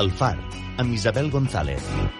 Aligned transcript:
El 0.00 0.10
Far, 0.10 0.38
amb 0.78 0.94
Isabel 0.94 1.30
González. 1.30 2.19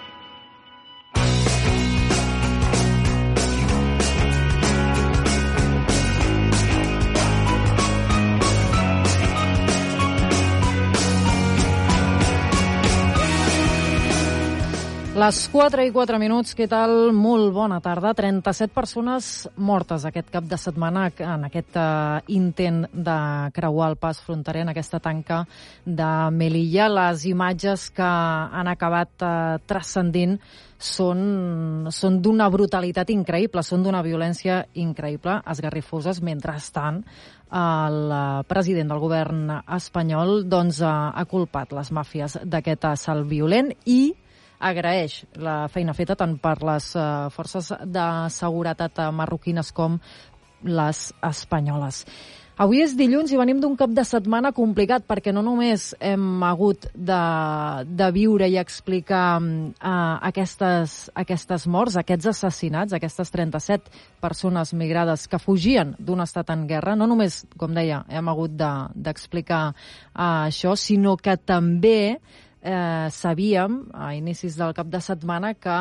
Les 15.20 15.38
4 15.52 15.82
i 15.84 15.90
4 15.92 16.16
minuts, 16.16 16.54
què 16.56 16.64
tal? 16.70 17.10
Molt 17.12 17.50
bona 17.52 17.76
tarda. 17.84 18.14
37 18.16 18.72
persones 18.72 19.26
mortes 19.60 20.06
aquest 20.08 20.30
cap 20.32 20.46
de 20.48 20.56
setmana 20.56 21.02
en 21.10 21.42
aquest 21.44 21.76
uh, 21.76 22.22
intent 22.32 22.86
de 22.88 23.16
creuar 23.52 23.90
el 23.90 23.98
pas 24.00 24.16
fronterer 24.24 24.62
en 24.64 24.70
aquesta 24.72 25.00
tanca 25.04 25.42
de 25.84 26.06
Melilla. 26.32 26.86
Les 26.88 27.26
imatges 27.28 27.90
que 27.98 28.06
han 28.06 28.70
acabat 28.72 29.26
uh, 29.26 29.58
transcendint 29.68 30.38
són, 30.78 31.20
són 31.92 32.16
d'una 32.24 32.48
brutalitat 32.48 33.12
increïble, 33.12 33.66
són 33.66 33.84
d'una 33.84 34.00
violència 34.06 34.62
increïble, 34.86 35.36
esgarrifoses. 35.52 36.22
Mentrestant, 36.24 37.02
el 37.60 38.16
president 38.48 38.94
del 38.94 39.04
govern 39.04 39.44
espanyol 39.76 40.46
doncs, 40.48 40.80
ha 40.80 41.28
culpat 41.28 41.76
les 41.76 41.92
màfies 41.92 42.40
d'aquest 42.40 42.88
assalt 42.94 43.28
violent 43.28 43.74
i 43.84 44.00
agraeix 44.60 45.22
la 45.40 45.64
feina 45.72 45.94
feta 45.96 46.16
tant 46.20 46.36
per 46.42 46.58
les 46.62 46.92
uh, 46.96 47.30
forces 47.34 47.72
de 47.84 48.06
seguretat 48.34 49.00
marroquines 49.16 49.72
com 49.72 49.98
les 50.64 51.08
espanyoles. 51.24 52.04
Avui 52.60 52.82
és 52.84 52.92
dilluns 52.92 53.30
i 53.32 53.38
venim 53.40 53.56
d'un 53.56 53.72
cap 53.72 53.88
de 53.96 54.02
setmana 54.04 54.50
complicat 54.52 55.06
perquè 55.08 55.32
no 55.32 55.40
només 55.40 55.94
hem 55.96 56.42
hagut 56.44 56.82
de, 56.92 57.20
de 57.88 58.08
viure 58.12 58.50
i 58.52 58.58
explicar 58.60 59.38
uh, 59.40 60.18
aquestes, 60.28 60.98
aquestes 61.16 61.64
morts, 61.64 61.96
aquests 61.96 62.28
assassinats, 62.34 62.92
aquestes 62.92 63.32
37 63.32 63.88
persones 64.20 64.74
migrades 64.76 65.24
que 65.24 65.40
fugien 65.40 65.94
d'un 65.96 66.20
estat 66.20 66.52
en 66.52 66.66
guerra, 66.68 66.98
no 67.00 67.08
només, 67.08 67.46
com 67.56 67.72
deia, 67.72 68.02
hem 68.12 68.28
hagut 68.28 68.52
d'explicar 68.52 69.62
de, 69.70 69.88
uh, 70.12 70.28
això, 70.50 70.76
sinó 70.76 71.16
que 71.16 71.38
també 71.40 72.20
eh, 72.62 73.08
sabíem 73.10 73.86
a 73.92 74.14
inicis 74.14 74.56
del 74.58 74.74
cap 74.76 74.88
de 74.92 75.00
setmana 75.00 75.54
que 75.54 75.76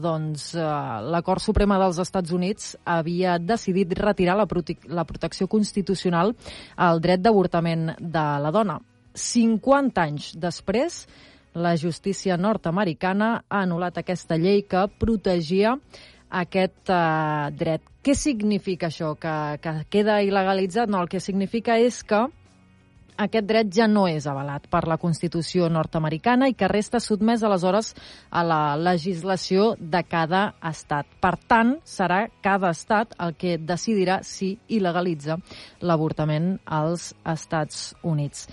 doncs, 0.00 0.54
eh, 0.54 0.60
la 0.60 1.22
Cort 1.22 1.42
Suprema 1.42 1.78
dels 1.78 1.98
Estats 1.98 2.32
Units 2.32 2.76
havia 2.84 3.38
decidit 3.38 3.92
retirar 3.98 4.36
la, 4.36 4.46
prote 4.46 4.76
la 4.86 5.04
protecció 5.04 5.48
constitucional 5.48 6.34
al 6.76 7.00
dret 7.00 7.20
d'avortament 7.20 7.96
de 7.98 8.26
la 8.44 8.50
dona. 8.54 8.80
50 9.14 10.02
anys 10.02 10.32
després, 10.38 11.06
la 11.54 11.74
justícia 11.76 12.36
nord-americana 12.38 13.42
ha 13.48 13.62
anul·lat 13.64 13.98
aquesta 13.98 14.38
llei 14.38 14.62
que 14.62 14.86
protegia 14.98 15.76
aquest 16.30 16.90
eh, 16.94 17.50
dret. 17.58 17.82
Què 18.00 18.14
significa 18.14 18.88
això? 18.88 19.16
Que, 19.18 19.58
que 19.60 19.72
queda 19.90 20.22
il·legalitzat? 20.22 20.88
No, 20.88 21.02
el 21.02 21.10
que 21.10 21.20
significa 21.20 21.76
és 21.76 22.04
que 22.06 22.28
aquest 23.20 23.46
dret 23.46 23.70
ja 23.74 23.86
no 23.90 24.06
és 24.08 24.26
avalat 24.30 24.66
per 24.72 24.86
la 24.88 24.96
Constitució 25.00 25.68
nord-americana 25.72 26.48
i 26.48 26.56
que 26.56 26.70
resta 26.70 27.00
sotmès 27.00 27.44
aleshores 27.44 27.92
a 28.30 28.44
la 28.46 28.60
legislació 28.80 29.74
de 29.78 30.02
cada 30.08 30.42
estat. 30.70 31.08
Per 31.20 31.34
tant, 31.50 31.76
serà 31.84 32.24
cada 32.42 32.72
estat 32.72 33.12
el 33.20 33.36
que 33.36 33.58
decidirà 33.58 34.20
si 34.24 34.54
il·legalitza 34.68 35.36
l'avortament 35.84 36.54
als 36.64 37.12
Estats 37.28 37.90
Units 38.02 38.48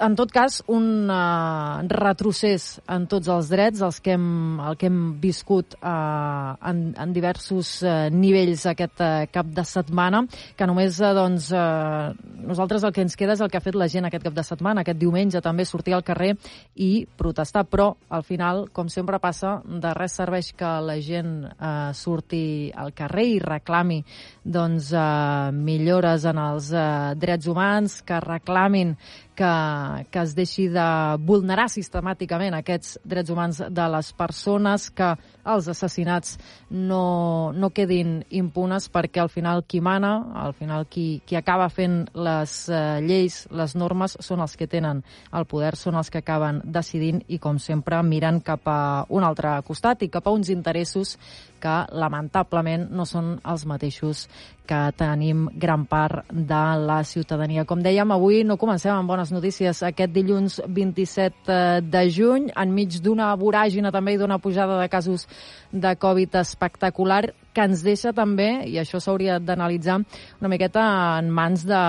en 0.00 0.14
tot 0.16 0.30
cas, 0.32 0.60
un 0.72 1.10
uh, 1.10 1.82
retrocés 1.90 2.80
en 2.90 3.04
tots 3.10 3.28
els 3.32 3.48
drets, 3.52 3.82
els 3.84 3.98
que 4.02 4.14
hem, 4.16 4.60
el 4.60 4.76
que 4.80 4.88
hem 4.88 5.00
viscut 5.20 5.76
uh, 5.80 6.54
en, 6.70 6.82
en 6.96 7.12
diversos 7.14 7.74
uh, 7.84 8.08
nivells 8.12 8.64
aquest 8.70 9.02
uh, 9.04 9.24
cap 9.32 9.50
de 9.52 9.64
setmana, 9.68 10.22
que 10.56 10.68
només, 10.68 10.98
uh, 11.02 11.12
doncs, 11.16 11.50
uh, 11.56 12.12
nosaltres 12.48 12.86
el 12.86 12.94
que 12.94 13.04
ens 13.04 13.16
queda 13.18 13.36
és 13.36 13.42
el 13.44 13.50
que 13.52 13.60
ha 13.60 13.64
fet 13.64 13.78
la 13.78 13.88
gent 13.92 14.08
aquest 14.08 14.26
cap 14.26 14.36
de 14.36 14.46
setmana, 14.46 14.82
aquest 14.82 15.00
diumenge 15.00 15.42
també 15.44 15.66
sortir 15.68 15.96
al 15.96 16.06
carrer 16.06 16.32
i 16.76 17.04
protestar, 17.18 17.64
però 17.68 17.92
al 18.08 18.24
final, 18.26 18.66
com 18.72 18.90
sempre 18.92 19.20
passa, 19.22 19.58
de 19.64 19.94
res 19.98 20.16
serveix 20.18 20.52
que 20.56 20.72
la 20.86 20.98
gent 21.02 21.34
uh, 21.50 21.90
surti 21.96 22.70
al 22.74 22.94
carrer 22.96 23.26
i 23.34 23.42
reclami 23.42 24.00
doncs, 24.44 24.92
uh, 24.96 25.52
millores 25.52 26.24
en 26.28 26.40
els 26.40 26.72
uh, 26.74 27.12
drets 27.18 27.50
humans, 27.50 28.00
que 28.06 28.20
reclamin 28.22 28.96
que, 29.42 30.06
que 30.10 30.22
es 30.22 30.34
deixi 30.38 30.68
de 30.70 30.86
vulnerar 31.26 31.66
sistemàticament 31.72 32.54
aquests 32.54 33.00
drets 33.08 33.32
humans 33.32 33.58
de 33.74 33.86
les 33.96 34.12
persones, 34.14 34.88
que 34.94 35.08
els 35.42 35.68
assassinats 35.72 36.36
no, 36.70 37.50
no 37.50 37.72
quedin 37.74 38.20
impunes 38.30 38.86
perquè 38.92 39.22
al 39.22 39.32
final 39.32 39.64
qui 39.66 39.82
mana, 39.82 40.12
al 40.44 40.54
final 40.54 40.86
qui, 40.86 41.22
qui 41.26 41.38
acaba 41.38 41.68
fent 41.72 42.04
les 42.14 42.56
eh, 42.70 42.82
lleis, 43.02 43.42
les 43.50 43.74
normes, 43.74 44.16
són 44.22 44.44
els 44.44 44.54
que 44.58 44.70
tenen 44.70 45.02
el 45.32 45.48
poder, 45.50 45.74
són 45.76 45.98
els 45.98 46.12
que 46.12 46.22
acaben 46.22 46.62
decidint 46.64 47.22
i, 47.26 47.40
com 47.42 47.58
sempre, 47.58 47.98
mirant 48.06 48.42
cap 48.46 48.68
a 48.70 48.80
un 49.10 49.26
altre 49.26 49.58
costat 49.66 50.06
i 50.06 50.12
cap 50.12 50.28
a 50.28 50.36
uns 50.36 50.52
interessos 50.54 51.16
que 51.62 51.76
lamentablement 51.94 52.88
no 52.90 53.06
són 53.06 53.36
els 53.46 53.64
mateixos 53.70 54.26
que 54.66 54.80
tenim 54.96 55.46
gran 55.58 55.84
part 55.90 56.28
de 56.30 56.62
la 56.86 57.00
ciutadania. 57.04 57.64
Com 57.68 57.82
dèiem, 57.82 58.14
avui 58.14 58.42
no 58.46 58.58
comencem 58.60 58.94
amb 58.94 59.10
bones 59.10 59.32
notícies. 59.34 59.82
Aquest 59.86 60.14
dilluns 60.14 60.60
27 60.66 61.52
eh, 61.52 61.80
de 61.82 62.04
juny, 62.10 62.50
enmig 62.64 63.00
d'una 63.02 63.32
voràgina 63.38 63.92
també 63.94 64.14
i 64.14 64.20
d'una 64.20 64.38
pujada 64.42 64.78
de 64.80 64.88
casos 64.92 65.26
de 65.72 65.94
Covid 65.98 66.38
espectacular, 66.42 67.24
que 67.52 67.64
ens 67.68 67.82
deixa 67.84 68.12
també, 68.16 68.48
i 68.68 68.78
això 68.80 69.00
s'hauria 69.00 69.38
d'analitzar 69.40 69.98
una 70.40 70.50
miqueta 70.50 70.84
en 71.20 71.28
mans 71.34 71.64
de, 71.68 71.82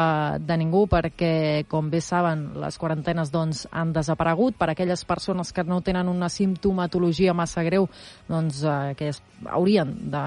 de 0.43 0.57
ningú, 0.59 0.85
perquè, 0.91 1.63
com 1.71 1.89
bé 1.91 2.01
saben, 2.03 2.49
les 2.61 2.77
quarantenes 2.79 3.31
doncs, 3.33 3.65
han 3.71 3.93
desaparegut. 3.95 4.57
Per 4.59 4.69
aquelles 4.73 5.05
persones 5.07 5.53
que 5.55 5.63
no 5.67 5.81
tenen 5.81 6.11
una 6.11 6.29
simptomatologia 6.29 7.33
massa 7.33 7.63
greu, 7.63 7.87
doncs, 8.29 8.63
eh, 8.63 8.93
que 8.99 9.11
es, 9.13 9.21
haurien 9.47 9.95
de, 10.11 10.23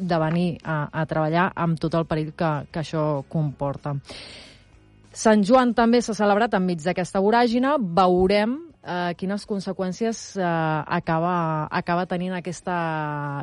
de 0.00 0.18
venir 0.26 0.48
a, 0.62 0.84
a 0.92 1.06
treballar 1.08 1.50
amb 1.56 1.80
tot 1.80 1.96
el 1.96 2.08
perill 2.10 2.34
que, 2.36 2.52
que 2.70 2.84
això 2.84 3.24
comporta. 3.28 3.96
Sant 5.14 5.44
Joan 5.46 5.76
també 5.78 6.00
s'ha 6.02 6.16
celebrat 6.18 6.56
enmig 6.58 6.82
d'aquesta 6.82 7.22
voràgina. 7.22 7.76
Veurem 7.78 8.56
eh, 8.86 9.14
quines 9.16 9.46
conseqüències 9.48 10.36
eh, 10.36 10.44
acaba, 10.44 11.68
acaba 11.70 12.06
tenint 12.06 12.36
aquesta 12.36 12.76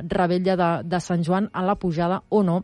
rebella 0.08 0.56
de, 0.56 0.70
de 0.88 1.02
Sant 1.02 1.26
Joan 1.26 1.50
en 1.54 1.68
la 1.68 1.76
pujada 1.76 2.24
o 2.30 2.44
no 2.44 2.62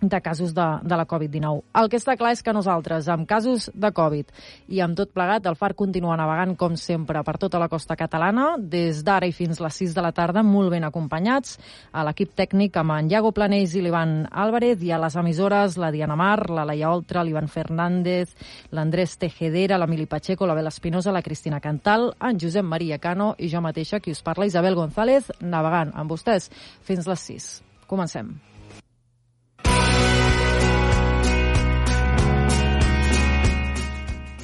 de 0.00 0.20
casos 0.20 0.54
de, 0.54 0.66
de 0.82 0.96
la 0.96 1.06
Covid-19. 1.06 1.62
El 1.80 1.88
que 1.90 1.98
està 1.98 2.14
clar 2.18 2.32
és 2.36 2.42
que 2.44 2.54
nosaltres, 2.54 3.08
amb 3.10 3.26
casos 3.28 3.68
de 3.74 3.90
Covid 3.94 4.30
i 4.70 4.82
amb 4.84 4.96
tot 4.98 5.10
plegat, 5.14 5.46
el 5.50 5.58
FAR 5.58 5.74
continua 5.78 6.16
navegant, 6.18 6.54
com 6.58 6.76
sempre, 6.78 7.22
per 7.26 7.36
tota 7.42 7.58
la 7.58 7.68
costa 7.68 7.96
catalana, 7.98 8.52
des 8.58 9.02
d'ara 9.04 9.26
i 9.26 9.34
fins 9.34 9.60
les 9.60 9.80
6 9.82 9.96
de 9.96 10.04
la 10.04 10.12
tarda, 10.14 10.44
molt 10.46 10.70
ben 10.74 10.86
acompanyats, 10.86 11.58
a 11.92 12.04
l'equip 12.06 12.34
tècnic 12.38 12.78
amb 12.78 12.94
en 12.94 13.10
Iago 13.10 13.32
Planells 13.34 13.74
i 13.74 13.82
l'Ivan 13.82 14.20
Álvarez, 14.30 14.82
i 14.86 14.92
a 14.94 15.00
les 15.02 15.18
emissores, 15.18 15.78
la 15.80 15.90
Diana 15.94 16.16
Mar, 16.18 16.48
la 16.50 16.66
Laia 16.68 16.92
Oltra, 16.94 17.24
l'Ivan 17.26 17.50
Fernández, 17.50 18.34
l'Andrés 18.70 19.18
Tejedera, 19.18 19.78
l'Emili 19.78 20.06
Pacheco, 20.06 20.46
la 20.46 20.54
Bela 20.58 20.74
Espinosa, 20.74 21.12
la 21.12 21.22
Cristina 21.22 21.60
Cantal, 21.60 22.12
en 22.22 22.38
Josep 22.38 22.64
Maria 22.64 22.98
Cano 23.02 23.34
i 23.38 23.50
jo 23.50 23.62
mateixa, 23.64 24.00
qui 24.00 24.14
us 24.14 24.22
parla, 24.22 24.46
Isabel 24.46 24.78
González, 24.78 25.32
navegant 25.40 25.94
amb 25.94 26.14
vostès 26.14 26.52
fins 26.86 27.08
les 27.10 27.32
6. 27.32 27.50
Comencem. 27.88 28.47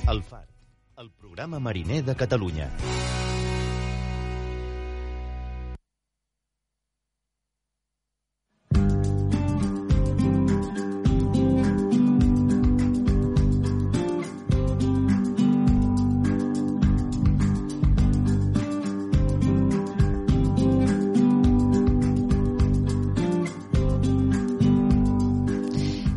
El 0.07 0.23
Far, 0.23 0.47
el 0.99 1.11
programa 1.11 1.59
mariner 1.59 2.05
de 2.05 2.15
Catalunya. 2.15 2.69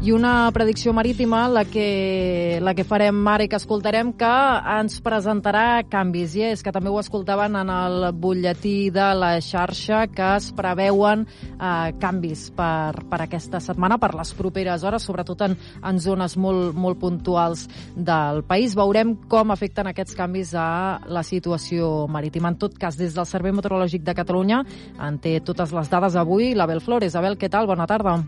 I 0.07 0.13
una 0.15 0.49
predicció 0.55 0.93
marítima, 0.93 1.49
la 1.49 1.65
que, 1.67 2.59
la 2.63 2.71
que 2.77 2.85
farem 2.87 3.17
ara 3.27 3.43
i 3.43 3.49
que 3.51 3.57
escoltarem, 3.59 4.13
que 4.15 4.29
ens 4.77 5.01
presentarà 5.03 5.81
canvis. 5.91 6.37
I 6.39 6.45
és 6.53 6.63
que 6.63 6.71
també 6.71 6.87
ho 6.87 7.01
escoltaven 7.01 7.57
en 7.59 7.67
el 7.73 8.05
butlletí 8.15 8.87
de 8.95 9.09
la 9.19 9.33
xarxa, 9.43 10.05
que 10.07 10.29
es 10.37 10.47
preveuen 10.55 11.25
eh, 11.25 11.91
canvis 11.99 12.45
per, 12.55 13.03
per 13.11 13.19
aquesta 13.25 13.59
setmana, 13.59 13.99
per 13.99 14.13
les 14.15 14.31
properes 14.39 14.87
hores, 14.87 15.03
sobretot 15.03 15.43
en, 15.49 15.59
en 15.83 15.99
zones 15.99 16.37
molt, 16.39 16.71
molt 16.71 17.03
puntuals 17.03 17.67
del 17.91 18.45
país. 18.47 18.79
Veurem 18.79 19.17
com 19.27 19.51
afecten 19.51 19.91
aquests 19.91 20.15
canvis 20.15 20.55
a 20.55 21.03
la 21.03 21.27
situació 21.27 22.07
marítima. 22.07 22.55
En 22.55 22.61
tot 22.63 22.79
cas, 22.79 22.95
des 22.95 23.11
del 23.11 23.27
Servei 23.27 23.51
Meteorològic 23.59 24.07
de 24.07 24.15
Catalunya 24.23 24.63
en 25.03 25.19
té 25.19 25.41
totes 25.43 25.75
les 25.75 25.91
dades 25.91 26.15
avui. 26.15 26.53
L'Abel 26.55 26.79
Flores. 26.79 27.19
Abel, 27.19 27.35
què 27.35 27.51
tal? 27.51 27.67
Bona 27.67 27.91
tarda. 27.91 28.21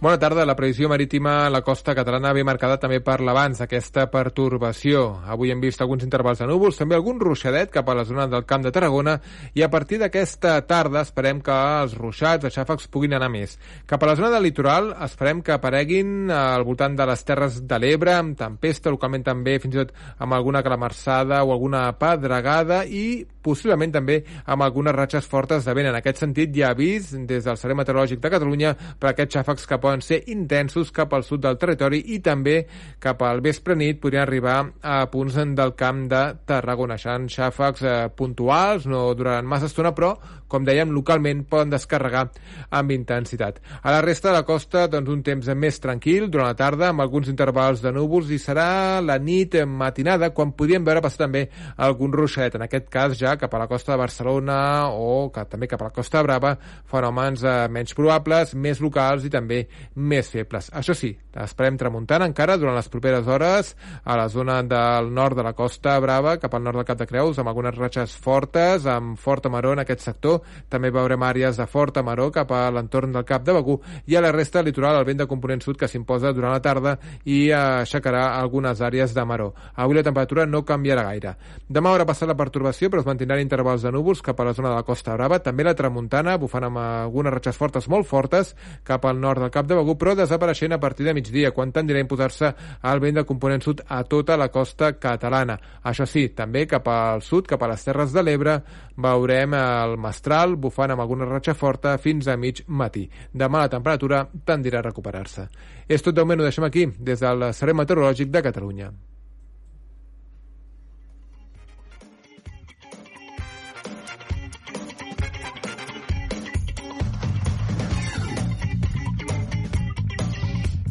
Bona 0.00 0.16
tarda. 0.16 0.46
La 0.48 0.54
previsió 0.56 0.88
marítima 0.88 1.44
a 1.44 1.50
la 1.52 1.60
costa 1.60 1.92
catalana 1.94 2.30
ve 2.32 2.40
marcada 2.40 2.78
també 2.80 3.02
per 3.04 3.18
l'abans 3.20 3.58
d'aquesta 3.60 4.06
pertorbació. 4.08 5.02
Avui 5.28 5.50
hem 5.52 5.60
vist 5.60 5.82
alguns 5.84 6.06
intervals 6.06 6.38
de 6.40 6.46
núvols, 6.48 6.78
també 6.80 6.96
algun 6.96 7.18
ruixadet 7.20 7.68
cap 7.74 7.84
a 7.84 7.96
la 7.98 8.06
zona 8.08 8.24
del 8.24 8.46
Camp 8.48 8.64
de 8.64 8.72
Tarragona 8.72 9.18
i 9.52 9.60
a 9.60 9.68
partir 9.68 9.98
d'aquesta 10.00 10.54
tarda 10.64 11.02
esperem 11.04 11.42
que 11.44 11.52
els 11.52 11.98
ruixats, 12.00 12.48
els 12.48 12.56
xàfecs 12.56 12.88
puguin 12.88 13.12
anar 13.18 13.28
més. 13.28 13.58
Cap 13.84 14.00
a 14.00 14.08
la 14.08 14.14
zona 14.16 14.30
del 14.32 14.48
litoral 14.48 14.88
esperem 15.04 15.42
que 15.44 15.52
apareguin 15.52 16.32
al 16.32 16.64
voltant 16.64 16.96
de 16.96 17.04
les 17.12 17.24
Terres 17.28 17.60
de 17.68 17.80
l'Ebre, 17.84 18.14
amb 18.16 18.38
tempesta, 18.40 18.88
localment 18.88 19.28
també 19.28 19.58
fins 19.60 19.76
i 19.76 19.82
tot 19.82 19.92
amb 20.16 20.32
alguna 20.32 20.64
calamarsada 20.64 21.42
o 21.44 21.52
alguna 21.52 21.84
pedregada 22.00 22.86
i 22.88 23.26
possiblement 23.42 23.92
també 23.92 24.20
amb 24.46 24.64
algunes 24.66 24.94
ratxes 24.96 25.28
fortes 25.28 25.64
de 25.64 25.74
vent. 25.76 25.90
En 25.90 25.98
aquest 25.98 26.22
sentit, 26.22 26.52
ja 26.56 26.70
ha 26.70 26.78
vist 26.78 27.14
des 27.28 27.44
del 27.44 27.58
Servei 27.60 27.78
Meteorològic 27.80 28.20
de 28.20 28.32
Catalunya 28.32 28.74
per 29.00 29.12
aquests 29.12 29.38
xàfecs 29.38 29.68
que 29.68 29.80
poden 29.82 30.04
ser 30.04 30.22
intensos 30.32 30.92
cap 30.92 31.14
al 31.14 31.24
sud 31.26 31.44
del 31.44 31.58
territori 31.60 32.02
i 32.14 32.20
també 32.24 32.64
cap 33.00 33.22
al 33.22 33.40
vespre 33.44 33.76
nit 33.76 34.00
podrien 34.00 34.22
arribar 34.22 34.58
a 34.82 35.04
punts 35.10 35.38
del 35.56 35.74
camp 35.78 36.06
de 36.10 36.22
Tarragona. 36.46 36.98
Seran 36.98 37.28
xàfecs 37.30 37.82
eh, 37.86 37.96
puntuals, 38.16 38.86
no 38.90 39.08
duraran 39.14 39.46
massa 39.46 39.70
estona, 39.70 39.94
però, 39.96 40.14
com 40.50 40.66
dèiem, 40.66 40.90
localment 40.94 41.44
poden 41.50 41.72
descarregar 41.72 42.26
amb 42.74 42.94
intensitat. 42.94 43.60
A 43.82 43.94
la 43.94 44.02
resta 44.04 44.30
de 44.30 44.36
la 44.38 44.46
costa, 44.48 44.86
doncs, 44.90 45.10
un 45.10 45.22
temps 45.26 45.50
més 45.54 45.80
tranquil 45.82 46.28
durant 46.30 46.50
la 46.50 46.58
tarda, 46.58 46.90
amb 46.90 47.04
alguns 47.04 47.30
intervals 47.30 47.82
de 47.84 47.92
núvols, 47.94 48.30
i 48.34 48.40
serà 48.42 49.00
la 49.04 49.18
nit 49.22 49.56
matinada 49.66 50.32
quan 50.34 50.52
podíem 50.56 50.84
veure 50.86 51.02
passar 51.04 51.24
també 51.26 51.46
algun 51.78 52.12
ruixet. 52.12 52.56
En 52.58 52.66
aquest 52.66 52.90
cas, 52.92 53.16
ja 53.18 53.36
cap 53.40 53.54
a 53.54 53.62
la 53.62 53.68
costa 53.70 53.94
de 53.94 54.00
Barcelona 54.02 54.58
o 54.90 55.30
que, 55.32 55.44
també 55.50 55.68
cap 55.70 55.82
a 55.82 55.90
la 55.90 55.94
Costa 55.94 56.22
Brava, 56.26 56.54
fenòmens 56.90 57.44
eh, 57.44 57.56
menys 57.72 57.94
probables, 57.96 58.54
més 58.54 58.80
locals 58.82 59.26
i 59.26 59.32
també 59.32 59.62
més 59.96 60.30
febles. 60.32 60.70
Això 60.76 60.94
sí, 60.96 61.12
esperem 61.44 61.78
tramuntant 61.80 62.24
encara 62.26 62.56
durant 62.60 62.76
les 62.78 62.90
properes 62.90 63.28
hores 63.30 63.74
a 64.04 64.16
la 64.18 64.28
zona 64.32 64.60
del 64.66 65.12
nord 65.14 65.38
de 65.38 65.46
la 65.46 65.54
Costa 65.58 65.98
Brava, 66.02 66.36
cap 66.42 66.54
al 66.54 66.64
nord 66.64 66.80
del 66.80 66.88
Cap 66.88 67.00
de 67.00 67.08
Creus, 67.10 67.38
amb 67.38 67.52
algunes 67.52 67.76
ratxes 67.78 68.16
fortes, 68.16 68.86
amb 68.86 69.18
forta 69.20 69.52
maró 69.52 69.74
en 69.74 69.84
aquest 69.84 70.06
sector. 70.06 70.39
També 70.68 70.90
veurem 70.90 71.22
àrees 71.22 71.58
de 71.60 71.66
forta 71.66 72.02
maró 72.02 72.30
cap 72.32 72.52
a 72.52 72.66
l'entorn 72.70 73.12
del 73.12 73.26
Cap 73.28 73.44
de 73.44 73.54
Begú 73.56 73.78
i 74.06 74.16
a 74.16 74.22
la 74.24 74.32
resta 74.32 74.58
del 74.58 74.70
litoral 74.70 75.00
el 75.00 75.06
vent 75.08 75.22
de 75.22 75.28
component 75.30 75.62
sud 75.64 75.78
que 75.78 75.88
s'imposa 75.88 76.32
durant 76.32 76.54
la 76.54 76.62
tarda 76.64 76.96
i 77.24 77.50
aixecarà 77.54 78.36
algunes 78.38 78.80
àrees 78.80 79.14
de 79.14 79.24
maró. 79.24 79.52
Avui 79.74 79.96
la 79.96 80.04
temperatura 80.06 80.46
no 80.46 80.64
canviarà 80.64 81.04
gaire. 81.08 81.34
Demà 81.68 81.92
haurà 81.92 82.06
passat 82.08 82.28
la 82.28 82.38
pertorbació, 82.38 82.90
però 82.90 83.02
es 83.02 83.08
mantindran 83.08 83.40
intervals 83.42 83.82
de 83.82 83.92
núvols 83.94 84.22
cap 84.22 84.40
a 84.40 84.48
la 84.48 84.54
zona 84.56 84.70
de 84.70 84.80
la 84.80 84.86
Costa 84.86 85.14
Brava, 85.16 85.40
també 85.42 85.64
la 85.66 85.74
tramuntana, 85.74 86.36
bufant 86.38 86.66
amb 86.68 86.80
algunes 86.82 87.34
ratxes 87.34 87.58
fortes 87.58 87.88
molt 87.88 88.08
fortes 88.08 88.54
cap 88.84 89.04
al 89.06 89.20
nord 89.20 89.42
del 89.44 89.52
Cap 89.54 89.68
de 89.68 89.78
Begú, 89.78 89.96
però 89.98 90.14
desapareixent 90.18 90.74
a 90.76 90.80
partir 90.80 91.06
de 91.06 91.14
migdia, 91.16 91.52
quan 91.56 91.72
tendirà 91.72 92.00
a 92.00 92.06
imposar-se 92.06 92.52
el 92.90 93.02
vent 93.02 93.20
de 93.20 93.26
component 93.28 93.64
sud 93.64 93.82
a 93.86 94.02
tota 94.04 94.36
la 94.40 94.50
costa 94.50 94.92
catalana. 94.98 95.58
Això 95.84 96.06
sí, 96.06 96.28
també 96.36 96.66
cap 96.70 96.88
al 96.88 97.22
sud, 97.26 97.48
cap 97.50 97.62
a 97.62 97.70
les 97.72 97.84
Terres 97.84 98.14
de 98.14 98.24
l'Ebre, 98.24 98.60
veurem 99.02 99.54
el 99.58 99.96
mestral 100.00 100.56
bufant 100.56 100.94
amb 100.94 101.04
alguna 101.04 101.28
ratxa 101.28 101.56
forta 101.58 101.96
fins 101.98 102.28
a 102.28 102.36
mig 102.36 102.64
matí. 102.66 103.06
Demà 103.32 103.66
la 103.66 103.74
temperatura 103.76 104.24
tendirà 104.46 104.80
a 104.80 104.88
recuperar-se. 104.88 105.48
És 105.88 106.02
tot 106.02 106.14
de 106.14 106.24
moment, 106.24 106.40
ho 106.40 106.48
deixem 106.48 106.66
aquí, 106.66 106.86
des 106.98 107.20
del 107.20 107.50
Servei 107.52 107.80
Meteorològic 107.82 108.30
de 108.30 108.44
Catalunya. 108.46 108.92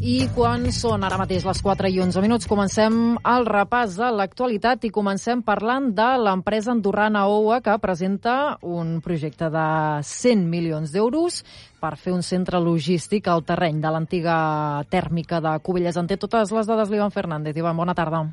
I 0.00 0.30
quan 0.32 0.62
són 0.72 1.02
ara 1.04 1.18
mateix 1.20 1.44
les 1.44 1.58
4 1.60 1.90
i 1.92 1.98
11 2.00 2.22
minuts, 2.24 2.48
comencem 2.48 2.94
el 3.20 3.44
repàs 3.44 3.98
de 4.00 4.08
l'actualitat 4.16 4.86
i 4.88 4.92
comencem 4.96 5.42
parlant 5.44 5.90
de 5.92 6.06
l'empresa 6.24 6.72
andorrana 6.72 7.26
OUA 7.28 7.60
que 7.60 7.76
presenta 7.84 8.56
un 8.64 9.02
projecte 9.04 9.52
de 9.52 9.68
100 10.00 10.48
milions 10.48 10.96
d'euros 10.96 11.42
per 11.84 11.98
fer 12.00 12.16
un 12.16 12.24
centre 12.24 12.64
logístic 12.64 13.28
al 13.28 13.44
terreny 13.44 13.84
de 13.84 13.92
l'antiga 13.92 14.36
tèrmica 14.88 15.44
de 15.44 15.58
Cubelles. 15.60 16.00
En 16.00 16.08
té 16.08 16.16
totes 16.16 16.48
les 16.48 16.64
dades 16.64 16.88
l'Ivan 16.88 17.12
Fernández. 17.12 17.60
Ivan, 17.60 17.76
bona 17.76 17.92
tarda. 17.92 18.30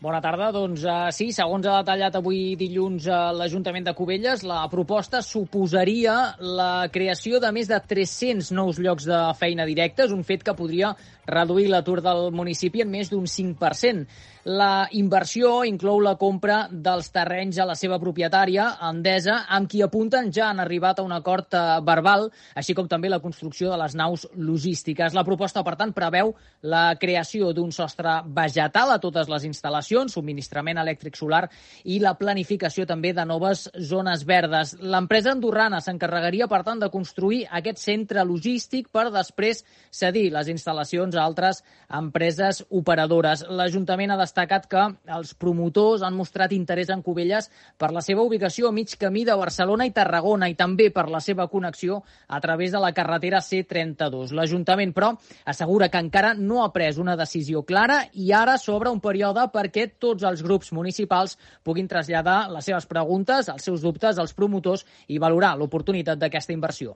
Bona 0.00 0.22
tarda. 0.24 0.46
Doncs 0.48 0.80
uh, 0.88 1.10
sí, 1.12 1.26
segons 1.36 1.66
ha 1.68 1.82
detallat 1.82 2.14
avui 2.16 2.54
dilluns 2.56 3.04
uh, 3.04 3.34
l'Ajuntament 3.36 3.84
de 3.84 3.92
Cubelles, 3.98 4.46
la 4.48 4.62
proposta 4.72 5.20
suposaria 5.20 6.14
la 6.40 6.88
creació 6.88 7.36
de 7.44 7.50
més 7.52 7.68
de 7.68 7.76
300 7.90 8.48
nous 8.56 8.80
llocs 8.80 9.04
de 9.10 9.18
feina 9.36 9.66
directes, 9.68 10.14
un 10.16 10.24
fet 10.24 10.46
que 10.46 10.56
podria 10.56 10.94
reduir 11.28 11.68
l'atur 11.68 11.98
del 12.06 12.30
municipi 12.32 12.80
en 12.80 12.88
més 12.96 13.12
d'un 13.12 13.28
5%. 13.28 14.08
La 14.48 14.88
inversió 14.96 15.66
inclou 15.68 15.98
la 16.00 16.14
compra 16.16 16.62
dels 16.72 17.10
terrenys 17.12 17.58
a 17.60 17.66
la 17.68 17.74
seva 17.76 17.98
propietària, 18.00 18.70
Endesa, 18.88 19.42
amb 19.52 19.68
qui 19.68 19.82
apunten 19.84 20.30
ja 20.32 20.46
han 20.48 20.62
arribat 20.62 20.98
a 20.98 21.04
un 21.04 21.12
acord 21.12 21.52
eh, 21.52 21.64
verbal, 21.84 22.30
així 22.56 22.72
com 22.74 22.88
també 22.88 23.10
la 23.12 23.20
construcció 23.20 23.68
de 23.70 23.76
les 23.82 23.94
naus 23.94 24.24
logístiques. 24.36 25.12
La 25.12 25.26
proposta, 25.28 25.60
per 25.66 25.74
tant, 25.76 25.92
preveu 25.92 26.32
la 26.62 26.94
creació 26.96 27.52
d'un 27.52 27.68
sostre 27.72 28.22
vegetal 28.24 28.94
a 28.94 29.00
totes 29.02 29.28
les 29.28 29.44
instal·lacions, 29.44 30.16
subministrament 30.16 30.80
elèctric 30.80 31.20
solar 31.20 31.42
i 31.84 31.98
la 32.00 32.14
planificació 32.16 32.86
també 32.88 33.12
de 33.12 33.26
noves 33.28 33.66
zones 33.76 34.24
verdes. 34.24 34.72
L'empresa 34.80 35.34
andorrana 35.34 35.82
s'encarregaria, 35.84 36.48
per 36.48 36.62
tant, 36.64 36.80
de 36.80 36.88
construir 36.88 37.42
aquest 37.50 37.84
centre 37.84 38.24
logístic 38.24 38.88
per 38.88 39.10
després 39.12 39.64
cedir 39.92 40.30
les 40.32 40.48
instal·lacions 40.48 41.12
a 41.16 41.28
altres 41.28 41.60
empreses 41.92 42.64
operadores. 42.70 43.44
L'Ajuntament 43.50 44.14
ha 44.14 44.20
destacat 44.30 44.68
que 44.70 44.82
els 45.10 45.34
promotors 45.34 46.04
han 46.06 46.14
mostrat 46.14 46.54
interès 46.54 46.90
en 46.94 47.02
Cubelles 47.02 47.50
per 47.78 47.90
la 47.94 48.02
seva 48.04 48.22
ubicació 48.22 48.68
a 48.68 48.74
mig 48.74 48.94
camí 49.00 49.24
de 49.26 49.36
Barcelona 49.36 49.86
i 49.88 49.94
Tarragona 49.96 50.48
i 50.48 50.54
també 50.54 50.90
per 50.94 51.08
la 51.10 51.20
seva 51.20 51.48
connexió 51.50 52.00
a 52.28 52.40
través 52.40 52.72
de 52.72 52.80
la 52.82 52.92
carretera 52.94 53.42
C32. 53.42 54.32
L'Ajuntament, 54.36 54.94
però, 54.94 55.12
assegura 55.44 55.90
que 55.90 56.02
encara 56.02 56.32
no 56.38 56.62
ha 56.64 56.70
pres 56.72 56.98
una 57.02 57.16
decisió 57.18 57.64
clara 57.66 58.04
i 58.14 58.30
ara 58.32 58.56
s'obre 58.58 58.92
un 58.94 59.02
període 59.02 59.48
perquè 59.52 59.90
tots 59.98 60.24
els 60.24 60.44
grups 60.46 60.72
municipals 60.72 61.36
puguin 61.66 61.90
traslladar 61.90 62.44
les 62.54 62.70
seves 62.70 62.86
preguntes, 62.86 63.50
els 63.50 63.66
seus 63.66 63.82
dubtes 63.82 64.18
als 64.18 64.34
promotors 64.34 64.86
i 65.08 65.18
valorar 65.18 65.56
l'oportunitat 65.58 66.20
d'aquesta 66.20 66.54
inversió. 66.54 66.94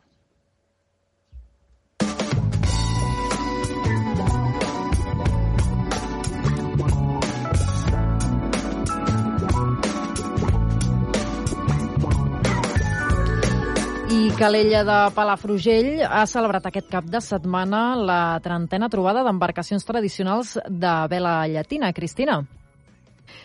Calella 14.35 14.81
de 14.83 14.97
Palafrugell 15.14 16.00
ha 16.03 16.25
celebrat 16.26 16.64
aquest 16.67 16.88
cap 16.91 17.07
de 17.07 17.21
setmana 17.23 17.95
la 17.95 18.19
trentena 18.43 18.88
trobada 18.91 19.23
d'embarcacions 19.23 19.87
tradicionals 19.87 20.57
de 20.67 20.95
vela 21.12 21.37
llatina. 21.47 21.93
Cristina. 21.95 22.41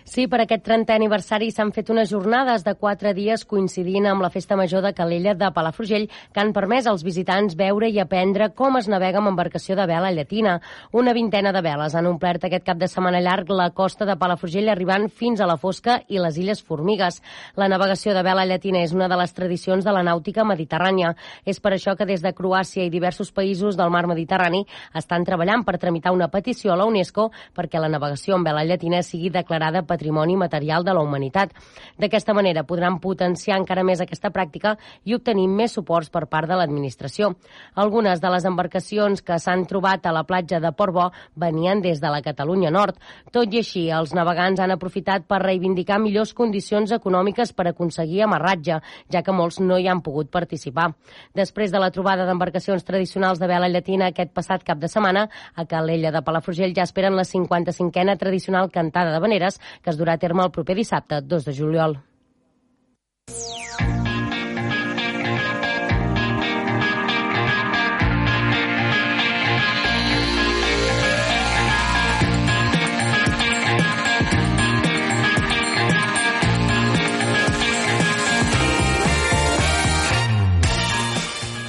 Sí, 0.03 0.27
per 0.27 0.41
aquest 0.43 0.63
30è 0.65 0.95
aniversari 0.95 1.51
s'han 1.53 1.71
fet 1.75 1.89
unes 1.93 2.09
jornades 2.09 2.63
de 2.65 2.73
quatre 2.79 3.13
dies 3.13 3.45
coincidint 3.45 4.07
amb 4.09 4.23
la 4.25 4.31
Festa 4.33 4.57
Major 4.57 4.81
de 4.81 4.93
Calella 4.97 5.35
de 5.37 5.51
Palafrugell 5.53 6.07
que 6.09 6.41
han 6.41 6.53
permès 6.53 6.87
als 6.89 7.03
visitants 7.05 7.55
veure 7.59 7.89
i 7.89 7.99
aprendre 7.99 8.49
com 8.57 8.77
es 8.79 8.89
navega 8.89 9.19
amb 9.21 9.31
embarcació 9.31 9.75
de 9.77 9.85
vela 9.89 10.11
llatina. 10.11 10.59
Una 10.91 11.13
vintena 11.13 11.53
de 11.53 11.61
veles 11.61 11.95
han 11.95 12.09
omplert 12.09 12.45
aquest 12.45 12.65
cap 12.65 12.79
de 12.81 12.87
setmana 12.87 13.21
llarg 13.21 13.49
la 13.53 13.69
costa 13.75 14.05
de 14.05 14.17
Palafrugell 14.17 14.69
arribant 14.69 15.09
fins 15.09 15.41
a 15.41 15.47
la 15.49 15.57
Fosca 15.57 15.99
i 16.07 16.19
les 16.19 16.37
Illes 16.37 16.63
Formigues. 16.63 17.21
La 17.55 17.69
navegació 17.69 18.13
de 18.17 18.23
vela 18.25 18.45
llatina 18.45 18.83
és 18.83 18.93
una 18.93 19.07
de 19.07 19.17
les 19.19 19.33
tradicions 19.33 19.85
de 19.85 19.93
la 19.93 20.03
nàutica 20.03 20.45
mediterrània. 20.47 21.13
És 21.45 21.59
per 21.59 21.73
això 21.75 21.95
que 21.95 22.07
des 22.09 22.23
de 22.25 22.33
Croàcia 22.33 22.85
i 22.85 22.93
diversos 22.93 23.31
països 23.31 23.77
del 23.77 23.91
mar 23.93 24.05
Mediterrani 24.09 24.65
estan 24.95 25.25
treballant 25.27 25.63
per 25.65 25.77
tramitar 25.77 26.13
una 26.15 26.29
petició 26.31 26.73
a 26.73 26.79
la 26.79 26.87
UNESCO 26.89 27.29
perquè 27.55 27.81
la 27.81 27.91
navegació 27.91 28.35
amb 28.35 28.47
vela 28.47 28.65
llatina 28.65 29.03
sigui 29.03 29.29
declarada 29.33 29.78
declarada 29.79 29.87
Patrimoni 29.87 30.37
Material 30.37 30.83
de 30.83 30.93
la 30.93 31.01
Humanitat. 31.01 31.53
D'aquesta 31.97 32.33
manera 32.33 32.63
podran 32.63 32.99
potenciar 32.99 33.57
encara 33.59 33.83
més 33.83 33.99
aquesta 34.01 34.29
pràctica 34.31 34.77
i 35.05 35.15
obtenir 35.15 35.47
més 35.47 35.73
suports 35.73 36.09
per 36.09 36.27
part 36.27 36.47
de 36.47 36.55
l'administració. 36.55 37.35
Algunes 37.75 38.21
de 38.21 38.29
les 38.29 38.45
embarcacions 38.45 39.21
que 39.21 39.39
s'han 39.39 39.65
trobat 39.65 40.05
a 40.05 40.11
la 40.11 40.23
platja 40.23 40.59
de 40.59 40.71
Portbó 40.71 41.11
venien 41.35 41.81
des 41.81 41.99
de 41.99 42.09
la 42.09 42.21
Catalunya 42.21 42.71
Nord. 42.71 42.95
Tot 43.31 43.51
i 43.53 43.59
així, 43.59 43.89
els 43.89 44.13
navegants 44.13 44.59
han 44.59 44.71
aprofitat 44.71 45.25
per 45.27 45.41
reivindicar 45.41 45.99
millors 45.99 46.33
condicions 46.33 46.91
econòmiques 46.91 47.53
per 47.53 47.67
aconseguir 47.69 48.23
amarratge, 48.23 48.79
ja 49.09 49.23
que 49.23 49.35
molts 49.35 49.59
no 49.59 49.77
hi 49.77 49.87
han 49.87 50.01
pogut 50.01 50.29
participar. 50.31 50.93
Després 51.35 51.71
de 51.71 51.79
la 51.79 51.91
trobada 51.91 52.25
d'embarcacions 52.25 52.83
tradicionals 52.83 53.39
de 53.39 53.47
vela 53.47 53.69
llatina 53.69 54.09
aquest 54.09 54.31
passat 54.33 54.63
cap 54.63 54.79
de 54.79 54.87
setmana, 54.87 55.27
a 55.55 55.65
Calella 55.65 56.11
de 56.11 56.21
Palafrugell 56.21 56.75
ja 56.75 56.87
esperen 56.87 57.15
la 57.15 57.25
55a 57.27 58.17
tradicional 58.17 58.71
cantada 58.71 59.11
de 59.13 59.19
veneres 59.19 59.59
que 59.81 59.93
es 59.93 59.99
durà 59.99 60.17
a 60.17 60.21
terme 60.21 60.45
el 60.45 60.53
proper 60.55 60.77
dissabte, 60.81 61.21
2 61.21 61.49
de 61.49 61.57
juliol. 61.61 61.99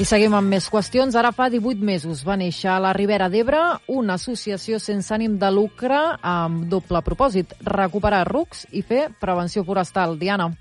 I 0.01 0.05
seguim 0.09 0.33
amb 0.33 0.49
més 0.49 0.65
qüestions. 0.73 1.13
Ara 1.13 1.29
fa 1.37 1.51
18 1.53 1.85
mesos 1.85 2.23
va 2.25 2.33
néixer 2.41 2.71
a 2.73 2.79
la 2.81 2.95
Ribera 2.97 3.27
d'Ebre 3.29 3.59
una 3.93 4.15
associació 4.17 4.79
sense 4.81 5.13
ànim 5.13 5.35
de 5.43 5.51
lucre 5.53 5.99
amb 6.25 6.63
doble 6.73 7.03
propòsit, 7.05 7.53
recuperar 7.69 8.23
rucs 8.31 8.65
i 8.73 8.81
fer 8.81 9.11
prevenció 9.21 9.61
forestal. 9.67 10.17
Diana. 10.17 10.55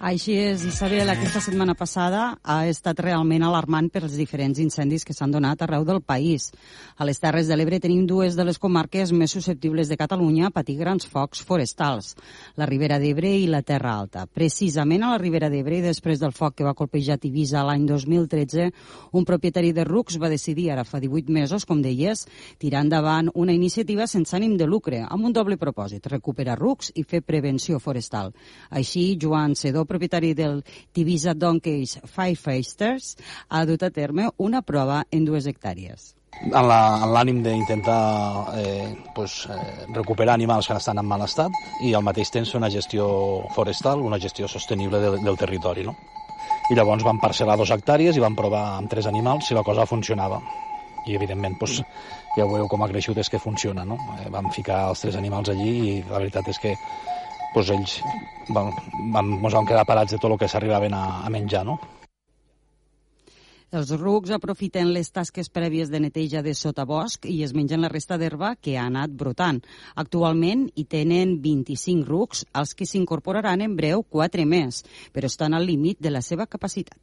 Així 0.00 0.32
és, 0.32 0.62
Isabel, 0.64 1.10
aquesta 1.12 1.42
setmana 1.44 1.74
passada 1.76 2.38
ha 2.40 2.62
estat 2.64 3.02
realment 3.04 3.42
alarmant 3.44 3.90
per 3.92 4.00
els 4.06 4.14
diferents 4.16 4.56
incendis 4.62 5.02
que 5.04 5.12
s'han 5.12 5.34
donat 5.34 5.60
arreu 5.60 5.82
del 5.84 5.98
país. 6.00 6.46
A 6.96 7.04
les 7.04 7.18
Terres 7.20 7.50
de 7.50 7.58
l'Ebre 7.58 7.76
tenim 7.84 8.06
dues 8.08 8.32
de 8.32 8.46
les 8.48 8.56
comarques 8.56 9.12
més 9.12 9.34
susceptibles 9.36 9.90
de 9.92 9.98
Catalunya 10.00 10.46
a 10.48 10.52
patir 10.54 10.78
grans 10.78 11.04
focs 11.04 11.42
forestals, 11.44 12.14
la 12.56 12.64
Ribera 12.70 12.96
d'Ebre 12.96 13.34
i 13.42 13.44
la 13.52 13.60
Terra 13.60 13.92
Alta. 13.92 14.22
Precisament 14.24 15.04
a 15.04 15.10
la 15.10 15.18
Ribera 15.20 15.50
d'Ebre, 15.52 15.82
després 15.84 16.24
del 16.24 16.32
foc 16.32 16.56
que 16.56 16.64
va 16.64 16.72
colpejar 16.72 17.18
Tivisa 17.20 17.66
l'any 17.68 17.84
2013, 17.84 18.70
un 19.12 19.28
propietari 19.28 19.74
de 19.76 19.84
rucs 19.84 20.16
va 20.16 20.32
decidir, 20.32 20.70
ara 20.72 20.86
fa 20.88 21.02
18 21.04 21.28
mesos, 21.28 21.68
com 21.68 21.84
deies, 21.84 22.24
tirar 22.56 22.86
endavant 22.86 23.28
una 23.34 23.52
iniciativa 23.52 24.08
sense 24.08 24.32
ànim 24.32 24.56
de 24.56 24.64
lucre, 24.64 25.04
amb 25.04 25.28
un 25.28 25.36
doble 25.36 25.60
propòsit, 25.60 26.08
recuperar 26.08 26.56
rucs 26.56 26.88
i 26.96 27.04
fer 27.04 27.20
prevenció 27.20 27.76
forestal. 27.84 28.32
Així, 28.72 29.18
Joan 29.20 29.52
Sedó, 29.52 29.84
propietari 29.90 30.32
del 30.38 30.62
Tivisa 30.94 31.34
Donkeys 31.34 31.98
Firefighters, 32.06 33.16
ha 33.50 33.66
dut 33.66 33.82
a 33.82 33.90
terme 33.90 34.30
una 34.38 34.62
prova 34.62 35.02
en 35.10 35.26
dues 35.26 35.50
hectàrees 35.50 36.14
en 36.40 36.68
l'ànim 37.12 37.42
d'intentar 37.44 38.54
eh, 38.56 38.94
pues, 39.14 39.46
eh, 39.50 39.86
recuperar 39.92 40.34
animals 40.34 40.68
que 40.68 40.76
estan 40.78 40.98
en 40.98 41.06
mal 41.06 41.24
estat 41.26 41.52
i 41.84 41.92
al 41.94 42.04
mateix 42.06 42.30
temps 42.32 42.50
fer 42.50 42.60
una 42.60 42.70
gestió 42.70 43.08
forestal, 43.56 44.00
una 44.00 44.18
gestió 44.18 44.48
sostenible 44.48 45.00
del, 45.02 45.18
del 45.24 45.36
territori. 45.36 45.84
No? 45.84 45.96
I 46.70 46.78
llavors 46.78 47.04
vam 47.04 47.20
parcel·lar 47.20 47.58
dos 47.58 47.72
hectàrees 47.74 48.16
i 48.16 48.24
vam 48.24 48.38
provar 48.38 48.64
amb 48.78 48.90
tres 48.90 49.06
animals 49.10 49.48
si 49.48 49.58
la 49.58 49.66
cosa 49.66 49.88
funcionava. 49.90 50.40
I 51.08 51.16
evidentment 51.16 51.56
pues, 51.58 51.80
ja 52.36 52.46
veieu 52.46 52.68
com 52.68 52.82
ha 52.84 52.88
creixut 52.88 53.18
és 53.18 53.28
que 53.28 53.42
funciona. 53.42 53.84
No? 53.84 53.98
Eh, 54.20 54.30
vam 54.32 54.50
ficar 54.54 54.86
els 54.88 55.04
tres 55.04 55.20
animals 55.20 55.52
allí 55.52 55.72
i 55.90 55.94
la 56.08 56.22
veritat 56.22 56.48
és 56.54 56.62
que 56.62 56.76
doncs 57.54 57.70
ells 57.76 57.96
van, 58.54 58.74
van, 59.14 59.32
ens 59.38 59.56
van 59.56 59.66
quedar 59.66 59.86
parats 59.88 60.14
de 60.14 60.20
tot 60.20 60.30
el 60.32 60.38
que 60.38 60.48
s'arribaven 60.50 60.94
a, 60.94 61.06
a 61.24 61.32
menjar, 61.32 61.64
no? 61.66 61.78
Els 63.70 63.90
rucs 63.94 64.32
aprofiten 64.34 64.88
les 64.90 65.12
tasques 65.14 65.46
prèvies 65.54 65.92
de 65.92 66.00
neteja 66.02 66.40
de 66.42 66.56
sotabosc 66.58 67.28
i 67.30 67.36
es 67.46 67.52
mengen 67.54 67.84
la 67.84 67.90
resta 67.92 68.16
d'herba 68.18 68.56
que 68.58 68.74
ha 68.74 68.88
anat 68.90 69.14
brotant. 69.20 69.60
Actualment 70.02 70.64
hi 70.74 70.88
tenen 70.90 71.36
25 71.44 72.02
rucs, 72.08 72.42
als 72.52 72.74
que 72.74 72.88
s'incorporaran 72.92 73.62
en 73.62 73.78
breu 73.78 74.02
4 74.02 74.48
més, 74.56 74.82
però 75.14 75.30
estan 75.30 75.54
al 75.54 75.70
límit 75.70 76.02
de 76.02 76.10
la 76.10 76.24
seva 76.32 76.50
capacitat. 76.50 76.98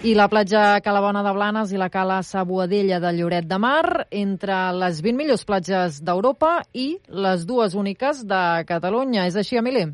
I 0.00 0.14
la 0.16 0.30
platja 0.32 0.80
Calabona 0.80 1.20
de 1.20 1.32
Blanes 1.36 1.74
i 1.74 1.76
la 1.76 1.90
cala 1.92 2.22
Sabuadella 2.24 2.96
de 3.04 3.10
Lloret 3.12 3.44
de 3.44 3.58
Mar, 3.60 4.06
entre 4.08 4.56
les 4.72 5.02
20 5.04 5.18
millors 5.18 5.44
platges 5.44 5.98
d'Europa 6.00 6.62
i 6.72 6.94
les 7.12 7.44
dues 7.44 7.76
úniques 7.76 8.22
de 8.24 8.40
Catalunya. 8.64 9.26
És 9.28 9.36
així, 9.36 9.58
Emili? 9.60 9.90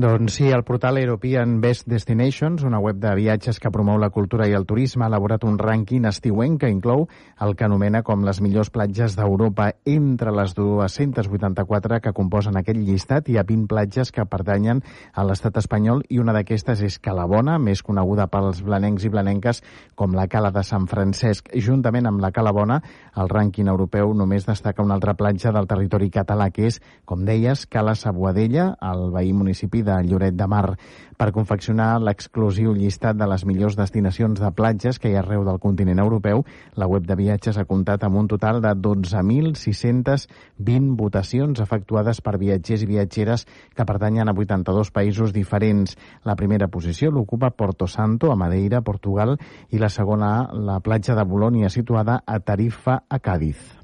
Doncs 0.00 0.38
sí, 0.38 0.48
el 0.48 0.62
portal 0.64 0.98
European 0.98 1.60
Best 1.60 1.86
Destinations, 1.86 2.62
una 2.62 2.78
web 2.78 2.96
de 2.96 3.12
viatges 3.18 3.58
que 3.60 3.70
promou 3.70 3.98
la 3.98 4.10
cultura 4.10 4.46
i 4.48 4.54
el 4.56 4.64
turisme, 4.66 5.04
ha 5.04 5.10
elaborat 5.10 5.44
un 5.44 5.58
rànquing 5.58 6.06
estiuenc 6.08 6.60
que 6.62 6.70
inclou 6.72 7.06
el 7.40 7.54
que 7.56 7.66
anomena 7.66 8.02
com 8.02 8.24
les 8.24 8.40
millors 8.40 8.70
platges 8.70 9.16
d'Europa. 9.18 9.70
Entre 9.84 10.32
les 10.32 10.54
284 10.56 12.00
que 12.00 12.14
composen 12.16 12.56
aquest 12.56 12.80
llistat 12.80 13.28
hi 13.28 13.36
ha 13.36 13.44
20 13.46 13.68
platges 13.70 14.12
que 14.12 14.24
pertanyen 14.24 14.82
a 15.12 15.24
l'estat 15.26 15.58
espanyol 15.60 16.04
i 16.08 16.20
una 16.22 16.34
d'aquestes 16.36 16.80
és 16.86 16.98
Calabona, 16.98 17.58
més 17.58 17.82
coneguda 17.82 18.28
pels 18.32 18.62
blanencs 18.66 19.04
i 19.04 19.12
blanenques 19.12 19.62
com 19.94 20.14
la 20.16 20.28
Cala 20.32 20.50
de 20.54 20.64
Sant 20.66 20.88
Francesc. 20.90 21.52
Juntament 21.54 22.08
amb 22.08 22.22
la 22.24 22.32
Calabona, 22.32 22.80
el 23.20 23.30
rànquing 23.30 23.68
europeu 23.70 24.14
només 24.14 24.48
destaca 24.48 24.82
una 24.82 24.96
altra 24.96 25.14
platja 25.14 25.52
del 25.52 25.68
territori 25.70 26.10
català, 26.10 26.50
que 26.50 26.66
és, 26.70 26.80
com 27.04 27.24
deies, 27.28 27.66
Cala 27.70 27.94
Sabuadella, 27.94 28.72
el 28.90 29.10
veí 29.14 29.32
municipi 29.36 29.69
municipi 29.70 29.82
de 29.82 30.02
Lloret 30.02 30.34
de 30.34 30.46
Mar 30.46 30.76
per 31.16 31.32
confeccionar 31.32 32.00
l'exclusiu 32.00 32.72
llistat 32.72 33.16
de 33.16 33.26
les 33.28 33.44
millors 33.44 33.76
destinacions 33.76 34.40
de 34.40 34.50
platges 34.52 34.98
que 34.98 35.10
hi 35.10 35.14
ha 35.14 35.20
arreu 35.20 35.44
del 35.44 35.58
continent 35.60 35.98
europeu. 35.98 36.44
La 36.76 36.86
web 36.86 37.06
de 37.06 37.14
viatges 37.14 37.58
ha 37.58 37.64
comptat 37.64 38.04
amb 38.04 38.16
un 38.16 38.26
total 38.26 38.60
de 38.62 38.74
12.620 38.74 40.96
votacions 40.96 41.60
efectuades 41.60 42.20
per 42.20 42.38
viatgers 42.38 42.82
i 42.82 42.86
viatgeres 42.86 43.46
que 43.76 43.84
pertanyen 43.84 44.28
a 44.28 44.32
82 44.32 44.90
països 44.90 45.32
diferents. 45.32 45.96
La 46.24 46.36
primera 46.36 46.68
posició 46.68 47.10
l'ocupa 47.10 47.50
Porto 47.50 47.86
Santo, 47.86 48.32
a 48.32 48.36
Madeira, 48.36 48.80
Portugal, 48.80 49.36
i 49.70 49.78
la 49.78 49.88
segona, 49.88 50.48
la 50.52 50.80
platja 50.80 51.14
de 51.14 51.24
Bolònia, 51.24 51.68
situada 51.68 52.22
a 52.26 52.40
Tarifa, 52.40 53.02
a 53.08 53.18
Càdiz. 53.20 53.79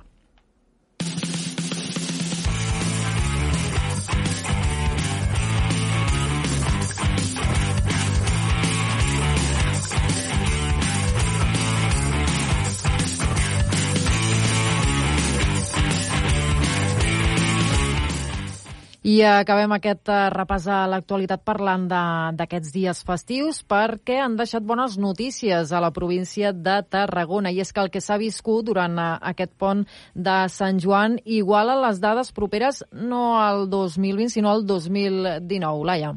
Acabem 19.22 19.70
aquest 19.76 20.08
eh, 20.10 20.28
repàs 20.34 20.66
a 20.66 20.80
l'actualitat 20.90 21.44
parlant 21.46 21.84
d'aquests 21.86 22.72
dies 22.74 23.02
festius 23.06 23.62
perquè 23.62 24.18
han 24.24 24.34
deixat 24.36 24.66
bones 24.66 24.96
notícies 24.98 25.70
a 25.70 25.80
la 25.84 25.92
província 25.94 26.52
de 26.52 26.80
Tarragona 26.90 27.52
i 27.54 27.62
és 27.62 27.70
que 27.72 27.84
el 27.84 27.92
que 27.94 28.02
s'ha 28.02 28.18
viscut 28.18 28.66
durant 28.66 28.98
eh, 28.98 29.08
aquest 29.32 29.54
pont 29.56 29.86
de 30.14 30.36
Sant 30.50 30.82
Joan 30.82 31.20
iguala 31.24 31.78
les 31.86 32.02
dades 32.02 32.34
properes 32.34 32.82
no 32.92 33.38
al 33.38 33.68
2020 33.70 34.34
sinó 34.34 34.50
al 34.50 34.66
2019. 34.66 35.86
Laia. 35.86 36.16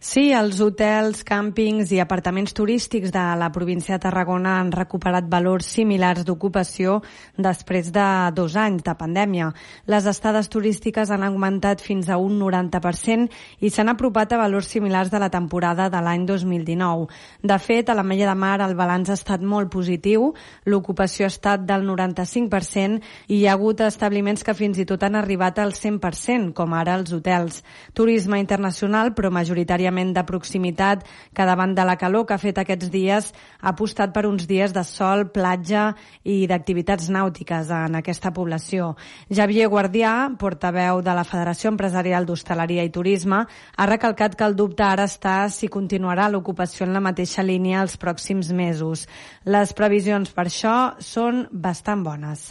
Sí, 0.00 0.30
els 0.32 0.56
hotels, 0.64 1.18
càmpings 1.28 1.90
i 1.92 1.98
apartaments 2.00 2.54
turístics 2.56 3.10
de 3.12 3.20
la 3.36 3.50
província 3.52 3.98
de 3.98 4.00
Tarragona 4.00 4.54
han 4.56 4.70
recuperat 4.72 5.26
valors 5.28 5.66
similars 5.74 6.24
d'ocupació 6.24 6.94
després 7.36 7.90
de 7.92 8.06
dos 8.32 8.56
anys 8.56 8.80
de 8.86 8.94
pandèmia. 8.96 9.50
Les 9.92 10.06
estades 10.08 10.48
turístiques 10.48 11.12
han 11.12 11.26
augmentat 11.26 11.84
fins 11.84 12.08
a 12.08 12.16
un 12.16 12.38
90% 12.40 13.28
i 13.60 13.68
s'han 13.68 13.92
apropat 13.92 14.32
a 14.32 14.38
valors 14.40 14.70
similars 14.72 15.10
de 15.12 15.20
la 15.20 15.28
temporada 15.28 15.90
de 15.92 16.00
l'any 16.00 16.24
2019. 16.24 17.04
De 17.44 17.60
fet, 17.60 17.92
a 17.92 17.98
la 18.00 18.02
Mella 18.02 18.32
de 18.32 18.38
Mar 18.40 18.62
el 18.64 18.74
balanç 18.80 19.12
ha 19.12 19.18
estat 19.20 19.44
molt 19.44 19.68
positiu, 19.68 20.32
l'ocupació 20.64 21.28
ha 21.28 21.34
estat 21.34 21.68
del 21.68 21.84
95% 21.84 23.04
i 23.28 23.42
hi 23.42 23.44
ha 23.44 23.52
hagut 23.52 23.84
establiments 23.84 24.48
que 24.48 24.56
fins 24.56 24.80
i 24.80 24.88
tot 24.88 25.04
han 25.04 25.20
arribat 25.20 25.60
al 25.60 25.76
100%, 25.76 26.54
com 26.56 26.72
ara 26.72 26.96
els 26.96 27.12
hotels. 27.12 27.60
Turisme 27.92 28.40
internacional, 28.40 29.12
però 29.12 29.28
majoritàriament 29.28 29.89
òbviament 29.90 30.14
de 30.14 30.24
proximitat, 30.24 31.04
que 31.34 31.46
davant 31.46 31.74
de 31.74 31.84
la 31.84 31.96
calor 31.98 32.26
que 32.26 32.34
ha 32.34 32.40
fet 32.40 32.58
aquests 32.58 32.90
dies 32.90 33.32
ha 33.60 33.72
apostat 33.74 34.12
per 34.14 34.26
uns 34.26 34.46
dies 34.46 34.72
de 34.72 34.84
sol, 34.84 35.26
platja 35.34 35.94
i 36.24 36.46
d'activitats 36.46 37.10
nàutiques 37.10 37.70
en 37.70 37.98
aquesta 37.98 38.32
població. 38.32 38.94
Javier 39.28 39.68
Guardià, 39.68 40.30
portaveu 40.38 41.02
de 41.02 41.14
la 41.14 41.24
Federació 41.24 41.70
Empresarial 41.74 42.26
d'Hostaleria 42.26 42.84
i 42.84 42.92
Turisme, 42.94 43.44
ha 43.76 43.86
recalcat 43.86 44.36
que 44.36 44.46
el 44.46 44.56
dubte 44.56 44.86
ara 44.86 45.08
està 45.10 45.48
si 45.50 45.68
continuarà 45.68 46.28
l'ocupació 46.30 46.86
en 46.86 46.94
la 46.94 47.02
mateixa 47.02 47.42
línia 47.42 47.82
els 47.82 47.98
pròxims 47.98 48.52
mesos. 48.52 49.06
Les 49.44 49.74
previsions 49.74 50.30
per 50.30 50.46
això 50.46 50.94
són 51.00 51.46
bastant 51.50 52.04
bones. 52.06 52.50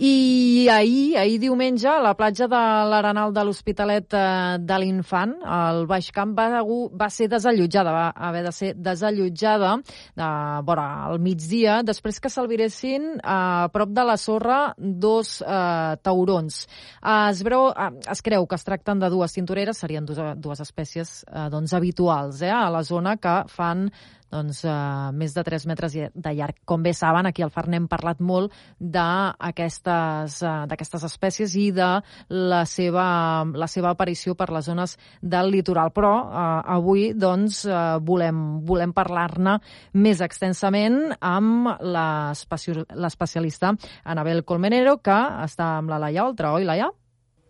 I 0.00 0.66
ahir, 0.72 1.18
ahir 1.20 1.36
diumenge, 1.42 1.84
a 1.84 2.00
la 2.00 2.14
platja 2.16 2.46
de 2.48 2.58
l'Arenal 2.88 3.34
de 3.36 3.42
l'Hospitalet 3.44 4.14
eh, 4.16 4.56
de 4.64 4.76
l'Infant, 4.80 5.34
el 5.44 5.82
Baix 5.90 6.06
Camp 6.16 6.30
va, 6.38 6.62
va 6.96 7.08
ser 7.12 7.26
desallotjada, 7.28 7.92
va 7.92 8.06
haver 8.16 8.40
de 8.46 8.52
ser 8.56 8.70
desallotjada 8.80 9.74
de, 10.16 10.28
vora, 10.64 10.86
al 11.04 11.20
migdia, 11.20 11.82
després 11.84 12.16
que 12.16 12.30
s'alviressin 12.32 13.18
a 13.20 13.68
prop 13.74 13.92
de 13.92 14.06
la 14.08 14.16
sorra 14.16 14.60
dos 14.78 15.34
eh, 15.44 15.98
taurons. 16.00 16.62
Eh, 17.02 17.18
es, 17.34 17.42
breu, 17.44 17.68
eh, 17.68 17.90
es 18.08 18.24
creu 18.24 18.48
que 18.48 18.56
es 18.56 18.64
tracten 18.64 19.04
de 19.04 19.10
dues 19.12 19.36
cintureres, 19.36 19.82
serien 19.84 20.08
dues, 20.08 20.32
dues 20.40 20.64
espècies 20.64 21.18
eh, 21.28 21.50
doncs, 21.52 21.76
habituals 21.76 22.40
eh, 22.40 22.48
a 22.48 22.70
la 22.72 22.80
zona 22.88 23.18
que 23.20 23.42
fan 23.52 23.90
doncs, 24.30 24.64
eh, 24.64 24.72
més 25.12 25.34
de 25.34 25.44
3 25.44 25.66
metres 25.66 25.94
de 25.94 26.32
llarg. 26.34 26.56
Com 26.64 26.82
bé 26.82 26.92
saben, 26.94 27.26
aquí 27.26 27.42
al 27.42 27.50
FAR 27.50 27.68
n'hem 27.68 27.88
parlat 27.90 28.20
molt 28.20 28.52
d'aquestes 28.80 30.40
uh, 30.42 31.04
espècies 31.10 31.56
i 31.56 31.70
de 31.74 31.90
la 32.28 32.64
seva, 32.64 33.44
la 33.44 33.66
seva 33.66 33.90
aparició 33.90 34.34
per 34.34 34.50
les 34.54 34.64
zones 34.64 34.96
del 35.20 35.50
litoral. 35.50 35.90
Però 35.90 36.14
uh, 36.22 36.62
avui 36.76 37.12
doncs, 37.14 37.64
uh, 37.66 37.98
volem, 38.00 38.60
volem 38.66 38.92
parlar-ne 38.92 39.58
més 39.94 40.20
extensament 40.20 41.14
amb 41.20 41.74
l'especialista 41.82 43.74
Anabel 44.04 44.44
Colmenero, 44.44 44.98
que 45.02 45.20
està 45.44 45.76
amb 45.78 45.90
la 45.90 45.98
Laia 45.98 46.24
Oltra. 46.26 46.54
Oi, 46.54 46.64
Laia? 46.64 46.90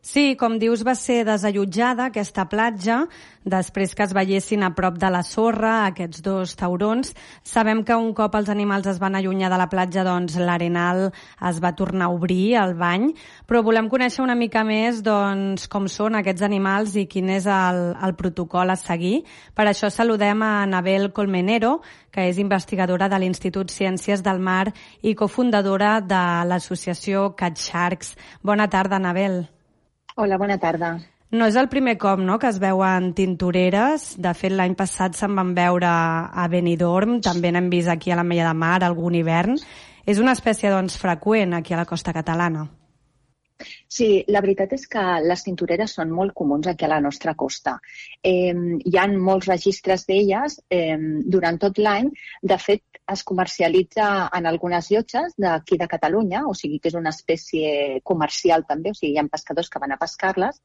Sí, 0.00 0.32
com 0.40 0.54
dius, 0.56 0.80
va 0.80 0.94
ser 0.96 1.26
desallotjada 1.28 2.06
aquesta 2.08 2.46
platja 2.48 3.02
després 3.44 3.92
que 3.92 4.06
es 4.06 4.14
veiessin 4.16 4.62
a 4.64 4.70
prop 4.72 4.96
de 4.96 5.10
la 5.12 5.20
sorra 5.28 5.72
aquests 5.90 6.22
dos 6.24 6.54
taurons. 6.56 7.12
Sabem 7.44 7.82
que 7.84 7.98
un 8.00 8.14
cop 8.16 8.38
els 8.38 8.48
animals 8.48 8.88
es 8.88 9.00
van 9.02 9.18
allunyar 9.18 9.50
de 9.52 9.58
la 9.60 9.68
platja, 9.68 10.06
doncs 10.08 10.38
l'arenal 10.40 11.10
es 11.50 11.60
va 11.60 11.74
tornar 11.76 12.08
a 12.08 12.16
obrir, 12.16 12.56
el 12.62 12.72
bany, 12.80 13.10
però 13.44 13.60
volem 13.60 13.92
conèixer 13.92 14.24
una 14.24 14.38
mica 14.40 14.64
més 14.64 15.04
doncs, 15.04 15.68
com 15.68 15.84
són 15.84 16.16
aquests 16.16 16.48
animals 16.48 16.96
i 16.96 17.04
quin 17.04 17.28
és 17.36 17.44
el, 17.44 17.92
el 18.00 18.16
protocol 18.16 18.72
a 18.72 18.80
seguir. 18.80 19.26
Per 19.52 19.68
això 19.68 19.92
saludem 19.92 20.40
a 20.40 20.52
Anabel 20.64 21.10
Colmenero, 21.12 21.82
que 22.08 22.24
és 22.32 22.40
investigadora 22.40 23.12
de 23.12 23.20
l'Institut 23.20 23.68
Ciències 23.68 24.24
del 24.24 24.40
Mar 24.40 24.72
i 25.04 25.12
cofundadora 25.12 25.98
de 26.00 26.26
l'associació 26.48 27.34
Cat 27.36 27.60
Sharks. 27.60 28.16
Bona 28.40 28.72
tarda, 28.72 28.96
Anabel. 28.96 29.42
Hola, 30.20 30.36
bona 30.36 30.58
tarda. 30.60 30.98
No 31.32 31.46
és 31.48 31.54
el 31.56 31.70
primer 31.72 31.94
cop 31.96 32.20
no, 32.20 32.34
que 32.42 32.48
es 32.50 32.58
veuen 32.60 33.14
tintoreres. 33.16 34.02
De 34.20 34.34
fet, 34.36 34.52
l'any 34.52 34.74
passat 34.76 35.16
se'n 35.16 35.32
van 35.38 35.54
veure 35.56 35.88
a 35.88 36.44
Benidorm, 36.52 37.22
també 37.24 37.48
n'hem 37.54 37.70
vist 37.72 37.88
aquí 37.88 38.12
a 38.12 38.18
la 38.18 38.26
Mella 38.26 38.50
de 38.50 38.58
Mar 38.60 38.82
algun 38.84 39.16
hivern. 39.16 39.56
És 40.04 40.20
una 40.20 40.34
espècie 40.36 40.74
doncs, 40.74 40.98
freqüent 41.00 41.56
aquí 41.56 41.72
a 41.72 41.80
la 41.80 41.88
costa 41.88 42.12
catalana. 42.12 42.66
Sí, 43.88 44.08
la 44.28 44.40
veritat 44.44 44.72
és 44.76 44.86
que 44.90 45.02
les 45.24 45.44
tintoreres 45.46 45.94
són 45.98 46.12
molt 46.14 46.34
comuns 46.36 46.68
aquí 46.70 46.86
a 46.86 46.92
la 46.92 47.00
nostra 47.04 47.34
costa. 47.34 47.76
Eh, 48.22 48.54
hi 48.86 48.96
ha 48.98 49.06
molts 49.12 49.48
registres 49.50 50.06
d'elles 50.08 50.60
eh, 50.70 50.96
durant 51.36 51.58
tot 51.60 51.78
l'any. 51.78 52.10
De 52.42 52.58
fet, 52.58 52.84
es 53.10 53.24
comercialitza 53.26 54.08
en 54.38 54.46
algunes 54.46 54.90
llotges 54.92 55.34
d'aquí 55.44 55.78
de 55.80 55.88
Catalunya, 55.90 56.44
o 56.46 56.54
sigui 56.54 56.78
que 56.78 56.90
és 56.92 56.98
una 56.98 57.12
espècie 57.14 58.00
comercial 58.06 58.64
també, 58.68 58.92
o 58.92 58.98
sigui, 58.98 59.14
hi 59.16 59.22
ha 59.22 59.26
pescadors 59.32 59.70
que 59.72 59.82
van 59.82 59.96
a 59.96 59.98
pescar-les, 60.00 60.60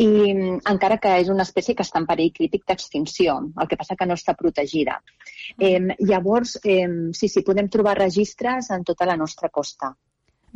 i 0.00 0.08
encara 0.72 0.98
que 1.02 1.12
és 1.20 1.28
una 1.32 1.44
espècie 1.48 1.76
que 1.76 1.84
està 1.86 2.00
en 2.02 2.08
perill 2.08 2.32
crític 2.36 2.66
d'extinció, 2.68 3.36
el 3.60 3.68
que 3.68 3.78
passa 3.80 3.96
que 3.96 4.08
no 4.08 4.16
està 4.18 4.34
protegida. 4.36 4.98
Eh, 5.58 5.80
llavors, 6.10 6.58
eh, 6.64 6.88
sí, 7.12 7.28
sí, 7.28 7.44
podem 7.46 7.70
trobar 7.72 7.96
registres 8.00 8.72
en 8.76 8.84
tota 8.84 9.08
la 9.08 9.16
nostra 9.20 9.52
costa 9.52 9.94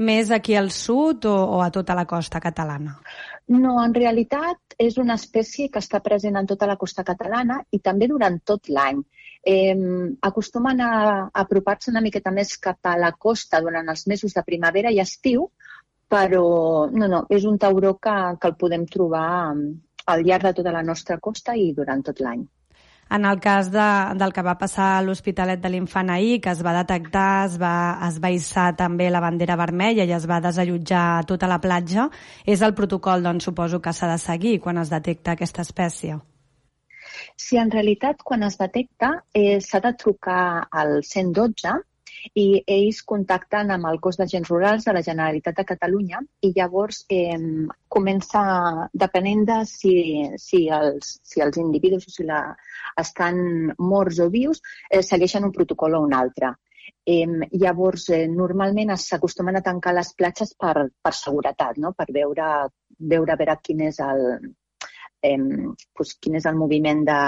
més 0.01 0.31
aquí 0.33 0.57
al 0.57 0.71
sud 0.75 1.27
o, 1.29 1.37
o 1.57 1.61
a 1.63 1.71
tota 1.71 1.95
la 1.99 2.07
costa 2.09 2.41
catalana? 2.41 2.97
No, 3.51 3.77
en 3.83 3.95
realitat 3.95 4.77
és 4.79 4.97
una 5.03 5.17
espècie 5.21 5.69
que 5.73 5.83
està 5.83 6.01
present 6.05 6.39
en 6.39 6.47
tota 6.49 6.69
la 6.71 6.79
costa 6.81 7.05
catalana 7.05 7.61
i 7.71 7.81
també 7.85 8.09
durant 8.09 8.39
tot 8.47 8.71
l'any. 8.71 9.03
Eh, 9.43 9.75
acostumen 10.29 10.81
a, 10.85 10.93
a 10.93 11.43
apropar-se 11.45 11.91
una 11.93 12.03
miqueta 12.05 12.33
més 12.33 12.57
cap 12.59 12.87
a 12.87 12.97
la 13.01 13.13
costa 13.13 13.61
durant 13.65 13.89
els 13.89 14.07
mesos 14.07 14.37
de 14.37 14.45
primavera 14.47 14.93
i 14.93 15.01
estiu, 15.03 15.49
però 16.11 16.45
no, 16.93 17.09
no, 17.09 17.25
és 17.31 17.47
un 17.49 17.59
tauró 17.59 17.95
que, 18.03 18.17
que 18.41 18.51
el 18.51 18.57
podem 18.61 18.87
trobar 18.91 19.29
al 20.11 20.25
llarg 20.27 20.49
de 20.49 20.57
tota 20.61 20.73
la 20.75 20.83
nostra 20.83 21.19
costa 21.23 21.55
i 21.57 21.71
durant 21.77 22.03
tot 22.07 22.23
l'any. 22.25 22.43
En 23.11 23.25
el 23.27 23.41
cas 23.41 23.73
de, 23.75 23.87
del 24.15 24.33
que 24.33 24.43
va 24.47 24.55
passar 24.59 24.93
a 24.97 25.03
l'Hospitalet 25.03 25.59
de 25.59 25.71
l'Infant 25.73 26.13
ahir, 26.15 26.39
que 26.41 26.53
es 26.55 26.63
va 26.63 26.77
detectar, 26.77 27.47
es 27.49 27.57
va, 27.59 27.99
es 28.07 28.21
va 28.23 28.71
també 28.79 29.11
la 29.11 29.21
bandera 29.21 29.57
vermella 29.57 30.07
i 30.07 30.13
es 30.15 30.29
va 30.31 30.41
desallotjar 30.41 31.27
tota 31.27 31.49
la 31.51 31.59
platja, 31.59 32.09
és 32.47 32.63
el 32.63 32.75
protocol, 32.75 33.23
doncs, 33.23 33.45
suposo 33.45 33.81
que 33.81 33.93
s'ha 33.93 34.07
de 34.13 34.19
seguir 34.19 34.61
quan 34.61 34.79
es 34.79 34.91
detecta 34.91 35.33
aquesta 35.33 35.63
espècie. 35.63 36.21
Sí, 37.37 37.57
en 37.59 37.71
realitat, 37.71 38.23
quan 38.23 38.45
es 38.47 38.57
detecta, 38.59 39.25
eh, 39.35 39.61
s'ha 39.61 39.81
de 39.81 39.95
trucar 39.95 40.69
al 40.71 41.03
112 41.03 41.90
i 42.35 42.63
ells 42.67 43.03
contacten 43.13 43.71
amb 43.75 43.89
el 43.91 44.01
cos 44.05 44.19
d'agents 44.21 44.51
rurals 44.51 44.87
de 44.87 44.95
la 44.97 45.03
Generalitat 45.07 45.61
de 45.61 45.67
Catalunya 45.73 46.21
i 46.47 46.53
llavors 46.57 47.05
eh, 47.09 47.39
comença, 47.89 48.43
depenent 49.05 49.45
de 49.51 49.59
si, 49.69 49.95
si, 50.39 50.67
els, 50.81 51.19
si 51.23 51.45
els 51.45 51.61
individus 51.63 52.09
o 52.09 52.15
si 52.15 52.27
la, 52.29 52.41
estan 53.01 53.73
morts 53.79 54.21
o 54.21 54.29
vius, 54.31 54.63
eh, 54.91 55.03
segueixen 55.03 55.47
un 55.49 55.55
protocol 55.57 55.97
o 55.97 56.05
un 56.07 56.15
altre. 56.15 56.55
Eh, 57.07 57.27
llavors, 57.57 58.09
eh, 58.15 58.27
normalment 58.29 58.93
s'acostumen 58.97 59.57
a 59.59 59.65
tancar 59.67 59.95
les 59.97 60.13
platges 60.15 60.55
per, 60.55 60.89
per 61.03 61.15
seguretat, 61.17 61.79
no? 61.79 61.93
per 61.97 62.09
veure, 62.13 62.49
veure, 62.99 63.37
veure 63.41 63.61
quin 63.65 63.87
és 63.89 64.01
el, 64.05 64.27
eh, 65.23 65.39
pues, 65.97 66.15
quin 66.21 66.39
és 66.41 66.47
el 66.51 66.57
moviment 66.57 67.03
de, 67.07 67.21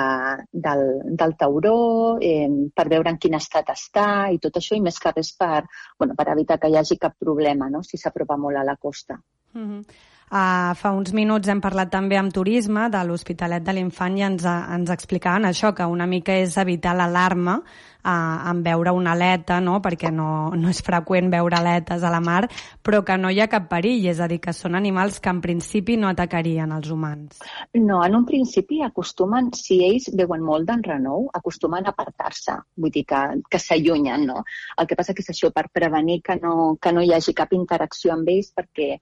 del, 0.67 0.85
del 1.19 1.37
tauró, 1.41 1.77
eh, 2.21 2.49
per 2.75 2.89
veure 2.93 3.13
en 3.13 3.19
quin 3.23 3.37
estat 3.39 3.73
està 3.75 4.07
i 4.33 4.41
tot 4.43 4.57
això, 4.61 4.77
i 4.77 4.85
més 4.85 4.99
que 5.03 5.13
res 5.15 5.35
per, 5.39 5.65
bueno, 5.99 6.17
per 6.19 6.31
evitar 6.33 6.59
que 6.59 6.73
hi 6.73 6.79
hagi 6.81 6.99
cap 7.01 7.19
problema 7.19 7.69
no? 7.69 7.83
si 7.83 8.01
s'apropa 8.01 8.37
molt 8.37 8.59
a 8.59 8.65
la 8.65 8.77
costa. 8.77 9.21
Mm 9.55 9.69
-hmm. 9.69 10.11
Uh, 10.33 10.73
fa 10.81 10.95
uns 10.97 11.11
minuts 11.13 11.51
hem 11.53 11.59
parlat 11.61 11.91
també 11.93 12.17
amb 12.17 12.33
turisme 12.33 12.87
de 12.89 13.01
l'Hospitalet 13.05 13.67
de 13.67 13.75
l'Infant 13.77 14.15
i 14.17 14.23
ens, 14.25 14.47
ens 14.49 14.93
explicaven 14.95 15.45
això, 15.45 15.75
que 15.77 15.85
una 15.85 16.07
mica 16.09 16.33
és 16.41 16.57
evitar 16.57 16.95
l'alarma 16.97 17.59
uh, 17.61 18.49
en 18.49 18.63
veure 18.65 18.95
una 18.97 19.13
aleta, 19.13 19.59
no? 19.61 19.83
perquè 19.85 20.09
no, 20.09 20.31
no 20.57 20.73
és 20.73 20.81
freqüent 20.87 21.29
veure 21.35 21.59
aletes 21.59 22.01
a 22.01 22.15
la 22.17 22.23
mar, 22.25 22.47
però 22.81 23.03
que 23.05 23.19
no 23.21 23.29
hi 23.29 23.43
ha 23.45 23.51
cap 23.53 23.69
perill, 23.75 24.09
és 24.09 24.25
a 24.25 24.31
dir, 24.33 24.41
que 24.41 24.57
són 24.57 24.81
animals 24.81 25.21
que 25.21 25.29
en 25.29 25.45
principi 25.45 25.99
no 26.01 26.09
atacarien 26.09 26.73
els 26.73 26.89
humans. 26.89 27.45
No, 27.77 28.01
en 28.01 28.17
un 28.17 28.25
principi 28.25 28.81
acostumen, 28.89 29.53
si 29.53 29.83
ells 29.85 30.09
veuen 30.17 30.41
molt 30.49 30.65
d'enrenou, 30.73 31.29
acostumen 31.37 31.85
a 31.85 31.93
apartar-se, 31.93 32.57
vull 32.81 32.97
dir 32.97 33.05
que, 33.05 33.23
que 33.53 33.61
s'allunyen, 33.61 34.25
no? 34.33 34.49
El 34.81 34.89
que 34.89 34.97
passa 34.97 35.13
que 35.13 35.21
és 35.21 35.35
això 35.37 35.53
per 35.53 35.69
prevenir 35.69 36.23
que 36.25 36.41
no, 36.41 36.79
que 36.81 36.97
no 36.97 37.05
hi 37.05 37.13
hagi 37.13 37.37
cap 37.37 37.53
interacció 37.53 38.17
amb 38.17 38.33
ells 38.33 38.55
perquè 38.57 38.95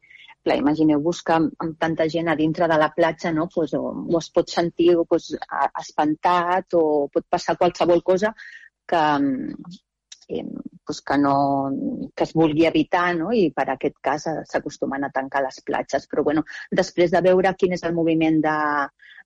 clar, 0.44 0.56
imagineu-vos 0.60 1.22
que 1.26 1.36
amb, 1.36 1.52
amb 1.64 1.76
tanta 1.80 2.06
gent 2.12 2.30
a 2.32 2.36
dintre 2.38 2.68
de 2.70 2.78
la 2.80 2.90
platja 2.96 3.32
no, 3.36 3.46
pues, 3.54 3.74
o, 3.78 3.92
o 3.92 4.18
es 4.20 4.30
pot 4.34 4.50
sentir 4.52 4.94
pues, 5.08 5.30
espantat 5.82 6.78
o 6.80 6.84
pot 7.12 7.26
passar 7.28 7.58
qualsevol 7.60 8.02
cosa 8.06 8.32
que, 8.90 9.02
eh, 10.28 10.44
pues 10.90 11.02
que, 11.06 11.18
no, 11.18 11.70
que 12.16 12.24
es 12.26 12.32
vulgui 12.34 12.66
evitar 12.66 13.14
no? 13.16 13.30
i 13.30 13.50
per 13.54 13.68
aquest 13.70 14.00
cas 14.02 14.26
s'acostumen 14.50 15.06
a 15.06 15.12
tancar 15.14 15.44
les 15.46 15.62
platges. 15.62 16.08
Però 16.10 16.26
bueno, 16.26 16.42
després 16.82 17.14
de 17.14 17.22
veure 17.30 17.54
quin 17.58 17.78
és 17.78 17.86
el 17.86 17.94
moviment 17.94 18.40
de, 18.42 18.56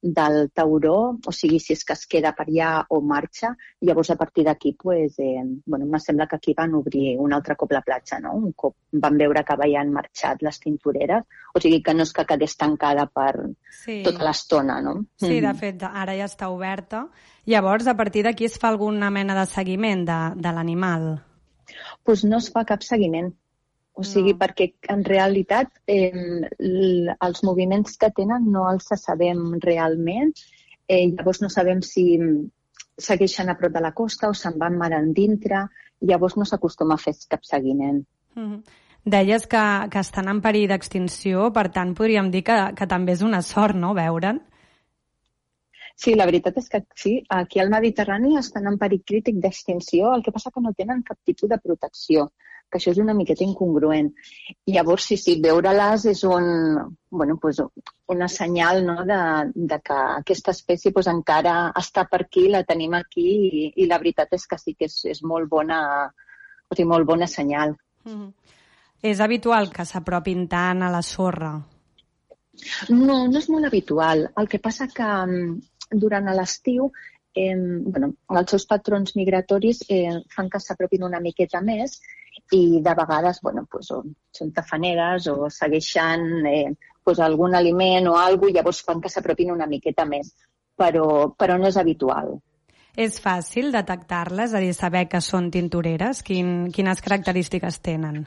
del 0.04 0.50
tauró, 0.52 1.16
o 1.16 1.32
sigui, 1.32 1.58
si 1.64 1.72
és 1.72 1.84
que 1.88 1.94
es 1.96 2.04
queda 2.10 2.34
per 2.36 2.44
allà 2.44 2.70
o 2.92 3.00
marxa, 3.00 3.54
llavors 3.88 4.10
a 4.12 4.16
partir 4.20 4.44
d'aquí, 4.44 4.74
pues, 4.76 5.18
eh, 5.18 5.40
bueno, 5.64 5.86
me 5.86 6.00
sembla 6.00 6.26
que 6.26 6.36
aquí 6.36 6.54
van 6.54 6.74
obrir 6.74 7.16
un 7.18 7.32
altre 7.32 7.56
cop 7.56 7.72
la 7.72 7.80
platja, 7.80 8.20
no? 8.20 8.34
Un 8.36 8.52
cop 8.52 8.76
van 8.92 9.16
veure 9.16 9.44
que 9.44 9.56
havien 9.56 9.92
marxat 9.92 10.44
les 10.44 10.60
tintoreres, 10.60 11.24
o 11.54 11.60
sigui 11.60 11.80
que 11.82 11.94
no 11.94 12.04
és 12.04 12.12
que 12.12 12.26
quedés 12.28 12.56
tancada 12.60 13.06
per 13.06 13.32
sí. 13.70 14.02
tota 14.04 14.28
l'estona, 14.28 14.82
no? 14.82 15.06
Sí, 15.16 15.26
mm 15.26 15.32
-hmm. 15.32 15.48
de 15.48 15.54
fet, 15.54 15.82
ara 15.82 16.12
ja 16.14 16.26
està 16.26 16.52
oberta. 16.52 17.08
Llavors, 17.46 17.86
a 17.86 17.96
partir 17.96 18.24
d'aquí 18.24 18.44
es 18.44 18.58
fa 18.58 18.68
alguna 18.68 19.10
mena 19.10 19.34
de 19.34 19.46
seguiment 19.46 20.04
de, 20.04 20.34
de 20.36 20.52
l'animal? 20.52 21.33
Doncs 21.74 22.04
pues 22.04 22.24
no 22.24 22.38
es 22.38 22.50
fa 22.52 22.64
cap 22.68 22.82
seguiment. 22.82 23.32
O 23.94 24.02
sigui, 24.02 24.32
no. 24.34 24.40
perquè 24.40 24.72
en 24.90 25.04
realitat 25.06 25.70
eh, 25.86 26.10
els 27.28 27.42
moviments 27.46 27.96
que 27.96 28.10
tenen 28.10 28.48
no 28.50 28.66
els 28.70 28.90
sabem 28.98 29.60
realment. 29.62 30.32
Eh, 30.88 31.06
llavors 31.12 31.40
no 31.42 31.50
sabem 31.52 31.82
si 31.82 32.18
segueixen 32.98 33.50
a 33.50 33.56
prop 33.58 33.72
de 33.74 33.82
la 33.82 33.92
costa 33.94 34.30
o 34.30 34.34
se'n 34.34 34.58
van 34.58 34.78
mar 34.78 34.92
endintre. 34.98 35.68
Llavors 36.02 36.36
no 36.36 36.46
s'acostuma 36.48 36.98
a 36.98 37.04
fer 37.04 37.14
cap 37.28 37.44
seguiment. 37.46 38.02
Mm 38.34 38.48
-hmm. 38.50 38.62
Deies 39.04 39.46
que, 39.46 39.62
que 39.90 40.00
estan 40.00 40.28
en 40.28 40.40
perill 40.40 40.68
d'extinció, 40.68 41.52
per 41.52 41.68
tant 41.68 41.94
podríem 41.94 42.30
dir 42.30 42.42
que, 42.42 42.56
que 42.74 42.86
també 42.86 43.12
és 43.12 43.22
una 43.22 43.42
sort, 43.42 43.76
no?, 43.76 43.92
veure'n. 43.94 44.40
Sí, 45.94 46.14
la 46.18 46.26
veritat 46.26 46.56
és 46.58 46.68
que 46.68 46.82
sí, 46.98 47.18
aquí 47.30 47.60
al 47.62 47.70
Mediterrani 47.70 48.36
estan 48.38 48.66
en 48.66 48.78
perill 48.78 49.04
crític 49.06 49.36
d'extinció, 49.42 50.14
el 50.14 50.24
que 50.26 50.32
passa 50.34 50.50
que 50.50 50.62
no 50.64 50.74
tenen 50.74 51.04
cap 51.06 51.18
tipus 51.24 51.48
de 51.50 51.60
protecció 51.62 52.30
que 52.74 52.80
això 52.80 52.90
és 52.90 52.98
una 52.98 53.14
miqueta 53.14 53.44
incongruent. 53.46 54.08
I 54.66 54.74
llavors, 54.74 55.06
sí, 55.06 55.16
sí, 55.20 55.36
veure-les 55.42 56.06
és 56.10 56.24
un, 56.26 56.48
bueno, 57.10 57.36
pues, 57.38 57.60
una 58.10 58.28
senyal 58.28 58.82
no, 58.86 58.96
de, 59.06 59.18
de 59.54 59.78
que 59.84 59.98
aquesta 60.18 60.54
espècie 60.56 60.90
pues, 60.96 61.06
encara 61.12 61.70
està 61.78 62.06
per 62.10 62.24
aquí, 62.24 62.48
la 62.50 62.64
tenim 62.66 62.96
aquí 62.98 63.28
i, 63.46 63.64
i 63.76 63.86
la 63.90 64.00
veritat 64.02 64.34
és 64.34 64.48
que 64.50 64.58
sí 64.58 64.74
que 64.74 64.90
és, 64.90 64.98
és 65.12 65.22
molt 65.22 65.46
bona, 65.50 65.78
o 66.66 66.74
sigui, 66.74 66.88
molt 66.90 67.06
bona 67.06 67.30
senyal. 67.30 67.76
Mm 68.04 68.16
-hmm. 68.16 68.32
És 69.04 69.20
habitual 69.20 69.70
que 69.70 69.84
s'apropin 69.84 70.48
tant 70.48 70.82
a 70.82 70.90
la 70.90 71.02
sorra? 71.02 71.52
No, 72.88 73.16
no 73.28 73.38
és 73.38 73.48
molt 73.50 73.66
habitual. 73.66 74.30
El 74.36 74.48
que 74.48 74.58
passa 74.58 74.86
que 74.88 75.04
mm, 75.04 75.60
durant 76.00 76.30
l'estiu 76.34 76.90
eh, 77.34 77.56
bueno, 77.56 78.12
els 78.30 78.50
seus 78.54 78.66
patrons 78.70 79.16
migratoris 79.18 79.84
eh, 79.88 80.20
fan 80.34 80.50
que 80.50 80.60
s'apropin 80.62 81.04
una 81.06 81.20
miqueta 81.20 81.60
més 81.60 81.98
i 82.52 82.80
de 82.84 82.94
vegades 82.94 83.40
bueno, 83.42 83.66
pues, 83.70 83.90
o 83.90 84.02
són 84.34 84.52
tafaneres 84.54 85.28
o 85.32 85.50
segueixen 85.50 86.46
eh, 86.50 86.72
pues, 87.04 87.20
algun 87.20 87.54
aliment 87.54 88.08
o 88.08 88.16
alguna 88.18 88.50
cosa, 88.50 88.58
llavors 88.58 88.82
fan 88.86 89.00
que 89.00 89.12
s'apropin 89.12 89.52
una 89.54 89.68
miqueta 89.70 90.06
més, 90.08 90.34
però, 90.76 91.34
però 91.38 91.58
no 91.58 91.70
és 91.70 91.78
habitual. 91.80 92.36
És 92.94 93.18
fàcil 93.18 93.72
detectar-les, 93.74 94.52
és 94.52 94.54
a 94.54 94.62
dir, 94.62 94.72
saber 94.74 95.08
que 95.10 95.20
són 95.20 95.50
tintoreres? 95.50 96.22
Quin, 96.22 96.70
quines 96.74 97.02
característiques 97.02 97.80
tenen? 97.82 98.22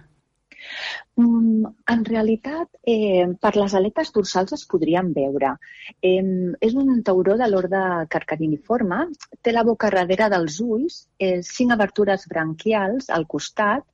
Mm, 1.18 1.66
en 1.94 2.06
realitat, 2.06 2.70
eh, 2.86 3.26
per 3.42 3.56
les 3.58 3.74
aletes 3.80 4.12
dorsals 4.14 4.54
es 4.58 4.66
podrien 4.70 5.12
veure. 5.14 5.56
Eh, 6.02 6.54
és 6.62 6.76
un 6.76 7.02
tauró 7.04 7.38
de 7.38 7.48
l'ordre 7.50 7.82
carcariniforme, 8.10 9.04
té 9.42 9.54
la 9.54 9.64
boca 9.64 9.90
darrere 9.90 10.30
dels 10.30 10.60
ulls, 10.62 11.08
eh, 11.20 11.42
cinc 11.42 11.74
obertures 11.74 12.28
branquials 12.34 13.10
al 13.10 13.26
costat, 13.26 13.86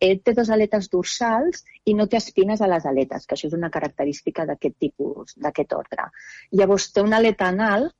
eh, 0.00 0.18
té 0.22 0.34
dues 0.34 0.50
aletes 0.50 0.90
dorsals 0.90 1.64
i 1.84 1.94
no 1.94 2.06
té 2.06 2.18
espines 2.18 2.60
a 2.60 2.68
les 2.70 2.84
aletes, 2.86 3.26
que 3.26 3.34
això 3.34 3.48
és 3.48 3.56
una 3.56 3.70
característica 3.70 4.44
d'aquest 4.46 4.76
tipus, 4.78 5.34
d'aquest 5.36 5.72
ordre. 5.72 6.10
Llavors 6.52 6.92
té 6.92 7.02
una 7.02 7.16
aleta 7.16 7.48
anal 7.48 7.90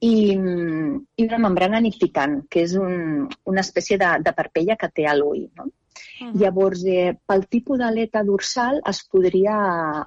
i, 0.00 0.34
i 0.34 1.26
una 1.28 1.38
membrana 1.46 1.80
nictitant, 1.80 2.42
que 2.50 2.66
és 2.66 2.74
un, 2.74 3.28
una 3.44 3.64
espècie 3.64 3.98
de, 3.98 4.10
de 4.26 4.32
parpella 4.36 4.76
que 4.76 4.90
té 4.90 5.06
a 5.06 5.14
l'ull. 5.16 5.46
No? 5.56 5.70
Uh 6.20 6.26
-huh. 6.26 6.40
Llavors, 6.40 6.84
eh, 6.86 7.16
pel 7.26 7.46
tipus 7.48 7.78
d'aleta 7.78 8.22
dorsal 8.22 8.80
es 8.90 9.02
podria, 9.10 9.56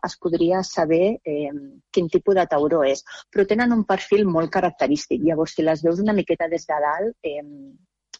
es 0.03 0.17
podria 0.17 0.63
saber 0.63 1.19
eh, 1.23 1.51
quin 1.91 2.07
tipus 2.07 2.35
de 2.35 2.45
tauró 2.47 2.83
és, 2.83 3.03
però 3.31 3.45
tenen 3.45 3.73
un 3.73 3.83
perfil 3.83 4.25
molt 4.25 4.49
característic. 4.51 5.21
Llavors, 5.21 5.53
si 5.55 5.63
les 5.63 5.83
veus 5.83 5.99
una 5.99 6.13
miqueta 6.13 6.47
des 6.47 6.65
de 6.65 6.79
dalt, 6.87 7.15
eh, 7.23 7.43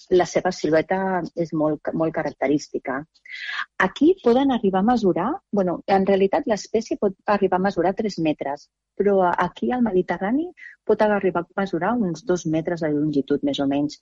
la 0.10 0.26
seva 0.26 0.52
silueta 0.56 1.22
és 1.36 1.52
molt, 1.54 1.89
molt 1.93 2.13
característica. 2.15 3.02
Aquí 3.84 4.13
poden 4.24 4.52
arribar 4.52 4.80
a 4.80 4.89
mesurar, 4.91 5.30
bueno, 5.52 5.82
en 5.88 6.06
realitat 6.08 6.48
l'espècie 6.48 6.98
pot 7.02 7.15
arribar 7.26 7.60
a 7.60 7.65
mesurar 7.67 7.93
3 7.98 8.20
metres, 8.24 8.70
però 8.98 9.20
aquí 9.30 9.72
al 9.72 9.84
Mediterrani 9.86 10.48
pot 10.88 11.02
arribar 11.02 11.43
a 11.43 11.62
mesurar 11.62 11.93
uns 11.93 12.24
2 12.26 12.48
metres 12.54 12.82
de 12.82 12.91
longitud, 12.93 13.43
més 13.43 13.60
o 13.60 13.67
menys. 13.67 14.00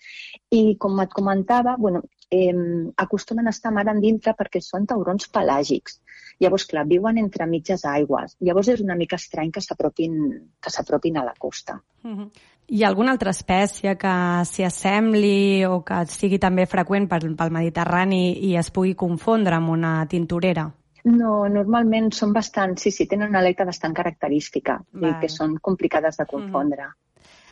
I 0.52 0.78
com 0.80 1.00
et 1.02 1.14
comentava, 1.14 1.76
bueno, 1.78 2.04
eh, 2.30 2.54
acostumen 2.96 3.48
a 3.48 3.56
estar 3.56 3.74
mar 3.74 3.88
endintre 3.92 4.36
perquè 4.38 4.62
són 4.62 4.86
taurons 4.86 5.30
pelàgics. 5.34 6.02
Llavors, 6.44 6.66
clar, 6.68 6.86
viuen 6.88 7.18
entre 7.18 7.48
mitges 7.48 7.86
aigües. 7.88 8.36
Llavors 8.44 8.70
és 8.74 8.82
una 8.84 8.98
mica 9.00 9.16
estrany 9.16 9.52
que 9.56 9.64
s'apropin 9.64 11.18
a 11.18 11.24
la 11.24 11.34
costa. 11.40 11.82
Uh 12.04 12.12
-huh. 12.12 12.30
Hi 12.68 12.82
ha 12.82 12.88
alguna 12.90 13.14
altra 13.14 13.30
espècie 13.30 13.94
que 14.02 14.12
s'hi 14.50 14.66
assembli 14.66 15.66
o 15.70 15.84
que 15.86 16.00
sigui 16.10 16.40
també 16.42 16.66
freqüent 16.66 17.06
pel, 17.12 17.28
pel 17.38 17.54
Mediterrani 17.54 18.24
i 18.48 18.56
es 18.58 18.72
pugui 18.74 18.96
confondre 18.98 19.60
amb 19.60 19.70
una 19.70 20.00
tintorera? 20.10 20.66
No, 21.06 21.46
normalment 21.46 22.10
són 22.18 22.34
bastant, 22.34 22.74
sí, 22.82 22.90
sí, 22.90 23.06
tenen 23.06 23.30
una 23.30 23.44
aleta 23.44 23.68
bastant 23.70 23.94
característica 23.94 24.80
vale. 24.92 25.12
i 25.12 25.20
que 25.22 25.30
són 25.30 25.60
complicades 25.62 26.18
de 26.18 26.26
confondre. 26.26 26.88
Mm. 26.90 27.02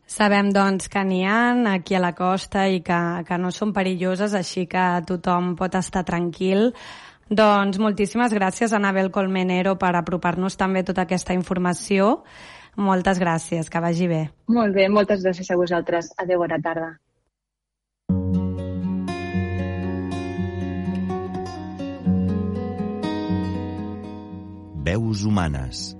Sabem, 0.09 0.49
doncs, 0.51 0.89
que 0.89 1.03
n'hi 1.05 1.21
ha 1.29 1.53
aquí 1.71 1.95
a 1.95 2.01
la 2.01 2.11
costa 2.17 2.65
i 2.67 2.81
que, 2.81 2.99
que 3.27 3.37
no 3.37 3.53
són 3.53 3.71
perilloses, 3.73 4.33
així 4.33 4.65
que 4.67 4.87
tothom 5.07 5.53
pot 5.59 5.77
estar 5.77 6.03
tranquil. 6.03 6.71
Doncs 7.29 7.77
moltíssimes 7.79 8.33
gràcies, 8.33 8.73
Anabel 8.73 9.13
Colmenero, 9.13 9.77
per 9.79 9.93
apropar-nos 9.95 10.57
també 10.59 10.83
tota 10.83 11.05
aquesta 11.05 11.37
informació. 11.37 12.23
Moltes 12.75 13.19
gràcies, 13.21 13.69
que 13.69 13.79
vagi 13.79 14.07
bé. 14.09 14.21
Molt 14.49 14.73
bé, 14.73 14.87
moltes 14.89 15.21
gràcies 15.23 15.49
a 15.51 15.57
vosaltres. 15.57 16.11
Adéu, 16.17 16.39
bona 16.41 16.59
tarda. 16.61 16.93
Veus 24.83 25.23
humanes. 25.23 25.93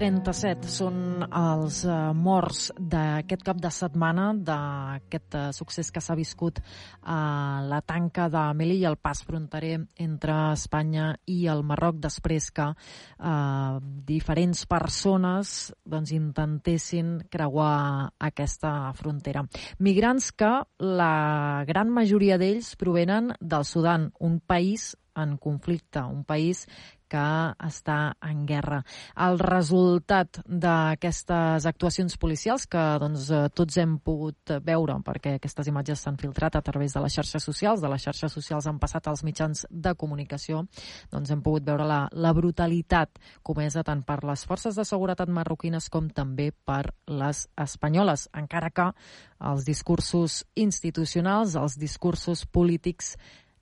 37 0.00 0.64
són 0.72 0.94
els 1.28 1.82
uh, 1.84 2.14
morts 2.16 2.70
d'aquest 2.80 3.42
cap 3.44 3.58
de 3.60 3.68
setmana, 3.68 4.30
d'aquest 4.32 5.36
uh, 5.36 5.42
succés 5.52 5.90
que 5.92 6.00
s'ha 6.00 6.16
viscut 6.16 6.62
a 7.04 7.60
la 7.68 7.82
tanca 7.84 8.30
de 8.32 8.46
i 8.64 8.86
el 8.88 8.96
pas 8.96 9.20
fronterer 9.28 9.74
entre 10.00 10.36
Espanya 10.54 11.10
i 11.28 11.44
el 11.52 11.60
Marroc 11.68 12.00
després 12.00 12.48
que 12.50 12.70
uh, 12.72 13.76
diferents 14.08 14.64
persones 14.64 15.74
doncs, 15.84 16.14
intentessin 16.16 17.18
creuar 17.28 18.08
aquesta 18.16 18.94
frontera. 18.96 19.44
Migrants 19.80 20.32
que 20.32 20.54
la 20.80 21.64
gran 21.68 21.92
majoria 21.92 22.40
d'ells 22.40 22.72
provenen 22.80 23.34
del 23.40 23.68
Sudan, 23.68 24.14
un 24.18 24.40
país 24.40 24.94
en 25.22 25.36
conflicte, 25.38 26.02
un 26.02 26.24
país 26.24 26.66
que 27.10 27.26
està 27.66 28.14
en 28.22 28.44
guerra. 28.46 28.78
El 29.26 29.40
resultat 29.42 30.40
d'aquestes 30.46 31.66
actuacions 31.66 32.14
policials, 32.22 32.68
que 32.70 32.82
doncs, 33.02 33.26
eh, 33.34 33.48
tots 33.50 33.80
hem 33.82 33.96
pogut 33.98 34.54
veure, 34.62 34.94
perquè 35.04 35.34
aquestes 35.36 35.66
imatges 35.72 36.04
s'han 36.04 36.20
filtrat 36.20 36.56
a 36.56 36.62
través 36.62 36.94
de 36.94 37.02
les 37.02 37.16
xarxes 37.18 37.42
socials, 37.42 37.82
de 37.82 37.90
les 37.90 38.02
xarxes 38.06 38.32
socials 38.32 38.68
han 38.70 38.78
passat 38.78 39.08
als 39.08 39.24
mitjans 39.26 39.66
de 39.70 39.94
comunicació, 39.94 40.66
doncs 41.10 41.30
hem 41.30 41.42
pogut 41.42 41.66
veure 41.66 41.84
la, 41.84 42.00
la 42.12 42.32
brutalitat 42.32 43.18
comesa 43.42 43.82
tant 43.82 44.04
per 44.06 44.22
les 44.24 44.46
forces 44.46 44.78
de 44.78 44.86
seguretat 44.86 45.28
marroquines 45.28 45.90
com 45.90 46.08
també 46.14 46.52
per 46.52 46.94
les 47.10 47.48
espanyoles, 47.58 48.28
encara 48.38 48.70
que 48.70 48.92
els 49.40 49.64
discursos 49.64 50.44
institucionals, 50.54 51.56
els 51.56 51.78
discursos 51.80 52.44
polítics 52.46 53.16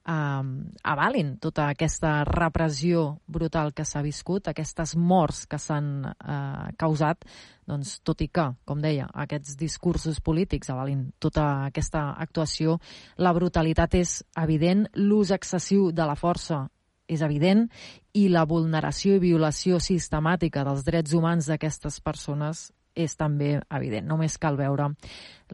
avalin 0.09 1.35
tota 1.37 1.69
aquesta 1.69 2.23
repressió 2.25 3.19
brutal 3.27 3.75
que 3.77 3.85
s'ha 3.85 4.01
viscut, 4.03 4.49
aquestes 4.49 4.95
morts 4.97 5.45
que 5.47 5.59
s'han 5.61 5.91
eh, 6.09 6.71
causat, 6.81 7.27
doncs, 7.69 7.99
tot 8.01 8.23
i 8.25 8.31
que, 8.33 8.47
com 8.65 8.81
deia, 8.81 9.09
aquests 9.13 9.59
discursos 9.61 10.23
polítics 10.25 10.71
avalin 10.73 11.11
tota 11.21 11.67
aquesta 11.67 12.15
actuació, 12.17 12.79
la 13.19 13.35
brutalitat 13.37 13.99
és 14.01 14.23
evident, 14.41 14.87
l'ús 14.97 15.31
excessiu 15.31 15.91
de 15.93 16.09
la 16.09 16.17
força 16.17 16.65
és 17.09 17.21
evident 17.25 17.67
i 18.17 18.29
la 18.33 18.45
vulneració 18.49 19.17
i 19.17 19.23
violació 19.23 19.81
sistemàtica 19.81 20.65
dels 20.65 20.85
drets 20.85 21.15
humans 21.17 21.49
d'aquestes 21.49 22.01
persones 22.05 22.69
és 22.99 23.15
també 23.17 23.59
evident. 23.71 24.09
Només 24.09 24.39
cal 24.41 24.57
veure 24.59 24.91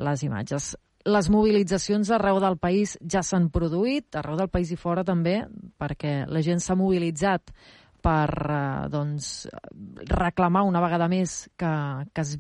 les 0.01 0.23
imatges. 0.27 0.75
Les 1.05 1.29
mobilitzacions 1.29 2.09
arreu 2.17 2.39
del 2.41 2.57
país 2.57 2.95
ja 3.05 3.21
s'han 3.21 3.51
produït, 3.53 4.15
arreu 4.17 4.39
del 4.41 4.49
país 4.49 4.71
i 4.73 4.79
fora 4.81 5.05
també, 5.05 5.43
perquè 5.77 6.23
la 6.31 6.41
gent 6.41 6.63
s'ha 6.65 6.77
mobilitzat 6.81 7.53
per 8.05 8.31
eh, 8.33 8.89
doncs, 8.93 9.47
reclamar 10.09 10.65
una 10.69 10.81
vegada 10.85 11.09
més 11.09 11.45
que, 11.61 11.73
que 12.13 12.25
es 12.25 12.37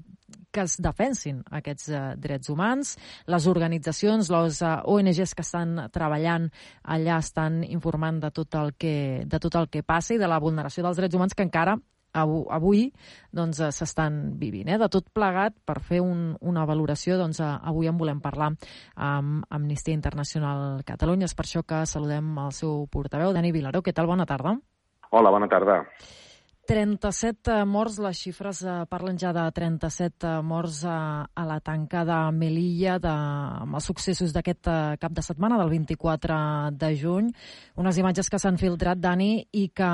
que 0.54 0.62
es 0.62 0.76
defensin 0.78 1.40
aquests 1.58 1.88
eh, 1.90 2.02
drets 2.20 2.50
humans. 2.52 2.94
Les 3.26 3.48
organitzacions, 3.50 4.30
les 4.30 4.60
eh, 4.62 4.74
ONGs 4.94 5.34
que 5.34 5.42
estan 5.44 5.74
treballant 5.92 6.46
allà 6.94 7.18
estan 7.18 7.62
informant 7.66 8.22
de 8.22 8.30
tot 8.30 8.54
el 8.60 8.72
que, 8.78 9.24
de 9.26 9.42
tot 9.42 9.58
el 9.58 9.68
que 9.68 9.82
passa 9.82 10.14
i 10.14 10.20
de 10.22 10.30
la 10.30 10.38
vulneració 10.38 10.86
dels 10.86 11.00
drets 11.00 11.18
humans 11.18 11.34
que 11.34 11.46
encara 11.48 11.76
avui 12.14 12.86
doncs, 13.34 13.60
eh, 13.60 13.70
s'estan 13.72 14.38
vivint. 14.38 14.68
Eh? 14.68 14.78
De 14.78 14.88
tot 14.88 15.10
plegat, 15.12 15.56
per 15.66 15.80
fer 15.82 16.00
un, 16.00 16.36
una 16.40 16.64
valoració, 16.64 17.18
doncs, 17.18 17.40
eh, 17.40 17.52
avui 17.62 17.90
en 17.90 17.98
volem 17.98 18.20
parlar 18.24 18.52
amb 18.94 19.44
Amnistia 19.50 19.94
Internacional 19.94 20.82
Catalunya. 20.86 21.26
És 21.26 21.34
per 21.34 21.46
això 21.48 21.64
que 21.66 21.84
saludem 21.86 22.36
el 22.38 22.52
seu 22.52 22.86
portaveu, 22.90 23.32
Dani 23.32 23.52
Vilaró. 23.52 23.82
Què 23.82 23.92
tal? 23.92 24.06
Bona 24.06 24.26
tarda. 24.26 24.56
Hola, 25.10 25.30
bona 25.30 25.48
tarda. 25.48 25.82
37 26.66 27.50
eh, 27.52 27.64
morts, 27.68 27.98
les 28.00 28.16
xifres 28.16 28.62
eh, 28.64 28.74
parlen 28.88 29.18
ja 29.20 29.34
de 29.36 29.42
37 29.52 30.24
eh, 30.24 30.42
morts 30.42 30.80
a, 30.88 31.24
a 31.28 31.44
la 31.44 31.58
tanca 31.60 32.04
de 32.08 32.16
Melilla 32.32 32.96
de, 33.02 33.12
amb 33.64 33.76
els 33.76 33.88
successos 33.90 34.32
d'aquest 34.32 34.70
cap 35.00 35.12
de 35.12 35.24
setmana, 35.24 35.58
del 35.60 35.72
24 35.74 36.38
de 36.80 36.90
juny. 36.96 37.28
Unes 37.80 37.98
imatges 38.00 38.30
que 38.32 38.40
s'han 38.40 38.56
filtrat, 38.60 39.00
Dani, 39.00 39.44
i 39.52 39.66
que 39.76 39.90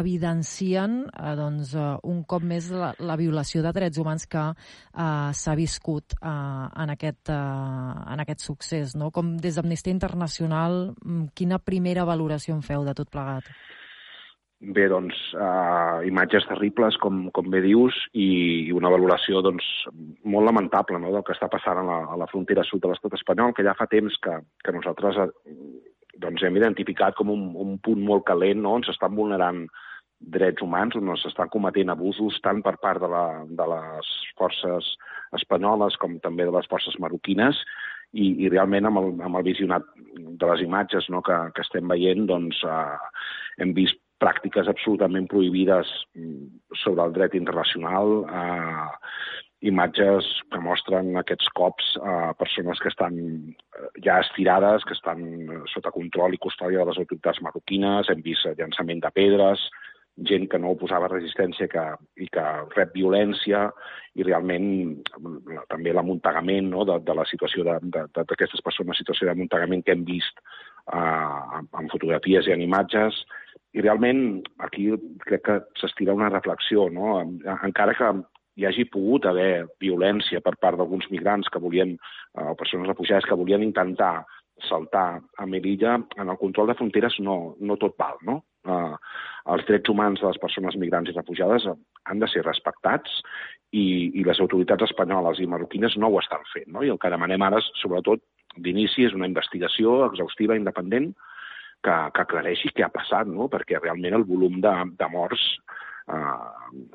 evidencien 0.00 1.04
eh, 1.06 1.34
doncs, 1.38 1.76
un 2.08 2.24
cop 2.26 2.42
més 2.42 2.72
la, 2.74 2.92
la 2.98 3.18
violació 3.20 3.62
de 3.62 3.74
drets 3.76 4.02
humans 4.02 4.26
que 4.26 4.42
eh, 4.50 5.30
s'ha 5.38 5.54
viscut 5.58 6.18
eh, 6.18 6.32
en, 6.32 6.96
aquest, 6.96 7.30
eh, 7.30 8.08
en 8.16 8.24
aquest 8.26 8.42
succés. 8.42 8.96
No? 8.98 9.12
Com 9.14 9.36
des 9.38 9.54
d'Amnistia 9.54 9.94
Internacional, 9.94 10.96
mm, 10.98 11.30
quina 11.38 11.62
primera 11.62 12.08
valoració 12.08 12.58
en 12.58 12.66
feu 12.66 12.82
de 12.88 12.96
tot 12.98 13.12
plegat? 13.12 13.46
Bé, 14.62 14.84
doncs, 14.86 15.16
uh, 15.34 16.04
imatges 16.06 16.44
terribles, 16.46 16.94
com, 17.02 17.24
com 17.34 17.48
bé 17.50 17.58
dius, 17.64 17.96
i 18.14 18.70
una 18.70 18.92
valoració 18.94 19.40
doncs, 19.42 19.66
molt 20.22 20.46
lamentable 20.46 21.00
no?, 21.02 21.10
del 21.10 21.24
que 21.26 21.34
està 21.34 21.48
passant 21.50 21.80
a 21.80 21.82
la, 21.88 21.96
a 22.14 22.18
la 22.20 22.28
frontera 22.30 22.62
sud 22.68 22.84
de 22.84 22.92
l'estat 22.92 23.16
espanyol, 23.18 23.56
que 23.56 23.64
ja 23.66 23.74
fa 23.74 23.88
temps 23.90 24.14
que, 24.22 24.36
que 24.62 24.74
nosaltres 24.76 25.18
uh, 25.18 25.26
doncs, 26.22 26.44
hem 26.46 26.60
identificat 26.60 27.18
com 27.18 27.32
un, 27.34 27.48
un 27.58 27.74
punt 27.82 28.04
molt 28.06 28.22
calent 28.28 28.62
no?, 28.62 28.76
on 28.78 28.86
s'estan 28.86 29.18
vulnerant 29.18 29.64
drets 30.36 30.62
humans, 30.62 30.94
on 30.94 31.10
s'estan 31.18 31.50
cometent 31.50 31.90
abusos 31.90 32.38
tant 32.46 32.62
per 32.62 32.76
part 32.78 33.02
de, 33.02 33.10
la, 33.10 33.24
de 33.42 33.66
les 33.74 34.12
forces 34.38 34.92
espanyoles 35.34 35.98
com 35.98 36.20
també 36.22 36.46
de 36.46 36.54
les 36.54 36.70
forces 36.70 36.94
marroquines, 37.02 37.58
i, 38.12 38.28
i 38.44 38.48
realment 38.52 38.86
amb 38.88 39.00
el, 39.00 39.10
amb 39.24 39.38
el 39.40 39.46
visionat 39.46 39.86
de 40.14 40.48
les 40.50 40.62
imatges 40.62 41.08
no, 41.10 41.22
que, 41.24 41.38
que 41.56 41.64
estem 41.64 41.88
veient 41.90 42.26
doncs, 42.28 42.60
eh, 42.68 43.22
hem 43.64 43.72
vist 43.76 43.98
pràctiques 44.22 44.70
absolutament 44.70 45.28
prohibides 45.30 45.90
mm, 46.14 46.74
sobre 46.84 47.06
el 47.06 47.14
dret 47.16 47.36
internacional, 47.38 48.22
eh, 48.30 48.88
imatges 49.70 50.26
que 50.50 50.60
mostren 50.62 51.14
aquests 51.18 51.50
cops 51.54 51.92
a 52.02 52.32
persones 52.38 52.80
que 52.82 52.90
estan 52.90 53.18
eh, 53.18 53.88
ja 54.06 54.20
estirades, 54.24 54.86
que 54.88 54.96
estan 54.98 55.22
sota 55.74 55.94
control 55.94 56.34
i 56.34 56.42
custòdia 56.42 56.82
de 56.82 56.90
les 56.90 57.00
autoritats 57.04 57.42
marroquines, 57.46 58.10
hem 58.10 58.22
vist 58.26 58.46
llançament 58.58 59.02
de 59.04 59.12
pedres, 59.14 59.70
gent 60.28 60.44
que 60.50 60.58
no 60.60 60.74
oposava 60.74 61.08
resistència 61.08 61.68
que, 61.72 61.82
i 62.20 62.26
que 62.32 62.42
rep 62.76 62.90
violència 62.92 63.64
i 64.18 64.26
realment 64.26 64.66
mm, 65.18 65.62
també 65.72 65.94
l'amuntegament 65.94 66.68
no, 66.74 66.84
de, 66.88 66.98
de 67.06 67.16
la 67.16 67.24
situació 67.30 67.64
d'aquestes 67.64 68.60
persones, 68.64 68.98
situació 69.00 69.30
d'amuntegament 69.30 69.86
que 69.86 69.96
hem 69.96 70.04
vist 70.08 70.42
eh, 70.42 71.62
en 71.62 71.88
fotografies 71.94 72.50
i 72.50 72.54
en 72.56 72.66
imatges, 72.66 73.22
i 73.72 73.80
realment 73.80 74.42
aquí 74.66 74.90
crec 75.24 75.42
que 75.46 75.58
s'estira 75.80 76.14
una 76.14 76.30
reflexió, 76.30 76.88
no? 76.92 77.18
encara 77.54 77.96
que 77.96 78.10
hi 78.56 78.66
hagi 78.68 78.84
pogut 78.92 79.26
haver 79.26 79.64
violència 79.80 80.42
per 80.44 80.54
part 80.60 80.76
d'alguns 80.76 81.08
migrants 81.10 81.48
que 81.48 81.60
volien, 81.62 81.96
eh, 81.96 82.48
o 82.52 82.54
persones 82.54 82.88
refugiades 82.90 83.28
que 83.28 83.38
volien 83.38 83.64
intentar 83.64 84.26
saltar 84.68 85.20
a 85.38 85.46
Melilla, 85.46 85.96
en 86.16 86.28
el 86.28 86.38
control 86.38 86.68
de 86.68 86.76
fronteres 86.78 87.16
no, 87.20 87.56
no 87.60 87.78
tot 87.80 87.96
val, 87.98 88.20
no? 88.28 88.42
Eh, 88.68 88.94
els 89.54 89.64
drets 89.66 89.90
humans 89.90 90.20
de 90.20 90.28
les 90.28 90.38
persones 90.38 90.76
migrants 90.78 91.10
i 91.10 91.16
refugiades 91.16 91.66
han 91.66 92.20
de 92.20 92.28
ser 92.30 92.44
respectats 92.44 93.16
i, 93.72 94.12
i 94.20 94.24
les 94.26 94.38
autoritats 94.44 94.84
espanyoles 94.86 95.40
i 95.40 95.48
marroquines 95.50 95.96
no 95.96 96.12
ho 96.12 96.20
estan 96.20 96.44
fent, 96.52 96.68
no? 96.68 96.84
I 96.84 96.92
el 96.92 97.00
que 97.00 97.10
demanem 97.10 97.48
ara, 97.48 97.58
sobretot, 97.80 98.22
d'inici, 98.60 99.08
és 99.08 99.16
una 99.16 99.26
investigació 99.30 100.02
exhaustiva, 100.10 100.58
independent, 100.60 101.14
que, 101.84 101.96
que 102.14 102.24
aclareixi 102.24 102.72
què 102.76 102.86
ha 102.86 102.92
passat, 102.94 103.30
no? 103.30 103.48
perquè 103.52 103.80
realment 103.80 104.18
el 104.18 104.26
volum 104.28 104.60
de, 104.64 104.74
de 104.98 105.08
morts 105.12 105.46
eh, 106.08 106.36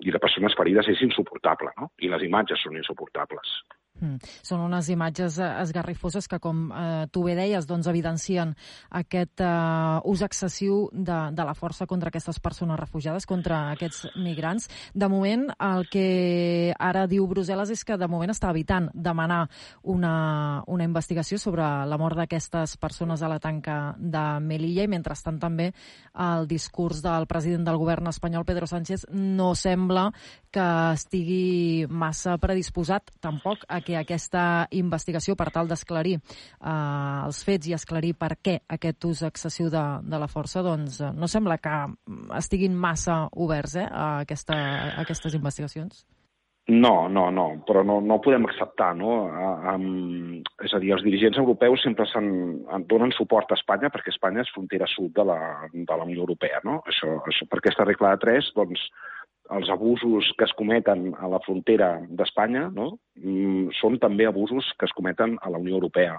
i 0.08 0.14
de 0.14 0.22
persones 0.24 0.56
ferides 0.58 0.90
és 0.94 1.04
insuportable, 1.06 1.74
no? 1.80 1.92
i 2.00 2.12
les 2.12 2.26
imatges 2.28 2.64
són 2.64 2.80
insuportables. 2.80 3.58
Mm. 4.00 4.20
Són 4.46 4.62
unes 4.62 4.90
imatges 4.94 5.40
eh, 5.42 5.48
esgarrifoses 5.64 6.28
que, 6.30 6.40
com 6.44 6.68
eh, 6.70 7.08
tu 7.12 7.24
bé 7.26 7.36
deies, 7.38 7.66
doncs, 7.70 7.88
evidencien 7.90 8.54
aquest 9.00 9.42
eh, 9.42 10.10
ús 10.10 10.24
excessiu 10.26 10.88
de, 10.94 11.20
de 11.34 11.48
la 11.48 11.56
força 11.58 11.88
contra 11.90 12.12
aquestes 12.12 12.40
persones 12.44 12.80
refugiades, 12.80 13.26
contra 13.26 13.72
aquests 13.74 14.06
migrants. 14.16 14.70
De 14.94 15.10
moment, 15.10 15.48
el 15.58 15.88
que 15.92 16.74
ara 16.78 17.08
diu 17.10 17.28
Brussel·les 17.30 17.74
és 17.74 17.84
que 17.88 17.98
de 17.98 18.10
moment 18.12 18.34
està 18.34 18.52
evitant 18.54 18.90
demanar 18.94 19.46
una, 19.84 20.64
una 20.68 20.86
investigació 20.88 21.40
sobre 21.42 21.66
la 21.88 21.98
mort 21.98 22.18
d'aquestes 22.18 22.78
persones 22.78 23.24
a 23.24 23.32
la 23.32 23.40
tanca 23.42 23.96
de 23.98 24.26
Melilla 24.44 24.86
i, 24.86 24.92
mentrestant, 24.92 25.40
també 25.42 25.72
el 26.18 26.48
discurs 26.50 27.02
del 27.06 27.28
president 27.30 27.66
del 27.68 27.80
govern 27.82 28.10
espanyol, 28.12 28.46
Pedro 28.46 28.68
Sánchez, 28.70 29.08
no 29.12 29.54
sembla 29.56 30.10
que 30.54 30.68
estigui 30.94 31.86
massa 31.90 32.38
predisposat 32.42 33.12
tampoc 33.24 33.66
a 33.68 33.82
que 33.88 33.96
aquesta 34.00 34.68
investigació 34.76 35.38
per 35.40 35.48
tal 35.56 35.70
d'esclarir 35.72 36.18
eh, 36.18 37.22
els 37.24 37.40
fets 37.48 37.72
i 37.72 37.78
esclarir 37.78 38.14
per 38.20 38.34
què 38.44 38.60
aquest 38.78 39.08
ús 39.08 39.24
excessiu 39.30 39.72
de, 39.72 39.86
de 40.04 40.20
la 40.20 40.28
força, 40.32 40.66
doncs 40.66 41.00
eh, 41.00 41.14
no 41.16 41.32
sembla 41.32 41.60
que 41.64 41.80
estiguin 42.42 42.76
massa 42.76 43.24
oberts 43.48 43.80
eh, 43.80 43.88
a, 43.88 44.08
aquesta, 44.28 44.60
a 44.92 45.02
aquestes 45.06 45.40
investigacions? 45.40 46.06
No, 46.68 47.08
no, 47.08 47.30
no, 47.32 47.46
però 47.64 47.80
no, 47.88 48.02
no 48.04 48.18
podem 48.20 48.44
acceptar, 48.44 48.90
no? 49.00 49.14
Um, 49.72 50.42
és 50.66 50.74
a 50.76 50.82
dir, 50.84 50.90
els 50.98 51.06
dirigents 51.06 51.40
europeus 51.40 51.80
sempre 51.86 52.04
donen 52.92 53.14
suport 53.16 53.54
a 53.54 53.56
Espanya 53.56 53.88
perquè 53.94 54.12
Espanya 54.12 54.44
és 54.44 54.52
frontera 54.52 54.90
sud 54.92 55.14
de 55.16 55.24
la, 55.30 55.38
de 55.72 55.88
la 55.88 56.04
Unió 56.04 56.26
Europea, 56.26 56.60
no? 56.68 56.82
Això, 56.92 57.22
això, 57.32 57.48
per 57.48 57.62
aquesta 57.62 57.88
regla 57.88 58.12
de 58.18 58.22
tres, 58.26 58.52
doncs, 58.58 58.84
els 59.56 59.70
abusos 59.72 60.30
que 60.38 60.46
es 60.48 60.54
cometen 60.60 61.12
a 61.20 61.30
la 61.32 61.40
frontera 61.46 61.94
d'Espanya 62.10 62.68
no? 62.74 62.92
Mm, 63.22 63.72
són 63.80 63.98
també 64.04 64.28
abusos 64.28 64.70
que 64.80 64.88
es 64.90 64.96
cometen 64.98 65.38
a 65.42 65.52
la 65.54 65.62
Unió 65.64 65.78
Europea. 65.80 66.18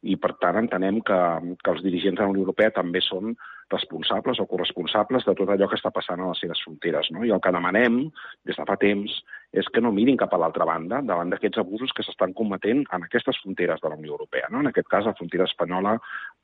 I, 0.00 0.16
per 0.16 0.32
tant, 0.40 0.56
entenem 0.62 1.02
que, 1.04 1.18
que 1.60 1.72
els 1.74 1.82
dirigents 1.84 2.16
de 2.18 2.24
la 2.24 2.32
Unió 2.32 2.46
Europea 2.46 2.72
també 2.72 3.02
són 3.04 3.34
responsables 3.70 4.40
o 4.40 4.46
corresponsables 4.50 5.26
de 5.26 5.34
tot 5.38 5.50
allò 5.50 5.68
que 5.70 5.78
està 5.78 5.92
passant 5.94 6.20
a 6.20 6.30
les 6.30 6.40
seves 6.42 6.60
fronteres. 6.64 7.10
No? 7.14 7.24
I 7.24 7.32
el 7.34 7.42
que 7.42 7.52
demanem 7.54 8.02
des 8.46 8.58
de 8.58 8.66
fa 8.66 8.76
temps 8.80 9.20
és 9.50 9.66
que 9.74 9.82
no 9.82 9.90
mirin 9.94 10.18
cap 10.18 10.34
a 10.34 10.38
l'altra 10.38 10.66
banda 10.68 11.00
davant 11.02 11.32
d'aquests 11.32 11.58
abusos 11.62 11.92
que 11.96 12.04
s'estan 12.06 12.34
cometent 12.38 12.84
en 12.94 13.06
aquestes 13.06 13.40
fronteres 13.42 13.82
de 13.82 13.90
la 13.90 13.98
Unió 13.98 14.14
Europea, 14.14 14.50
no? 14.50 14.60
en 14.62 14.70
aquest 14.70 14.88
cas 14.90 15.08
la 15.08 15.14
frontera 15.18 15.48
espanyola 15.48 15.96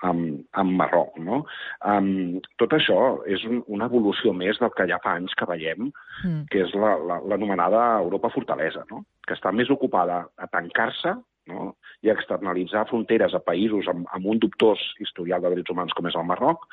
amb, 0.09 0.43
amb 0.59 0.75
Marroc. 0.81 1.15
No? 1.23 1.45
Um, 1.87 2.41
tot 2.59 2.75
això 2.79 2.99
és 3.31 3.45
un, 3.47 3.63
una 3.67 3.87
evolució 3.91 4.35
més 4.35 4.59
del 4.63 4.75
que 4.75 4.89
ja 4.91 4.99
fa 5.05 5.15
anys 5.21 5.37
que 5.39 5.49
veiem, 5.49 5.91
mm. 6.25 6.43
que 6.51 6.67
és 6.67 6.75
l'anomenada 6.75 7.79
la, 7.79 7.95
la, 7.95 8.05
Europa 8.07 8.33
fortalesa, 8.35 8.85
no? 8.91 9.05
que 9.27 9.35
està 9.39 9.53
més 9.55 9.71
ocupada 9.71 10.25
a 10.37 10.51
tancar-se 10.51 11.15
no? 11.51 11.77
i 12.05 12.11
externalitzar 12.13 12.85
fronteres 12.91 13.35
a 13.35 13.41
països 13.43 13.89
amb, 13.91 14.07
amb 14.15 14.29
un 14.33 14.41
dubtós 14.43 14.83
historial 15.03 15.43
de 15.43 15.53
drets 15.55 15.73
humans 15.73 15.95
com 15.97 16.09
és 16.11 16.19
el 16.19 16.27
Marroc, 16.29 16.67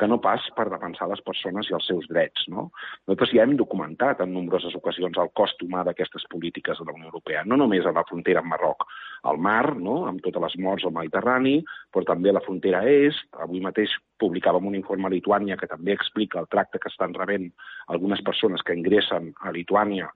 que 0.00 0.08
no 0.08 0.20
pas 0.24 0.46
per 0.56 0.68
defensar 0.72 1.10
les 1.10 1.20
persones 1.26 1.68
i 1.68 1.76
els 1.76 1.86
seus 1.90 2.06
drets. 2.08 2.46
No? 2.52 2.70
Nosaltres 3.04 3.34
ja 3.36 3.44
hem 3.44 3.56
documentat 3.60 4.22
en 4.24 4.32
nombroses 4.34 4.74
ocasions 4.78 5.18
el 5.20 5.32
cost 5.36 5.60
humà 5.66 5.84
d'aquestes 5.86 6.24
polítiques 6.32 6.80
de 6.80 6.88
la 6.88 6.96
Unió 6.96 7.10
Europea, 7.10 7.44
no 7.44 7.58
només 7.60 7.86
a 7.86 7.94
la 7.96 8.06
frontera 8.08 8.42
amb 8.44 8.54
Marroc, 8.54 8.86
al 9.30 9.38
mar, 9.38 9.76
no? 9.76 10.04
amb 10.08 10.24
totes 10.24 10.46
les 10.46 10.56
morts 10.64 10.86
al 10.88 10.96
Mediterrani, 10.96 11.58
però 11.92 12.06
també 12.08 12.32
a 12.32 12.38
la 12.38 12.44
frontera 12.46 12.82
est. 12.88 13.28
Avui 13.44 13.60
mateix 13.64 13.92
publicàvem 14.20 14.66
un 14.70 14.78
informe 14.78 15.08
a 15.08 15.12
Lituània 15.12 15.58
que 15.60 15.68
també 15.68 15.92
explica 15.96 16.40
el 16.40 16.48
tracte 16.48 16.80
que 16.80 16.88
estan 16.92 17.14
rebent 17.16 17.50
algunes 17.92 18.24
persones 18.24 18.64
que 18.64 18.76
ingressen 18.76 19.34
a 19.44 19.52
Lituània 19.52 20.08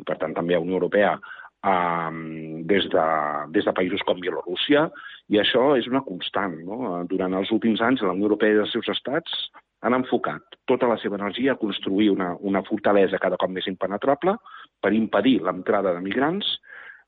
i 0.00 0.06
per 0.06 0.16
tant 0.20 0.34
també 0.36 0.56
a 0.56 0.62
Unió 0.62 0.78
Europea, 0.78 1.16
um, 1.66 2.62
des, 2.66 2.86
de, 2.92 3.06
des 3.54 3.66
de 3.66 3.74
països 3.76 4.04
com 4.06 4.20
Bielorússia, 4.20 4.88
i 5.30 5.40
això 5.40 5.74
és 5.78 5.88
una 5.90 6.04
constant. 6.06 6.56
No? 6.66 7.04
Durant 7.10 7.36
els 7.38 7.52
últims 7.54 7.82
anys, 7.84 8.02
la 8.02 8.14
Unió 8.16 8.30
Europea 8.30 8.56
i 8.56 8.62
els 8.64 8.72
seus 8.74 8.88
estats 8.92 9.50
han 9.86 9.96
enfocat 9.96 10.58
tota 10.68 10.88
la 10.88 10.98
seva 11.00 11.16
energia 11.16 11.54
a 11.54 11.60
construir 11.60 12.10
una, 12.12 12.34
una 12.40 12.62
fortalesa 12.66 13.20
cada 13.22 13.38
cop 13.40 13.52
més 13.52 13.68
impenetrable 13.70 14.36
per 14.80 14.92
impedir 14.96 15.38
l'entrada 15.44 15.94
de 15.96 16.02
migrants 16.04 16.58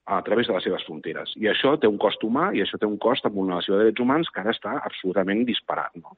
a 0.04 0.20
través 0.26 0.48
de 0.48 0.54
les 0.54 0.64
seves 0.66 0.82
fronteres. 0.82 1.30
I 1.38 1.46
això 1.46 1.76
té 1.78 1.86
un 1.86 1.98
cost 2.02 2.24
humà 2.26 2.48
i 2.56 2.62
això 2.64 2.78
té 2.80 2.88
un 2.88 2.98
cost 2.98 3.26
en 3.28 3.34
vulneració 3.36 3.76
de 3.76 3.84
drets 3.86 4.02
humans 4.02 4.30
que 4.34 4.40
ara 4.42 4.50
està 4.50 4.72
absolutament 4.80 5.44
disparat. 5.46 5.94
No? 6.00 6.16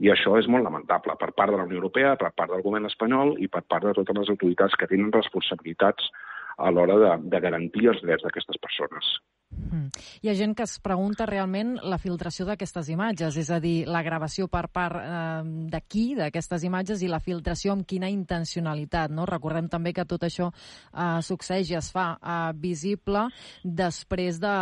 I 0.00 0.08
això 0.14 0.38
és 0.40 0.48
molt 0.48 0.64
lamentable 0.64 1.18
per 1.20 1.32
part 1.36 1.52
de 1.52 1.58
la 1.60 1.66
Unió 1.68 1.82
Europea, 1.82 2.14
per 2.16 2.32
part 2.32 2.54
del 2.54 2.64
govern 2.64 2.88
espanyol 2.88 3.34
i 3.42 3.50
per 3.52 3.62
part 3.68 3.84
de 3.84 3.92
totes 3.98 4.16
les 4.22 4.32
autoritats 4.32 4.78
que 4.80 4.88
tenen 4.88 5.12
responsabilitats 5.12 6.08
a 6.56 6.70
l'hora 6.72 6.98
de, 7.02 7.14
de 7.32 7.40
garantir 7.40 7.88
els 7.92 8.02
drets 8.04 8.24
d'aquestes 8.26 8.60
persones. 8.62 9.16
Mm. 9.56 9.88
Hi 10.22 10.28
ha 10.28 10.34
gent 10.36 10.54
que 10.58 10.64
es 10.66 10.76
pregunta 10.82 11.26
realment 11.28 11.76
la 11.86 11.98
filtració 12.02 12.44
d'aquestes 12.48 12.88
imatges, 12.92 13.36
és 13.40 13.50
a 13.50 13.58
dir, 13.62 13.86
la 13.88 14.02
gravació 14.04 14.48
per 14.52 14.66
part 14.74 14.98
eh, 15.00 15.42
d'aquí, 15.72 16.04
d'aquestes 16.18 16.66
imatges, 16.66 17.02
i 17.02 17.10
la 17.10 17.20
filtració 17.22 17.74
amb 17.74 17.86
quina 17.88 18.10
intencionalitat. 18.12 19.14
No? 19.14 19.26
Recordem 19.28 19.70
també 19.72 19.94
que 19.96 20.06
tot 20.08 20.26
això 20.26 20.50
eh, 20.50 21.20
succeeix 21.22 21.72
i 21.72 21.78
es 21.78 21.90
fa 21.94 22.08
eh, 22.16 22.38
visible 22.60 23.26
després 23.64 24.40
de, 24.42 24.54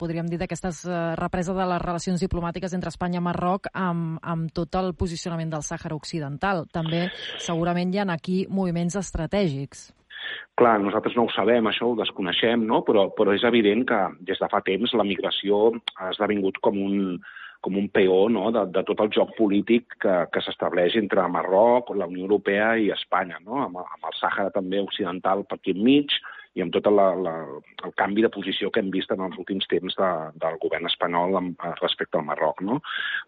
podríem 0.00 0.28
dir, 0.30 0.40
d'aquestes 0.42 0.84
eh, 0.86 1.02
represa 1.20 1.56
de 1.56 1.68
les 1.74 1.84
relacions 1.84 2.24
diplomàtiques 2.24 2.74
entre 2.76 2.92
Espanya 2.94 3.22
i 3.22 3.26
Marroc 3.28 3.70
amb, 3.72 4.18
amb 4.22 4.52
tot 4.54 4.74
el 4.80 4.92
posicionament 4.98 5.54
del 5.54 5.66
Sàhara 5.66 5.96
Occidental. 5.96 6.66
També 6.72 7.06
segurament 7.38 7.94
hi 7.94 8.02
ha 8.02 8.10
aquí 8.12 8.42
moviments 8.50 8.98
estratègics. 8.98 9.88
Clar, 10.58 10.78
nosaltres 10.82 11.14
no 11.14 11.28
ho 11.28 11.30
sabem, 11.30 11.68
això 11.70 11.86
ho 11.86 11.98
desconeixem, 11.98 12.64
no? 12.66 12.82
però, 12.86 13.08
però 13.14 13.34
és 13.36 13.44
evident 13.46 13.84
que 13.88 13.98
des 14.26 14.40
de 14.42 14.48
fa 14.50 14.60
temps 14.66 14.94
la 14.98 15.06
migració 15.06 15.68
ha 15.96 16.08
esdevingut 16.10 16.58
com 16.64 16.80
un, 16.82 16.96
com 17.62 17.76
un 17.78 17.86
peó 17.94 18.24
no? 18.32 18.48
de, 18.54 18.64
de 18.74 18.82
tot 18.88 19.04
el 19.04 19.12
joc 19.14 19.36
polític 19.36 19.94
que, 20.02 20.14
que 20.34 20.42
s'estableix 20.42 20.96
entre 20.98 21.26
Marroc, 21.30 21.92
la 21.94 22.08
Unió 22.10 22.26
Europea 22.26 22.72
i 22.78 22.90
Espanya, 22.94 23.38
no? 23.44 23.62
amb, 23.66 23.78
amb 23.84 24.10
el 24.10 24.18
Sàhara 24.18 24.54
també 24.54 24.82
occidental 24.82 25.44
per 25.46 25.60
aquí 25.60 25.76
enmig 25.76 26.16
i 26.58 26.64
amb 26.64 26.74
tot 26.74 26.88
la, 26.90 27.12
la, 27.14 27.34
el 27.86 27.94
canvi 28.00 28.24
de 28.24 28.32
posició 28.34 28.72
que 28.74 28.82
hem 28.82 28.90
vist 28.94 29.12
en 29.14 29.22
els 29.26 29.38
últims 29.38 29.68
temps 29.70 29.94
de, 30.00 30.10
del 30.42 30.58
govern 30.64 30.90
espanyol 30.90 31.38
amb, 31.38 31.68
respecte 31.82 32.18
al 32.18 32.26
Marroc. 32.26 32.64
No? 32.66 32.80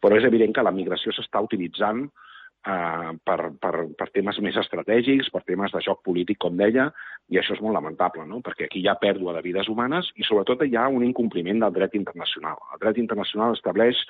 Però 0.03 0.19
és 0.19 0.27
evident 0.27 0.57
que 0.57 0.67
la 0.67 0.75
migració 0.75 1.15
s'està 1.15 1.43
utilitzant 1.47 2.09
eh, 2.09 2.30
per, 2.61 3.39
per, 3.57 3.75
per 3.97 4.09
temes 4.13 4.39
més 4.45 4.57
estratègics, 4.61 5.31
per 5.33 5.41
temes 5.49 5.73
de 5.73 5.81
joc 5.85 6.03
polític, 6.05 6.39
com 6.45 6.59
deia, 6.59 6.91
i 7.33 7.39
això 7.41 7.55
és 7.57 7.63
molt 7.65 7.75
lamentable, 7.77 8.27
no? 8.29 8.43
perquè 8.45 8.67
aquí 8.67 8.83
hi 8.83 8.89
ha 8.91 8.99
pèrdua 9.01 9.33
de 9.37 9.45
vides 9.47 9.71
humanes 9.73 10.11
i 10.17 10.27
sobretot 10.27 10.67
hi 10.67 10.77
ha 10.77 10.89
un 10.93 11.05
incompliment 11.07 11.63
del 11.65 11.73
dret 11.73 11.97
internacional. 11.97 12.61
El 12.75 12.83
dret 12.85 13.01
internacional 13.01 13.57
estableix 13.57 14.05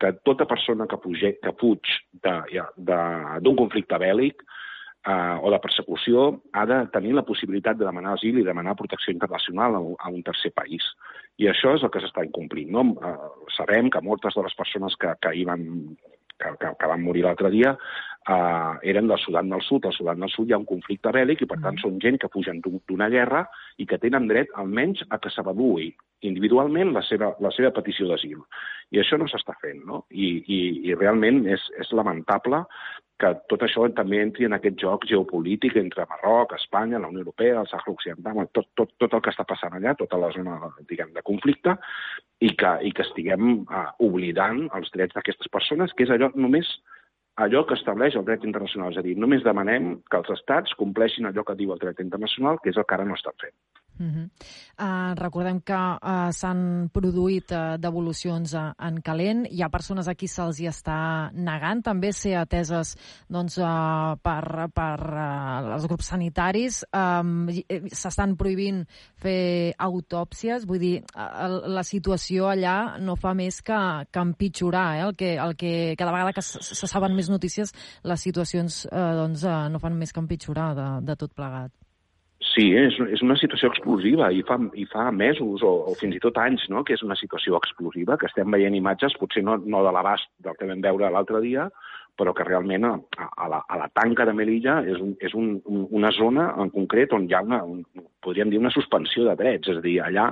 que 0.00 0.12
tota 0.24 0.46
persona 0.48 0.86
que, 0.88 0.96
puge, 1.02 1.34
que 1.42 1.52
fuig 1.60 1.90
d'un 2.22 3.56
conflicte 3.58 3.98
bèl·lic 4.00 4.40
eh, 4.40 5.36
o 5.42 5.50
de 5.52 5.58
persecució 5.60 6.30
ha 6.56 6.64
de 6.70 6.78
tenir 6.94 7.12
la 7.16 7.26
possibilitat 7.26 7.76
de 7.76 7.88
demanar 7.88 8.14
asil 8.14 8.38
i 8.38 8.46
demanar 8.46 8.78
protecció 8.78 9.12
internacional 9.12 9.76
a, 9.76 9.82
a 10.06 10.14
un 10.14 10.22
tercer 10.24 10.54
país. 10.56 10.86
I 11.42 11.50
això 11.50 11.74
és 11.76 11.84
el 11.84 11.92
que 11.92 12.00
s'està 12.04 12.24
incomplint. 12.24 12.70
No? 12.72 12.86
Eh, 12.96 13.16
sabem 13.58 13.90
que 13.90 14.04
moltes 14.04 14.38
de 14.38 14.46
les 14.46 14.56
persones 14.56 14.96
que, 15.00 15.12
que 15.20 15.34
hi 15.36 15.44
van 15.48 15.66
que, 16.40 16.54
que, 16.60 16.72
que 16.80 16.90
van 16.90 17.04
morir 17.04 17.26
l'altre 17.26 17.52
dia, 17.52 17.76
eh, 18.28 18.90
eren 18.92 19.08
del 19.08 19.18
Sudan 19.18 19.50
del 19.50 19.62
Sud. 19.62 19.86
Al 19.86 19.96
Sudan 19.96 20.20
del 20.20 20.30
Sud 20.30 20.48
hi 20.48 20.54
ha 20.54 20.60
un 20.60 20.68
conflicte 20.68 21.12
bèl·lic 21.14 21.44
i, 21.44 21.48
per 21.50 21.58
tant, 21.60 21.76
mm. 21.76 21.82
són 21.84 21.98
gent 22.02 22.20
que 22.20 22.30
fugen 22.32 22.60
d'una 22.64 23.10
guerra 23.12 23.46
i 23.78 23.86
que 23.86 24.00
tenen 24.02 24.28
dret, 24.30 24.52
almenys, 24.60 25.04
a 25.10 25.18
que 25.18 25.32
s'avaluï 25.32 25.90
individualment 26.28 26.92
la 26.92 27.02
seva, 27.06 27.34
la 27.40 27.52
seva 27.56 27.72
petició 27.76 28.08
d'asil. 28.10 28.40
I 28.92 29.00
això 29.00 29.16
no 29.16 29.28
s'està 29.30 29.54
fent, 29.62 29.84
no? 29.88 30.04
I, 30.10 30.32
i, 30.44 30.60
i 30.90 30.96
realment 30.98 31.46
és, 31.48 31.64
és 31.80 31.92
lamentable 31.96 32.64
que 33.20 33.30
tot 33.52 33.62
això 33.64 33.84
també 33.92 34.22
entri 34.24 34.46
en 34.48 34.56
aquest 34.56 34.78
joc 34.80 35.04
geopolític 35.08 35.76
entre 35.76 36.06
Marroc, 36.08 36.54
Espanya, 36.56 37.00
la 37.00 37.10
Unió 37.12 37.20
Europea, 37.20 37.58
el 37.60 37.68
Sàhara 37.68 37.92
Occidental, 37.92 38.46
tot, 38.56 38.70
tot, 38.80 38.94
tot 39.02 39.16
el 39.16 39.22
que 39.24 39.32
està 39.32 39.44
passant 39.48 39.76
allà, 39.76 39.92
tota 39.98 40.20
la 40.20 40.30
zona 40.32 40.56
diguem, 40.88 41.12
de 41.16 41.24
conflicte, 41.26 41.76
i 42.40 42.54
que, 42.56 42.72
i 42.88 42.94
que 42.96 43.04
estiguem 43.04 43.50
uh, 43.66 43.90
oblidant 44.06 44.64
els 44.76 44.88
drets 44.96 45.16
d'aquestes 45.16 45.52
persones, 45.52 45.92
que 45.92 46.08
és 46.08 46.14
allò 46.14 46.30
només 46.32 46.72
allò 47.44 47.64
que 47.66 47.76
estableix 47.78 48.16
el 48.18 48.26
dret 48.28 48.44
internacional. 48.46 48.92
És 48.92 49.00
a 49.00 49.04
dir, 49.06 49.16
només 49.18 49.44
demanem 49.46 49.92
que 50.10 50.20
els 50.20 50.32
estats 50.36 50.76
compleixin 50.80 51.28
allò 51.28 51.44
que 51.46 51.56
diu 51.58 51.72
el 51.74 51.80
dret 51.82 52.02
internacional, 52.04 52.60
que 52.62 52.72
és 52.72 52.80
el 52.80 52.86
que 52.86 52.98
ara 52.98 53.08
no 53.08 53.16
estan 53.18 53.36
fent. 53.40 53.56
Uh 54.00 54.06
-huh. 54.06 54.30
uh, 54.78 55.14
recordem 55.14 55.60
que 55.60 55.74
uh, 55.74 56.30
s'han 56.32 56.88
produït 56.88 57.52
uh, 57.52 57.76
devolucions 57.76 58.54
uh, 58.54 58.72
en 58.78 59.00
calent. 59.02 59.46
Hi 59.50 59.62
ha 59.62 59.68
persones 59.68 60.08
a 60.08 60.14
qui 60.14 60.26
se'ls 60.26 60.58
hi 60.58 60.68
està 60.68 61.30
negant 61.34 61.82
també 61.82 62.12
ser 62.12 62.36
ateses 62.36 62.96
doncs, 63.28 63.58
uh, 63.58 64.16
per, 64.22 64.70
per 64.72 65.00
uh, 65.04 65.74
els 65.74 65.86
grups 65.86 66.06
sanitaris. 66.06 66.84
Um, 66.92 67.48
S'estan 67.92 68.36
prohibint 68.36 68.86
fer 69.16 69.74
autòpsies. 69.78 70.64
Vull 70.66 70.78
dir, 70.78 71.04
uh, 71.14 71.68
la 71.68 71.82
situació 71.82 72.48
allà 72.48 72.98
no 72.98 73.16
fa 73.16 73.34
més 73.34 73.60
que, 73.60 74.06
que 74.10 74.20
empitjorar. 74.20 74.96
Eh? 74.96 75.02
El 75.02 75.14
que, 75.14 75.36
el 75.36 75.56
que 75.56 75.94
cada 75.98 76.12
vegada 76.12 76.32
que 76.32 76.42
se 76.42 76.86
saben 76.86 77.14
més 77.14 77.28
notícies, 77.28 77.74
les 78.02 78.20
situacions 78.20 78.86
uh, 78.86 79.14
doncs, 79.14 79.44
uh, 79.44 79.68
no 79.68 79.78
fan 79.78 79.98
més 79.98 80.12
que 80.12 80.20
empitjorar 80.20 80.74
de, 80.74 80.88
de 81.04 81.16
tot 81.16 81.34
plegat. 81.34 81.79
Sí, 82.40 82.70
és, 82.72 82.96
és 83.12 83.20
una 83.20 83.36
situació 83.36 83.68
explosiva 83.68 84.30
i 84.32 84.40
fa, 84.48 84.56
i 84.72 84.86
fa 84.88 85.10
mesos 85.12 85.60
o, 85.60 85.72
o 85.90 85.94
fins 86.00 86.16
i 86.16 86.22
tot 86.24 86.38
anys 86.40 86.64
no? 86.72 86.80
que 86.88 86.94
és 86.96 87.02
una 87.04 87.16
situació 87.20 87.58
explosiva, 87.60 88.16
que 88.16 88.30
estem 88.30 88.48
veient 88.54 88.76
imatges, 88.78 89.16
potser 89.20 89.42
no, 89.44 89.58
no 89.60 89.82
de 89.84 89.92
l'abast 89.92 90.30
del 90.40 90.56
que 90.56 90.68
vam 90.70 90.80
veure 90.86 91.10
l'altre 91.12 91.42
dia, 91.44 91.68
però 92.16 92.32
que 92.36 92.46
realment 92.48 92.86
a, 92.88 92.94
a, 93.28 93.48
la, 93.52 93.60
a 93.68 93.76
la 93.82 93.90
tanca 93.92 94.24
de 94.28 94.32
Melilla 94.36 94.78
és, 94.88 94.96
un, 95.00 95.12
és 95.20 95.36
un, 95.36 95.52
un, 95.68 95.84
una 96.00 96.10
zona 96.16 96.48
en 96.64 96.72
concret 96.72 97.12
on 97.16 97.28
hi 97.28 97.36
ha 97.36 97.44
una, 97.44 97.60
un, 97.64 97.84
podríem 98.24 98.52
dir, 98.52 98.60
una 98.60 98.72
suspensió 98.72 99.28
de 99.28 99.36
drets, 99.36 99.68
és 99.72 99.80
a 99.80 99.84
dir, 99.84 99.98
allà 100.04 100.30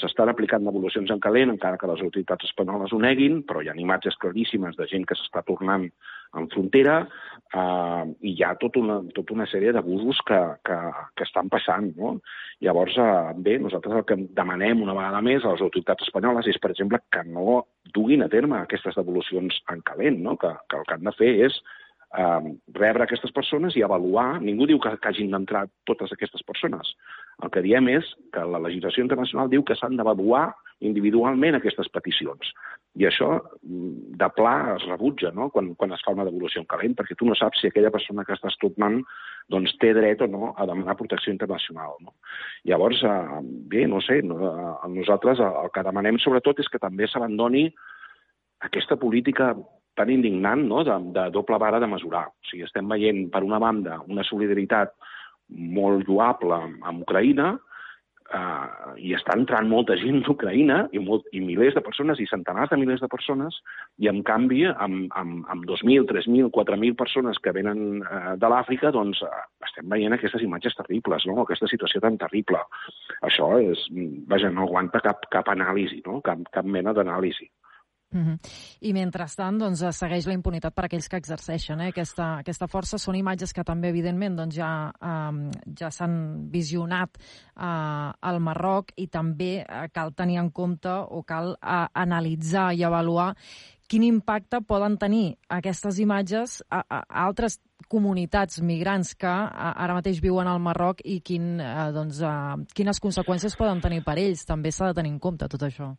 s'estan 0.00 0.30
aplicant 0.30 0.64
devolucions 0.66 1.10
en 1.14 1.20
calent, 1.22 1.52
encara 1.52 1.78
que 1.78 1.88
les 1.90 2.02
autoritats 2.02 2.48
espanyoles 2.48 2.92
ho 2.92 2.98
neguin, 3.02 3.42
però 3.46 3.62
hi 3.62 3.70
ha 3.70 3.76
imatges 3.78 4.16
claríssimes 4.22 4.76
de 4.78 4.88
gent 4.90 5.06
que 5.06 5.16
s'està 5.18 5.44
tornant 5.46 5.86
en 6.34 6.48
frontera 6.50 6.96
eh, 7.04 8.02
i 8.26 8.32
hi 8.34 8.42
ha 8.42 8.54
tota 8.58 8.82
una, 8.82 8.96
tota 9.14 9.36
una 9.36 9.46
sèrie 9.46 9.74
d'abusos 9.76 10.18
que, 10.26 10.40
que, 10.66 10.78
que 11.14 11.26
estan 11.28 11.50
passant. 11.52 11.92
No? 11.98 12.16
Llavors, 12.64 12.98
eh, 12.98 13.36
bé, 13.46 13.60
nosaltres 13.62 14.00
el 14.00 14.08
que 14.08 14.18
demanem 14.40 14.82
una 14.82 14.96
vegada 14.98 15.22
més 15.22 15.44
a 15.44 15.54
les 15.54 15.62
autoritats 15.62 16.08
espanyoles 16.08 16.50
és, 16.50 16.58
per 16.58 16.72
exemple, 16.74 16.98
que 17.14 17.22
no 17.28 17.62
duguin 17.94 18.26
a 18.26 18.30
terme 18.32 18.58
aquestes 18.60 18.98
devolucions 18.98 19.62
en 19.70 19.86
calent, 19.86 20.18
no? 20.26 20.36
que, 20.40 20.50
que 20.68 20.80
el 20.80 20.86
que 20.88 20.98
han 20.98 21.06
de 21.06 21.14
fer 21.20 21.32
és 21.46 21.62
eh, 22.18 22.54
rebre 22.78 23.04
aquestes 23.04 23.32
persones 23.34 23.76
i 23.76 23.82
avaluar. 23.82 24.40
Ningú 24.42 24.68
diu 24.70 24.80
que, 24.82 24.94
que 25.00 25.10
hagin 25.10 25.34
d'entrar 25.34 25.66
totes 25.88 26.12
aquestes 26.14 26.44
persones, 26.46 26.94
el 27.42 27.50
que 27.54 27.64
diem 27.64 27.90
és 27.96 28.08
que 28.34 28.44
la 28.46 28.62
legislació 28.62 29.04
internacional 29.06 29.50
diu 29.52 29.64
que 29.66 29.76
s'han 29.78 29.98
d'avaluar 29.98 30.48
individualment 30.84 31.58
aquestes 31.58 31.88
peticions. 31.94 32.50
I 32.98 33.08
això, 33.08 33.28
mm, 33.62 34.16
de 34.20 34.28
pla, 34.36 34.74
es 34.76 34.84
rebutja 34.86 35.32
no? 35.34 35.48
quan, 35.50 35.72
quan 35.74 35.92
es 35.92 36.02
fa 36.04 36.12
una 36.14 36.26
devolució 36.26 36.62
en 36.62 36.68
calent, 36.70 36.94
perquè 36.98 37.16
tu 37.18 37.26
no 37.26 37.34
saps 37.38 37.60
si 37.60 37.70
aquella 37.70 37.90
persona 37.94 38.24
que 38.24 38.34
estàs 38.36 38.56
tornant 38.62 39.00
doncs, 39.50 39.74
té 39.82 39.92
dret 39.96 40.22
o 40.22 40.28
no 40.30 40.52
a 40.56 40.66
demanar 40.66 40.96
protecció 40.96 41.32
internacional. 41.32 41.98
No? 42.00 42.14
Llavors, 42.64 43.02
eh, 43.02 43.40
bé, 43.70 43.86
no 43.90 44.00
sé, 44.00 44.20
eh, 44.20 44.90
nosaltres 44.94 45.40
el 45.40 45.72
que 45.74 45.82
demanem 45.82 46.18
sobretot 46.18 46.60
és 46.60 46.70
que 46.70 46.82
també 46.82 47.08
s'abandoni 47.08 47.66
aquesta 48.64 48.96
política 48.96 49.54
tan 49.98 50.10
indignant 50.10 50.64
no? 50.68 50.82
de, 50.86 50.96
de 51.14 51.28
doble 51.34 51.58
vara 51.62 51.80
de 51.82 51.90
mesurar. 51.90 52.26
O 52.28 52.50
sigui, 52.50 52.64
estem 52.66 52.88
veient, 52.90 53.28
per 53.32 53.44
una 53.46 53.60
banda, 53.62 54.00
una 54.10 54.26
solidaritat 54.26 54.94
molt 55.48 56.08
lloable 56.08 56.56
amb 56.82 57.04
Ucraïna, 57.04 57.54
eh, 58.34 58.94
i 59.04 59.12
està 59.16 59.36
entrant 59.38 59.68
molta 59.68 59.96
gent 60.00 60.22
d'Ucraïna, 60.26 60.78
i, 60.96 61.00
molt, 61.02 61.26
i 61.36 61.42
milers 61.44 61.76
de 61.76 61.82
persones, 61.84 62.20
i 62.20 62.28
centenars 62.30 62.72
de 62.72 62.78
milers 62.80 63.02
de 63.04 63.10
persones, 63.12 63.58
i 64.02 64.08
en 64.10 64.22
canvi, 64.26 64.64
amb, 64.70 65.06
amb, 65.20 65.42
amb 65.52 65.66
2.000, 65.70 66.06
3.000, 66.10 66.50
4.000 66.54 66.98
persones 67.00 67.40
que 67.44 67.54
venen 67.56 68.02
eh, 68.02 68.22
de 68.40 68.52
l'Àfrica, 68.52 68.92
doncs 68.94 69.22
eh, 69.26 69.32
estem 69.68 69.90
veient 69.92 70.16
aquestes 70.16 70.44
imatges 70.46 70.76
terribles, 70.80 71.28
no? 71.30 71.40
aquesta 71.42 71.70
situació 71.70 72.02
tan 72.04 72.18
terrible. 72.20 72.62
Això 73.26 73.54
és, 73.62 73.86
vaja, 74.30 74.52
no 74.54 74.66
aguanta 74.68 75.02
cap, 75.04 75.28
cap 75.32 75.52
anàlisi, 75.52 76.02
no? 76.06 76.20
cap, 76.24 76.42
cap 76.54 76.66
mena 76.66 76.96
d'anàlisi. 76.96 77.50
Uh 78.14 78.20
-huh. 78.20 78.38
I 78.80 78.92
mentrestant 78.92 79.58
doncs, 79.58 79.82
segueix 79.90 80.26
la 80.26 80.32
impunitat 80.32 80.74
per 80.74 80.84
aquells 80.84 81.08
que 81.08 81.16
exerceixen 81.16 81.80
eh, 81.80 81.88
aquesta, 81.88 82.38
aquesta 82.38 82.66
força. 82.66 82.98
Són 82.98 83.16
imatges 83.16 83.52
que 83.52 83.64
també, 83.64 83.88
evidentment, 83.88 84.36
doncs, 84.36 84.54
ja, 84.54 84.92
um, 85.02 85.50
ja 85.78 85.90
s'han 85.90 86.48
visionat 86.50 87.10
uh, 87.56 88.12
al 88.20 88.40
Marroc 88.40 88.92
i 88.96 89.08
també 89.08 89.64
uh, 89.68 89.88
cal 89.92 90.14
tenir 90.14 90.38
en 90.38 90.50
compte 90.50 90.88
o 90.88 91.22
cal 91.24 91.56
uh, 91.60 91.86
analitzar 91.92 92.72
i 92.72 92.84
avaluar 92.84 93.34
quin 93.88 94.02
impacte 94.02 94.60
poden 94.60 94.96
tenir 94.98 95.36
aquestes 95.48 95.98
imatges 95.98 96.62
a, 96.70 96.84
a, 96.88 97.04
a 97.08 97.26
altres 97.26 97.60
comunitats 97.88 98.60
migrants 98.64 99.14
que 99.14 99.28
ara 99.28 99.94
mateix 99.94 100.20
viuen 100.24 100.48
al 100.48 100.62
Marroc 100.62 101.02
i 101.04 101.20
quin, 101.20 101.60
eh, 101.60 101.92
doncs, 101.92 102.20
eh, 102.20 102.64
quines 102.74 103.00
conseqüències 103.00 103.56
poden 103.60 103.80
tenir 103.84 104.02
per 104.04 104.16
ells. 104.18 104.46
També 104.48 104.72
s'ha 104.72 104.90
de 104.90 105.00
tenir 105.00 105.12
en 105.12 105.20
compte 105.20 105.48
tot 105.48 105.62
això. 105.62 105.94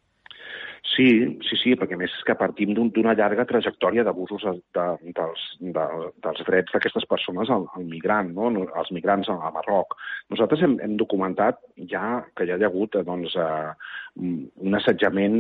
Sí, 0.96 1.08
sí, 1.44 1.58
sí, 1.60 1.74
perquè 1.76 1.98
més 2.00 2.14
és 2.14 2.24
que 2.28 2.38
partim 2.40 2.72
d'una 2.76 3.16
llarga 3.18 3.46
trajectòria 3.50 4.06
d'abusos 4.08 4.46
de, 4.48 4.54
de, 4.78 5.14
dels, 5.18 5.46
de, 5.76 5.86
dels 6.24 6.44
drets 6.48 6.76
d'aquestes 6.76 7.08
persones 7.10 7.52
al, 7.52 7.66
al 7.76 7.88
migrant, 7.90 8.32
no? 8.38 8.52
els 8.66 8.92
migrants 8.96 9.30
a, 9.32 9.38
Marroc. 9.56 9.98
Nosaltres 10.32 10.64
hem, 10.66 10.78
hem 10.86 10.96
documentat 11.00 11.60
ja 11.92 12.22
que 12.38 12.48
ja 12.48 12.58
hi 12.60 12.64
ha 12.64 12.72
hagut 12.72 12.96
doncs, 13.08 13.36
eh, 13.36 13.74
un 14.16 14.80
assetjament 14.80 15.40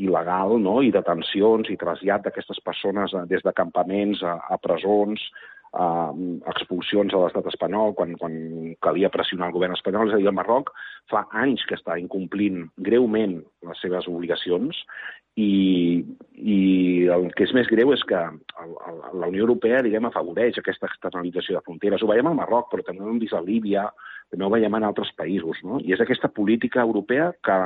il·legal 0.00 0.56
no? 0.62 0.78
i 0.80 0.92
detencions 0.94 1.68
i 1.68 1.80
trasllat 1.80 2.24
d'aquestes 2.24 2.62
persones 2.64 3.12
eh, 3.12 3.26
des 3.30 3.44
de 3.44 3.52
campaments 3.56 4.24
a, 4.24 4.38
a 4.48 4.60
presons, 4.62 5.28
eh, 5.74 6.12
expulsions 6.54 7.14
a 7.14 7.22
l'estat 7.24 7.48
espanyol 7.50 7.94
quan, 7.98 8.14
quan 8.20 8.36
calia 8.84 9.12
pressionar 9.12 9.50
el 9.50 9.56
govern 9.56 9.76
espanyol. 9.76 10.08
És 10.08 10.16
a 10.16 10.22
dir, 10.22 10.30
el 10.30 10.38
Marroc 10.38 10.72
fa 11.10 11.26
anys 11.44 11.66
que 11.68 11.78
està 11.78 11.98
incomplint 12.00 12.64
greument 12.88 13.40
les 13.68 13.84
seves 13.84 14.08
obligacions 14.10 14.84
i, 15.34 16.04
i 16.38 16.58
el 17.10 17.26
que 17.34 17.46
és 17.48 17.54
més 17.56 17.70
greu 17.70 17.90
és 17.94 18.02
que 18.06 18.18
el, 18.18 18.74
el, 18.88 19.00
la 19.20 19.30
Unió 19.30 19.46
Europea, 19.46 19.82
diguem, 19.82 20.06
afavoreix 20.06 20.60
aquesta 20.60 20.86
externalització 20.90 21.58
de 21.58 21.64
fronteres. 21.66 22.04
Ho 22.04 22.10
veiem 22.10 22.30
al 22.30 22.38
Marroc, 22.38 22.70
però 22.70 22.86
també 22.86 23.02
ho 23.02 23.10
hem 23.10 23.18
vist 23.22 23.34
a 23.34 23.42
Líbia, 23.42 23.88
també 24.30 24.46
ho 24.46 24.52
veiem 24.54 24.78
en 24.78 24.86
altres 24.86 25.10
països, 25.18 25.58
no? 25.66 25.80
I 25.82 25.96
és 25.96 26.02
aquesta 26.04 26.30
política 26.30 26.84
europea 26.86 27.32
que, 27.44 27.58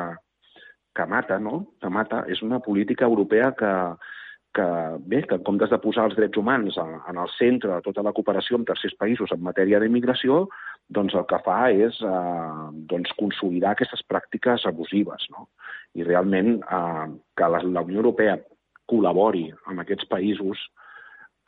que 0.96 1.06
mata, 1.12 1.36
no? 1.42 1.66
Que 1.82 1.92
mata. 1.92 2.24
És 2.32 2.40
una 2.46 2.62
política 2.64 3.04
europea 3.04 3.52
que, 3.59 3.74
que, 4.59 4.66
bé, 5.06 5.22
que 5.22 5.36
en 5.38 5.44
comptes 5.46 5.70
de 5.70 5.78
posar 5.82 6.09
els 6.09 6.16
drets 6.18 6.38
humans 6.40 6.78
en, 6.82 6.96
en 7.11 7.20
el 7.22 7.30
centre 7.36 7.70
de 7.70 7.84
tota 7.84 8.02
la 8.02 8.12
cooperació 8.16 8.59
amb 8.59 8.66
tercers 8.66 8.96
països 8.98 9.30
en 9.34 9.44
matèria 9.46 9.78
d'immigració, 9.78 10.46
doncs 10.98 11.14
el 11.14 11.26
que 11.30 11.38
fa 11.44 11.59
és 11.70 12.00
eh, 12.02 12.64
doncs 12.90 13.14
consolidar 13.20 13.76
aquestes 13.76 14.02
pràctiques 14.11 14.66
abusives. 14.66 15.28
No? 15.34 15.46
I 15.94 16.06
realment 16.09 16.56
eh, 16.59 17.06
que 17.38 17.52
la, 17.54 17.62
la 17.78 17.84
Unió 17.86 18.02
Europea 18.02 18.38
col·labori 18.90 19.46
amb 19.70 19.84
aquests 19.84 20.09
països 20.11 20.64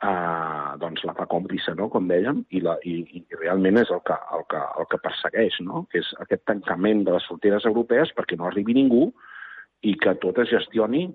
eh, 0.07 0.71
doncs 0.79 1.03
la 1.09 1.17
fa 1.17 1.27
còmplice, 1.33 1.75
no? 1.75 1.89
com 1.91 2.07
dèiem, 2.11 2.45
i, 2.55 2.63
la, 2.63 2.77
i, 2.87 3.01
i 3.19 3.41
realment 3.41 3.81
és 3.83 3.91
el 3.91 3.99
que, 4.07 4.15
el, 4.37 4.47
que, 4.53 4.63
el 4.79 4.87
que 4.93 5.01
persegueix, 5.03 5.59
no? 5.67 5.83
que 5.91 5.99
és 6.05 6.15
aquest 6.23 6.47
tancament 6.47 7.03
de 7.09 7.17
les 7.17 7.27
fronteres 7.27 7.67
europees 7.67 8.15
perquè 8.15 8.39
no 8.39 8.47
arribi 8.47 8.77
ningú 8.77 9.09
i 9.81 9.95
que 9.97 10.13
tot 10.21 10.37
es 10.43 10.51
gestioni, 10.51 11.07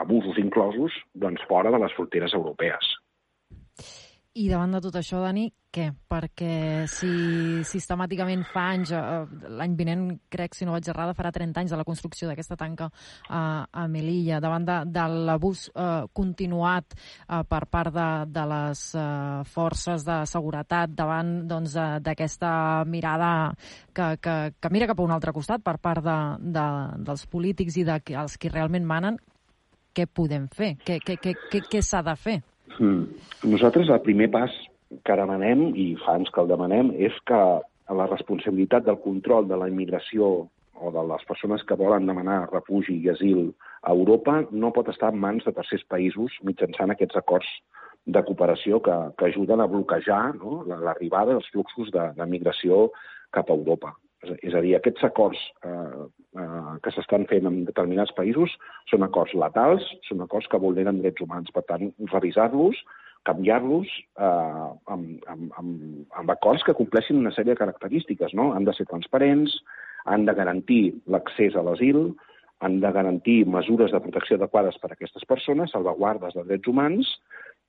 abusos 0.00 0.38
inclosos, 0.40 0.94
doncs 1.14 1.44
fora 1.50 1.72
de 1.74 1.80
les 1.82 1.94
fronteres 1.96 2.34
europees. 2.34 2.94
I 4.38 4.44
davant 4.46 4.70
de 4.70 4.78
tot 4.84 4.94
això, 5.00 5.18
Dani, 5.18 5.48
què? 5.74 5.88
Perquè 6.06 6.86
si 6.86 7.08
sistemàticament 7.66 8.44
fa 8.46 8.68
anys, 8.70 8.92
eh, 8.94 9.46
l'any 9.58 9.72
vinent, 9.74 10.04
crec, 10.30 10.54
si 10.54 10.66
no 10.66 10.76
vaig 10.76 10.86
errada, 10.92 11.14
farà 11.18 11.32
30 11.34 11.58
anys 11.58 11.72
de 11.74 11.78
la 11.80 11.86
construcció 11.88 12.28
d'aquesta 12.28 12.54
tanca 12.60 12.86
eh, 12.86 13.32
a 13.34 13.86
Melilla, 13.90 14.38
davant 14.38 14.68
de, 14.68 14.76
de 14.94 15.06
l'abús 15.26 15.64
eh, 15.74 16.04
continuat 16.14 16.94
eh, 16.94 17.42
per 17.50 17.60
part 17.66 17.90
de, 17.96 18.08
de 18.30 18.44
les 18.52 18.82
eh, 18.94 19.06
forces 19.50 20.06
de 20.06 20.20
seguretat, 20.30 20.92
davant 20.94 21.32
doncs, 21.50 21.74
d'aquesta 22.04 22.52
doncs, 22.84 22.92
mirada 22.92 23.32
que, 23.92 24.12
que, 24.22 24.36
que 24.54 24.70
mira 24.70 24.86
cap 24.86 25.02
a 25.02 25.08
un 25.08 25.16
altre 25.16 25.34
costat 25.34 25.66
per 25.66 25.80
part 25.82 26.04
de, 26.06 26.18
de, 26.54 26.68
dels 27.10 27.26
polítics 27.26 27.80
i 27.82 27.84
dels 27.88 28.38
qui 28.38 28.54
realment 28.54 28.86
manen, 28.86 29.18
què 29.98 30.06
podem 30.06 30.46
fer? 30.54 30.76
Què, 30.86 31.00
què, 31.02 31.18
què, 31.18 31.34
què, 31.50 31.64
què 31.66 31.82
s'ha 31.82 32.04
de 32.06 32.14
fer? 32.14 32.38
Mm. 32.78 33.04
Nosaltres 33.52 33.88
el 33.88 34.04
primer 34.04 34.28
pas 34.34 34.54
que 35.04 35.16
demanem, 35.20 35.68
i 35.76 35.90
fa 36.04 36.16
anys 36.18 36.30
que 36.34 36.40
el 36.42 36.50
demanem, 36.50 36.92
és 36.96 37.16
que 37.28 37.40
la 37.98 38.06
responsabilitat 38.10 38.84
del 38.86 39.00
control 39.04 39.48
de 39.48 39.56
la 39.56 39.68
immigració 39.68 40.48
o 40.78 40.92
de 40.94 41.02
les 41.10 41.24
persones 41.26 41.64
que 41.66 41.76
volen 41.78 42.06
demanar 42.06 42.48
refugi 42.52 42.98
i 43.02 43.10
asil 43.10 43.48
a 43.82 43.94
Europa 43.94 44.42
no 44.50 44.70
pot 44.74 44.88
estar 44.92 45.10
en 45.12 45.20
mans 45.20 45.46
de 45.46 45.54
tercers 45.56 45.84
països 45.90 46.36
mitjançant 46.46 46.92
aquests 46.94 47.18
acords 47.18 47.48
de 48.06 48.22
cooperació 48.24 48.80
que, 48.80 48.96
que 49.18 49.28
ajuden 49.28 49.60
a 49.60 49.68
bloquejar 49.70 50.36
no, 50.38 50.62
l'arribada 50.68 51.34
dels 51.34 51.48
fluxos 51.52 51.90
de, 51.94 52.04
de 52.16 52.28
migració 52.30 52.88
cap 53.34 53.50
a 53.50 53.56
Europa. 53.56 53.92
És 54.42 54.54
a 54.54 54.62
dir, 54.64 54.74
aquests 54.76 55.04
acords 55.06 55.40
eh, 55.62 55.77
que 56.84 56.92
s'estan 56.94 57.26
fent 57.30 57.48
en 57.48 57.64
determinats 57.68 58.14
països 58.16 58.54
són 58.90 59.04
acords 59.06 59.34
letals, 59.38 59.84
són 60.08 60.22
acords 60.24 60.48
que 60.50 60.60
vulneren 60.62 61.02
drets 61.02 61.24
humans. 61.24 61.52
Per 61.54 61.64
tant, 61.68 61.90
revisar-los, 62.12 62.80
canviar-los 63.28 63.90
eh, 64.20 64.68
amb, 64.94 65.26
amb, 65.28 65.52
amb, 65.58 65.74
amb 66.20 66.32
acords 66.34 66.64
que 66.66 66.76
compleixin 66.78 67.20
una 67.20 67.34
sèrie 67.34 67.54
de 67.54 67.60
característiques. 67.60 68.34
No? 68.38 68.52
Han 68.54 68.68
de 68.68 68.74
ser 68.76 68.88
transparents, 68.90 69.56
han 70.08 70.24
de 70.28 70.34
garantir 70.34 70.82
l'accés 71.10 71.56
a 71.56 71.64
l'asil, 71.66 72.12
han 72.60 72.80
de 72.82 72.90
garantir 72.92 73.44
mesures 73.46 73.92
de 73.94 74.00
protecció 74.02 74.38
adequades 74.38 74.78
per 74.82 74.90
a 74.90 74.96
aquestes 74.96 75.26
persones, 75.30 75.70
salvaguardes 75.74 76.34
de 76.34 76.46
drets 76.48 76.70
humans 76.70 77.10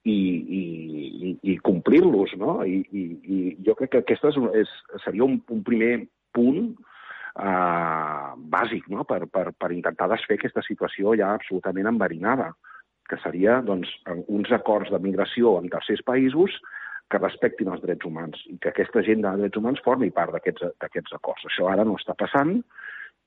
i, 0.03 0.13
i, 0.13 0.61
i, 1.29 1.33
i 1.53 1.57
complir-los. 1.65 2.33
No? 2.41 2.59
I, 2.65 2.81
i, 2.89 3.03
I 3.37 3.39
jo 3.65 3.75
crec 3.77 3.93
que 3.93 4.03
aquesta 4.03 4.31
és, 4.33 4.39
és, 4.63 4.77
seria 5.05 5.27
un, 5.27 5.37
un 5.53 5.65
primer 5.67 5.93
punt 6.35 6.73
eh, 7.39 8.27
bàsic 8.55 8.89
no? 8.93 9.05
per, 9.09 9.23
per, 9.31 9.49
per 9.57 9.71
intentar 9.75 10.09
desfer 10.11 10.39
aquesta 10.39 10.63
situació 10.65 11.15
ja 11.19 11.33
absolutament 11.35 11.89
enverinada, 11.91 12.51
que 13.09 13.17
seria 13.23 13.59
doncs, 13.65 13.89
uns 14.27 14.51
acords 14.53 14.91
de 14.93 14.99
migració 15.01 15.57
en 15.61 15.71
tercers 15.73 16.03
països 16.05 16.59
que 17.09 17.17
respectin 17.17 17.71
els 17.73 17.81
drets 17.81 18.05
humans 18.05 18.41
i 18.51 18.59
que 18.61 18.69
aquesta 18.69 19.01
agenda 19.01 19.33
de 19.33 19.45
drets 19.45 19.57
humans 19.57 19.81
formi 19.85 20.11
part 20.13 20.35
d'aquests 20.35 21.15
acords. 21.17 21.47
Això 21.49 21.71
ara 21.71 21.85
no 21.87 21.97
està 21.97 22.13
passant 22.17 22.59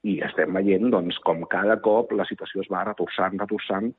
i 0.06 0.18
estem 0.26 0.54
veient 0.54 0.88
doncs, 0.90 1.18
com 1.26 1.42
cada 1.50 1.78
cop 1.82 2.14
la 2.14 2.26
situació 2.28 2.62
es 2.62 2.70
va 2.70 2.84
retorçant, 2.86 3.38
retorçant, 3.42 3.90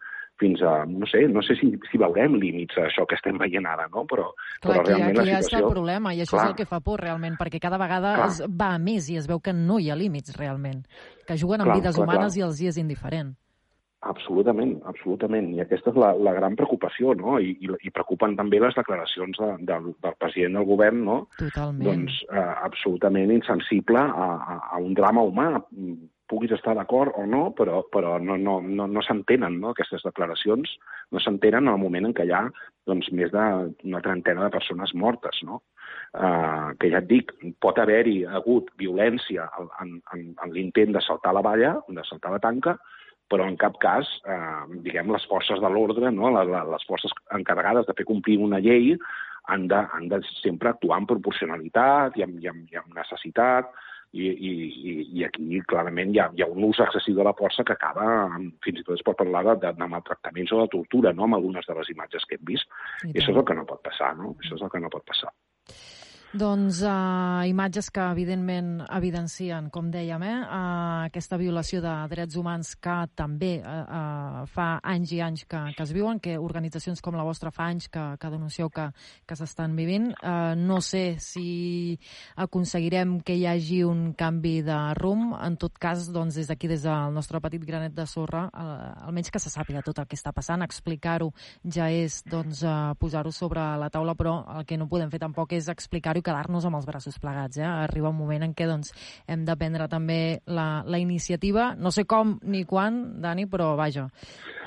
fins 0.42 0.62
a, 0.66 0.86
no 0.90 1.08
sé, 1.10 1.28
no 1.30 1.44
sé 1.46 1.56
si, 1.60 1.70
si 1.92 2.00
veurem 2.02 2.36
límits 2.42 2.78
a 2.80 2.88
això 2.88 3.06
que 3.10 3.18
estem 3.20 3.38
veient 3.42 3.68
ara, 3.70 3.86
no? 3.94 4.06
Però, 4.10 4.32
Clar, 4.64 4.80
però 4.80 4.88
realment 4.88 5.12
aquí, 5.12 5.22
aquí 5.22 5.30
la 5.30 5.44
situació... 5.44 5.60
està 5.60 5.62
el 5.62 5.76
problema, 5.76 6.14
i 6.14 6.24
això 6.26 6.38
Clar. 6.38 6.48
és 6.48 6.54
el 6.54 6.58
que 6.58 6.70
fa 6.70 6.82
por 6.86 7.04
realment, 7.06 7.38
perquè 7.40 7.62
cada 7.64 7.80
vegada 7.82 8.16
Clar. 8.18 8.32
es 8.32 8.42
va 8.50 8.74
a 8.74 8.82
més 8.82 9.12
i 9.14 9.20
es 9.22 9.30
veu 9.30 9.44
que 9.44 9.54
no 9.54 9.80
hi 9.80 9.92
ha 9.92 10.00
límits 10.00 10.36
realment, 10.40 10.84
que 11.28 11.40
juguen 11.40 11.64
amb 11.64 11.74
Clar, 11.74 11.80
vides 11.82 11.96
clar, 11.96 12.08
humanes 12.08 12.34
clar. 12.34 12.42
i 12.42 12.46
els 12.50 12.62
hi 12.62 12.74
és 12.74 12.82
indiferent. 12.82 13.34
Absolutament, 14.04 14.74
absolutament. 14.90 15.54
I 15.56 15.62
aquesta 15.64 15.94
és 15.94 16.00
la, 16.00 16.10
la 16.20 16.34
gran 16.36 16.58
preocupació, 16.60 17.14
no? 17.16 17.38
I, 17.40 17.54
i, 17.64 17.70
i 17.88 17.92
preocupen 17.96 18.36
també 18.36 18.60
les 18.60 18.76
declaracions 18.76 19.40
de, 19.40 19.52
de, 19.70 19.78
del 20.04 20.18
president 20.20 20.60
del 20.60 20.68
govern, 20.68 21.06
no? 21.08 21.16
Totalment. 21.40 21.86
Doncs 21.88 22.18
eh, 22.28 22.44
absolutament 22.68 23.32
insensible 23.32 24.04
a, 24.04 24.28
a, 24.36 24.58
a 24.76 24.82
un 24.84 24.98
drama 24.98 25.24
humà 25.30 25.48
puguis 26.34 26.54
estar 26.56 26.74
d'acord 26.74 27.14
o 27.22 27.28
no, 27.30 27.44
però, 27.54 27.84
però 27.94 28.18
no, 28.18 28.40
no, 28.42 28.58
no, 28.66 28.88
no 28.90 29.04
s'entenen 29.06 29.60
no? 29.62 29.74
aquestes 29.74 30.02
declaracions, 30.08 30.72
no 31.14 31.22
s'entenen 31.22 31.68
en 31.68 31.76
el 31.76 31.82
moment 31.82 32.10
en 32.10 32.16
què 32.18 32.26
hi 32.26 32.34
ha 32.34 32.48
doncs, 32.90 33.12
més 33.14 33.30
d'una 33.34 34.02
trentena 34.02 34.48
de 34.48 34.56
persones 34.58 34.96
mortes. 34.98 35.44
No? 35.46 35.62
Uh, 36.14 36.74
que 36.82 36.90
ja 36.94 37.00
et 37.02 37.10
dic, 37.10 37.32
pot 37.62 37.78
haver-hi 37.82 38.24
hagut 38.40 38.68
violència 38.82 39.46
en, 39.82 39.96
en, 40.14 40.28
en 40.34 40.54
l'intent 40.54 40.94
de 40.98 41.02
saltar 41.06 41.34
la 41.38 41.46
valla, 41.46 41.78
de 41.90 42.06
saltar 42.10 42.34
la 42.34 42.42
tanca, 42.42 42.78
però 43.32 43.48
en 43.50 43.56
cap 43.58 43.80
cas, 43.82 44.10
eh, 44.30 44.64
diguem, 44.86 45.10
les 45.16 45.24
forces 45.26 45.62
de 45.64 45.70
l'ordre, 45.72 46.12
no? 46.14 46.30
les, 46.36 46.50
les 46.70 46.84
forces 46.86 47.14
encarregades 47.34 47.88
de 47.88 47.96
fer 47.98 48.06
complir 48.06 48.36
una 48.44 48.60
llei, 48.62 48.92
han 49.50 49.66
de, 49.72 49.80
han 49.96 50.06
de 50.12 50.20
sempre 50.42 50.70
actuar 50.70 51.00
amb 51.00 51.10
proporcionalitat 51.10 52.20
i 52.20 52.28
amb, 52.28 52.38
i 52.44 52.52
amb, 52.52 52.68
i 52.72 52.80
amb 52.80 52.94
necessitat, 53.00 53.72
i, 54.14 54.28
i, 54.30 54.94
i 55.18 55.24
aquí 55.26 55.62
clarament 55.70 56.14
hi 56.14 56.22
ha, 56.22 56.28
hi 56.38 56.44
ha 56.46 56.50
un 56.54 56.68
ús 56.68 56.82
excessiu 56.86 57.18
de 57.18 57.26
la 57.26 57.34
força 57.38 57.66
que 57.66 57.74
acaba, 57.74 58.06
fins 58.66 58.82
i 58.82 58.86
tot 58.86 58.96
es 58.98 59.06
pot 59.06 59.18
parlar 59.18 59.44
de, 59.48 59.56
de, 59.66 59.74
de 59.80 59.90
maltractaments 59.96 60.54
o 60.54 60.62
de 60.62 60.70
tortura, 60.76 61.16
no?, 61.18 61.26
amb 61.26 61.40
algunes 61.40 61.66
de 61.70 61.78
les 61.80 61.90
imatges 61.96 62.30
que 62.30 62.38
hem 62.38 62.46
vist. 62.54 62.70
I, 63.02 63.12
I 63.12 63.18
això 63.18 63.34
és 63.34 63.42
el 63.42 63.48
que 63.50 63.58
no 63.58 63.66
pot 63.70 63.82
passar, 63.86 64.14
no? 64.20 64.36
Això 64.40 64.60
és 64.60 64.66
el 64.66 64.74
que 64.74 64.84
no 64.84 64.94
pot 64.94 65.06
passar. 65.10 65.34
Doncs 66.34 66.80
uh, 66.82 67.46
imatges 67.46 67.92
que 67.94 68.02
evidentment 68.02 68.80
evidencien, 68.90 69.68
com 69.70 69.92
dèiem, 69.94 70.24
eh, 70.26 70.38
uh, 70.42 71.04
aquesta 71.06 71.38
violació 71.38 71.78
de 71.78 71.92
drets 72.10 72.40
humans 72.42 72.72
que 72.82 72.96
també 73.14 73.52
uh, 73.62 73.74
uh, 73.86 74.40
fa 74.50 74.80
anys 74.82 75.12
i 75.14 75.20
anys 75.22 75.44
que, 75.46 75.62
que 75.78 75.86
es 75.86 75.92
viuen, 75.94 76.18
que 76.18 76.34
organitzacions 76.42 77.04
com 77.06 77.14
la 77.14 77.26
vostra 77.28 77.52
fa 77.54 77.68
anys 77.70 77.86
que, 77.94 78.06
que 78.18 78.32
denuncieu 78.34 78.72
que, 78.74 78.88
que 79.30 79.38
s'estan 79.38 79.76
vivint. 79.78 80.08
Uh, 80.24 80.56
no 80.58 80.80
sé 80.82 81.20
si 81.22 82.00
aconseguirem 82.34 83.20
que 83.22 83.38
hi 83.38 83.46
hagi 83.52 83.84
un 83.86 84.16
canvi 84.18 84.56
de 84.66 84.80
rumb. 84.98 85.38
En 85.38 85.60
tot 85.62 85.78
cas, 85.78 86.10
doncs, 86.10 86.42
des 86.42 86.50
d'aquí, 86.50 86.72
des 86.72 86.82
del 86.82 87.14
nostre 87.14 87.44
petit 87.46 87.62
granet 87.62 87.94
de 87.94 88.08
sorra, 88.10 88.48
uh, 88.50 89.06
almenys 89.06 89.30
que 89.30 89.44
se 89.44 89.54
sàpiga 89.54 89.86
tot 89.86 90.02
el 90.02 90.10
que 90.10 90.18
està 90.18 90.34
passant, 90.34 90.66
explicar-ho 90.66 91.30
ja 91.62 91.94
és 91.94 92.24
doncs, 92.26 92.66
uh, 92.66 92.98
posar-ho 92.98 93.30
sobre 93.30 93.70
la 93.78 93.94
taula, 93.94 94.18
però 94.18 94.40
el 94.58 94.66
que 94.66 94.82
no 94.82 94.90
podem 94.90 95.14
fer 95.14 95.22
tampoc 95.28 95.54
és 95.62 95.70
explicar-ho 95.70 96.23
quedar-nos 96.26 96.66
amb 96.68 96.80
els 96.80 96.88
braços 96.90 97.20
plegats. 97.22 97.60
Eh? 97.60 97.68
Arriba 97.68 98.12
un 98.14 98.18
moment 98.20 98.46
en 98.48 98.56
què 98.58 98.68
doncs, 98.70 98.94
hem 99.28 99.44
de 99.48 99.58
prendre 99.60 99.90
també 99.92 100.40
la, 100.46 100.68
la 100.88 101.02
iniciativa, 101.02 101.74
no 101.76 101.92
sé 101.92 102.08
com 102.10 102.38
ni 102.44 102.64
quan, 102.70 103.04
Dani, 103.24 103.48
però 103.52 103.74
vaja, 103.80 104.08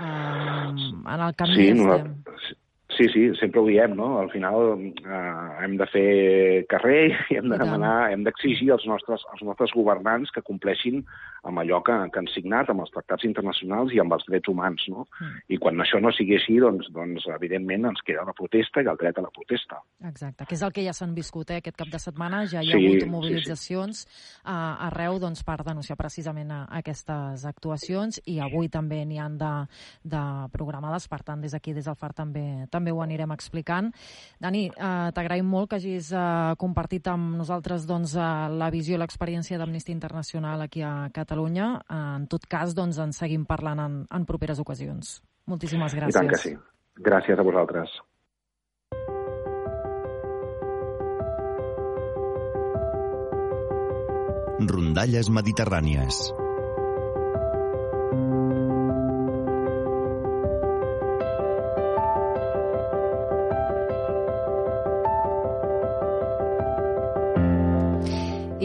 um, 0.01 1.03
en 1.03 1.27
el 1.29 1.37
camí 1.39 1.59
sí, 1.59 1.69
estem. 1.75 2.15
No, 2.15 2.63
Sí, 2.95 3.09
sí, 3.11 3.23
sempre 3.35 3.61
ho 3.61 3.67
diem, 3.67 3.97
no? 3.99 4.21
Al 4.21 4.31
final 4.31 4.79
eh, 4.79 5.65
hem 5.65 5.75
de 5.77 5.87
fer 5.91 6.11
carrer 6.71 7.11
i 7.33 7.37
hem 7.41 7.49
de 7.51 7.59
demanar, 7.59 8.13
hem 8.13 8.23
d'exigir 8.25 8.71
als 8.73 8.87
nostres, 8.87 9.25
als 9.33 9.43
nostres 9.43 9.75
governants 9.75 10.31
que 10.31 10.45
compleixin 10.47 11.03
amb 11.47 11.61
allò 11.63 11.81
que, 11.87 11.95
que 12.11 12.21
han 12.23 12.29
signat, 12.31 12.71
amb 12.71 12.83
els 12.83 12.93
tractats 12.95 13.27
internacionals 13.27 13.93
i 13.95 14.01
amb 14.03 14.15
els 14.15 14.25
drets 14.27 14.51
humans, 14.51 14.87
no? 14.91 15.05
Mm. 15.19 15.43
I 15.55 15.59
quan 15.63 15.83
això 15.83 15.99
no 16.03 16.11
sigui 16.15 16.39
així, 16.39 16.57
doncs, 16.63 16.89
doncs 16.95 17.27
evidentment 17.35 17.91
ens 17.91 18.03
queda 18.07 18.25
la 18.27 18.35
protesta 18.39 18.83
i 18.83 18.91
el 18.91 18.99
dret 18.99 19.19
a 19.19 19.27
la 19.27 19.33
protesta. 19.35 19.81
Exacte, 20.07 20.47
que 20.47 20.57
és 20.59 20.65
el 20.67 20.75
que 20.75 20.87
ja 20.87 20.95
s'han 20.95 21.15
viscut 21.15 21.51
eh, 21.51 21.61
aquest 21.63 21.79
cap 21.79 21.91
de 21.91 22.03
setmana, 22.03 22.45
ja 22.51 22.63
hi 22.63 22.71
ha 22.71 22.79
sí, 22.79 22.91
hagut 22.93 23.11
mobilitzacions 23.17 24.05
sí, 24.05 24.11
sí. 24.11 24.25
Uh, 24.47 24.87
arreu 24.89 25.21
doncs, 25.23 25.43
per 25.47 25.59
denunciar 25.67 25.99
precisament 25.99 26.51
a, 26.55 26.63
a 26.67 26.81
aquestes 26.83 27.47
actuacions 27.51 28.21
i 28.31 28.39
avui 28.43 28.71
també 28.71 29.03
n'hi 29.07 29.19
han 29.23 29.39
de, 29.39 29.53
de 30.07 30.25
programades, 30.55 31.07
per 31.11 31.23
tant, 31.27 31.43
des 31.43 31.55
d'aquí, 31.55 31.75
des 31.77 31.87
del 31.87 31.99
FAR 31.99 32.15
també 32.15 32.47
també 32.76 32.76
ho 32.93 33.03
anirem 33.03 33.33
explicant. 33.33 33.93
Dani, 34.41 34.67
eh, 34.69 35.11
t'agraïm 35.17 35.47
molt 35.47 35.71
que 35.71 35.81
hagis 35.81 36.13
eh, 36.13 36.55
compartit 36.59 37.09
amb 37.09 37.37
nosaltres 37.41 37.87
doncs, 37.87 38.17
eh, 38.17 38.29
la 38.53 38.71
visió 38.71 38.97
i 38.97 39.01
l'experiència 39.01 39.59
d'Amnistia 39.59 39.95
Internacional 39.95 40.63
aquí 40.63 40.83
a 40.83 41.11
Catalunya. 41.13 41.83
Eh, 41.89 42.03
en 42.21 42.27
tot 42.27 42.47
cas, 42.47 42.75
doncs, 42.75 42.99
en 42.99 43.13
seguim 43.13 43.47
parlant 43.47 43.81
en, 43.81 44.03
en 44.11 44.27
properes 44.29 44.61
ocasions. 44.61 45.21
Moltíssimes 45.47 45.95
gràcies. 45.95 46.15
I 46.15 46.19
tant 46.19 46.33
que 46.33 46.43
sí. 46.43 46.57
Gràcies 47.07 47.39
a 47.39 47.45
vosaltres. 47.47 48.01
Rondalles 54.67 55.29
mediterrànies. 55.29 56.46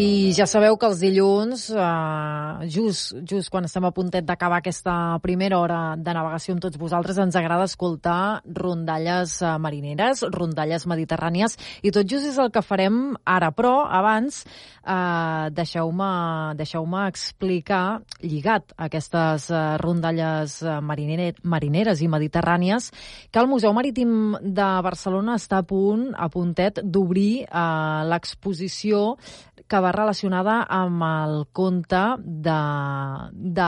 I 0.01 0.31
ja 0.33 0.47
sabeu 0.49 0.77
que 0.79 0.87
els 0.87 1.01
dilluns, 1.03 1.67
eh, 1.69 2.67
just, 2.73 3.11
just 3.27 3.51
quan 3.53 3.67
estem 3.67 3.85
a 3.85 3.91
puntet 3.93 4.25
d'acabar 4.25 4.61
aquesta 4.61 5.19
primera 5.21 5.59
hora 5.59 5.95
de 5.97 6.13
navegació 6.15 6.55
amb 6.55 6.63
tots 6.63 6.79
vosaltres, 6.81 7.19
ens 7.21 7.35
agrada 7.37 7.67
escoltar 7.69 8.41
rondalles 8.45 9.35
eh, 9.43 9.51
marineres, 9.61 10.23
rondalles 10.33 10.87
mediterrànies, 10.89 11.57
i 11.83 11.91
tot 11.93 12.09
just 12.09 12.25
és 12.31 12.39
el 12.41 12.49
que 12.49 12.63
farem 12.65 13.11
ara. 13.29 13.51
Però 13.53 13.83
abans, 13.85 14.41
eh, 14.81 15.51
deixeu-me 15.53 16.55
deixeu 16.57 16.87
explicar, 17.05 18.01
lligat 18.23 18.73
a 18.77 18.87
aquestes 18.87 19.51
eh, 19.51 19.61
rondalles 19.83 20.63
eh, 20.63 20.79
mariner, 20.81 21.35
marineres 21.43 22.01
i 22.01 22.09
mediterrànies, 22.09 22.89
que 23.29 23.39
el 23.39 23.51
Museu 23.51 23.73
Marítim 23.73 24.33
de 24.41 24.71
Barcelona 24.81 25.37
està 25.37 25.61
a 25.61 25.67
punt, 25.67 26.09
a 26.17 26.29
puntet, 26.29 26.81
d'obrir 26.81 27.45
eh, 27.45 28.01
l'exposició 28.09 29.17
que 29.71 29.79
va 29.79 29.93
relacionada 29.95 30.57
amb 30.67 31.03
el 31.07 31.35
conte 31.55 31.99
de, 32.19 32.55
de 33.31 33.67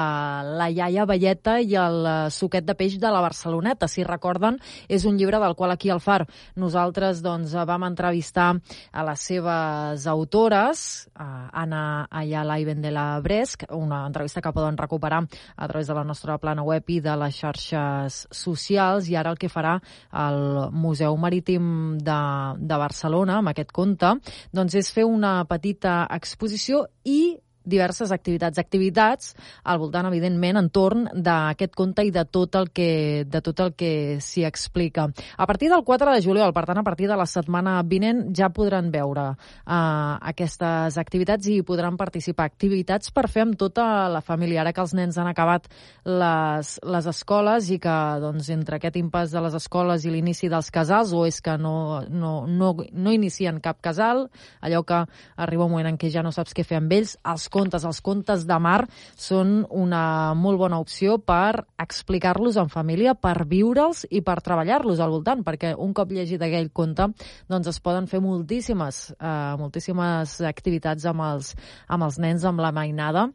la 0.59 0.67
iaia 0.67 1.05
Velleta 1.07 1.55
i 1.63 1.77
el 1.79 1.99
eh, 2.03 2.15
suquet 2.33 2.65
de 2.67 2.75
peix 2.75 2.97
de 2.99 3.11
la 3.13 3.21
Barceloneta. 3.23 3.87
Si 3.87 4.03
recorden, 4.03 4.57
és 4.91 5.05
un 5.07 5.15
llibre 5.15 5.39
del 5.39 5.55
qual 5.55 5.71
aquí 5.71 5.93
al 5.93 6.01
FAR 6.03 6.25
nosaltres 6.59 7.21
doncs, 7.23 7.53
vam 7.55 7.85
entrevistar 7.87 8.49
a 8.91 9.05
les 9.07 9.23
seves 9.29 10.07
autores, 10.11 11.07
a 11.15 11.47
Anna 11.63 11.83
Ayala 12.11 12.59
i 12.59 12.67
Vendela 12.67 13.05
Bresc, 13.23 13.63
una 13.71 14.03
entrevista 14.07 14.43
que 14.43 14.51
poden 14.51 14.77
recuperar 14.77 15.23
a 15.23 15.67
través 15.71 15.87
de 15.87 15.95
la 15.95 16.03
nostra 16.03 16.37
plana 16.37 16.67
web 16.67 16.83
i 16.91 16.99
de 16.99 17.15
les 17.23 17.39
xarxes 17.39 18.27
socials, 18.31 19.07
i 19.07 19.15
ara 19.15 19.31
el 19.31 19.39
que 19.39 19.51
farà 19.51 19.77
el 20.27 20.69
Museu 20.75 21.15
Marítim 21.15 21.97
de, 22.03 22.19
de 22.59 22.83
Barcelona 22.83 23.39
amb 23.39 23.53
aquest 23.53 23.71
conte 23.71 24.17
doncs 24.51 24.75
és 24.75 24.91
fer 24.91 25.07
una 25.07 25.37
petita 25.47 25.92
exposició 26.17 26.85
i 27.03 27.19
diverses 27.66 28.11
activitats. 28.11 28.59
Activitats 28.59 29.34
al 29.64 29.80
voltant, 29.82 30.07
evidentment, 30.09 30.59
entorn 30.59 31.07
d'aquest 31.14 31.74
conte 31.76 32.05
i 32.05 32.11
de 32.14 32.26
tot 32.26 32.55
el 32.59 32.70
que, 32.76 33.24
de 33.30 33.41
tot 33.41 33.59
el 33.64 33.74
que 33.78 33.93
s'hi 34.24 34.45
explica. 34.47 35.07
A 35.38 35.47
partir 35.47 35.70
del 35.72 35.84
4 35.84 36.14
de 36.14 36.22
juliol, 36.22 36.53
per 36.53 36.66
tant, 36.68 36.80
a 36.80 36.86
partir 36.86 37.07
de 37.09 37.18
la 37.20 37.28
setmana 37.30 37.80
vinent, 37.84 38.26
ja 38.36 38.49
podran 38.53 38.91
veure 38.93 39.30
uh, 39.34 40.18
aquestes 40.34 40.97
activitats 40.99 41.47
i 41.51 41.61
podran 41.66 41.97
participar. 41.97 42.49
Activitats 42.51 43.11
per 43.14 43.28
fer 43.32 43.45
amb 43.47 43.57
tota 43.59 44.09
la 44.11 44.22
família. 44.22 44.61
Ara 44.61 44.74
que 44.74 44.84
els 44.84 44.95
nens 44.97 45.18
han 45.18 45.30
acabat 45.32 45.70
les, 46.05 46.76
les 46.84 47.09
escoles 47.09 47.70
i 47.74 47.80
que, 47.82 47.97
doncs, 48.24 48.49
entre 48.53 48.80
aquest 48.80 48.99
impàs 48.99 49.34
de 49.34 49.43
les 49.43 49.57
escoles 49.57 50.05
i 50.05 50.14
l'inici 50.14 50.49
dels 50.51 50.72
casals, 50.74 51.14
o 51.14 51.26
és 51.28 51.39
que 51.43 51.57
no, 51.57 52.03
no, 52.09 52.34
no, 52.47 52.74
no 52.91 53.14
inicien 53.16 53.61
cap 53.64 53.82
casal, 53.84 54.28
allò 54.61 54.84
que 54.88 55.03
arriba 55.36 55.68
un 55.68 55.74
moment 55.74 55.93
en 55.93 55.99
què 55.99 56.11
ja 56.14 56.24
no 56.26 56.34
saps 56.36 56.55
què 56.55 56.66
fer 56.68 56.80
amb 56.80 56.91
ells, 56.95 57.16
els 57.30 57.47
contes. 57.53 57.85
Els 57.85 58.01
contes 58.03 58.47
de 58.49 58.57
mar 58.61 58.81
són 59.15 59.61
una 59.69 60.33
molt 60.37 60.59
bona 60.61 60.79
opció 60.81 61.19
per 61.21 61.65
explicar-los 61.81 62.57
en 62.61 62.71
família, 62.73 63.13
per 63.13 63.45
viure'ls 63.49 64.05
i 64.09 64.23
per 64.25 64.39
treballar-los 64.41 65.03
al 65.03 65.13
voltant, 65.13 65.45
perquè 65.45 65.75
un 65.77 65.93
cop 65.93 66.11
llegit 66.11 66.41
aquell 66.41 66.71
conte 66.73 67.11
doncs 67.51 67.69
es 67.69 67.79
poden 67.83 68.09
fer 68.09 68.21
moltíssimes, 68.23 69.03
eh, 69.19 69.53
moltíssimes 69.61 70.39
activitats 70.49 71.05
amb 71.09 71.25
els, 71.29 71.53
amb 71.87 72.09
els 72.09 72.19
nens, 72.19 72.45
amb 72.47 72.63
la 72.63 72.73
mainada, 72.75 73.29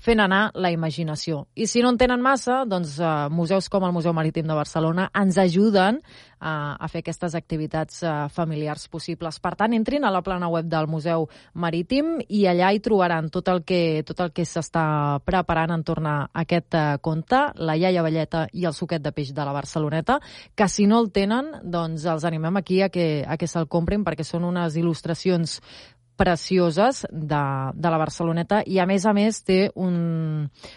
fent 0.00 0.20
anar 0.20 0.50
la 0.54 0.70
imaginació. 0.72 1.46
I 1.54 1.66
si 1.70 1.82
no 1.82 1.92
en 1.92 1.98
tenen 2.00 2.22
massa, 2.22 2.62
doncs 2.68 2.96
eh, 3.00 3.10
museus 3.30 3.68
com 3.72 3.84
el 3.84 3.92
Museu 3.94 4.14
Marítim 4.16 4.46
de 4.48 4.56
Barcelona 4.56 5.08
ens 5.18 5.38
ajuden 5.38 6.00
eh, 6.02 6.04
a 6.42 6.88
fer 6.90 7.02
aquestes 7.02 7.36
activitats 7.38 8.02
eh, 8.02 8.12
familiars 8.32 8.88
possibles. 8.88 9.38
Per 9.42 9.54
tant, 9.58 9.74
entrin 9.76 10.04
a 10.04 10.12
la 10.14 10.22
plana 10.22 10.48
web 10.52 10.66
del 10.70 10.88
Museu 10.90 11.28
Marítim 11.54 12.16
i 12.28 12.44
allà 12.50 12.72
hi 12.72 12.82
trobaran 12.84 13.30
tot 13.30 13.48
el 13.52 13.62
que, 13.68 14.02
tot 14.08 14.20
el 14.24 14.32
que 14.34 14.46
s'està 14.48 15.20
preparant 15.24 15.76
en 15.76 15.84
tornar 15.86 16.16
a 16.24 16.44
aquest 16.46 16.74
eh, 16.74 16.84
conte, 17.00 17.44
la 17.62 17.76
iaia 17.76 18.02
Velleta 18.02 18.46
i 18.52 18.66
el 18.66 18.76
suquet 18.76 19.02
de 19.02 19.14
peix 19.14 19.32
de 19.34 19.46
la 19.46 19.54
Barceloneta, 19.54 20.18
que 20.54 20.68
si 20.68 20.86
no 20.86 21.00
el 21.02 21.12
tenen, 21.12 21.52
doncs 21.62 22.06
els 22.10 22.24
animem 22.28 22.58
aquí 22.58 22.82
a 22.82 22.90
que, 22.90 23.24
a 23.26 23.38
que 23.38 23.50
se'l 23.50 23.70
comprin 23.70 24.04
perquè 24.04 24.26
són 24.26 24.48
unes 24.48 24.76
il·lustracions 24.80 25.60
precioses 26.22 27.02
de, 27.10 27.42
de 27.74 27.90
la 27.90 27.98
Barceloneta 27.98 28.60
i 28.70 28.78
a 28.78 28.86
més 28.86 29.06
a 29.06 29.12
més 29.16 29.40
té 29.42 29.58
un, 29.74 29.96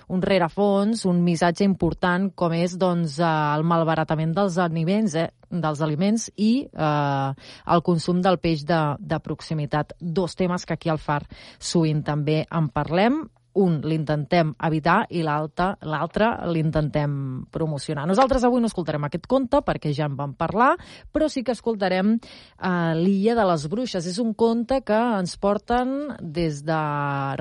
un 0.10 0.24
rerefons, 0.26 1.06
un 1.06 1.22
missatge 1.22 1.68
important 1.68 2.32
com 2.34 2.56
és 2.58 2.74
doncs, 2.82 3.20
el 3.22 3.66
malbaratament 3.70 4.34
dels 4.34 4.58
aliments, 4.62 5.14
eh, 5.22 5.30
dels 5.52 5.84
aliments 5.86 6.32
i 6.42 6.52
eh, 6.66 7.30
el 7.76 7.86
consum 7.86 8.26
del 8.26 8.42
peix 8.42 8.66
de, 8.66 8.82
de 9.00 9.22
proximitat. 9.22 9.94
Dos 10.02 10.34
temes 10.36 10.66
que 10.66 10.80
aquí 10.80 10.90
al 10.90 11.02
FAR 11.02 11.22
sovint 11.62 12.02
també 12.10 12.42
en 12.50 12.74
parlem 12.74 13.22
un 13.56 13.80
l'intentem 13.88 14.52
evitar 14.68 15.06
i 15.10 15.22
l'altre 15.24 16.28
l'intentem 16.52 17.46
promocionar. 17.52 18.06
Nosaltres 18.08 18.44
avui 18.44 18.62
no 18.62 18.70
escoltarem 18.70 19.08
aquest 19.08 19.28
conte 19.32 19.62
perquè 19.66 19.94
ja 19.96 20.10
en 20.10 20.18
vam 20.20 20.36
parlar, 20.36 20.74
però 21.12 21.30
sí 21.32 21.44
que 21.44 21.56
escoltarem 21.56 22.16
uh, 22.18 22.94
l'Illa 23.00 23.36
de 23.38 23.48
les 23.48 23.68
Bruixes. 23.72 24.06
És 24.12 24.20
un 24.20 24.34
conte 24.36 24.82
que 24.86 25.00
ens 25.20 25.38
porten 25.40 25.96
des 26.20 26.62
de 26.68 26.82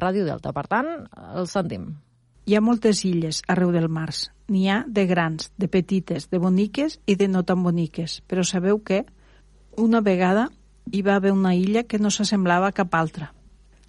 Ràdio 0.01 0.27
Delta. 0.29 0.55
Per 0.55 0.67
tant, 0.71 0.95
el 1.35 1.51
sentim. 1.51 1.91
Hi 2.45 2.57
ha 2.57 2.65
moltes 2.65 3.05
illes 3.09 3.43
arreu 3.49 3.73
del 3.75 3.89
mars. 3.89 4.29
N'hi 4.53 4.69
ha 4.69 4.83
de 4.87 5.07
grans, 5.09 5.51
de 5.57 5.69
petites, 5.73 6.29
de 6.31 6.39
boniques 6.39 6.99
i 7.07 7.17
de 7.17 7.29
no 7.29 7.43
tan 7.43 7.63
boniques. 7.65 8.21
Però 8.29 8.45
sabeu 8.45 8.83
què? 8.85 9.03
Una 9.81 10.05
vegada 10.05 10.51
hi 10.93 11.01
va 11.03 11.17
haver 11.17 11.33
una 11.33 11.57
illa 11.57 11.89
que 11.89 11.99
no 11.99 12.13
s'assemblava 12.13 12.69
a 12.69 12.77
cap 12.77 12.95
altra 12.95 13.33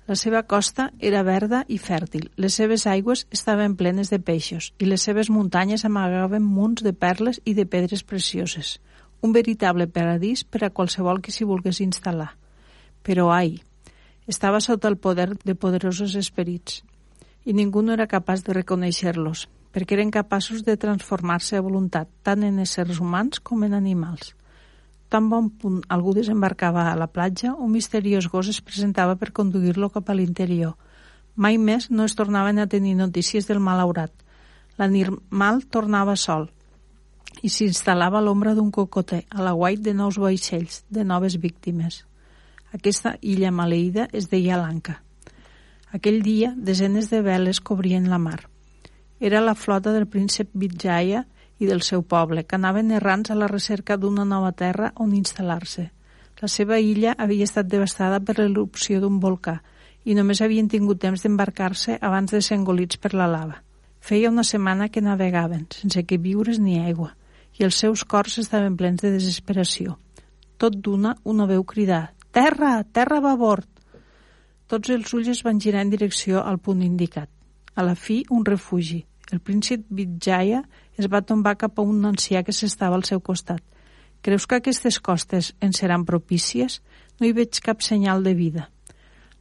la 0.08 0.16
seva 0.16 0.43
costa 0.45 0.91
era 0.99 1.24
verda 1.26 1.64
i 1.68 1.80
fèrtil, 1.82 2.28
les 2.38 2.53
seves 2.53 2.86
aigües 2.86 3.26
estaven 3.34 3.74
plenes 3.76 4.12
de 4.14 4.20
peixos 4.22 4.68
i 4.78 4.86
les 4.86 5.01
seves 5.01 5.32
muntanyes 5.34 5.86
amagaven 5.88 6.45
munts 6.45 6.86
de 6.86 6.93
perles 6.93 7.41
i 7.43 7.56
de 7.58 7.66
pedres 7.66 8.03
precioses. 8.03 8.80
Un 9.26 9.34
veritable 9.34 9.88
paradís 9.88 10.43
per 10.43 10.64
a 10.64 10.70
qualsevol 10.70 11.24
que 11.26 11.34
s'hi 11.34 11.47
volgués 11.49 11.82
instal·lar. 11.82 12.36
Però, 13.01 13.32
ai, 13.34 13.58
estava 14.28 14.62
sota 14.62 14.91
el 14.93 14.97
poder 15.01 15.32
de 15.41 15.56
poderosos 15.56 16.14
esperits 16.22 16.84
i 17.45 17.53
ningú 17.53 17.82
no 17.82 17.93
era 17.93 18.10
capaç 18.10 18.45
de 18.45 18.53
reconèixer-los, 18.53 19.47
perquè 19.74 19.97
eren 19.97 20.14
capaços 20.14 20.62
de 20.66 20.78
transformar-se 20.78 21.58
a 21.58 21.66
voluntat 21.66 22.10
tant 22.22 22.45
en 22.45 22.62
éssers 22.62 23.01
humans 23.01 23.41
com 23.41 23.66
en 23.66 23.74
animals 23.74 24.36
tan 25.10 25.30
bon 25.30 25.49
punt 25.49 25.84
algú 25.89 26.14
desembarcava 26.16 26.89
a 26.91 26.95
la 26.99 27.08
platja, 27.08 27.53
un 27.53 27.72
misteriós 27.72 28.28
gos 28.32 28.49
es 28.51 28.62
presentava 28.62 29.16
per 29.16 29.32
conduir-lo 29.32 29.89
cap 29.93 30.10
a 30.10 30.16
l'interior. 30.18 30.76
Mai 31.36 31.58
més 31.58 31.89
no 31.91 32.06
es 32.08 32.16
tornaven 32.16 32.60
a 32.60 32.68
tenir 32.68 32.95
notícies 32.95 33.47
del 33.47 33.60
malaurat. 33.60 34.12
L'animal 34.78 35.64
tornava 35.72 36.16
sol 36.16 36.49
i 37.43 37.49
s'instal·lava 37.51 38.20
a 38.20 38.24
l'ombra 38.24 38.53
d'un 38.56 38.72
cocoter, 38.72 39.26
a 39.30 39.43
la 39.43 39.51
guait 39.51 39.82
de 39.82 39.93
nous 39.93 40.18
vaixells, 40.18 40.84
de 40.89 41.03
noves 41.03 41.36
víctimes. 41.36 42.06
Aquesta 42.74 43.16
illa 43.22 43.51
maleïda 43.51 44.08
es 44.14 44.30
deia 44.32 44.58
Lanka. 44.60 45.01
Aquell 45.91 46.22
dia, 46.24 46.53
desenes 46.56 47.10
de 47.12 47.22
veles 47.22 47.60
cobrien 47.60 48.10
la 48.10 48.20
mar. 48.20 48.47
Era 49.20 49.41
la 49.41 49.56
flota 49.56 49.93
del 49.93 50.08
príncep 50.08 50.49
Vijaya 50.53 51.26
i 51.60 51.68
del 51.70 51.82
seu 51.82 52.03
poble, 52.03 52.43
que 52.43 52.58
anaven 52.58 52.91
errants 52.91 53.32
a 53.32 53.38
la 53.39 53.47
recerca 53.47 53.97
d'una 53.97 54.26
nova 54.26 54.51
terra 54.51 54.91
on 54.95 55.14
instal·lar-se. 55.16 55.89
La 56.41 56.49
seva 56.51 56.80
illa 56.80 57.16
havia 57.18 57.47
estat 57.47 57.70
devastada 57.72 58.20
per 58.20 58.38
l'erupció 58.39 58.99
d'un 58.99 59.22
volcà 59.24 59.62
i 60.06 60.16
només 60.16 60.41
havien 60.43 60.68
tingut 60.70 60.99
temps 61.01 61.24
d'embarcar-se 61.24 61.97
abans 62.01 62.32
de 62.32 62.41
ser 62.41 62.58
engolits 62.60 62.99
per 63.01 63.14
la 63.16 63.28
lava. 63.32 63.62
Feia 63.99 64.30
una 64.30 64.43
setmana 64.43 64.89
que 64.89 65.01
navegaven, 65.01 65.66
sense 65.72 66.03
que 66.03 66.20
viures 66.22 66.60
ni 66.60 66.78
aigua, 66.78 67.16
i 67.58 67.64
els 67.66 67.80
seus 67.80 68.03
cors 68.03 68.38
estaven 68.38 68.76
plens 68.78 69.01
de 69.01 69.14
desesperació. 69.16 69.95
Tot 70.62 70.76
d'una, 70.76 71.16
una 71.24 71.47
veu 71.49 71.64
cridar 71.64 72.12
«Terra! 72.36 72.84
Terra 72.84 73.22
a 73.24 73.36
bord!» 73.39 73.68
Tots 74.68 74.89
els 74.89 75.14
ulls 75.14 75.32
es 75.32 75.41
van 75.45 75.60
girar 75.62 75.82
en 75.86 75.91
direcció 75.93 76.43
al 76.43 76.60
punt 76.60 76.82
indicat. 76.84 77.30
A 77.76 77.84
la 77.84 77.95
fi, 77.95 78.24
un 78.30 78.45
refugi. 78.45 79.06
El 79.32 79.39
príncep 79.39 79.86
Vijaya 79.89 80.62
es 80.97 81.09
va 81.11 81.21
tombar 81.21 81.57
cap 81.61 81.79
a 81.79 81.85
un 81.85 82.05
ancià 82.07 82.43
que 82.43 82.55
s'estava 82.55 82.95
al 82.95 83.05
seu 83.07 83.21
costat. 83.21 83.61
Creus 84.25 84.47
que 84.47 84.57
aquestes 84.57 84.99
costes 84.99 85.53
en 85.61 85.73
seran 85.73 86.05
propícies? 86.05 86.81
No 87.19 87.27
hi 87.27 87.33
veig 87.37 87.59
cap 87.61 87.83
senyal 87.85 88.23
de 88.23 88.33
vida. 88.33 88.69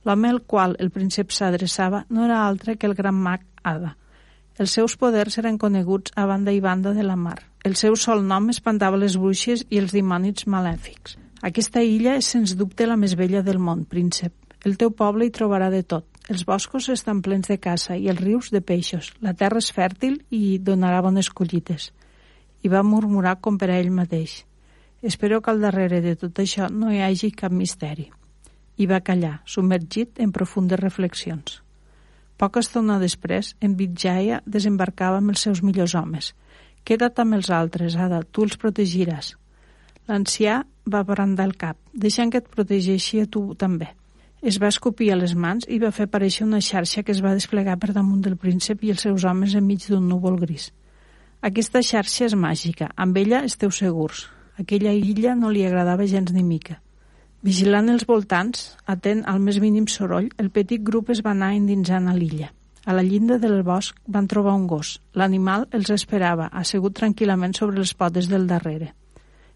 L'home 0.05 0.29
al 0.29 0.43
qual 0.43 0.77
el 0.79 0.91
príncep 0.93 1.33
s'adreçava 1.33 2.05
no 2.11 2.27
era 2.27 2.43
altre 2.47 2.77
que 2.77 2.87
el 2.87 2.95
gran 2.95 3.17
mag 3.17 3.47
Ada. 3.65 3.95
Els 4.61 4.75
seus 4.77 4.95
poders 5.01 5.39
eren 5.41 5.57
coneguts 5.59 6.13
a 6.15 6.27
banda 6.29 6.53
i 6.53 6.61
banda 6.61 6.93
de 6.95 7.03
la 7.03 7.17
mar. 7.17 7.39
El 7.65 7.75
seu 7.81 7.97
sol 7.97 8.23
nom 8.29 8.51
espantava 8.53 9.01
les 9.01 9.17
bruixes 9.17 9.65
i 9.71 9.81
els 9.81 9.97
dimonis 9.97 10.45
malèfics. 10.47 11.17
Aquesta 11.43 11.83
illa 11.83 12.19
és 12.21 12.29
sens 12.29 12.55
dubte 12.61 12.87
la 12.87 13.01
més 13.01 13.17
vella 13.17 13.43
del 13.43 13.59
món, 13.59 13.87
príncep. 13.89 14.44
El 14.65 14.79
teu 14.81 14.95
poble 14.97 15.27
hi 15.27 15.33
trobarà 15.37 15.69
de 15.73 15.83
tot. 15.85 16.07
Els 16.33 16.47
boscos 16.49 16.87
estan 16.89 17.21
plens 17.25 17.51
de 17.51 17.59
caça 17.61 17.99
i 18.01 18.09
els 18.09 18.21
rius 18.21 18.49
de 18.53 18.63
peixos. 18.65 19.11
La 19.21 19.35
terra 19.37 19.61
és 19.61 19.69
fèrtil 19.77 20.23
i 20.33 20.57
donarà 20.57 21.03
bones 21.05 21.29
collites. 21.29 21.91
I 22.65 22.71
va 22.73 22.81
murmurar 22.83 23.37
com 23.45 23.59
per 23.61 23.69
a 23.69 23.77
ell 23.77 23.91
mateix. 23.93 24.39
Espero 25.05 25.43
que 25.45 25.53
al 25.53 25.61
darrere 25.61 26.01
de 26.01 26.15
tot 26.17 26.41
això 26.41 26.71
no 26.73 26.89
hi 26.89 27.03
hagi 27.05 27.29
cap 27.37 27.53
misteri. 27.53 28.07
I 28.81 28.87
va 28.89 29.03
callar, 29.05 29.43
submergit 29.45 30.23
en 30.25 30.33
profundes 30.33 30.81
reflexions. 30.81 31.59
Poca 32.41 32.63
estona 32.65 32.97
després, 32.99 33.53
en 33.61 33.75
Vijaya 33.77 34.41
desembarcava 34.47 35.21
amb 35.21 35.35
els 35.35 35.45
seus 35.45 35.61
millors 35.63 35.95
homes. 35.95 36.33
Queda't 36.89 37.21
amb 37.21 37.37
els 37.37 37.51
altres, 37.53 37.99
Ada, 38.01 38.23
tu 38.25 38.49
els 38.49 38.57
protegiràs. 38.57 39.35
L'ancià 40.09 40.63
va 40.89 41.05
brandar 41.05 41.47
el 41.51 41.55
cap, 41.61 41.77
deixant 41.93 42.33
que 42.33 42.41
et 42.41 42.49
protegeixi 42.49 43.21
a 43.21 43.29
tu 43.29 43.45
també. 43.61 43.93
Es 44.45 44.59
va 44.61 44.69
escopir 44.69 45.07
a 45.09 45.15
les 45.17 45.33
mans 45.41 45.65
i 45.73 45.79
va 45.81 45.89
fer 45.97 46.05
aparèixer 46.05 46.43
una 46.45 46.59
xarxa 46.61 47.03
que 47.03 47.15
es 47.15 47.21
va 47.25 47.31
desplegar 47.33 47.79
per 47.81 47.95
damunt 47.97 48.21
del 48.25 48.35
príncep 48.37 48.83
i 48.85 48.91
els 48.93 49.05
seus 49.07 49.23
homes 49.25 49.55
enmig 49.57 49.87
d'un 49.89 50.03
núvol 50.05 50.35
gris. 50.43 50.67
Aquesta 51.49 51.81
xarxa 51.81 52.27
és 52.27 52.35
màgica, 52.37 52.91
amb 52.95 53.17
ella 53.17 53.39
esteu 53.49 53.71
segurs. 53.73 54.27
Aquella 54.61 54.93
illa 54.93 55.33
no 55.35 55.49
li 55.49 55.63
agradava 55.65 56.05
gens 56.11 56.33
ni 56.35 56.45
mica. 56.45 56.77
Vigilant 57.41 57.89
els 57.89 58.05
voltants, 58.11 58.67
atent 58.95 59.23
al 59.33 59.41
més 59.41 59.61
mínim 59.65 59.87
soroll, 59.89 60.29
el 60.37 60.51
petit 60.51 60.85
grup 60.91 61.09
es 61.15 61.23
va 61.25 61.33
anar 61.33 61.55
endinsant 61.57 62.11
a 62.13 62.15
l'illa. 62.17 62.51
A 62.85 62.93
la 62.93 63.05
llinda 63.07 63.39
del 63.41 63.63
bosc 63.65 63.97
van 64.07 64.29
trobar 64.29 64.59
un 64.59 64.67
gos. 64.69 64.99
L'animal 65.17 65.65
els 65.73 65.89
esperava, 65.95 66.51
assegut 66.53 66.99
tranquil·lament 67.01 67.57
sobre 67.57 67.81
les 67.81 67.95
potes 67.97 68.29
del 68.29 68.45
darrere. 68.53 68.91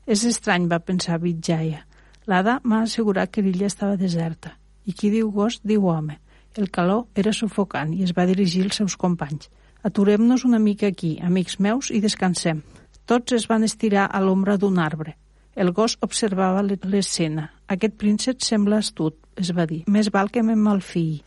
És 0.07 0.25
estrany, 0.25 0.65
va 0.73 0.81
pensar 0.81 1.21
Vijaya. 1.21 1.85
L'Ada 2.25 2.57
m'ha 2.65 2.81
assegurat 2.89 3.29
que 3.29 3.45
l'illa 3.45 3.69
estava 3.69 4.01
deserta. 4.01 4.55
I 4.89 4.97
qui 4.97 5.13
diu 5.13 5.31
gos, 5.31 5.61
diu 5.63 5.87
home. 5.93 6.17
El 6.57 6.73
calor 6.73 7.07
era 7.15 7.35
sufocant 7.37 7.93
i 7.95 8.03
es 8.07 8.15
va 8.17 8.27
dirigir 8.27 8.65
als 8.65 8.81
seus 8.81 8.97
companys. 8.97 9.51
Aturem-nos 9.85 10.45
una 10.49 10.59
mica 10.59 10.89
aquí, 10.89 11.19
amics 11.23 11.61
meus, 11.61 11.93
i 11.93 12.01
descansem. 12.03 12.65
Tots 13.07 13.37
es 13.37 13.47
van 13.49 13.65
estirar 13.65 14.09
a 14.11 14.21
l'ombra 14.25 14.57
d'un 14.59 14.81
arbre. 14.83 15.15
El 15.55 15.73
gos 15.77 15.97
observava 16.05 16.63
l'escena. 16.63 17.49
Aquest 17.69 17.95
príncep 18.01 18.43
sembla 18.47 18.81
astut, 18.83 19.17
es 19.37 19.53
va 19.55 19.67
dir. 19.67 19.85
Més 19.87 20.11
val 20.15 20.33
que 20.35 20.43
me'n 20.43 20.61
malfiï. 20.63 21.21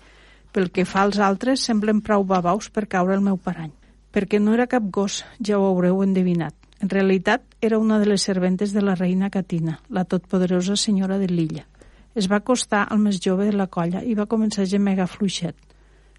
Pel 0.51 0.70
que 0.76 0.86
fa 0.86 1.05
als 1.05 1.20
altres, 1.20 1.64
semblen 1.64 2.01
prou 2.03 2.26
babaus 2.28 2.70
per 2.70 2.88
caure 2.91 3.16
el 3.16 3.24
meu 3.24 3.38
parany. 3.38 3.72
Perquè 4.12 4.39
no 4.39 4.53
era 4.53 4.68
cap 4.68 4.88
gos, 4.91 5.22
ja 5.39 5.59
ho 5.59 5.68
haureu 5.70 6.03
endevinat. 6.03 6.55
En 6.82 6.89
realitat, 6.89 7.43
era 7.62 7.80
una 7.80 7.99
de 7.99 8.07
les 8.09 8.24
serventes 8.24 8.74
de 8.74 8.82
la 8.82 8.95
reina 8.95 9.30
Catina, 9.30 9.80
la 9.88 10.03
totpoderosa 10.03 10.76
senyora 10.76 11.20
de 11.22 11.28
l'illa. 11.32 11.68
Es 12.14 12.28
va 12.28 12.41
acostar 12.41 12.84
al 12.89 12.99
més 12.99 13.22
jove 13.24 13.47
de 13.47 13.55
la 13.55 13.70
colla 13.72 14.01
i 14.03 14.16
va 14.20 14.28
començar 14.28 14.66
a 14.66 14.70
gemegar 14.70 15.07
fluixet. 15.07 15.55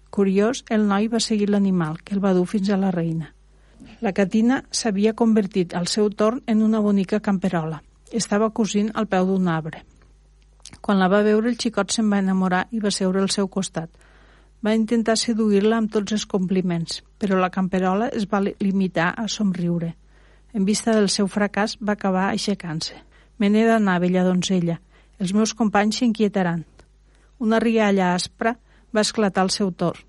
Curiós, 0.09 0.63
el 0.69 0.87
noi 0.89 1.07
va 1.09 1.21
seguir 1.21 1.49
l'animal, 1.49 1.99
que 2.01 2.15
el 2.15 2.21
va 2.23 2.33
dur 2.33 2.45
fins 2.49 2.69
a 2.69 2.77
la 2.77 2.91
reina. 2.91 3.31
La 4.01 4.13
catina 4.13 4.63
s'havia 4.69 5.13
convertit 5.13 5.73
al 5.73 5.87
seu 5.87 6.09
torn 6.09 6.41
en 6.47 6.61
una 6.61 6.81
bonica 6.81 7.19
camperola. 7.19 7.81
Estava 8.11 8.49
cosint 8.49 8.91
al 8.93 9.07
peu 9.07 9.25
d'un 9.29 9.47
arbre. 9.47 9.83
Quan 10.81 10.99
la 10.99 11.09
va 11.09 11.21
veure, 11.25 11.49
el 11.49 11.57
xicot 11.61 11.93
se'n 11.93 12.09
va 12.11 12.21
enamorar 12.21 12.67
i 12.71 12.81
va 12.83 12.91
seure 12.91 13.21
al 13.21 13.29
seu 13.29 13.47
costat. 13.47 13.89
Va 14.65 14.73
intentar 14.73 15.17
seduir-la 15.19 15.77
amb 15.77 15.91
tots 15.91 16.15
els 16.15 16.25
compliments, 16.25 17.01
però 17.19 17.37
la 17.39 17.51
camperola 17.53 18.09
es 18.09 18.25
va 18.29 18.41
limitar 18.41 19.13
a 19.17 19.27
somriure. 19.27 19.93
En 20.53 20.65
vista 20.65 20.93
del 20.93 21.09
seu 21.09 21.27
fracàs, 21.27 21.77
va 21.81 21.97
acabar 21.97 22.29
aixecant-se. 22.29 22.95
Me 23.37 23.49
n'he 23.49 23.65
d'anar, 23.67 23.99
bella 23.99 24.23
donzella, 24.23 24.79
els 25.19 25.33
meus 25.33 25.53
companys 25.53 26.01
s'inquietaran. 26.01 26.63
Una 27.39 27.59
rialla 27.59 28.13
aspra 28.13 28.55
va 28.93 29.01
esclatar 29.01 29.43
al 29.43 29.51
seu 29.51 29.71
torn. 29.71 29.99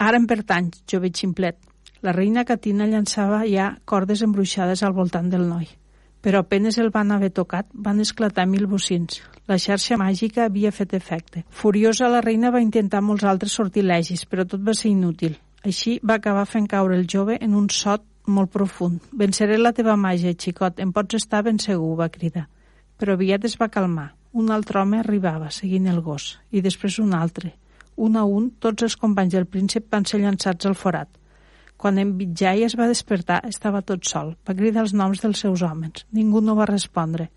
Ara 0.00 0.16
em 0.16 0.26
pertany, 0.26 0.70
jove 0.88 1.10
ximplet. 1.12 1.58
La 2.00 2.14
reina 2.16 2.46
Catina 2.48 2.86
llançava 2.88 3.42
ja 3.44 3.74
cordes 3.84 4.22
embruixades 4.24 4.82
al 4.82 4.94
voltant 4.96 5.28
del 5.28 5.44
noi. 5.48 5.68
Però 6.24 6.40
apenes 6.40 6.78
el 6.80 6.90
van 6.92 7.12
haver 7.12 7.30
tocat, 7.36 7.66
van 7.72 8.00
esclatar 8.00 8.46
mil 8.48 8.66
bocins. 8.66 9.20
La 9.48 9.58
xarxa 9.58 9.98
màgica 10.00 10.44
havia 10.44 10.72
fet 10.72 10.94
efecte. 10.96 11.44
Furiosa, 11.50 12.08
la 12.08 12.20
reina 12.24 12.52
va 12.52 12.62
intentar 12.64 13.00
molts 13.04 13.24
altres 13.24 13.56
sortilegis, 13.56 14.24
però 14.28 14.46
tot 14.48 14.64
va 14.64 14.74
ser 14.76 14.92
inútil. 14.92 15.36
Així 15.64 15.98
va 16.00 16.16
acabar 16.16 16.46
fent 16.48 16.68
caure 16.68 16.96
el 16.96 17.06
jove 17.08 17.36
en 17.40 17.56
un 17.56 17.68
sot 17.68 18.04
molt 18.26 18.52
profund. 18.52 19.00
Venceré 19.12 19.58
la 19.58 19.74
teva 19.76 19.96
màgia, 19.96 20.32
xicot, 20.32 20.80
em 20.80 20.92
pots 20.92 21.20
estar 21.20 21.42
ben 21.44 21.60
segur, 21.60 21.96
va 22.00 22.08
cridar. 22.08 22.46
Però 23.00 23.16
aviat 23.16 23.44
es 23.44 23.56
va 23.60 23.68
calmar. 23.68 24.10
Un 24.32 24.50
altre 24.54 24.78
home 24.78 25.00
arribava, 25.00 25.48
seguint 25.50 25.88
el 25.90 26.00
gos, 26.06 26.36
i 26.54 26.60
després 26.62 27.00
un 27.02 27.14
altre. 27.18 27.56
Un 27.96 28.14
a 28.16 28.22
un, 28.22 28.50
tots 28.62 28.86
els 28.86 28.94
companys 28.96 29.34
del 29.34 29.48
príncep 29.50 29.88
van 29.90 30.06
ser 30.06 30.20
llançats 30.22 30.68
al 30.68 30.76
forat. 30.78 31.10
Quan 31.76 31.98
en 31.98 32.12
Vijay 32.18 32.62
es 32.62 32.76
va 32.78 32.86
despertar, 32.86 33.40
estava 33.48 33.82
tot 33.82 34.06
sol. 34.06 34.36
Va 34.46 34.54
cridar 34.54 34.84
els 34.84 34.94
noms 34.94 35.24
dels 35.24 35.42
seus 35.42 35.64
homes. 35.66 36.04
Ningú 36.12 36.44
no 36.44 36.54
va 36.54 36.68
respondre. 36.70 37.30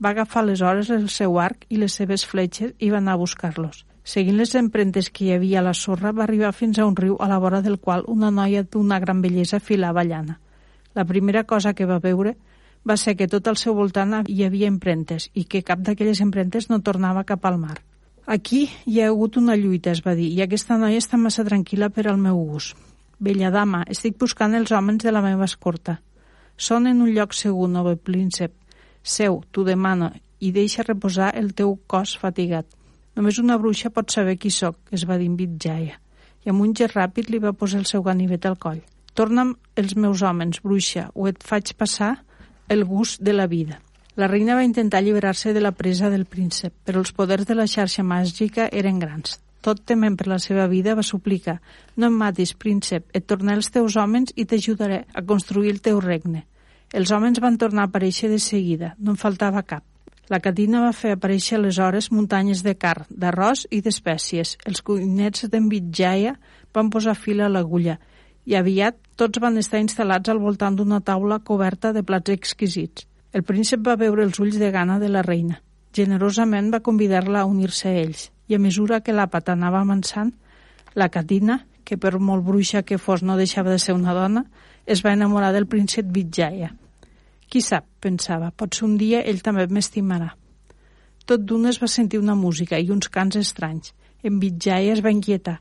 Va 0.00 0.14
agafar 0.14 0.40
aleshores 0.44 0.88
el 0.94 1.08
seu 1.12 1.36
arc 1.38 1.66
i 1.68 1.76
les 1.76 1.98
seves 1.98 2.24
fletxes 2.24 2.72
i 2.78 2.88
va 2.88 3.02
anar 3.02 3.18
a 3.18 3.20
buscar-los. 3.20 3.84
Seguint 4.02 4.38
les 4.40 4.54
empremtes 4.56 5.10
que 5.10 5.26
hi 5.26 5.32
havia 5.34 5.58
a 5.60 5.66
la 5.66 5.74
sorra, 5.76 6.14
va 6.16 6.24
arribar 6.24 6.54
fins 6.56 6.78
a 6.78 6.86
un 6.88 6.96
riu 6.96 7.18
a 7.20 7.28
la 7.28 7.38
vora 7.38 7.60
del 7.60 7.76
qual 7.78 8.06
una 8.08 8.30
noia 8.30 8.62
d'una 8.64 8.98
gran 8.98 9.20
bellesa 9.20 9.60
filava 9.60 10.06
llana. 10.08 10.38
La 10.94 11.04
primera 11.04 11.44
cosa 11.44 11.74
que 11.74 11.84
va 11.84 12.00
veure 12.00 12.38
va 12.88 12.96
ser 12.96 13.16
que 13.16 13.28
tot 13.28 13.48
al 13.48 13.58
seu 13.60 13.74
voltant 13.76 14.14
hi 14.28 14.42
havia 14.44 14.68
empremtes 14.68 15.28
i 15.34 15.44
que 15.44 15.62
cap 15.62 15.80
d'aquelles 15.84 16.20
empremtes 16.24 16.70
no 16.70 16.80
tornava 16.80 17.24
cap 17.28 17.44
al 17.44 17.58
mar. 17.58 17.78
Aquí 18.26 18.68
hi 18.86 19.00
ha 19.00 19.08
hagut 19.08 19.36
una 19.36 19.56
lluita, 19.56 19.90
es 19.90 20.04
va 20.06 20.14
dir, 20.14 20.28
i 20.30 20.42
aquesta 20.42 20.78
noia 20.78 21.00
està 21.02 21.18
massa 21.18 21.44
tranquil·la 21.44 21.90
per 21.90 22.06
al 22.08 22.18
meu 22.18 22.38
gust. 22.52 22.76
Bella 23.18 23.50
dama, 23.50 23.82
estic 23.90 24.16
buscant 24.20 24.54
els 24.54 24.72
homes 24.72 25.02
de 25.02 25.12
la 25.12 25.20
meva 25.20 25.44
escorta. 25.44 25.98
Són 26.56 26.86
en 26.86 27.02
un 27.02 27.10
lloc 27.12 27.34
segur, 27.34 27.68
noble 27.68 27.96
príncep. 27.96 28.54
Seu, 29.02 29.42
t'ho 29.52 29.64
demano, 29.64 30.12
i 30.40 30.52
deixa 30.52 30.86
reposar 30.86 31.32
el 31.36 31.52
teu 31.54 31.74
cos 31.86 32.16
fatigat. 32.20 32.66
Només 33.16 33.40
una 33.42 33.58
bruixa 33.58 33.90
pot 33.90 34.12
saber 34.14 34.38
qui 34.38 34.50
sóc, 34.54 34.78
es 34.92 35.04
va 35.08 35.18
dir 35.20 35.28
en 35.28 35.36
Vijaya, 35.36 35.98
i 36.44 36.52
amb 36.52 36.62
un 36.64 36.72
gest 36.76 36.96
ràpid 36.96 37.28
li 37.28 37.40
va 37.42 37.52
posar 37.52 37.82
el 37.82 37.88
seu 37.90 38.04
ganivet 38.06 38.46
al 38.46 38.56
coll. 38.56 38.80
Torna'm 39.12 39.56
els 39.76 39.96
meus 39.96 40.22
homes, 40.22 40.62
bruixa, 40.64 41.10
o 41.14 41.28
et 41.28 41.42
faig 41.44 41.74
passar 41.76 42.14
el 42.70 42.84
gust 42.84 43.20
de 43.20 43.32
la 43.32 43.48
vida. 43.48 43.80
La 44.14 44.28
reina 44.28 44.54
va 44.54 44.62
intentar 44.64 45.00
alliberar-se 45.00 45.52
de 45.52 45.60
la 45.60 45.72
presa 45.72 46.08
del 46.08 46.24
príncep, 46.24 46.72
però 46.86 47.00
els 47.02 47.10
poders 47.10 47.48
de 47.48 47.56
la 47.58 47.66
xarxa 47.66 48.04
màgica 48.06 48.68
eren 48.70 49.00
grans. 49.02 49.40
Tot 49.60 49.82
tement 49.84 50.14
per 50.16 50.28
la 50.30 50.38
seva 50.38 50.68
vida 50.70 50.94
va 50.94 51.02
suplicar 51.02 51.58
«No 51.96 52.06
em 52.06 52.14
matis, 52.16 52.54
príncep, 52.54 53.10
et 53.12 53.26
tornaré 53.26 53.58
els 53.58 53.72
teus 53.74 53.96
homes 53.98 54.30
i 54.36 54.46
t'ajudaré 54.46 55.02
a 55.12 55.22
construir 55.26 55.74
el 55.74 55.80
teu 55.82 55.98
regne». 56.00 56.44
Els 56.94 57.10
homes 57.10 57.42
van 57.42 57.58
tornar 57.58 57.88
a 57.88 57.90
aparèixer 57.90 58.30
de 58.30 58.38
seguida, 58.38 58.94
no 58.98 59.16
en 59.16 59.18
faltava 59.18 59.62
cap. 59.62 59.82
La 60.30 60.38
Catina 60.38 60.84
va 60.84 60.94
fer 60.94 61.16
aparèixer 61.16 61.58
aleshores 61.58 62.12
muntanyes 62.14 62.62
de 62.62 62.76
carn, 62.78 63.06
d'arròs 63.10 63.66
i 63.70 63.82
d'espècies. 63.82 64.56
Els 64.64 64.82
cuinets 64.86 65.50
d'en 65.50 65.66
Vijaya 65.68 66.36
van 66.74 66.90
posar 66.90 67.16
fil 67.18 67.42
a 67.42 67.50
l'agulla 67.50 67.98
i 68.50 68.56
aviat 68.58 68.96
tots 69.20 69.38
van 69.38 69.60
estar 69.60 69.78
instal·lats 69.78 70.30
al 70.32 70.40
voltant 70.42 70.74
d'una 70.74 70.98
taula 71.06 71.38
coberta 71.46 71.92
de 71.94 72.02
plats 72.02 72.32
exquisits. 72.34 73.06
El 73.32 73.44
príncep 73.46 73.84
va 73.86 73.94
veure 73.94 74.24
els 74.26 74.40
ulls 74.42 74.56
de 74.58 74.72
gana 74.74 74.98
de 74.98 75.08
la 75.08 75.22
reina. 75.22 75.60
Generosament 75.94 76.72
va 76.74 76.82
convidar-la 76.82 77.44
a 77.44 77.50
unir-se 77.50 77.88
a 77.88 77.98
ells, 78.00 78.24
i 78.50 78.56
a 78.56 78.58
mesura 78.58 79.00
que 79.06 79.14
l'àpat 79.14 79.52
anava 79.54 79.84
avançant, 79.84 80.32
la 80.98 81.08
Catina, 81.14 81.60
que 81.86 81.96
per 81.96 82.18
molt 82.18 82.42
bruixa 82.46 82.82
que 82.82 82.98
fos 82.98 83.22
no 83.22 83.36
deixava 83.38 83.70
de 83.70 83.78
ser 83.78 83.94
una 83.94 84.14
dona, 84.14 84.44
es 84.86 85.04
va 85.06 85.14
enamorar 85.14 85.52
del 85.54 85.68
príncep 85.70 86.10
Vijaya. 86.10 86.72
Qui 87.46 87.62
sap, 87.62 87.86
pensava, 88.02 88.50
potser 88.50 88.86
un 88.88 88.96
dia 88.98 89.22
ell 89.22 89.42
també 89.46 89.68
m'estimarà. 89.70 90.32
Tot 91.26 91.46
d'una 91.46 91.70
es 91.70 91.78
va 91.78 91.90
sentir 91.90 92.18
una 92.18 92.34
música 92.34 92.78
i 92.78 92.90
uns 92.90 93.06
cants 93.08 93.38
estranys. 93.38 93.94
En 94.22 94.42
Vijaya 94.42 94.96
es 94.96 95.04
va 95.06 95.14
inquietar. 95.14 95.60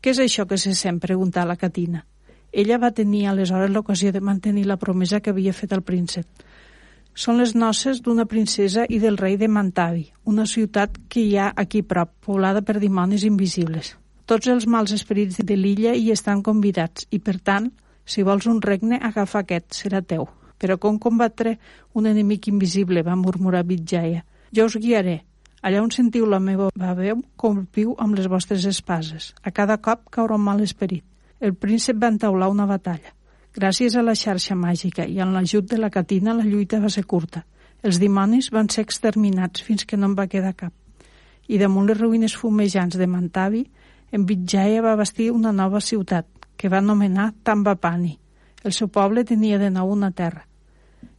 Què 0.00 0.16
és 0.16 0.20
això 0.24 0.48
que 0.48 0.56
se 0.56 0.72
sent? 0.74 1.00
preguntà 1.00 1.44
la 1.44 1.56
Catina. 1.60 2.06
Ella 2.52 2.76
va 2.78 2.92
tenir 2.92 3.26
aleshores 3.26 3.70
l'ocasió 3.72 4.12
de 4.12 4.20
mantenir 4.20 4.66
la 4.68 4.76
promesa 4.76 5.20
que 5.20 5.30
havia 5.32 5.54
fet 5.56 5.72
el 5.72 5.80
príncep. 5.82 6.26
Són 7.14 7.38
les 7.40 7.54
noces 7.56 8.00
d'una 8.04 8.26
princesa 8.28 8.84
i 8.88 8.98
del 9.00 9.16
rei 9.16 9.38
de 9.40 9.48
Mantavi, 9.48 10.04
una 10.24 10.44
ciutat 10.46 10.98
que 11.08 11.20
hi 11.20 11.36
ha 11.36 11.50
aquí 11.56 11.82
prop, 11.82 12.12
poblada 12.24 12.60
per 12.60 12.78
dimonis 12.80 13.24
invisibles. 13.28 13.94
Tots 14.28 14.48
els 14.48 14.66
mals 14.66 14.92
esperits 14.92 15.40
de 15.40 15.56
l'illa 15.56 15.92
hi 15.96 16.10
estan 16.12 16.42
convidats 16.44 17.08
i, 17.10 17.18
per 17.18 17.38
tant, 17.40 17.70
si 18.04 18.22
vols 18.22 18.46
un 18.48 18.60
regne, 18.64 19.00
agafa 19.00 19.42
aquest, 19.42 19.72
serà 19.76 20.00
teu. 20.00 20.28
Però 20.60 20.78
com 20.78 20.98
combatre 20.98 21.56
un 21.92 22.06
enemic 22.06 22.48
invisible, 22.48 23.02
va 23.02 23.16
murmurar 23.16 23.64
Vijaya. 23.66 24.24
Jo 24.52 24.68
us 24.68 24.76
guiaré. 24.76 25.22
Allà 25.62 25.80
on 25.82 25.92
sentiu 25.94 26.26
la 26.26 26.40
meva 26.40 26.68
veu, 26.98 27.22
compiu 27.36 27.96
amb 27.98 28.16
les 28.18 28.28
vostres 28.28 28.64
espases. 28.66 29.32
A 29.42 29.50
cada 29.50 29.78
cop 29.78 30.08
caurà 30.10 30.36
un 30.36 30.44
mal 30.48 30.60
esperit. 30.60 31.04
El 31.42 31.56
príncep 31.58 31.96
va 31.98 32.06
entaular 32.12 32.46
una 32.52 32.68
batalla. 32.70 33.10
Gràcies 33.56 33.96
a 33.98 34.02
la 34.06 34.12
xarxa 34.14 34.54
màgica 34.54 35.02
i 35.10 35.16
amb 35.24 35.34
l'ajut 35.34 35.66
de 35.72 35.78
la 35.80 35.88
catina 35.90 36.36
la 36.38 36.44
lluita 36.46 36.78
va 36.84 36.90
ser 36.94 37.02
curta. 37.12 37.42
Els 37.82 37.98
dimonis 37.98 38.52
van 38.54 38.70
ser 38.70 38.84
exterminats 38.86 39.64
fins 39.66 39.82
que 39.84 39.98
no 39.98 40.06
en 40.06 40.14
va 40.20 40.28
quedar 40.30 40.52
cap. 40.60 40.70
I 41.50 41.58
damunt 41.58 41.90
les 41.90 41.98
ruïnes 41.98 42.36
fumejants 42.38 42.94
de 42.94 43.10
Mantavi, 43.10 43.64
en 44.12 44.28
Vijaya 44.30 44.86
va 44.86 44.94
bastir 44.94 45.32
una 45.32 45.50
nova 45.50 45.82
ciutat, 45.82 46.30
que 46.56 46.70
va 46.70 46.78
anomenar 46.78 47.32
Tambapani. 47.42 48.14
El 48.62 48.78
seu 48.78 48.86
poble 48.86 49.26
tenia 49.26 49.58
de 49.58 49.74
nou 49.74 49.90
una 49.90 50.12
terra. 50.14 50.46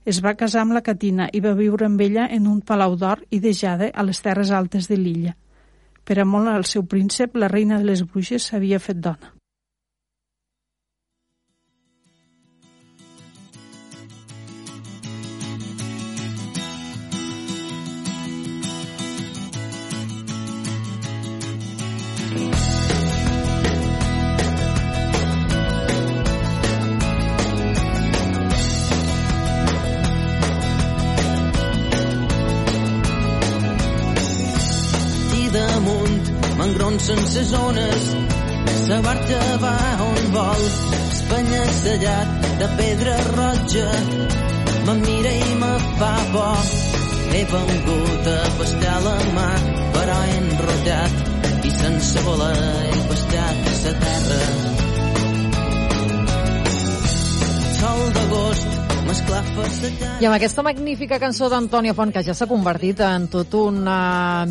Es 0.06 0.24
va 0.24 0.38
casar 0.40 0.64
amb 0.64 0.80
la 0.80 0.86
Catina 0.88 1.28
i 1.34 1.44
va 1.44 1.52
viure 1.60 1.92
amb 1.92 2.00
ella 2.00 2.32
en 2.32 2.48
un 2.48 2.64
palau 2.64 2.96
d'or 2.96 3.28
i 3.30 3.44
de 3.44 3.52
jade 3.52 3.92
a 3.92 4.08
les 4.08 4.24
terres 4.24 4.56
altes 4.56 4.88
de 4.88 4.96
l'illa. 4.96 5.36
Per 6.08 6.16
a 6.16 6.24
molt 6.24 6.48
al 6.48 6.64
seu 6.64 6.88
príncep, 6.88 7.36
la 7.36 7.52
reina 7.52 7.84
de 7.84 7.92
les 7.92 8.08
bruixes 8.08 8.48
s'havia 8.48 8.80
fet 8.80 9.04
dona. 9.04 9.36
Mangrons 36.94 37.06
sense 37.06 37.44
zones, 37.46 38.16
la 38.88 39.02
barca 39.02 39.39
va 39.62 39.78
on 40.06 40.32
vol, 40.32 40.64
espanya 41.12 41.66
sellat 41.66 42.28
de 42.60 42.68
pedra 42.78 43.16
roja, 43.36 43.89
me 44.86 44.94
mira 45.02 45.32
i 45.32 45.56
me 45.62 45.74
fa 45.98 46.14
por. 46.34 46.58
He 47.34 47.44
vengut 47.46 48.28
a 48.28 48.38
pescar 48.60 49.00
la 49.06 49.16
mà, 49.34 49.50
però 49.96 50.18
he 50.22 50.38
enrotllat 50.38 51.66
i 51.66 51.72
sense 51.72 52.22
voler 52.28 52.62
he 52.91 53.00
pescat 53.10 53.58
la 53.86 53.94
terra. 54.06 54.41
Sol 57.80 58.02
d'agost 58.20 58.83
i 59.04 60.26
amb 60.26 60.36
aquesta 60.38 60.64
magnífica 60.64 61.18
cançó 61.20 61.49
d'Antònia 61.51 61.93
Font, 61.93 62.14
que 62.16 62.24
ja 62.24 62.34
s'ha 62.38 62.47
convertit 62.47 63.01
en 63.04 63.26
tot 63.32 63.54
un 63.60 63.82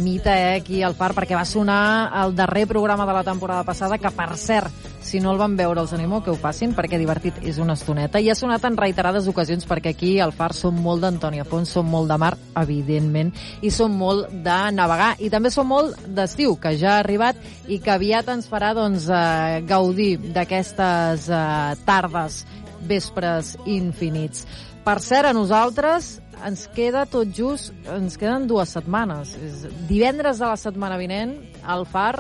mite 0.03 0.32
eh, 0.32 0.55
aquí 0.61 0.82
al 0.84 0.94
Far, 0.98 1.14
perquè 1.16 1.36
va 1.38 1.46
sonar 1.48 2.12
el 2.22 2.34
darrer 2.36 2.66
programa 2.68 3.07
de 3.09 3.14
la 3.16 3.24
temporada 3.24 3.64
passada, 3.64 3.98
que 3.98 4.12
per 4.12 4.36
cert, 4.36 4.90
si 5.03 5.20
no 5.20 5.32
el 5.32 5.40
van 5.40 5.57
veure, 5.57 5.80
els 5.80 5.94
animo 5.96 6.20
que 6.22 6.30
ho 6.30 6.36
facin, 6.36 6.76
perquè 6.76 7.00
divertit 7.00 7.40
és 7.48 7.59
una 7.59 7.74
estoneta. 7.78 8.20
I 8.20 8.30
ha 8.30 8.36
sonat 8.38 8.64
en 8.68 8.76
reiterades 8.76 9.26
ocasions, 9.32 9.66
perquè 9.68 9.94
aquí 9.96 10.12
al 10.20 10.34
Far 10.36 10.53
som 10.55 10.76
molt 10.84 11.03
d'Antònia 11.07 11.48
Font, 11.48 11.66
som 11.66 11.88
molt 11.88 12.12
de 12.12 12.20
mar, 12.20 12.34
evidentment, 12.61 13.32
i 13.62 13.72
som 13.72 13.92
molt 13.96 14.30
de 14.44 14.61
navegar, 14.76 15.14
i 15.18 15.32
també 15.32 15.50
som 15.50 15.68
molt 15.68 15.96
d'estiu, 16.07 16.59
que 16.61 16.76
ja 16.76 16.98
ha 16.98 17.03
arribat 17.03 17.40
i 17.72 17.80
que 17.80 17.96
aviat 17.96 18.28
ens 18.34 18.50
farà 18.53 18.74
doncs, 18.76 19.09
uh, 19.09 19.62
gaudir 19.66 20.18
d'aquestes 20.34 21.30
uh, 21.32 21.72
tardes 21.88 22.42
vespres 22.89 23.57
infinits. 23.66 24.47
Per 24.83 24.99
cert, 24.99 25.30
a 25.30 25.37
nosaltres 25.37 26.16
ens 26.47 26.66
queda 26.74 27.05
tot 27.07 27.30
just, 27.35 27.70
ens 27.87 28.18
queden 28.18 28.49
dues 28.51 28.74
setmanes. 28.74 29.37
És 29.39 29.64
divendres 29.89 30.43
de 30.43 30.49
la 30.49 30.59
setmana 30.59 30.99
vinent, 30.99 31.37
el 31.62 31.87
FAR 31.87 32.16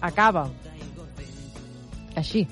acaba. 0.00 0.48
Així. 2.16 2.46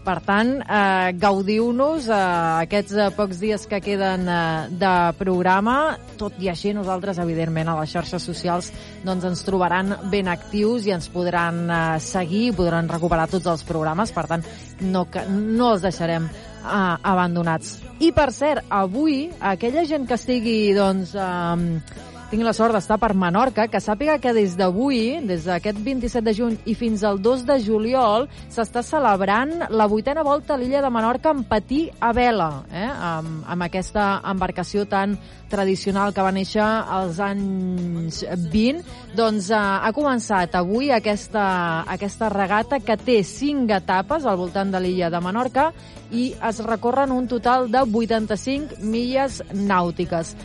Per 0.00 0.16
tant, 0.24 0.54
eh, 0.64 1.12
gaudiu-nos 1.20 2.06
eh, 2.08 2.18
aquests 2.64 2.94
eh, 2.96 3.08
pocs 3.12 3.40
dies 3.42 3.66
que 3.68 3.82
queden 3.84 4.24
eh, 4.32 4.68
de 4.80 4.92
programa. 5.18 5.74
Tot 6.16 6.38
i 6.40 6.48
així, 6.48 6.72
nosaltres, 6.72 7.20
evidentment, 7.20 7.68
a 7.68 7.76
les 7.82 7.92
xarxes 7.92 8.24
socials 8.24 8.70
doncs, 9.04 9.26
ens 9.28 9.44
trobaran 9.44 9.92
ben 10.10 10.30
actius 10.32 10.88
i 10.88 10.94
ens 10.96 11.10
podran 11.12 11.66
eh, 11.68 11.82
seguir, 12.00 12.54
podran 12.56 12.88
recuperar 12.88 13.28
tots 13.28 13.52
els 13.52 13.66
programes. 13.68 14.14
Per 14.16 14.24
tant, 14.30 14.46
no, 14.80 15.04
no 15.28 15.74
els 15.74 15.84
deixarem 15.84 16.30
eh, 16.60 16.96
abandonats. 17.12 17.78
I, 18.00 18.12
per 18.16 18.30
cert, 18.32 18.64
avui, 18.68 19.30
aquella 19.40 19.84
gent 19.88 20.06
que 20.08 20.16
estigui, 20.20 20.58
doncs, 20.76 21.14
eh, 21.14 22.08
tinc 22.30 22.44
la 22.46 22.52
sort 22.54 22.76
d'estar 22.76 22.94
per 23.02 23.10
Menorca, 23.18 23.64
que 23.66 23.80
sàpiga 23.82 24.14
que 24.22 24.30
des 24.30 24.52
d'avui, 24.54 25.18
des 25.26 25.48
d'aquest 25.48 25.80
27 25.82 26.22
de 26.22 26.34
juny 26.36 26.52
i 26.70 26.76
fins 26.78 27.02
al 27.02 27.18
2 27.18 27.42
de 27.48 27.56
juliol, 27.64 28.28
s'està 28.46 28.84
celebrant 28.86 29.66
la 29.74 29.88
vuitena 29.90 30.22
volta 30.22 30.54
a 30.54 30.60
l'illa 30.60 30.78
de 30.84 30.92
Menorca 30.94 31.32
en 31.34 31.42
patí 31.50 31.80
a 31.98 32.12
vela, 32.14 32.62
eh? 32.70 32.86
amb, 32.86 33.42
amb 33.50 33.66
aquesta 33.66 34.20
embarcació 34.30 34.86
tan 34.86 35.16
tradicional 35.50 36.14
que 36.14 36.22
va 36.22 36.30
néixer 36.30 36.62
als 36.62 37.18
anys 37.18 38.22
20, 38.52 38.84
doncs 39.18 39.50
eh, 39.50 39.58
ha 39.58 39.90
començat 39.96 40.54
avui 40.54 40.92
aquesta, 40.94 41.82
aquesta 41.90 42.30
regata 42.30 42.78
que 42.78 42.94
té 42.94 43.24
cinc 43.26 43.74
etapes 43.74 44.22
al 44.22 44.38
voltant 44.38 44.70
de 44.70 44.78
l'illa 44.78 45.10
de 45.10 45.18
Menorca 45.18 45.72
i 46.14 46.30
es 46.46 46.62
recorren 46.62 47.10
un 47.10 47.26
total 47.30 47.66
de 47.70 47.82
85 47.82 48.78
milles 48.86 49.42
nàutiques. 49.50 50.36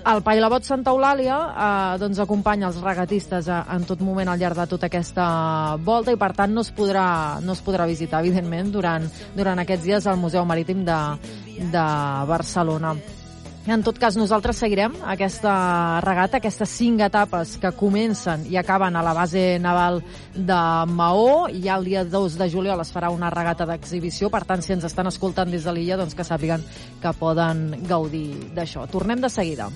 El 0.00 0.22
Pailabot 0.24 0.64
Santa 0.64 0.94
Eulàlia 0.94 1.36
eh, 1.36 1.98
doncs 2.00 2.20
acompanya 2.22 2.70
els 2.70 2.80
regatistes 2.80 3.50
eh, 3.52 3.60
en 3.76 3.84
tot 3.88 4.00
moment 4.04 4.32
al 4.32 4.40
llarg 4.40 4.56
de 4.56 4.66
tota 4.72 4.88
aquesta 4.88 5.26
volta 5.84 6.14
i 6.14 6.18
per 6.20 6.32
tant 6.38 6.54
no 6.56 6.64
es 6.64 6.72
podrà, 6.72 7.04
no 7.44 7.52
es 7.52 7.60
podrà 7.64 7.86
visitar 7.90 8.22
evidentment 8.24 8.72
durant, 8.72 9.04
durant 9.36 9.60
aquests 9.60 9.84
dies 9.84 10.08
al 10.08 10.20
Museu 10.20 10.48
Marítim 10.48 10.84
de, 10.88 11.00
de 11.60 11.86
Barcelona. 12.30 12.94
En 13.70 13.84
tot 13.86 14.00
cas, 14.02 14.16
nosaltres 14.18 14.58
seguirem 14.58 14.96
aquesta 15.06 15.52
regata, 16.02 16.40
aquestes 16.40 16.72
cinc 16.74 17.04
etapes 17.06 17.52
que 17.62 17.70
comencen 17.78 18.42
i 18.50 18.56
acaben 18.58 18.96
a 18.98 19.02
la 19.06 19.12
base 19.14 19.60
naval 19.62 20.00
de 20.34 20.58
Maó. 20.90 21.46
I 21.46 21.62
ja 21.68 21.76
el 21.78 21.86
dia 21.86 22.02
2 22.02 22.34
de 22.40 22.50
juliol 22.50 22.82
es 22.82 22.90
farà 22.90 23.12
una 23.14 23.30
regata 23.30 23.68
d'exhibició. 23.70 24.26
Per 24.26 24.42
tant, 24.48 24.66
si 24.66 24.74
ens 24.74 24.88
estan 24.90 25.06
escoltant 25.06 25.54
des 25.54 25.62
de 25.62 25.76
l'illa, 25.76 26.00
doncs 26.02 26.18
que 26.18 26.26
sàpiguen 26.26 26.66
que 26.98 27.14
poden 27.14 27.86
gaudir 27.86 28.50
d'això. 28.58 28.90
Tornem 28.90 29.22
de 29.22 29.30
seguida. 29.30 29.70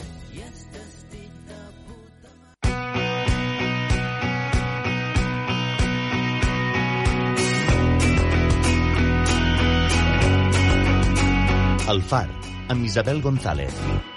El 11.86 12.03
Far, 12.03 12.43
amb 12.69 12.85
Isabel 12.85 13.21
González. 13.21 14.14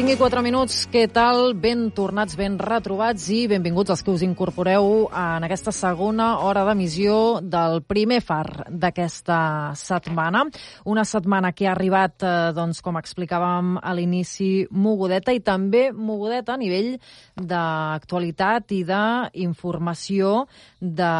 5 0.00 0.14
i 0.14 0.16
4 0.16 0.40
minuts, 0.40 0.76
què 0.88 1.02
tal? 1.12 1.50
Ben 1.60 1.90
tornats, 1.92 2.32
ben 2.32 2.54
retrobats 2.56 3.26
i 3.36 3.42
benvinguts 3.50 3.92
els 3.92 4.00
que 4.00 4.14
us 4.14 4.22
incorporeu 4.24 5.10
en 5.12 5.44
aquesta 5.44 5.74
segona 5.76 6.38
hora 6.40 6.62
d'emissió 6.64 7.42
del 7.44 7.82
primer 7.84 8.22
far 8.24 8.64
d'aquesta 8.72 9.74
setmana. 9.76 10.46
Una 10.88 11.04
setmana 11.04 11.50
que 11.52 11.68
ha 11.68 11.74
arribat, 11.74 12.16
eh, 12.22 12.30
doncs, 12.56 12.80
com 12.80 12.96
explicàvem 12.96 13.74
a 13.76 13.92
l'inici, 13.92 14.66
mogudeta 14.70 15.34
i 15.36 15.42
també 15.44 15.90
mogudeta 15.92 16.54
a 16.54 16.56
nivell 16.56 16.96
d'actualitat 17.36 18.72
i 18.72 18.80
d'informació 18.88 20.46
de, 20.80 21.12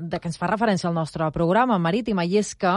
de 0.00 0.22
que 0.22 0.32
ens 0.32 0.40
fa 0.40 0.48
referència 0.48 0.88
al 0.88 0.96
nostre 0.96 1.28
programa 1.30 1.76
marítima 1.76 2.24
i 2.24 2.38
és 2.40 2.54
que 2.56 2.72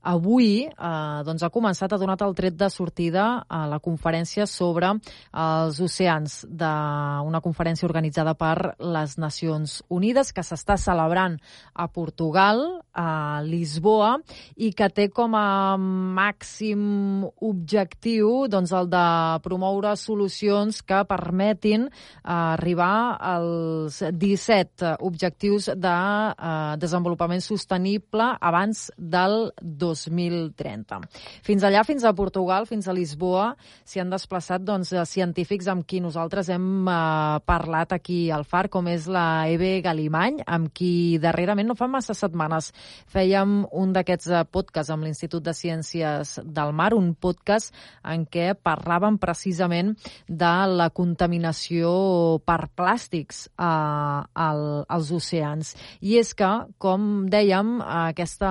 avui 0.00 0.68
eh, 0.70 1.20
doncs, 1.26 1.42
ha 1.42 1.50
començat, 1.50 1.90
ha 1.90 1.98
donat 1.98 2.22
el 2.22 2.38
tret 2.38 2.54
de 2.54 2.70
sortida 2.70 3.42
a 3.48 3.66
la 3.66 3.82
conferència 3.82 4.43
conferència 4.44 4.46
sobre 4.46 4.92
els 5.34 5.80
oceans 5.80 6.44
d'una 6.48 7.40
conferència 7.42 7.86
organitzada 7.86 8.34
per 8.34 8.76
les 8.78 9.16
Nacions 9.18 9.82
Unides 9.88 10.32
que 10.32 10.42
s'està 10.42 10.76
celebrant 10.76 11.38
a 11.74 11.88
Portugal, 11.88 12.82
a 12.94 13.42
Lisboa, 13.42 14.18
i 14.56 14.72
que 14.72 14.88
té 14.90 15.08
com 15.10 15.34
a 15.34 15.76
màxim 15.78 17.24
objectiu 17.40 18.46
doncs, 18.48 18.72
el 18.72 18.88
de 18.88 19.40
promoure 19.42 19.96
solucions 19.96 20.82
que 20.82 21.04
permetin 21.04 21.88
arribar 22.22 23.16
als 23.20 24.02
17 24.02 24.96
objectius 25.00 25.70
de 25.74 25.94
eh, 25.94 26.76
desenvolupament 26.78 27.42
sostenible 27.42 28.36
abans 28.40 28.90
del 28.96 29.52
2030. 29.60 31.00
Fins 31.44 31.64
allà, 31.64 31.84
fins 31.84 32.04
a 32.04 32.14
Portugal, 32.14 32.66
fins 32.66 32.88
a 32.88 32.94
Lisboa, 32.94 33.54
s'hi 33.84 34.00
han 34.00 34.10
desplaçat 34.10 34.33
doncs, 34.34 34.90
científics 35.06 35.68
amb 35.70 35.84
qui 35.86 36.00
nosaltres 36.02 36.48
hem 36.50 36.88
eh, 36.88 37.40
parlat 37.46 37.92
aquí 37.92 38.30
al 38.34 38.44
FAR, 38.44 38.68
com 38.68 38.88
és 38.90 39.06
la 39.06 39.46
Eve 39.48 39.80
Galimany, 39.84 40.40
amb 40.46 40.72
qui 40.74 41.18
darrerament, 41.22 41.68
no 41.68 41.76
fa 41.78 41.86
massa 41.86 42.14
setmanes, 42.14 42.72
fèiem 43.06 43.64
un 43.70 43.92
d'aquests 43.94 44.28
eh, 44.32 44.42
podcasts 44.50 44.90
amb 44.90 45.04
l'Institut 45.06 45.44
de 45.44 45.54
Ciències 45.54 46.40
del 46.44 46.72
Mar, 46.74 46.94
un 46.94 47.14
podcast 47.14 47.74
en 48.02 48.26
què 48.26 48.54
parlàvem 48.58 49.18
precisament 49.22 49.94
de 50.26 50.54
la 50.66 50.90
contaminació 50.90 52.40
per 52.44 52.68
plàstics 52.74 53.46
eh, 53.54 53.62
al, 53.64 54.84
als 54.88 55.12
oceans. 55.14 55.74
I 56.02 56.18
és 56.18 56.34
que, 56.34 56.50
com 56.78 57.28
dèiem, 57.30 57.78
aquesta, 58.10 58.50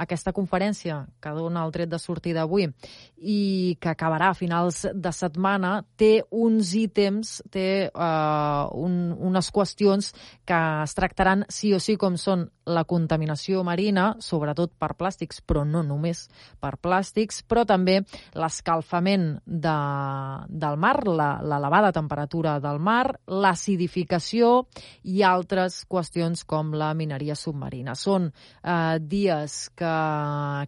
aquesta 0.00 0.32
conferència 0.32 1.04
que 1.20 1.36
dona 1.36 1.66
el 1.66 1.76
tret 1.76 1.92
de 1.92 2.00
sortida 2.00 2.46
avui 2.48 2.70
i 3.18 3.76
que 3.80 3.90
acabarà 3.92 4.30
a 4.30 4.36
finals 4.38 4.86
de 4.94 5.07
setmana 5.14 5.82
té 5.98 6.22
uns 6.30 6.74
ítems, 6.78 7.38
té 7.52 7.88
uh, 7.88 8.68
un, 8.76 8.98
unes 9.30 9.50
qüestions 9.54 10.12
que 10.48 10.60
es 10.84 10.96
tractaran 10.98 11.46
sí 11.52 11.72
o 11.76 11.80
sí 11.82 11.98
com 12.00 12.16
són 12.20 12.48
la 12.68 12.84
contaminació 12.88 13.62
marina, 13.64 14.12
sobretot 14.20 14.74
per 14.78 14.92
plàstics, 14.98 15.40
però 15.46 15.64
no 15.64 15.82
només 15.86 16.26
per 16.60 16.74
plàstics, 16.82 17.40
però 17.48 17.64
també 17.68 17.98
l'escalfament 18.36 19.26
de, 19.44 19.76
del 20.48 20.78
mar, 20.80 20.96
l'elevada 21.08 21.92
temperatura 21.96 22.58
del 22.62 22.78
mar, 22.78 23.18
l'acidificació 23.26 24.68
i 25.08 25.22
altres 25.26 25.80
qüestions 25.88 26.44
com 26.48 26.74
la 26.76 26.92
mineria 26.98 27.36
submarina. 27.38 27.96
Són 27.96 28.28
eh, 28.28 28.98
dies 29.00 29.58
que, 29.78 29.94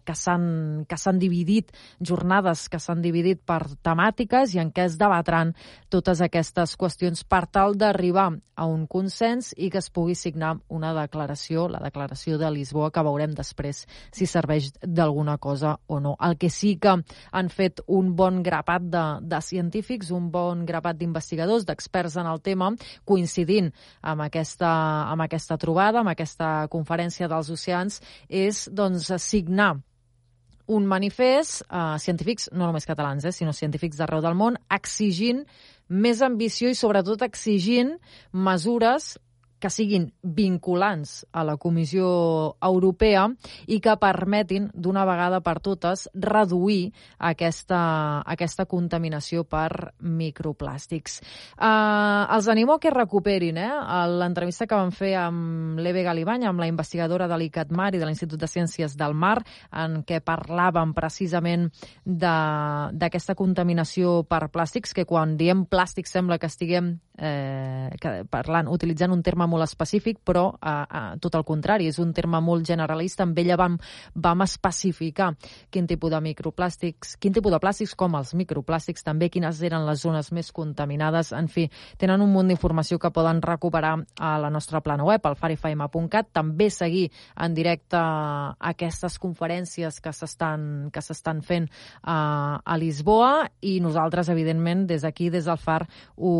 que 0.05 0.17
s'han 0.17 1.21
dividit, 1.21 1.71
jornades 1.99 2.67
que 2.71 2.81
s'han 2.81 3.03
dividit 3.05 3.43
per 3.45 3.61
temàtiques 3.83 4.55
i 4.55 4.63
en 4.63 4.73
què 4.73 4.87
es 4.89 4.97
debatran 4.99 5.53
totes 5.93 6.21
aquestes 6.25 6.75
qüestions 6.79 7.25
per 7.27 7.45
tal 7.51 7.77
d'arribar 7.77 8.31
a 8.55 8.65
un 8.69 8.85
consens 8.87 9.53
i 9.57 9.71
que 9.73 9.79
es 9.81 9.89
pugui 9.89 10.15
signar 10.15 10.55
una 10.69 10.93
declaració, 10.93 11.67
la 11.67 11.79
declaració 11.79 11.90
de 11.91 12.51
Lisboa, 12.51 12.91
que 12.91 13.03
veurem 13.03 13.33
després 13.35 13.85
si 14.11 14.25
serveix 14.25 14.71
d'alguna 14.81 15.37
cosa 15.37 15.77
o 15.87 15.99
no. 15.99 16.15
El 16.19 16.37
que 16.37 16.49
sí 16.49 16.77
que 16.81 16.95
han 17.31 17.49
fet 17.49 17.81
un 17.87 18.15
bon 18.15 18.41
grapat 18.43 18.81
de, 18.81 19.05
de 19.21 19.41
científics, 19.41 20.11
un 20.11 20.31
bon 20.31 20.65
grapat 20.65 20.97
d'investigadors, 20.97 21.65
d'experts 21.65 22.17
en 22.17 22.27
el 22.27 22.41
tema, 22.41 22.71
coincidint 23.05 23.71
amb 24.01 24.21
aquesta, 24.21 24.71
amb 25.11 25.21
aquesta 25.27 25.57
trobada, 25.57 25.99
amb 25.99 26.09
aquesta 26.09 26.67
conferència 26.71 27.27
dels 27.27 27.49
oceans, 27.49 28.01
és 28.29 28.67
doncs, 28.71 29.11
signar 29.21 29.75
un 30.71 30.85
manifest, 30.87 31.63
eh, 31.69 31.97
científics 31.99 32.49
no 32.53 32.65
només 32.65 32.85
catalans, 32.85 33.25
eh, 33.25 33.31
sinó 33.31 33.53
científics 33.53 33.97
d'arreu 33.97 34.21
del 34.21 34.35
món, 34.35 34.57
exigint 34.69 35.45
més 35.89 36.21
ambició 36.21 36.69
i 36.69 36.75
sobretot 36.75 37.21
exigint 37.21 37.97
mesures 38.31 39.17
que 39.61 39.69
siguin 39.69 40.09
vinculants 40.21 41.21
a 41.31 41.45
la 41.45 41.55
Comissió 41.61 42.07
Europea 42.61 43.27
i 43.69 43.79
que 43.83 43.95
permetin 44.01 44.69
d'una 44.73 45.05
vegada 45.05 45.41
per 45.45 45.59
totes 45.61 46.07
reduir 46.13 46.91
aquesta, 47.19 47.81
aquesta 48.25 48.65
contaminació 48.65 49.45
per 49.45 49.93
microplàstics. 50.01 51.19
Uh, 51.55 52.25
els 52.33 52.49
animo 52.51 52.79
que 52.81 52.91
recuperin 52.91 53.59
eh, 53.61 53.69
l'entrevista 54.09 54.65
que 54.67 54.77
vam 54.77 54.91
fer 54.95 55.13
amb 55.19 55.79
l'Eve 55.81 56.03
Galibany, 56.03 56.45
amb 56.47 56.59
la 56.61 56.69
investigadora 56.69 57.27
de 57.29 57.37
l'ICATMAR 57.37 57.93
i 57.95 58.01
de 58.01 58.07
l'Institut 58.09 58.41
de 58.41 58.49
Ciències 58.49 58.97
del 58.97 59.13
Mar, 59.13 59.37
en 59.71 60.01
què 60.07 60.21
parlàvem 60.25 60.95
precisament 60.97 61.69
d'aquesta 62.05 63.35
contaminació 63.37 64.21
per 64.27 64.47
plàstics, 64.53 64.95
que 64.97 65.05
quan 65.05 65.37
diem 65.37 65.65
plàstics 65.69 66.13
sembla 66.17 66.39
que 66.41 66.49
estiguem 66.49 66.95
eh, 67.21 67.93
que, 68.01 68.11
parlant, 68.29 68.69
utilitzant 68.73 69.13
un 69.13 69.21
terme 69.23 69.45
molt 69.49 69.63
específic, 69.67 70.19
però 70.25 70.47
eh, 70.57 70.71
eh, 70.83 71.03
tot 71.21 71.37
el 71.37 71.45
contrari, 71.45 71.87
és 71.91 71.99
un 72.01 72.11
terme 72.17 72.41
molt 72.41 72.65
generalista. 72.67 73.23
Amb 73.27 73.37
ella 73.37 73.57
vam, 73.61 73.77
vam 74.15 74.43
especificar 74.47 75.31
quin 75.69 75.87
tipus 75.87 76.11
de 76.11 76.21
microplàstics, 76.25 77.15
quin 77.21 77.35
tipus 77.37 77.53
de 77.53 77.61
plàstics, 77.61 77.93
com 77.97 78.17
els 78.17 78.33
microplàstics, 78.37 79.05
també 79.05 79.29
quines 79.29 79.61
eren 79.61 79.85
les 79.85 80.01
zones 80.01 80.31
més 80.33 80.51
contaminades. 80.51 81.31
En 81.37 81.47
fi, 81.51 81.67
tenen 82.01 82.25
un 82.25 82.33
munt 82.33 82.49
d'informació 82.49 82.97
que 82.99 83.13
poden 83.13 83.43
recuperar 83.45 83.93
a 84.19 84.33
la 84.41 84.49
nostra 84.49 84.81
plana 84.81 85.05
web, 85.05 85.21
al 85.25 85.37
farifm.cat. 85.37 86.31
També 86.33 86.71
seguir 86.73 87.07
en 87.37 87.53
directe 87.53 88.01
aquestes 88.71 89.19
conferències 89.21 90.01
que 90.01 90.13
s'estan 90.15 91.45
fent 91.45 91.69
a, 92.01 92.61
a 92.65 92.77
Lisboa 92.81 93.45
i 93.61 93.77
nosaltres, 93.83 94.31
evidentment, 94.33 94.87
des 94.89 95.05
d'aquí, 95.05 95.29
des 95.29 95.45
del 95.45 95.59
FAR, 95.61 95.85
ho, 96.17 96.33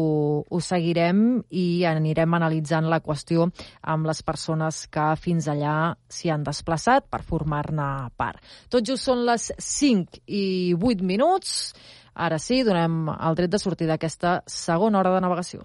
ho 0.49 0.61
seguirem 0.71 1.41
i 1.49 1.83
anirem 1.87 2.37
analitzant 2.37 2.89
la 2.91 3.01
qüestió 3.03 3.47
amb 3.93 4.09
les 4.09 4.23
persones 4.25 4.85
que 4.91 5.11
fins 5.19 5.49
allà 5.51 5.93
s'hi 6.09 6.31
han 6.33 6.45
desplaçat 6.47 7.07
per 7.11 7.23
formar-ne 7.27 7.87
part. 8.17 8.41
Tot 8.71 8.85
just 8.87 9.07
són 9.07 9.25
les 9.27 9.51
5 9.57 10.23
i 10.27 10.45
8 10.79 11.05
minuts. 11.05 11.73
Ara 12.13 12.39
sí, 12.39 12.61
donem 12.67 13.07
el 13.13 13.39
dret 13.39 13.51
de 13.51 13.59
sortir 13.61 13.87
d'aquesta 13.87 14.41
segona 14.47 14.99
hora 14.99 15.15
de 15.15 15.23
navegació. 15.23 15.63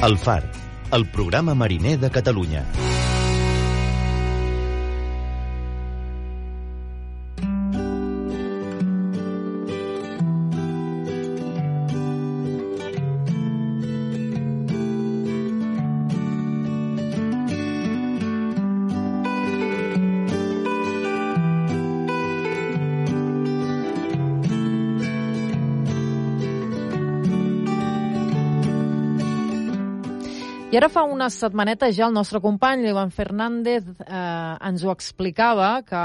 El 0.00 0.16
FAR, 0.16 0.42
el 0.96 1.04
programa 1.12 1.54
mariner 1.54 1.98
de 2.00 2.08
Catalunya. 2.10 2.89
Ara 30.80 30.88
fa 30.88 31.02
unes 31.04 31.34
setmanetes 31.36 31.92
ja 31.92 32.06
el 32.06 32.14
nostre 32.16 32.38
company, 32.40 32.86
l'Ivan 32.86 33.10
Fernández, 33.12 33.84
eh, 34.00 34.14
ens 34.64 34.80
ho 34.80 34.88
explicava, 34.94 35.82
que 35.84 36.00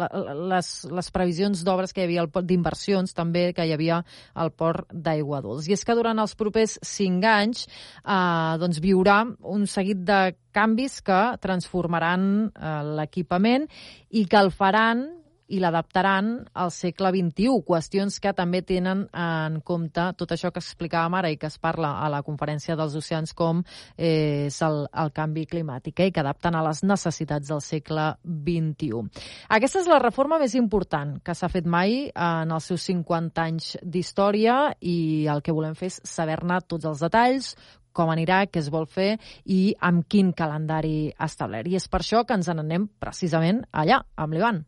la, 0.00 0.08
les, 0.50 0.70
les 0.90 1.10
previsions 1.14 1.62
d'obres 1.62 1.94
que 1.94 2.02
hi 2.02 2.08
havia 2.08 2.24
d'inversions 2.42 3.14
també 3.14 3.44
que 3.54 3.62
hi 3.62 3.70
havia 3.76 4.00
al 4.34 4.50
port 4.58 4.90
d'Aigua 4.90 5.38
Dols. 5.46 5.70
I 5.70 5.76
és 5.78 5.86
que 5.86 5.94
durant 5.94 6.18
els 6.18 6.34
propers 6.34 6.80
cinc 6.82 7.30
anys 7.30 7.68
eh, 7.68 8.58
doncs 8.58 8.82
viurà 8.82 9.22
un 9.54 9.70
seguit 9.70 10.02
de 10.02 10.20
canvis 10.50 10.98
que 11.06 11.22
transformaran 11.38 12.28
eh, 12.50 12.76
l'equipament 12.98 13.70
i 14.10 14.26
que 14.26 14.42
el 14.42 14.50
faran 14.50 15.21
i 15.52 15.60
l'adaptaran 15.60 16.32
al 16.56 16.72
segle 16.72 17.12
XXI, 17.12 17.60
qüestions 17.66 18.18
que 18.22 18.32
també 18.36 18.62
tenen 18.66 19.04
en 19.12 19.60
compte 19.66 20.06
tot 20.18 20.32
això 20.32 20.50
que 20.52 20.62
explicàvem 20.62 21.18
ara 21.18 21.32
i 21.32 21.38
que 21.40 21.50
es 21.50 21.58
parla 21.60 21.94
a 22.00 22.08
la 22.12 22.22
conferència 22.26 22.76
dels 22.78 22.96
oceans 22.98 23.34
com 23.36 23.62
eh, 23.96 24.48
és 24.48 24.58
el, 24.64 24.86
el 24.88 25.12
canvi 25.12 25.44
climàtic 25.50 26.00
eh, 26.00 26.08
i 26.08 26.14
que 26.14 26.22
adapten 26.24 26.56
a 26.56 26.64
les 26.64 26.82
necessitats 26.86 27.52
del 27.52 27.60
segle 27.64 28.08
XXI. 28.24 29.04
Aquesta 29.52 29.82
és 29.82 29.90
la 29.90 30.00
reforma 30.02 30.40
més 30.40 30.56
important 30.58 31.18
que 31.24 31.36
s'ha 31.36 31.52
fet 31.52 31.68
mai 31.68 32.08
en 32.10 32.56
els 32.56 32.72
seus 32.72 32.88
50 32.88 33.44
anys 33.44 33.76
d'història 33.82 34.72
i 34.80 35.28
el 35.28 35.44
que 35.44 35.54
volem 35.54 35.76
fer 35.78 35.92
és 35.92 36.00
saber-ne 36.08 36.60
tots 36.68 36.88
els 36.88 37.04
detalls, 37.04 37.52
com 37.92 38.08
anirà, 38.08 38.46
què 38.48 38.62
es 38.62 38.70
vol 38.72 38.88
fer 38.88 39.16
i 39.44 39.74
amb 39.88 40.06
quin 40.08 40.32
calendari 40.36 41.12
establert. 41.20 41.68
I 41.68 41.76
és 41.80 41.88
per 41.92 42.00
això 42.00 42.24
que 42.24 42.38
ens 42.38 42.48
n'anem 42.48 42.88
precisament 43.02 43.66
allà, 43.70 44.00
amb 44.16 44.36
l'Ivan. 44.38 44.62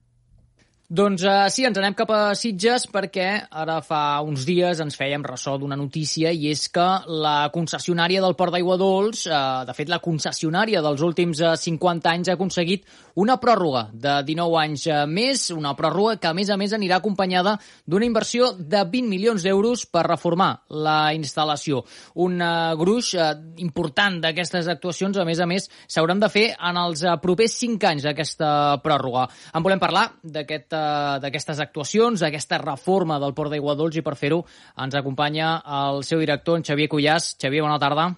Doncs 0.85 1.23
uh, 1.25 1.47
sí, 1.49 1.63
ens 1.65 1.79
anem 1.81 1.95
cap 1.97 2.11
a 2.13 2.35
Sitges 2.37 2.83
perquè 2.93 3.25
ara 3.57 3.79
fa 3.81 4.21
uns 4.21 4.43
dies 4.45 4.83
ens 4.85 4.99
fèiem 5.01 5.23
ressò 5.25 5.55
d'una 5.57 5.79
notícia 5.81 6.29
i 6.29 6.51
és 6.51 6.67
que 6.69 6.85
la 7.09 7.49
concessionària 7.55 8.21
del 8.21 8.35
Port 8.37 8.53
d'Aigua 8.53 8.77
Dols, 8.77 9.23
uh, 9.25 9.65
de 9.65 9.73
fet 9.73 9.89
la 9.89 10.03
concessionària 10.05 10.83
dels 10.85 11.01
últims 11.01 11.41
uh, 11.41 11.55
eh, 11.55 11.63
50 11.63 12.11
anys 12.13 12.29
ha 12.29 12.35
aconseguit 12.37 12.85
una 13.17 13.39
pròrroga 13.41 13.87
de 13.95 14.19
19 14.29 14.59
anys 14.61 14.85
més, 15.09 15.47
una 15.57 15.73
pròrroga 15.79 16.19
que 16.21 16.29
a 16.29 16.35
més 16.37 16.53
a 16.53 16.59
més 16.61 16.75
anirà 16.77 16.99
acompanyada 17.01 17.57
d'una 17.89 18.05
inversió 18.05 18.51
de 18.53 18.85
20 18.85 19.09
milions 19.09 19.47
d'euros 19.47 19.87
per 19.89 20.05
reformar 20.05 20.51
la 20.69 21.15
instal·lació. 21.17 21.81
Un 22.21 22.37
uh, 22.45 22.77
gruix 22.77 23.15
uh, 23.17 23.31
important 23.65 24.21
d'aquestes 24.21 24.69
actuacions, 24.69 25.17
a 25.17 25.25
més 25.25 25.41
a 25.41 25.49
més, 25.49 25.71
s'hauran 25.89 26.21
de 26.21 26.29
fer 26.29 26.45
en 26.61 26.85
els 26.85 27.07
uh, 27.09 27.17
propers 27.25 27.57
5 27.65 27.91
anys 27.95 28.05
d'aquesta 28.11 28.53
pròrroga. 28.85 29.31
En 29.55 29.65
volem 29.65 29.81
parlar 29.81 30.11
d'aquest 30.21 30.74
d'aquestes 31.23 31.63
actuacions, 31.63 32.21
d'aquesta 32.21 32.59
reforma 32.63 33.21
del 33.23 33.35
Port 33.35 33.55
d'Aigua 33.55 33.77
Dols 33.79 33.97
i 34.01 34.05
per 34.05 34.17
fer-ho 34.19 34.43
ens 34.83 34.99
acompanya 34.99 35.57
el 35.85 36.05
seu 36.05 36.21
director, 36.23 36.59
en 36.59 36.67
Xavier 36.67 36.91
Cullàs. 36.91 37.35
Xavier, 37.41 37.65
bona 37.65 37.81
tarda. 37.83 38.11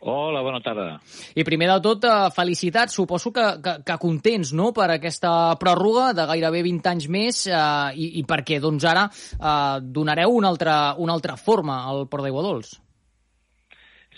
Hola, 0.00 0.40
bona 0.40 0.62
tarda. 0.64 0.94
I 1.36 1.44
primer 1.44 1.66
de 1.68 1.80
tot, 1.84 2.04
eh, 2.08 2.30
felicitats, 2.32 2.94
suposo 2.96 3.32
que, 3.36 3.44
que, 3.60 3.74
que 3.84 3.98
contents 4.00 4.54
no?, 4.56 4.70
per 4.72 4.88
aquesta 4.94 5.32
pròrroga 5.60 6.14
de 6.16 6.24
gairebé 6.30 6.62
20 6.64 6.88
anys 6.94 7.08
més 7.12 7.42
eh, 7.50 7.58
i, 8.00 8.14
i 8.22 8.24
perquè 8.24 8.62
doncs, 8.64 8.86
ara 8.88 9.10
eh, 9.12 9.80
donareu 9.84 10.32
una 10.32 10.48
altra, 10.48 10.76
una 10.96 11.12
altra 11.12 11.36
forma 11.36 11.82
al 11.84 12.06
Port 12.08 12.24
d'Aigua 12.24 12.46
Dols. 12.48 12.78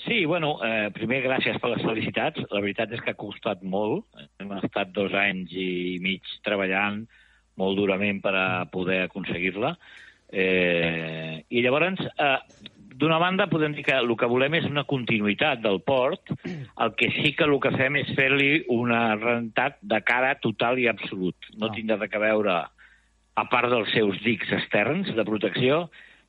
Sí, 0.02 0.24
bueno, 0.26 0.56
eh, 0.66 0.90
primer 0.94 1.20
gràcies 1.22 1.58
per 1.62 1.70
les 1.70 1.82
felicitats. 1.86 2.42
La 2.50 2.62
veritat 2.62 2.92
és 2.92 3.02
que 3.02 3.14
ha 3.14 3.18
costat 3.18 3.62
molt. 3.62 4.08
Hem 4.42 4.50
estat 4.58 4.90
dos 4.94 5.14
anys 5.14 5.52
i 5.54 5.98
mig 6.02 6.26
treballant 6.42 7.04
molt 7.60 7.78
durament 7.78 8.18
per 8.24 8.34
a 8.34 8.46
poder 8.72 9.04
aconseguir-la. 9.06 9.76
Eh, 10.32 11.44
I 11.48 11.62
llavors, 11.62 12.00
eh, 12.00 12.38
d'una 13.02 13.18
banda, 13.18 13.48
podem 13.50 13.74
dir 13.76 13.84
que 13.84 13.94
el 13.94 14.10
que 14.16 14.28
volem 14.30 14.54
és 14.58 14.68
una 14.68 14.84
continuïtat 14.88 15.62
del 15.62 15.80
port, 15.86 16.32
el 16.44 16.94
que 16.98 17.10
sí 17.16 17.34
que 17.36 17.44
el 17.44 17.58
que 17.60 17.72
fem 17.76 17.98
és 18.00 18.12
fer-li 18.16 18.64
una 18.72 19.14
rentat 19.16 19.78
de 19.82 20.00
cara 20.06 20.34
total 20.40 20.80
i 20.80 20.88
absolut. 20.90 21.52
No 21.56 21.68
oh. 21.68 21.74
tindrà 21.76 22.08
que 22.08 22.22
veure, 22.22 22.62
a 23.34 23.44
part 23.48 23.70
dels 23.72 23.92
seus 23.94 24.18
dics 24.24 24.50
externs 24.52 25.12
de 25.16 25.24
protecció, 25.24 25.86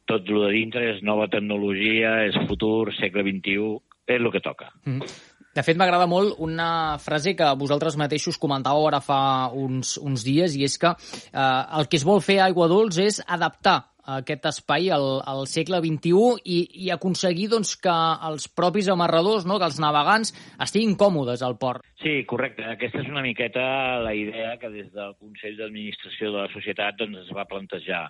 tot 0.09 0.27
el 0.29 0.41
de 0.45 0.51
dintre 0.55 0.87
és 0.93 1.03
nova 1.05 1.29
tecnologia, 1.31 2.23
és 2.27 2.37
futur, 2.47 2.91
segle 2.97 3.23
XXI, 3.27 3.69
és 4.07 4.19
el 4.19 4.31
que 4.33 4.43
toca. 4.43 4.71
Mm. 4.85 5.13
De 5.53 5.61
fet, 5.61 5.77
m'agrada 5.77 6.07
molt 6.09 6.39
una 6.41 6.97
frase 6.97 7.35
que 7.37 7.51
vosaltres 7.61 7.97
mateixos 8.01 8.39
comentàveu 8.41 8.87
ara 8.89 9.03
fa 9.05 9.21
uns, 9.53 9.99
uns 10.01 10.25
dies, 10.25 10.55
i 10.57 10.65
és 10.65 10.79
que 10.81 10.89
eh, 10.89 11.63
el 11.77 11.89
que 11.89 11.99
es 11.99 12.05
vol 12.07 12.23
fer 12.25 12.39
a 12.39 12.47
Aigua 12.49 12.67
Dols 12.71 12.97
és 12.97 13.21
adaptar 13.27 13.92
aquest 14.17 14.45
espai 14.49 14.89
al, 14.91 15.21
al 15.25 15.45
segle 15.47 15.79
XXI 15.83 16.43
i, 16.43 16.59
i 16.85 16.91
aconseguir 16.93 17.49
doncs, 17.53 17.75
que 17.79 17.93
els 18.29 18.49
propis 18.51 18.89
amarradors, 18.91 19.47
no, 19.47 19.57
que 19.59 19.69
els 19.69 19.79
navegants, 19.79 20.33
estiguin 20.63 20.97
còmodes 20.99 21.43
al 21.45 21.57
port. 21.61 21.85
Sí, 22.03 22.23
correcte. 22.27 22.65
Aquesta 22.67 22.99
és 23.03 23.09
una 23.09 23.23
miqueta 23.23 23.63
la 24.03 24.13
idea 24.13 24.57
que 24.59 24.69
des 24.73 24.91
del 24.91 25.15
Consell 25.15 25.55
d'Administració 25.57 26.33
de 26.33 26.41
la 26.41 26.51
Societat 26.51 26.99
doncs, 26.99 27.23
es 27.23 27.31
va 27.35 27.47
plantejar, 27.47 28.05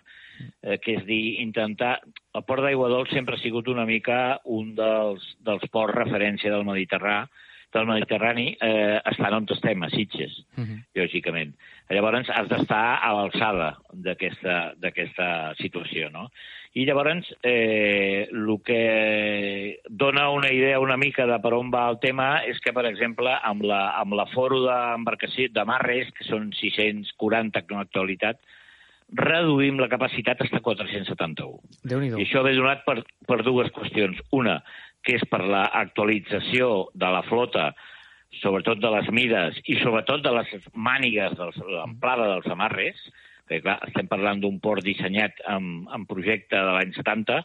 eh, 0.64 0.80
que 0.82 0.98
és 0.98 1.06
dir, 1.06 1.40
intentar... 1.46 2.00
El 2.34 2.42
port 2.50 2.66
d'Aigua 2.66 2.90
sempre 3.12 3.38
ha 3.38 3.44
sigut 3.44 3.68
una 3.70 3.86
mica 3.86 4.40
un 4.50 4.74
dels, 4.74 5.22
dels 5.46 5.66
ports 5.70 5.94
referència 5.94 6.50
del 6.50 6.66
Mediterrani, 6.66 7.30
del 7.74 7.88
Mediterrani 7.90 8.48
eh, 8.62 9.00
estan 9.12 9.34
on 9.40 9.48
estem, 9.50 9.84
a 9.84 9.90
Sitges, 9.90 10.40
uh 10.58 10.62
mhm. 10.62 10.68
-huh. 10.70 11.02
lògicament. 11.02 11.54
Llavors 11.92 12.30
has 12.32 12.48
d'estar 12.50 13.00
a 13.04 13.10
l'alçada 13.18 13.74
d'aquesta 13.92 15.54
situació, 15.60 16.10
no? 16.14 16.30
I 16.74 16.88
llavors 16.88 17.28
eh, 17.46 18.26
el 18.32 18.48
que 18.66 19.80
dona 19.90 20.30
una 20.34 20.50
idea 20.50 20.80
una 20.82 20.98
mica 20.98 21.28
de 21.30 21.38
per 21.44 21.52
on 21.54 21.70
va 21.74 21.84
el 21.92 22.00
tema 22.02 22.42
és 22.50 22.58
que, 22.64 22.74
per 22.74 22.88
exemple, 22.90 23.30
amb 23.30 23.62
la, 23.70 23.84
amb 24.00 24.16
la 24.18 24.26
foro 24.32 24.64
d'embarcació 24.64 25.52
de 25.54 25.66
Marres, 25.70 26.10
que 26.18 26.26
són 26.26 26.50
640 26.58 27.62
en 27.68 27.78
l'actualitat, 27.78 28.42
reduïm 29.14 29.78
la 29.78 29.92
capacitat 29.92 30.42
fins 30.42 30.58
a 30.58 30.64
471. 30.66 31.62
I 32.18 32.26
això 32.26 32.42
ve 32.42 32.56
donat 32.58 32.82
per, 32.88 33.04
per 33.30 33.44
dues 33.46 33.70
qüestions. 33.76 34.18
Una, 34.34 34.64
que 35.06 35.20
és 35.20 35.26
per 35.30 35.44
l'actualització 35.46 36.88
de 36.98 37.12
la 37.14 37.22
flota, 37.28 37.74
sobretot 38.42 38.80
de 38.82 38.90
les 38.96 39.10
mides 39.12 39.60
i 39.70 39.78
sobretot 39.82 40.24
de 40.24 40.32
les 40.34 40.56
mànigues 40.74 41.36
de 41.38 41.50
l'amplada 41.76 42.30
dels 42.34 42.50
amarres, 42.54 43.04
que 43.50 43.60
clar, 43.62 43.78
estem 43.88 44.08
parlant 44.08 44.42
d'un 44.42 44.60
port 44.64 44.84
dissenyat 44.86 45.44
amb, 45.52 45.88
amb 45.92 46.10
projecte 46.10 46.56
de 46.56 46.74
l'any 46.78 46.94
70, 46.96 47.44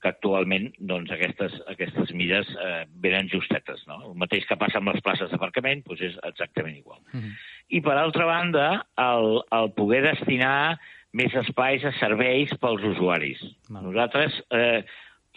que 0.00 0.08
actualment 0.08 0.70
doncs, 0.78 1.10
aquestes, 1.12 1.56
aquestes 1.68 2.12
mides 2.16 2.48
eh, 2.56 2.84
venen 3.04 3.28
justetes. 3.32 3.82
No? 3.88 3.98
El 4.10 4.16
mateix 4.20 4.46
que 4.48 4.56
passa 4.60 4.80
amb 4.80 4.92
les 4.92 5.02
places 5.04 5.28
d'aparcament 5.32 5.84
doncs 5.84 6.06
és 6.08 6.16
exactament 6.30 6.78
igual. 6.78 7.00
Uh 7.12 7.20
-huh. 7.20 7.34
I, 7.68 7.80
per 7.80 7.96
altra 7.96 8.24
banda, 8.24 8.86
el, 8.96 9.42
el 9.52 9.72
poder 9.76 10.02
destinar 10.02 10.78
més 11.12 11.34
espais 11.34 11.84
a 11.84 11.92
serveis 11.92 12.54
pels 12.60 12.82
usuaris. 12.82 13.40
-huh. 13.42 13.82
Nosaltres 13.82 14.42
eh, 14.50 14.84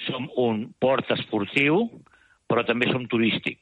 som 0.07 0.29
un 0.35 0.73
port 0.79 1.11
esportiu, 1.11 1.89
però 2.47 2.65
també 2.65 2.89
som 2.91 3.05
turístic. 3.07 3.59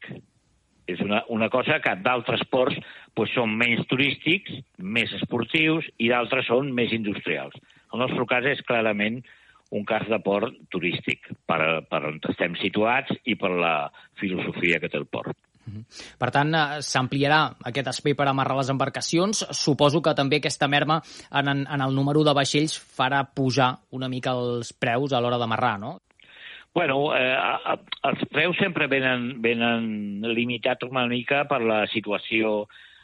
És 0.93 1.03
una, 1.03 1.21
una 1.33 1.49
cosa 1.53 1.79
que 1.83 1.95
d'altres 2.03 2.43
ports 2.51 2.77
doncs, 3.15 3.35
són 3.35 3.53
menys 3.57 3.85
turístics, 3.91 4.61
més 4.77 5.11
esportius, 5.19 5.87
i 5.99 6.09
d'altres 6.11 6.47
són 6.51 6.71
més 6.75 6.93
industrials. 6.95 7.55
El 7.91 8.03
nostre 8.03 8.25
cas 8.29 8.47
és 8.47 8.63
clarament 8.67 9.21
un 9.71 9.85
cas 9.87 10.03
de 10.09 10.19
port 10.19 10.51
turístic, 10.71 11.31
per, 11.47 11.61
per 11.87 12.01
on 12.09 12.19
estem 12.31 12.57
situats 12.59 13.15
i 13.23 13.37
per 13.39 13.53
la 13.55 13.75
filosofia 14.19 14.81
que 14.83 14.91
té 14.91 14.99
el 14.99 15.07
port. 15.07 15.37
Mhm. 15.65 15.83
Per 16.17 16.29
tant, 16.33 16.53
eh, 16.55 16.81
s'ampliarà 16.81 17.41
aquest 17.69 17.87
espai 17.87 18.15
per 18.17 18.27
amarrar 18.27 18.57
les 18.57 18.69
embarcacions. 18.69 19.45
Suposo 19.51 20.01
que 20.01 20.15
també 20.17 20.37
aquesta 20.41 20.67
merma 20.67 21.01
en, 21.31 21.47
en 21.47 21.81
el 21.81 21.95
número 21.95 22.23
de 22.23 22.33
vaixells 22.33 22.77
farà 22.97 23.23
pujar 23.33 23.77
una 23.91 24.09
mica 24.09 24.31
els 24.31 24.73
preus 24.73 25.13
a 25.13 25.21
l'hora 25.21 25.37
d'amarrar, 25.37 25.77
no? 25.79 25.99
Bueno, 26.73 27.11
eh, 27.17 27.35
els 28.07 28.21
preus 28.31 28.55
sempre 28.61 28.87
venen, 28.87 29.41
venen 29.43 30.23
limitats 30.31 30.87
una 30.87 31.03
mica 31.11 31.43
per 31.49 31.59
la 31.67 31.83
situació 31.91 32.61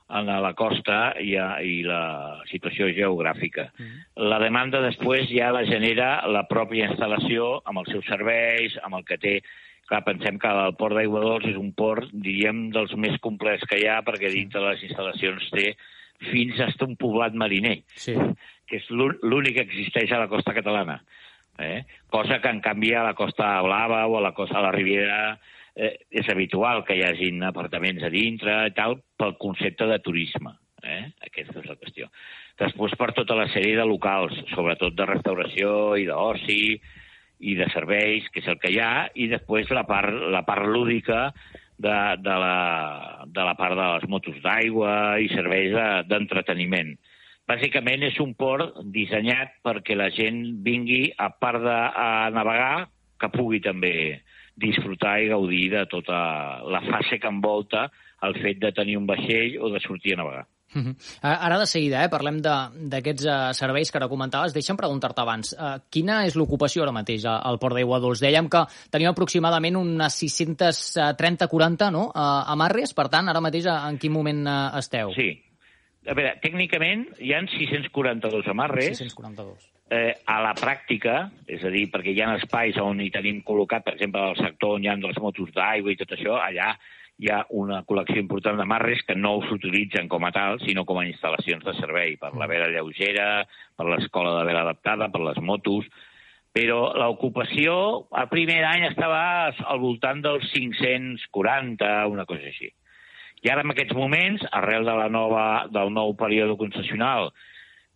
en 0.07 0.29
la 0.31 0.53
costa 0.55 1.11
i, 1.19 1.33
a, 1.35 1.57
i 1.59 1.81
la 1.83 2.39
situació 2.47 2.87
geogràfica. 2.95 3.67
Mm. 3.75 4.05
La 4.31 4.39
demanda 4.39 4.79
després 4.85 5.27
ja 5.27 5.51
la 5.51 5.65
genera 5.67 6.21
la 6.31 6.45
pròpia 6.47 6.87
instal·lació 6.93 7.57
amb 7.67 7.83
els 7.83 7.91
seus 7.91 8.07
serveis, 8.07 8.79
amb 8.83 9.01
el 9.01 9.07
que 9.07 9.19
té... 9.23 9.39
Clar, 9.87 10.01
pensem 10.03 10.35
que 10.35 10.49
el 10.51 10.73
port 10.75 10.97
d'Aigua 10.97 11.21
Dols 11.23 11.45
és 11.47 11.55
un 11.55 11.69
port, 11.71 12.09
diríem, 12.11 12.65
dels 12.75 12.91
més 12.99 13.13
complets 13.23 13.63
que 13.71 13.77
hi 13.79 13.85
ha, 13.87 14.01
perquè 14.03 14.27
dintre 14.33 14.59
les 14.65 14.81
instal·lacions 14.83 15.45
té 15.53 15.69
fins 16.27 16.59
a 16.59 16.67
un 16.83 16.97
poblat 16.99 17.31
mariner, 17.39 17.77
sí. 17.95 18.17
que 18.67 18.81
és 18.81 18.89
l'únic 18.91 19.55
que 19.55 19.63
existeix 19.63 20.11
a 20.11 20.19
la 20.19 20.27
costa 20.27 20.51
catalana 20.57 20.97
eh? 21.59 21.85
cosa 22.09 22.39
que 22.41 22.49
en 22.49 22.61
canvi 22.61 22.93
a 22.93 23.03
la 23.03 23.15
Costa 23.17 23.61
Blava 23.65 24.05
o 24.07 24.17
a 24.17 24.21
la 24.21 24.33
Costa 24.33 24.59
de 24.59 24.65
la 24.67 24.73
Riviera 24.75 25.19
eh, 25.75 25.93
és 26.09 26.29
habitual 26.29 26.83
que 26.85 26.97
hi 26.97 27.03
hagin 27.05 27.43
apartaments 27.45 28.03
a 28.03 28.13
dintre 28.13 28.59
i 28.67 28.75
tal 28.77 28.99
pel 29.17 29.37
concepte 29.41 29.87
de 29.89 29.99
turisme. 30.03 30.55
Eh? 30.83 31.03
Aquesta 31.25 31.59
és 31.61 31.67
la 31.69 31.77
qüestió. 31.77 32.09
Després 32.57 32.95
per 32.97 33.11
tota 33.17 33.35
la 33.37 33.47
sèrie 33.53 33.77
de 33.77 33.85
locals, 33.85 34.33
sobretot 34.53 34.95
de 34.97 35.05
restauració 35.09 35.71
i 35.99 36.07
d'oci 36.09 36.77
i 37.45 37.53
de 37.57 37.67
serveis, 37.69 38.25
que 38.33 38.41
és 38.41 38.49
el 38.49 38.57
que 38.61 38.71
hi 38.73 38.79
ha, 38.81 39.07
i 39.13 39.27
després 39.29 39.69
la 39.73 39.85
part, 39.89 40.09
la 40.33 40.41
part 40.45 40.65
lúdica 40.65 41.27
de, 41.77 41.97
de, 42.17 42.37
la, 42.41 43.25
de 43.29 43.45
la 43.45 43.53
part 43.59 43.77
de 43.77 43.85
les 43.93 44.07
motos 44.09 44.39
d'aigua 44.41 45.19
i 45.21 45.29
serveis 45.33 45.75
d'entreteniment. 46.09 46.95
De, 46.97 47.13
Bàsicament 47.47 48.03
és 48.03 48.17
un 48.19 48.33
port 48.35 48.81
dissenyat 48.91 49.61
perquè 49.63 49.95
la 49.95 50.09
gent 50.11 50.41
vingui, 50.65 51.13
a 51.15 51.29
part 51.31 51.63
de 51.63 51.77
a 51.77 52.29
navegar, 52.35 52.89
que 53.17 53.31
pugui 53.33 53.61
també 53.63 53.93
disfrutar 54.57 55.19
i 55.21 55.29
gaudir 55.31 55.69
de 55.71 55.85
tota 55.87 56.19
la 56.67 56.81
fase 56.83 57.21
que 57.21 57.31
envolta 57.31 57.87
el 58.27 58.35
fet 58.41 58.59
de 58.59 58.73
tenir 58.75 58.97
un 58.97 59.07
vaixell 59.07 59.59
o 59.61 59.71
de 59.71 59.79
sortir 59.79 60.15
a 60.17 60.23
navegar. 60.23 60.45
Uh 60.75 60.81
-huh. 60.81 60.95
Ara 61.21 61.59
de 61.59 61.65
seguida, 61.65 62.03
eh, 62.03 62.09
parlem 62.09 62.41
d'aquests 62.41 63.25
uh, 63.25 63.53
serveis 63.53 63.89
que 63.89 63.97
ara 63.97 64.09
comentaves. 64.09 64.53
Deixa'm 64.53 64.75
preguntar-te 64.75 65.21
abans, 65.21 65.53
uh, 65.53 65.79
quina 65.89 66.25
és 66.25 66.35
l'ocupació 66.35 66.83
ara 66.83 66.91
mateix 66.91 67.23
al 67.25 67.57
Port 67.57 67.73
d'Aigua 67.73 67.99
Dols? 67.99 68.19
Dèiem 68.19 68.49
que 68.49 68.65
tenim 68.91 69.07
aproximadament 69.07 69.75
unes 69.77 70.13
630-40 70.13 71.91
no? 71.91 72.07
uh, 72.07 72.51
amarres, 72.51 72.93
per 72.93 73.07
tant, 73.07 73.29
ara 73.29 73.39
mateix 73.39 73.65
en 73.65 73.97
quin 73.97 74.11
moment 74.11 74.45
uh, 74.45 74.77
esteu? 74.77 75.13
Sí. 75.13 75.46
A 76.07 76.15
veure, 76.15 76.37
tècnicament 76.39 77.07
hi 77.19 77.33
han 77.35 77.49
642 77.51 78.47
amarres. 78.53 78.95
642. 78.99 79.73
Eh, 79.91 80.13
a 80.27 80.37
la 80.43 80.53
pràctica, 80.55 81.29
és 81.47 81.63
a 81.63 81.71
dir, 81.71 81.85
perquè 81.91 82.11
hi 82.11 82.21
ha 82.23 82.33
espais 82.35 82.75
on 82.83 82.99
hi 83.03 83.09
tenim 83.11 83.41
col·locat, 83.47 83.85
per 83.85 83.95
exemple, 83.95 84.23
al 84.23 84.39
sector 84.39 84.75
on 84.75 84.83
hi 84.83 84.91
ha 84.91 84.97
les 84.99 85.19
motos 85.23 85.51
d'aigua 85.55 85.93
i 85.93 85.99
tot 85.99 86.11
això, 86.15 86.35
allà 86.39 86.73
hi 87.17 87.31
ha 87.33 87.39
una 87.57 87.81
col·lecció 87.87 88.19
important 88.21 88.59
de 88.59 88.67
marres 88.69 89.01
que 89.07 89.15
no 89.17 89.37
s'utilitzen 89.47 90.09
com 90.11 90.27
a 90.27 90.31
tal, 90.35 90.59
sinó 90.61 90.83
com 90.85 90.99
a 91.01 91.05
instal·lacions 91.07 91.65
de 91.65 91.73
servei, 91.79 92.17
per 92.21 92.33
la 92.37 92.49
vela 92.51 92.67
lleugera, 92.71 93.45
per 93.75 93.87
l'escola 93.89 94.35
de 94.37 94.45
vela 94.49 94.65
adaptada, 94.67 95.09
per 95.13 95.23
les 95.25 95.39
motos, 95.41 95.87
però 96.53 96.91
l'ocupació 96.97 97.73
el 98.17 98.29
primer 98.31 98.59
any 98.65 98.87
estava 98.87 99.21
al 99.49 99.81
voltant 99.81 100.21
dels 100.23 100.45
540, 100.53 101.89
una 102.13 102.27
cosa 102.29 102.47
així. 102.51 102.71
I 103.43 103.51
ara, 103.53 103.61
en 103.61 103.73
aquests 103.73 103.95
moments, 103.95 104.43
arrel 104.51 104.87
de 104.87 104.95
la 104.97 105.09
nova, 105.09 105.67
del 105.73 105.93
nou 105.93 106.15
període 106.17 106.57
concessional, 106.57 107.31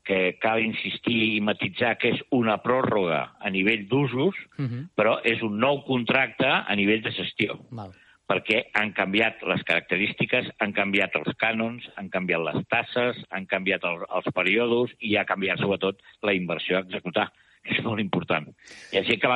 que 0.05 0.37
cal 0.41 0.61
insistir 0.63 1.37
i 1.37 1.41
matitzar 1.45 1.95
que 2.01 2.15
és 2.15 2.21
una 2.33 2.57
pròrroga 2.63 3.21
a 3.39 3.49
nivell 3.53 3.87
d'usos, 3.87 4.35
uh 4.57 4.65
-huh. 4.65 4.85
però 4.97 5.19
és 5.23 5.41
un 5.41 5.59
nou 5.59 5.83
contracte 5.85 6.47
a 6.47 6.75
nivell 6.75 7.01
de 7.01 7.11
gestió. 7.11 7.59
Val 7.69 7.93
perquè 8.31 8.61
han 8.79 8.93
canviat 8.95 9.43
les 9.49 9.63
característiques, 9.67 10.47
han 10.63 10.71
canviat 10.77 11.15
els 11.19 11.35
cànons, 11.41 11.87
han 11.99 12.09
canviat 12.13 12.45
les 12.47 12.67
tasses, 12.71 13.19
han 13.35 13.47
canviat 13.51 13.83
el, 13.89 14.05
els 14.07 14.29
períodes 14.37 14.93
i 14.99 15.17
ha 15.17 15.27
canviat 15.27 15.59
sobretot 15.59 15.99
la 16.27 16.35
inversió 16.37 16.77
a 16.77 16.85
executar, 16.85 17.27
que 17.65 17.75
és 17.75 17.83
molt 17.83 17.99
important. 18.03 18.47
I 18.93 19.01
així 19.01 19.17
que, 19.19 19.27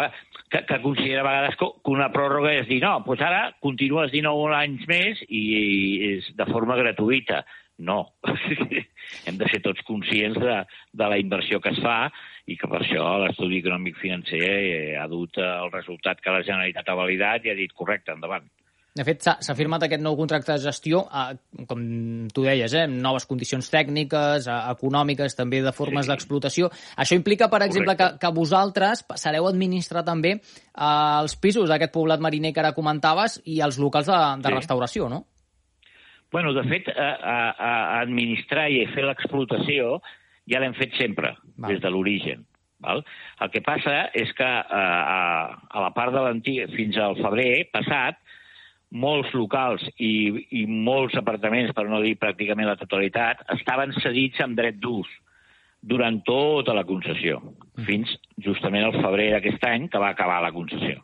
que, 0.50 0.64
que 0.66 0.82
considera 0.82 1.22
a 1.22 1.28
vegades 1.28 1.58
que 1.60 1.70
una 1.92 2.12
pròrroga 2.14 2.54
és 2.54 2.68
dir, 2.70 2.82
no, 2.84 2.98
doncs 3.06 3.24
ara 3.26 3.44
continues 3.64 4.14
19 4.14 4.56
anys 4.58 4.88
més 4.90 5.22
i, 5.28 5.44
és 6.16 6.34
de 6.38 6.50
forma 6.52 6.78
gratuïta. 6.80 7.44
No, 7.76 8.14
hem 9.28 9.36
de 9.36 9.48
ser 9.52 9.60
tots 9.66 9.84
conscients 9.84 10.38
de, 10.40 10.60
de 10.96 11.08
la 11.12 11.18
inversió 11.20 11.60
que 11.60 11.74
es 11.76 11.82
fa 11.84 12.06
i 12.48 12.56
que 12.56 12.70
per 12.72 12.80
això 12.80 13.18
l'estudi 13.20 13.60
econòmic 13.60 13.98
financer 14.00 14.96
ha 15.02 15.10
dut 15.12 15.42
el 15.44 15.74
resultat 15.74 16.22
que 16.24 16.32
la 16.32 16.46
Generalitat 16.46 16.88
ha 16.88 17.02
validat 17.02 17.44
i 17.44 17.52
ha 17.52 17.58
dit 17.58 17.76
correcte, 17.76 18.16
endavant. 18.16 18.48
De 18.96 19.04
fet, 19.04 19.26
s'ha 19.28 19.56
firmat 19.58 19.84
aquest 19.84 20.00
nou 20.00 20.16
contracte 20.16 20.54
de 20.54 20.64
gestió, 20.64 21.02
eh, 21.12 21.64
com 21.68 21.82
tu 22.32 22.46
deies, 22.46 22.72
eh, 22.74 22.86
amb 22.88 23.02
noves 23.04 23.26
condicions 23.28 23.68
tècniques, 23.68 24.48
eh, 24.48 24.56
econòmiques, 24.72 25.36
també 25.36 25.60
de 25.62 25.74
formes 25.76 26.06
sí. 26.06 26.12
d'explotació. 26.14 26.70
Això 26.96 27.18
implica, 27.20 27.50
per 27.52 27.60
exemple, 27.66 27.98
que, 28.00 28.08
que 28.22 28.32
vosaltres 28.32 29.04
passareu 29.04 29.50
a 29.50 29.52
administrar 29.52 30.06
també 30.08 30.38
eh, 30.38 31.20
els 31.20 31.36
pisos 31.36 31.68
d'aquest 31.68 31.92
poblat 31.92 32.24
mariner 32.24 32.54
que 32.56 32.64
ara 32.64 32.72
comentaves 32.78 33.42
i 33.44 33.60
els 33.60 33.82
locals 33.84 34.08
de, 34.08 34.22
de 34.40 34.48
sí. 34.48 34.56
restauració, 34.62 35.10
no? 35.12 35.26
Bueno, 36.32 36.54
de 36.56 36.64
fet, 36.64 36.88
a, 36.96 37.12
a, 37.20 37.38
a 37.68 38.00
administrar 38.00 38.70
i 38.72 38.86
fer 38.96 39.04
l'explotació 39.04 40.00
ja 40.48 40.62
l'hem 40.64 40.76
fet 40.80 40.96
sempre, 40.96 41.36
Val. 41.58 41.74
des 41.74 41.84
de 41.84 41.92
l'origen. 41.92 42.48
Val? 42.80 43.04
El 43.44 43.52
que 43.52 43.60
passa 43.66 44.06
és 44.16 44.32
que 44.38 44.48
a, 44.48 44.64
eh, 44.64 45.04
a, 45.20 45.68
a 45.68 45.84
la 45.84 45.92
part 45.96 46.16
de 46.16 46.24
l'antic, 46.24 46.72
fins 46.80 46.96
al 46.96 47.20
febrer 47.20 47.66
passat, 47.76 48.24
molts 48.92 49.34
locals 49.34 49.84
i, 49.98 50.48
i 50.62 50.66
molts 50.68 51.16
apartaments, 51.20 51.74
per 51.76 51.88
no 51.90 52.02
dir 52.04 52.16
pràcticament 52.22 52.70
la 52.70 52.80
totalitat, 52.80 53.44
estaven 53.56 53.94
cedits 54.02 54.42
amb 54.44 54.58
dret 54.58 54.78
d'ús 54.82 55.10
durant 55.86 56.22
tota 56.26 56.74
la 56.74 56.86
concessió, 56.86 57.40
mm. 57.42 57.86
fins 57.86 58.14
justament 58.42 58.88
al 58.88 58.96
febrer 58.98 59.32
d'aquest 59.34 59.66
any, 59.70 59.90
que 59.90 60.02
va 60.02 60.14
acabar 60.16 60.42
la 60.44 60.54
concessió. 60.56 61.02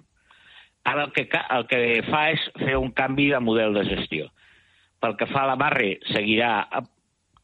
Ara 0.90 1.06
el 1.06 1.12
que, 1.14 1.28
el 1.30 1.68
que 1.70 1.82
fa 2.08 2.24
és 2.34 2.48
fer 2.58 2.78
un 2.80 2.90
canvi 2.98 3.30
de 3.30 3.42
model 3.44 3.76
de 3.78 3.84
gestió. 3.86 4.32
Pel 5.02 5.14
que 5.18 5.28
fa 5.30 5.44
a 5.44 5.52
la 5.52 5.58
Marre, 5.60 6.00
seguirà 6.10 6.66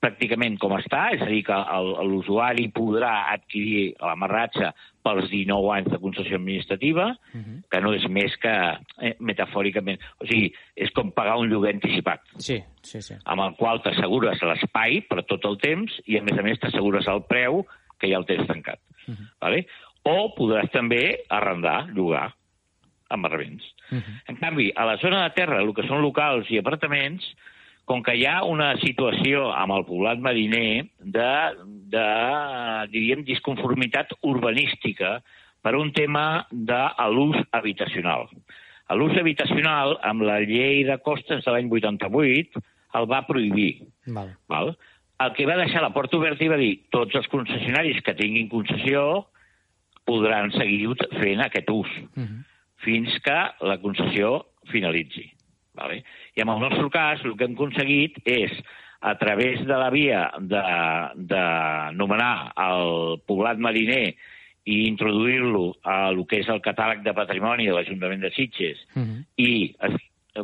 pràcticament 0.04 0.58
com 0.62 0.76
està, 0.78 1.08
és 1.16 1.24
a 1.24 1.30
dir, 1.30 1.42
que 1.48 1.58
l'usuari 2.06 2.68
podrà 2.74 3.32
adquirir 3.34 3.96
l'amarratge 4.02 4.72
pels 5.08 5.30
19 5.32 5.72
anys 5.74 5.90
de 5.94 6.00
concessió 6.04 6.38
administrativa, 6.38 7.08
uh 7.10 7.40
-huh. 7.40 7.58
que 7.72 7.82
no 7.82 7.94
és 7.94 8.08
més 8.10 8.36
que, 8.38 8.56
eh, 9.02 9.16
metafòricament, 9.20 10.00
o 10.20 10.26
sigui, 10.26 10.54
és 10.76 10.92
com 10.92 11.12
pagar 11.12 11.38
un 11.38 11.50
lloguer 11.50 11.74
anticipat. 11.74 12.22
Sí, 12.38 12.62
sí, 12.82 13.02
sí. 13.02 13.16
Amb 13.26 13.42
el 13.42 13.56
qual 13.56 13.82
t'assegures 13.82 14.42
l'espai 14.42 15.02
per 15.02 15.24
tot 15.24 15.46
el 15.46 15.58
temps 15.58 16.02
i, 16.06 16.18
a 16.18 16.24
més 16.24 16.38
a 16.38 16.42
més, 16.42 16.60
t'assegures 16.60 17.08
el 17.08 17.24
preu 17.24 17.66
que 18.00 18.10
ja 18.10 18.18
el 18.18 18.26
tens 18.26 18.48
tancat. 18.48 18.80
Uh 19.08 19.14
-huh. 19.14 19.28
vale? 19.42 19.68
O 20.04 20.34
podràs 20.36 20.70
també 20.72 21.24
arrendar, 21.30 21.88
llogar, 21.94 22.34
amb 23.10 23.26
arrendaments. 23.26 23.64
Uh 23.92 23.98
-huh. 23.98 24.22
En 24.28 24.36
canvi, 24.36 24.72
a 24.76 24.86
la 24.86 24.98
zona 24.98 25.24
de 25.24 25.30
terra, 25.30 25.62
el 25.62 25.74
que 25.74 25.88
són 25.88 26.02
locals 26.02 26.50
i 26.50 26.58
apartaments, 26.58 27.36
com 27.88 28.04
que 28.04 28.18
hi 28.20 28.26
ha 28.28 28.42
una 28.44 28.74
situació 28.82 29.48
amb 29.56 29.74
el 29.78 29.86
poblat 29.88 30.20
mariner 30.20 30.86
de, 31.00 31.34
de 31.94 32.08
diríem, 32.92 33.24
disconformitat 33.28 34.12
urbanística 34.28 35.22
per 35.64 35.76
un 35.80 35.94
tema 35.96 36.46
de 36.52 36.82
l'ús 37.14 37.40
habitacional. 37.56 38.28
L'ús 38.96 39.16
habitacional, 39.20 39.98
amb 40.08 40.24
la 40.28 40.40
llei 40.44 40.84
de 40.88 41.00
costes 41.04 41.44
de 41.44 41.54
l'any 41.54 41.72
88, 41.72 42.62
el 43.00 43.08
va 43.12 43.24
prohibir. 43.28 43.88
Val. 44.06 44.36
Val? 44.52 44.76
El 45.24 45.34
que 45.36 45.48
va 45.50 45.58
deixar 45.60 45.82
la 45.84 45.94
porta 45.96 46.20
oberta 46.20 46.46
i 46.46 46.52
va 46.52 46.60
dir 46.60 46.74
tots 46.94 47.16
els 47.18 47.28
concessionaris 47.32 48.04
que 48.06 48.16
tinguin 48.20 48.52
concessió 48.52 49.26
podran 50.08 50.52
seguir 50.56 50.94
fent 51.18 51.42
aquest 51.44 51.72
ús 51.72 51.90
uh 51.90 52.22
-huh. 52.24 52.44
fins 52.84 53.18
que 53.24 53.40
la 53.62 53.80
concessió 53.80 54.46
finalitzi. 54.72 55.37
Vale? 55.78 56.02
I 56.36 56.42
en 56.42 56.50
el 56.50 56.60
nostre 56.66 56.90
cas, 56.90 57.24
el 57.24 57.38
que 57.38 57.46
hem 57.46 57.56
aconseguit 57.58 58.18
és, 58.26 58.54
a 59.00 59.16
través 59.18 59.66
de 59.66 59.78
la 59.78 59.90
via 59.90 60.32
de, 60.40 60.64
de 61.16 61.44
nomenar 61.94 62.52
el 62.58 63.22
poblat 63.30 63.60
mariner 63.62 64.16
i 64.68 64.88
introduir-lo 64.88 65.78
a 65.86 66.10
el 66.10 66.24
que 66.28 66.42
és 66.42 66.50
el 66.52 66.64
catàleg 66.66 67.04
de 67.06 67.14
patrimoni 67.16 67.70
de 67.70 67.76
l'Ajuntament 67.76 68.26
de 68.26 68.34
Sitges 68.36 68.82
uh 68.96 69.04
-huh. 69.04 69.24
i 69.38 69.72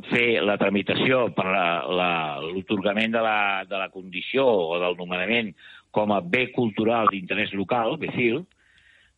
fer 0.10 0.42
la 0.42 0.58
tramitació 0.58 1.28
per 1.36 1.46
l'otorgament 1.46 3.12
de, 3.14 3.22
la, 3.22 3.64
de 3.70 3.78
la 3.78 3.90
condició 3.90 4.46
o 4.46 4.80
del 4.80 4.96
nomenament 4.98 5.54
com 5.92 6.12
a 6.12 6.22
bé 6.22 6.52
cultural 6.52 7.08
d'interès 7.12 7.54
local, 7.54 7.98
BECIL, 7.98 8.46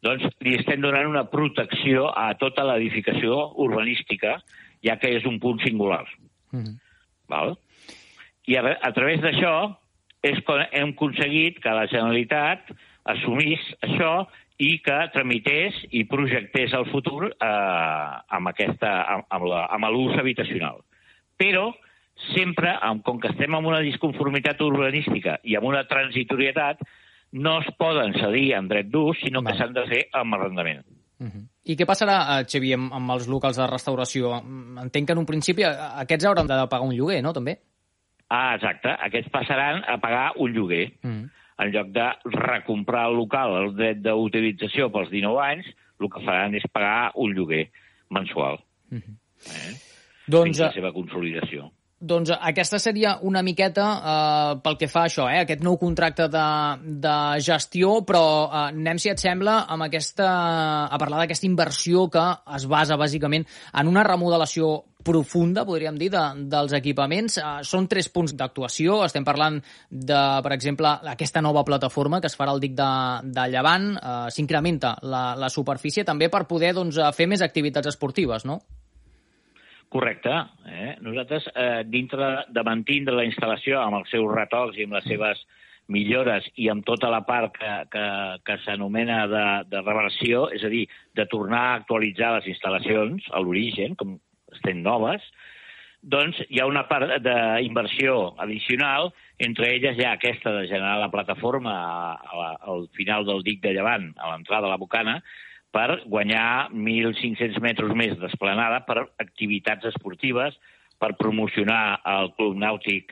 doncs 0.03 0.25
li 0.43 0.55
estem 0.55 0.81
donant 0.81 1.07
una 1.07 1.29
protecció 1.31 2.09
a 2.11 2.33
tota 2.35 2.63
l'edificació 2.63 3.53
urbanística 3.55 4.41
ja 4.83 4.97
que 4.97 5.11
és 5.17 5.25
un 5.25 5.39
punt 5.39 5.61
singular. 5.61 6.05
Mm 6.51 6.63
-hmm. 6.63 6.79
Val? 7.27 7.57
I 8.45 8.57
a, 8.57 8.77
a 8.81 8.91
través 8.91 9.21
d'això 9.21 9.75
és 10.21 10.41
quan 10.45 10.65
hem 10.71 10.89
aconseguit 10.89 11.59
que 11.61 11.69
la 11.69 11.87
Generalitat 11.87 12.71
assumís 13.03 13.61
això 13.81 14.27
i 14.57 14.79
que 14.79 14.97
tramités 15.13 15.75
i 15.91 16.05
projectés 16.05 16.73
el 16.73 16.85
futur 16.91 17.27
eh, 17.27 18.35
amb, 18.37 18.47
aquesta, 18.47 18.91
amb, 19.03 19.25
amb, 19.29 19.47
la, 19.51 19.65
amb 19.75 19.89
l'ús 19.91 20.17
habitacional. 20.17 20.79
Però 21.37 21.73
sempre, 22.31 22.71
amb, 22.81 23.03
com 23.03 23.19
que 23.19 23.33
estem 23.33 23.53
en 23.57 23.65
una 23.65 23.81
disconformitat 23.83 24.61
urbanística 24.61 25.39
i 25.43 25.57
amb 25.59 25.67
una 25.67 25.83
transitorietat, 25.89 26.79
no 27.35 27.57
es 27.59 27.67
poden 27.77 28.15
cedir 28.15 28.53
en 28.55 28.69
dret 28.71 28.87
d'ús, 28.87 29.19
sinó 29.19 29.43
que 29.43 29.57
s'han 29.57 29.75
de 29.75 29.83
fer 29.89 30.05
amb 30.15 30.37
arrendament. 30.37 30.85
Uh 31.19 31.27
-huh. 31.27 31.43
I 31.65 31.75
què 31.77 31.85
passarà, 31.89 32.17
eh, 32.35 32.45
Xavi, 32.45 32.73
amb, 32.75 32.91
amb 32.93 33.15
els 33.15 33.27
locals 33.31 33.57
de 33.57 33.65
restauració? 33.69 34.35
Entenc 34.83 35.07
que 35.07 35.15
en 35.15 35.21
un 35.21 35.25
principi 35.25 35.65
aquests 35.65 36.27
hauran 36.29 36.49
de 36.49 36.59
pagar 36.69 36.85
un 36.85 36.93
lloguer, 36.93 37.21
no, 37.25 37.33
també? 37.33 37.57
Ah, 38.29 38.55
exacte. 38.55 38.93
Aquests 39.07 39.31
passaran 39.33 39.81
a 39.89 39.97
pagar 40.01 40.33
un 40.37 40.53
lloguer. 40.53 40.91
-huh. 41.01 41.29
En 41.57 41.71
lloc 41.71 41.87
de 41.87 42.07
recomprar 42.25 43.07
el 43.09 43.15
local, 43.15 43.55
el 43.63 43.75
dret 43.75 43.97
d'utilització 44.03 44.91
pels 44.91 45.09
19 45.09 45.39
anys, 45.39 45.65
el 45.99 46.09
que 46.09 46.21
faran 46.25 46.55
és 46.55 46.67
pagar 46.71 47.11
un 47.15 47.33
lloguer 47.33 47.71
mensual. 48.09 48.59
Uh 48.91 48.97
-huh. 48.97 49.15
eh? 49.47 49.73
Doncs... 50.27 50.57
Fins 50.57 50.59
la 50.59 50.71
seva 50.73 50.91
consolidació. 50.91 51.71
Doncs 51.95 52.27
aquesta 52.35 52.75
seria 52.75 53.13
una 53.23 53.39
miqueta 53.41 53.85
eh, 53.95 54.55
pel 54.63 54.75
que 54.75 54.89
fa 54.91 55.05
a 55.05 55.09
això, 55.09 55.29
eh, 55.31 55.45
aquest 55.45 55.61
nou 55.63 55.77
contracte 55.79 56.27
de, 56.27 56.47
de 56.99 57.13
gestió, 57.39 58.01
però 58.03 58.23
eh, 58.49 58.57
anem, 58.73 58.99
si 58.99 59.13
et 59.13 59.23
sembla, 59.23 59.61
amb 59.71 59.87
aquesta, 59.87 60.27
a 60.91 60.99
parlar 60.99 61.23
d'aquesta 61.23 61.47
inversió 61.47 62.09
que 62.11 62.25
es 62.57 62.67
basa 62.67 62.99
bàsicament 62.99 63.47
en 63.47 63.93
una 63.93 64.03
remodelació 64.03 64.75
profunda, 65.05 65.63
podríem 65.63 65.95
dir, 65.95 66.11
de, 66.11 66.25
dels 66.51 66.75
equipaments. 66.75 67.39
Eh, 67.39 67.57
són 67.63 67.87
tres 67.87 68.11
punts 68.11 68.35
d'actuació. 68.35 68.99
Estem 69.07 69.23
parlant 69.23 69.61
de, 69.87 70.21
per 70.43 70.51
exemple, 70.51 70.97
aquesta 71.15 71.43
nova 71.45 71.63
plataforma 71.63 72.19
que 72.19 72.27
es 72.27 72.35
farà 72.35 72.51
al 72.51 72.63
dic 72.63 72.75
de, 72.75 72.93
de 73.31 73.51
Llevant. 73.55 73.93
Eh, 73.95 74.15
S'incrementa 74.35 74.97
la, 75.07 75.29
la 75.39 75.53
superfície 75.53 76.03
també 76.03 76.27
per 76.33 76.43
poder 76.49 76.75
doncs, 76.75 76.99
fer 77.15 77.31
més 77.31 77.45
activitats 77.45 77.95
esportives, 77.95 78.43
no? 78.43 78.65
Correcte. 79.89 80.33
Eh? 80.67 80.95
Nosaltres, 81.05 81.47
eh, 81.55 81.83
dintre 81.85 82.45
de 82.49 82.63
mantindre 82.63 83.15
la 83.15 83.27
instal·lació 83.27 83.79
amb 83.81 84.01
els 84.01 84.11
seus 84.11 84.27
retocs 84.33 84.77
i 84.77 84.87
amb 84.87 84.97
les 84.97 85.07
seves 85.07 85.45
millores 85.87 86.45
i 86.57 86.69
amb 86.73 86.85
tota 86.85 87.11
la 87.13 87.21
part 87.27 87.53
que, 87.57 87.73
que, 87.93 88.05
que 88.45 88.57
s'anomena 88.63 89.25
de, 89.29 89.45
de 89.69 89.81
reversió, 89.85 90.47
és 90.53 90.65
a 90.65 90.71
dir, 90.71 90.85
de 91.15 91.27
tornar 91.29 91.61
a 91.65 91.75
actualitzar 91.81 92.33
les 92.37 92.49
instal·lacions 92.55 93.29
a 93.31 93.41
l'origen, 93.43 93.93
com 93.99 94.17
estem 94.55 94.81
noves, 94.81 95.23
doncs 96.05 96.37
hi 96.53 96.59
ha 96.61 96.67
una 96.69 96.85
part 96.89 97.15
d'inversió 97.25 98.35
addicional, 98.41 99.11
entre 99.41 99.71
elles 99.73 99.97
hi 99.97 100.05
ha 100.05 100.13
aquesta 100.17 100.53
de 100.53 100.67
generar 100.69 100.99
la 101.01 101.11
plataforma 101.13 101.73
a, 101.73 102.13
a, 102.13 102.51
al 102.73 102.87
final 102.97 103.25
del 103.25 103.41
dic 103.45 103.61
de 103.63 103.73
Llevant, 103.73 104.11
a 104.17 104.31
l'entrada 104.33 104.67
de 104.67 104.73
la 104.73 104.81
Bocana, 104.81 105.19
per 105.75 105.99
guanyar 106.07 106.71
1.500 106.71 107.59
metres 107.63 107.91
més 107.99 108.15
d'esplanada 108.21 108.79
per 108.87 109.01
activitats 109.19 109.89
esportives, 109.91 110.55
per 110.95 111.17
promocionar 111.19 111.99
el 112.07 112.31
Club 112.37 112.55
Nàutic 112.61 113.11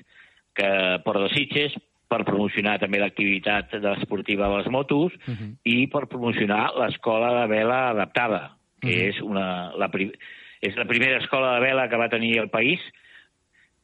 que 0.56 0.69
Port 1.03 1.26
de 1.26 1.31
Sitges, 1.34 1.76
per 2.07 2.22
promocionar 2.23 2.77
també 2.80 3.02
l'activitat 3.02 3.73
esportiva 3.98 4.48
de 4.48 4.61
les 4.61 4.69
motos 4.72 5.11
uh 5.14 5.34
-huh. 5.34 5.52
i 5.64 5.88
per 5.88 6.07
promocionar 6.07 6.72
l'escola 6.77 7.41
de 7.41 7.48
vela 7.48 7.90
adaptada, 7.90 8.56
que 8.80 8.88
uh 8.88 8.94
-huh. 8.94 9.10
és, 9.10 9.22
una, 9.22 9.73
la, 9.76 9.90
és 10.61 10.76
la 10.76 10.85
primera 10.85 11.18
escola 11.18 11.56
de 11.56 11.61
vela 11.68 11.90
que 11.90 11.98
va 11.98 12.10
tenir 12.10 12.38
el 12.38 12.49
país, 12.49 12.80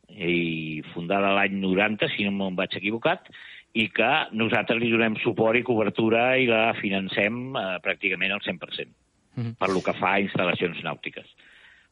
i 0.09 0.81
fundada 0.93 1.33
l'any 1.33 1.59
90, 1.59 2.07
si 2.15 2.23
no 2.23 2.31
me'n 2.31 2.55
vaig 2.55 2.75
equivocat, 2.75 3.29
i 3.73 3.85
que 3.93 4.09
nosaltres 4.33 4.79
li 4.81 4.89
donem 4.91 5.17
suport 5.23 5.59
i 5.59 5.65
cobertura 5.65 6.23
i 6.41 6.47
la 6.49 6.73
financem 6.79 7.53
eh, 7.53 7.67
pràcticament 7.85 8.33
al 8.33 8.41
100%, 8.41 8.89
mm 8.89 9.43
-hmm. 9.43 9.55
per 9.59 9.69
lo 9.69 9.81
que 9.81 9.93
fa 9.93 10.15
a 10.15 10.21
instal·lacions 10.21 10.83
nàutiques. 10.83 11.27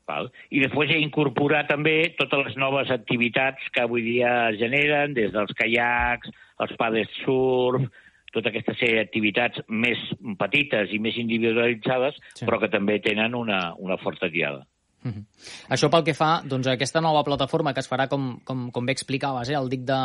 Val? 0.08 0.32
I 0.50 0.62
després 0.64 0.90
he 0.90 1.00
incorporat 1.04 1.68
també 1.68 2.16
totes 2.18 2.46
les 2.46 2.56
noves 2.56 2.90
activitats 2.90 3.60
que 3.74 3.82
avui 3.82 4.02
dia 4.02 4.50
es 4.50 4.60
generen, 4.60 5.14
des 5.14 5.32
dels 5.34 5.54
caiacs, 5.54 6.30
els 6.60 6.76
paddles 6.80 7.10
surf, 7.26 7.90
tota 8.32 8.50
aquesta 8.50 8.74
sèrie 8.78 9.02
d'activitats 9.02 9.62
més 9.68 10.00
petites 10.40 10.94
i 10.94 11.00
més 11.00 11.18
individualitzades, 11.18 12.16
sí. 12.34 12.46
però 12.46 12.60
que 12.60 12.70
també 12.70 13.00
tenen 13.00 13.36
una, 13.36 13.74
una 13.78 13.98
forta 13.98 14.30
tirada. 14.30 14.66
Mm 15.04 15.12
-hmm. 15.12 15.26
Això 15.70 15.90
pel 15.90 16.04
que 16.04 16.14
fa 16.14 16.42
doncs, 16.44 16.68
a 16.68 16.72
aquesta 16.74 17.00
nova 17.02 17.24
plataforma 17.24 17.74
que 17.74 17.80
es 17.80 17.90
farà, 17.90 18.08
com, 18.08 18.40
com, 18.44 18.72
com 18.72 18.86
bé 18.86 18.92
explicaves, 18.92 19.50
eh, 19.50 19.54
el 19.54 19.70
dic 19.70 19.82
de, 19.86 20.00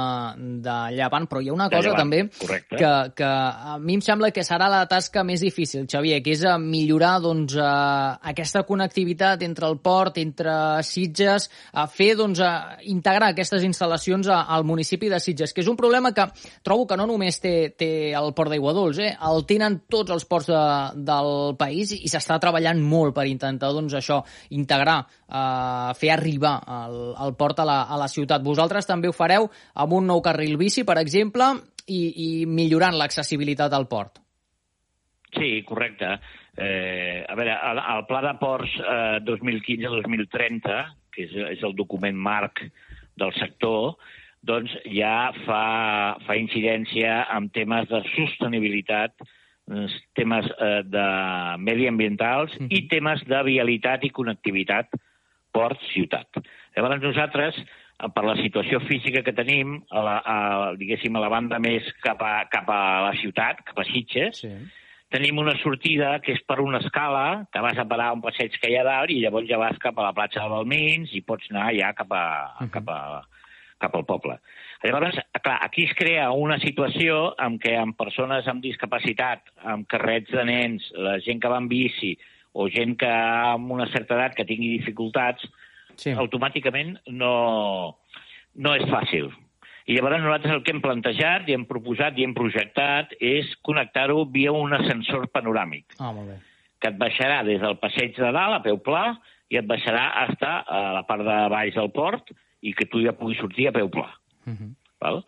de 0.60 0.77
Llevant, 0.93 1.27
però 1.27 1.40
hi 1.40 1.48
ha 1.48 1.52
una 1.52 1.69
cosa 1.70 1.89
Llevant, 1.89 1.98
també 1.98 2.28
que, 2.69 3.12
que 3.16 3.24
a 3.24 3.78
mi 3.81 3.94
em 3.94 4.01
sembla 4.01 4.31
que 4.31 4.44
serà 4.44 4.69
la 4.69 4.86
tasca 4.86 5.24
més 5.24 5.40
difícil, 5.40 5.86
Xavier, 5.89 6.23
que 6.23 6.32
és 6.32 6.44
millorar 6.59 7.20
doncs, 7.20 7.56
a 7.56 8.19
aquesta 8.23 8.62
connectivitat 8.64 9.43
entre 9.43 9.66
el 9.66 9.78
port, 9.78 10.19
entre 10.19 10.82
Sitges, 10.82 11.51
a 11.73 11.86
fer, 11.86 12.14
doncs, 12.16 12.40
a 12.40 12.77
integrar 12.82 13.31
aquestes 13.31 13.62
instal·lacions 13.62 14.28
a, 14.28 14.43
al 14.43 14.64
municipi 14.64 15.09
de 15.09 15.19
Sitges, 15.19 15.52
que 15.52 15.62
és 15.62 15.69
un 15.69 15.77
problema 15.77 16.12
que 16.12 16.28
trobo 16.62 16.86
que 16.86 16.97
no 16.97 17.06
només 17.06 17.40
té, 17.40 17.74
té 17.77 18.12
el 18.12 18.35
port 18.35 18.51
d'Aigua 18.51 18.73
Dols, 18.73 18.98
eh, 18.98 19.16
el 19.16 19.47
tenen 19.47 19.81
tots 19.89 20.10
els 20.10 20.24
ports 20.24 20.47
de, 20.47 20.62
del 20.94 21.56
país 21.56 21.93
i 21.93 22.09
s'està 22.09 22.39
treballant 22.39 22.78
molt 22.78 23.14
per 23.14 23.27
intentar 23.27 23.73
doncs, 23.73 23.94
això 23.94 24.23
integrar 24.51 24.82
integrar, 24.83 25.07
eh, 25.29 25.95
fer 25.99 26.11
arribar 26.13 26.61
el, 26.67 27.15
el 27.25 27.35
port 27.37 27.61
a 27.61 27.65
la, 27.65 27.83
a 27.89 27.97
la 27.97 28.09
ciutat. 28.09 28.43
Vosaltres 28.43 28.87
també 28.87 29.09
ho 29.09 29.13
fareu 29.13 29.49
amb 29.75 29.93
un 29.93 30.07
nou 30.07 30.21
carril 30.23 30.57
bici, 30.57 30.85
per 30.85 30.99
exemple, 30.99 31.55
i, 31.87 32.03
i 32.43 32.47
millorant 32.47 32.97
l'accessibilitat 32.97 33.73
al 33.73 33.89
port. 33.89 34.19
Sí, 35.33 35.63
correcte. 35.65 36.19
Eh, 36.57 37.25
a 37.25 37.35
veure, 37.35 37.55
el, 37.71 37.79
el 37.79 38.03
Pla 38.07 38.21
de 38.27 38.35
Ports 38.41 38.75
eh, 38.79 39.21
2015-2030, 39.25 40.83
que 41.13 41.25
és, 41.25 41.37
és 41.57 41.63
el 41.65 41.77
document 41.77 42.17
marc 42.17 42.61
del 43.17 43.33
sector, 43.39 43.95
doncs 44.43 44.73
ja 44.91 45.31
fa, 45.47 46.19
fa 46.27 46.37
incidència 46.37 47.23
en 47.33 47.49
temes 47.55 47.89
de 47.89 48.03
sostenibilitat 48.11 49.15
temes 50.15 50.49
eh, 50.59 50.82
de 50.85 51.07
mediambientals 51.59 52.53
mm 52.59 52.66
-hmm. 52.66 52.77
i 52.77 52.89
temes 52.89 53.24
de 53.27 53.43
vialitat 53.43 54.05
i 54.05 54.11
connectivitat 54.11 54.89
port-ciutat. 55.53 56.28
Llavors 56.77 57.03
nosaltres, 57.03 57.59
eh, 57.59 58.09
per 58.15 58.24
la 58.24 58.36
situació 58.36 58.81
física 58.81 59.23
que 59.23 59.32
tenim, 59.32 59.82
a 59.90 60.03
la, 60.03 60.16
a, 60.24 60.36
diguéssim, 60.77 61.16
a 61.16 61.20
la 61.20 61.28
banda 61.28 61.59
més 61.59 61.82
cap 62.03 62.23
a, 62.23 62.44
cap 62.51 62.69
a 62.69 63.09
la 63.09 63.12
ciutat, 63.20 63.62
cap 63.65 63.78
a 63.78 63.85
Sitges, 63.85 64.40
sí. 64.40 64.53
tenim 65.12 65.39
una 65.39 65.57
sortida 65.61 66.19
que 66.20 66.32
és 66.32 66.43
per 66.49 66.61
una 66.61 66.78
escala, 66.78 67.47
que 67.53 67.61
vas 67.61 67.78
a 67.78 67.85
parar 67.85 68.12
un 68.12 68.23
passeig 68.23 68.57
que 68.61 68.70
hi 68.70 68.77
ha 68.77 68.85
dalt 68.85 69.11
i 69.11 69.20
llavors 69.20 69.49
ja 69.49 69.59
vas 69.59 69.78
cap 69.78 69.99
a 69.99 70.09
la 70.09 70.12
platja 70.16 70.43
de 70.43 70.49
Balmins 70.49 71.12
i 71.12 71.20
pots 71.20 71.51
anar 71.51 71.74
ja 71.77 71.93
cap, 71.93 72.12
a, 72.12 72.24
uh 72.61 72.66
-huh. 72.66 72.70
cap, 72.70 72.89
a, 72.89 73.23
cap 73.78 73.94
al 73.94 74.05
poble. 74.05 74.39
Llavors, 74.83 75.19
clar, 75.43 75.59
aquí 75.63 75.85
es 75.87 75.95
crea 75.95 76.31
una 76.35 76.59
situació 76.59 77.37
en 77.43 77.59
què 77.63 77.77
amb 77.79 77.95
persones 77.99 78.49
amb 78.51 78.65
discapacitat, 78.65 79.53
amb 79.63 79.87
carrets 79.91 80.33
de 80.35 80.45
nens, 80.49 80.89
la 80.99 81.19
gent 81.23 81.43
que 81.43 81.51
va 81.51 81.61
en 81.63 81.69
bici 81.71 82.17
o 82.53 82.67
gent 82.69 82.97
que 82.99 83.09
amb 83.09 83.71
una 83.73 83.87
certa 83.93 84.17
edat 84.19 84.35
que 84.37 84.47
tingui 84.49 84.73
dificultats, 84.75 85.47
sí. 85.97 86.13
automàticament 86.13 86.97
no, 87.15 87.35
no 88.55 88.75
és 88.77 88.85
fàcil. 88.91 89.31
I 89.87 89.97
llavors 89.97 90.23
nosaltres 90.23 90.55
el 90.55 90.63
que 90.63 90.75
hem 90.75 90.83
plantejat 90.83 91.49
i 91.51 91.57
hem 91.57 91.67
proposat 91.67 92.19
i 92.19 92.27
hem 92.27 92.35
projectat 92.37 93.15
és 93.19 93.51
connectar-ho 93.67 94.25
via 94.31 94.55
un 94.55 94.75
ascensor 94.77 95.27
panoràmic. 95.35 95.97
Ah, 95.99 96.13
molt 96.15 96.31
bé. 96.31 96.39
Que 96.83 96.91
et 96.93 96.99
baixarà 96.99 97.43
des 97.47 97.63
del 97.63 97.79
passeig 97.83 98.15
de 98.19 98.31
dalt, 98.31 98.59
a 98.59 98.63
peu 98.63 98.79
pla, 98.83 99.13
i 99.51 99.59
et 99.59 99.67
baixarà 99.69 100.09
hasta 100.23 100.61
a 100.63 100.83
la 100.99 101.03
part 101.07 101.23
de 101.27 101.39
baix 101.53 101.75
del 101.75 101.91
port 101.95 102.31
i 102.63 102.75
que 102.79 102.87
tu 102.91 103.03
ja 103.03 103.15
puguis 103.19 103.41
sortir 103.43 103.69
a 103.69 103.75
peu 103.75 103.91
pla. 103.91 104.09
Uh 104.47 104.52
-huh. 104.52 104.74
val? 105.01 105.24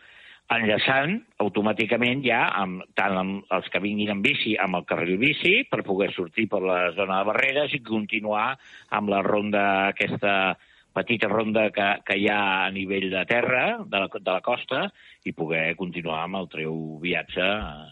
enllaçant 0.53 1.17
automàticament 1.41 2.21
ja 2.25 2.43
amb, 2.53 2.83
tant 2.97 3.17
amb 3.17 3.55
els 3.55 3.67
que 3.73 3.81
vinguin 3.81 4.13
en 4.13 4.21
bici 4.21 4.53
amb 4.61 4.77
el 4.77 4.85
carril 4.85 5.17
bici 5.17 5.63
per 5.69 5.81
poder 5.87 6.11
sortir 6.13 6.45
per 6.51 6.61
la 6.61 6.91
zona 6.93 7.19
de 7.19 7.29
barreres 7.31 7.73
i 7.73 7.81
continuar 7.81 8.51
amb 8.93 9.09
la 9.09 9.23
ronda, 9.25 9.65
aquesta 9.89 10.55
petita 10.95 11.27
ronda 11.27 11.71
que, 11.75 11.87
que 12.05 12.19
hi 12.21 12.29
ha 12.31 12.41
a 12.65 12.71
nivell 12.71 13.09
de 13.11 13.25
terra, 13.27 13.65
de 13.83 14.03
la, 14.05 14.07
de 14.13 14.31
la 14.31 14.41
costa, 14.45 14.85
i 15.25 15.33
poder 15.35 15.75
continuar 15.75 16.21
amb 16.23 16.39
el 16.43 16.47
teu 16.53 16.77
viatge 17.01 17.47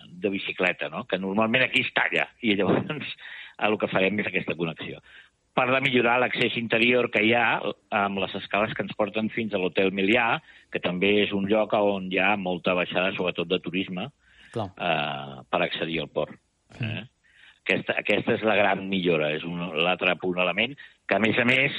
de 0.07 0.31
bicicleta, 0.31 0.87
no? 0.93 1.03
que 1.09 1.19
normalment 1.19 1.65
aquí 1.65 1.81
es 1.83 1.91
talla, 1.97 2.29
i 2.41 2.55
llavors 2.55 3.17
el 3.65 3.75
que 3.81 3.89
farem 3.91 4.21
és 4.21 4.29
aquesta 4.29 4.55
connexió 4.57 5.01
per 5.53 5.67
de 5.69 5.79
millorar 5.85 6.17
l'accés 6.21 6.57
interior 6.57 7.09
que 7.13 7.21
hi 7.23 7.33
ha 7.37 7.45
amb 7.93 8.21
les 8.23 8.33
escales 8.39 8.73
que 8.73 8.83
ens 8.85 8.95
porten 8.97 9.29
fins 9.33 9.53
a 9.53 9.61
l'Hotel 9.61 9.93
Milià, 9.93 10.39
que 10.73 10.81
també 10.81 11.13
és 11.23 11.33
un 11.37 11.45
lloc 11.49 11.75
on 11.77 12.09
hi 12.11 12.19
ha 12.19 12.33
molta 12.37 12.73
baixada, 12.77 13.13
sobretot 13.13 13.49
de 13.49 13.59
turisme, 13.61 14.09
eh, 14.57 15.35
per 15.49 15.61
accedir 15.61 16.01
al 16.01 16.09
port. 16.09 16.33
Eh? 16.81 17.03
Aquesta, 17.63 17.99
aquesta 18.01 18.33
és 18.33 18.45
la 18.47 18.57
gran 18.59 18.87
millora, 18.89 19.29
és 19.37 19.45
l'altre 19.45 20.17
punt 20.21 20.41
element, 20.41 20.73
que 21.07 21.15
a 21.15 21.21
més 21.21 21.37
a 21.37 21.45
més 21.47 21.77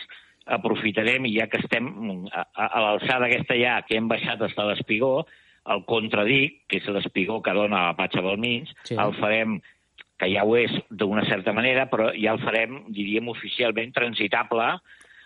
aprofitarem, 0.55 1.27
i 1.27 1.35
ja 1.39 1.49
que 1.51 1.59
estem 1.61 1.91
a, 2.31 2.45
a, 2.45 2.67
a 2.67 2.85
l'alçada 2.87 3.27
aquesta 3.27 3.57
ja, 3.59 3.81
que 3.89 3.99
hem 3.99 4.09
baixat 4.09 4.41
fins 4.45 4.61
a 4.61 4.69
l'Espigó, 4.71 5.17
el 5.73 5.85
contradic, 5.89 6.59
que 6.69 6.77
és 6.81 6.89
l'espigó 6.93 7.39
que 7.43 7.55
dona 7.57 7.79
a 7.79 7.87
la 7.91 7.97
Patxa 7.97 8.23
Balmins, 8.25 8.73
sí. 8.85 8.99
el 9.01 9.15
farem 9.17 9.57
que 10.25 10.33
ja 10.33 10.45
ho 10.45 10.57
és 10.57 10.73
d'una 10.89 11.25
certa 11.29 11.53
manera, 11.53 11.87
però 11.93 12.11
ja 12.17 12.33
el 12.33 12.43
farem, 12.43 12.81
diríem, 12.97 13.29
oficialment 13.29 13.93
transitable 13.93 14.73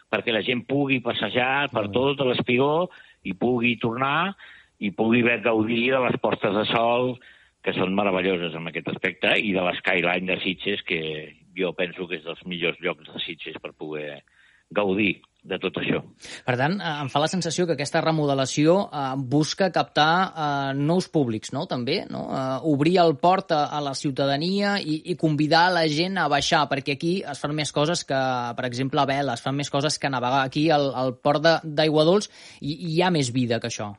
perquè 0.09 0.33
la 0.33 0.43
gent 0.43 0.65
pugui 0.67 1.03
passejar 1.05 1.69
per 1.71 1.87
tot 1.95 2.25
l'espigó 2.25 2.89
i 3.29 3.35
pugui 3.37 3.77
tornar 3.79 4.33
i 4.81 4.91
pugui 4.95 5.21
haver 5.23 5.43
gaudir 5.45 5.91
de 5.93 6.01
les 6.07 6.17
postes 6.23 6.55
de 6.55 6.65
sol 6.71 7.13
que 7.63 7.75
són 7.77 7.95
meravelloses 7.95 8.55
en 8.57 8.71
aquest 8.71 8.89
aspecte 8.95 9.35
i 9.37 9.53
de 9.53 9.63
l'Skyline 9.67 10.31
de 10.31 10.39
Sitges, 10.41 10.83
que 10.87 11.01
jo 11.59 11.75
penso 11.77 12.07
que 12.09 12.19
és 12.19 12.25
dels 12.25 12.45
millors 12.47 12.79
llocs 12.81 13.11
de 13.11 13.23
Sitges 13.25 13.59
per 13.63 13.75
poder 13.77 14.23
gaudir 14.75 15.19
de 15.45 15.59
tot 15.63 15.79
això. 15.81 16.01
Per 16.45 16.55
tant, 16.59 16.75
eh, 16.81 16.95
em 17.05 17.09
fa 17.13 17.23
la 17.23 17.29
sensació 17.31 17.67
que 17.67 17.77
aquesta 17.77 18.03
remodelació 18.05 18.79
eh, 18.87 19.05
busca 19.17 19.71
captar 19.75 20.13
eh, 20.27 20.73
nous 20.77 21.09
públics, 21.15 21.53
no?, 21.55 21.65
també, 21.71 22.01
no? 22.11 22.27
Eh, 22.35 22.59
obrir 22.73 22.97
el 23.05 23.17
port 23.23 23.55
a, 23.55 23.65
a 23.71 23.81
la 23.85 23.95
ciutadania 23.99 24.77
i, 24.81 25.01
i 25.13 25.17
convidar 25.21 25.69
la 25.75 25.87
gent 25.89 26.19
a 26.19 26.29
baixar, 26.29 26.67
perquè 26.71 26.99
aquí 26.99 27.15
es 27.23 27.41
fan 27.43 27.55
més 27.57 27.73
coses 27.73 28.05
que, 28.09 28.21
per 28.59 28.67
exemple, 28.69 29.01
a 29.01 29.09
vela, 29.09 29.39
es 29.39 29.45
fan 29.45 29.57
més 29.57 29.71
coses 29.71 29.99
que 29.99 30.11
navegar. 30.13 30.45
Aquí, 30.45 30.69
al, 30.75 30.91
al 30.95 31.17
port 31.23 31.47
d'Aigua 31.65 32.07
Dols, 32.09 32.31
hi, 32.61 32.75
hi 32.91 33.03
ha 33.03 33.13
més 33.15 33.33
vida 33.33 33.61
que 33.63 33.71
això. 33.71 33.93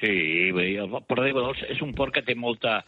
Sí, 0.00 0.12
el 0.50 0.90
port 0.90 1.20
d'Aigua 1.20 1.48
Dols 1.48 1.66
és 1.70 1.82
un 1.82 1.92
port 1.98 2.14
que 2.14 2.24
té 2.26 2.34
molta, 2.38 2.80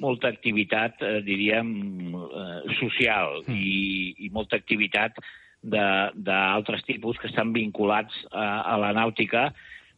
molta 0.00 0.28
activitat, 0.28 1.02
eh, 1.04 1.20
diríem, 1.24 1.72
eh, 2.16 2.58
social 2.78 3.42
mm. 3.46 3.56
i, 3.56 4.26
i 4.26 4.32
molta 4.32 4.60
activitat 4.60 5.18
d'altres 5.62 6.82
tipus 6.84 7.18
que 7.18 7.30
estan 7.30 7.52
vinculats 7.54 8.16
a, 8.32 8.62
a 8.74 8.78
la 8.82 8.92
nàutica, 8.96 9.52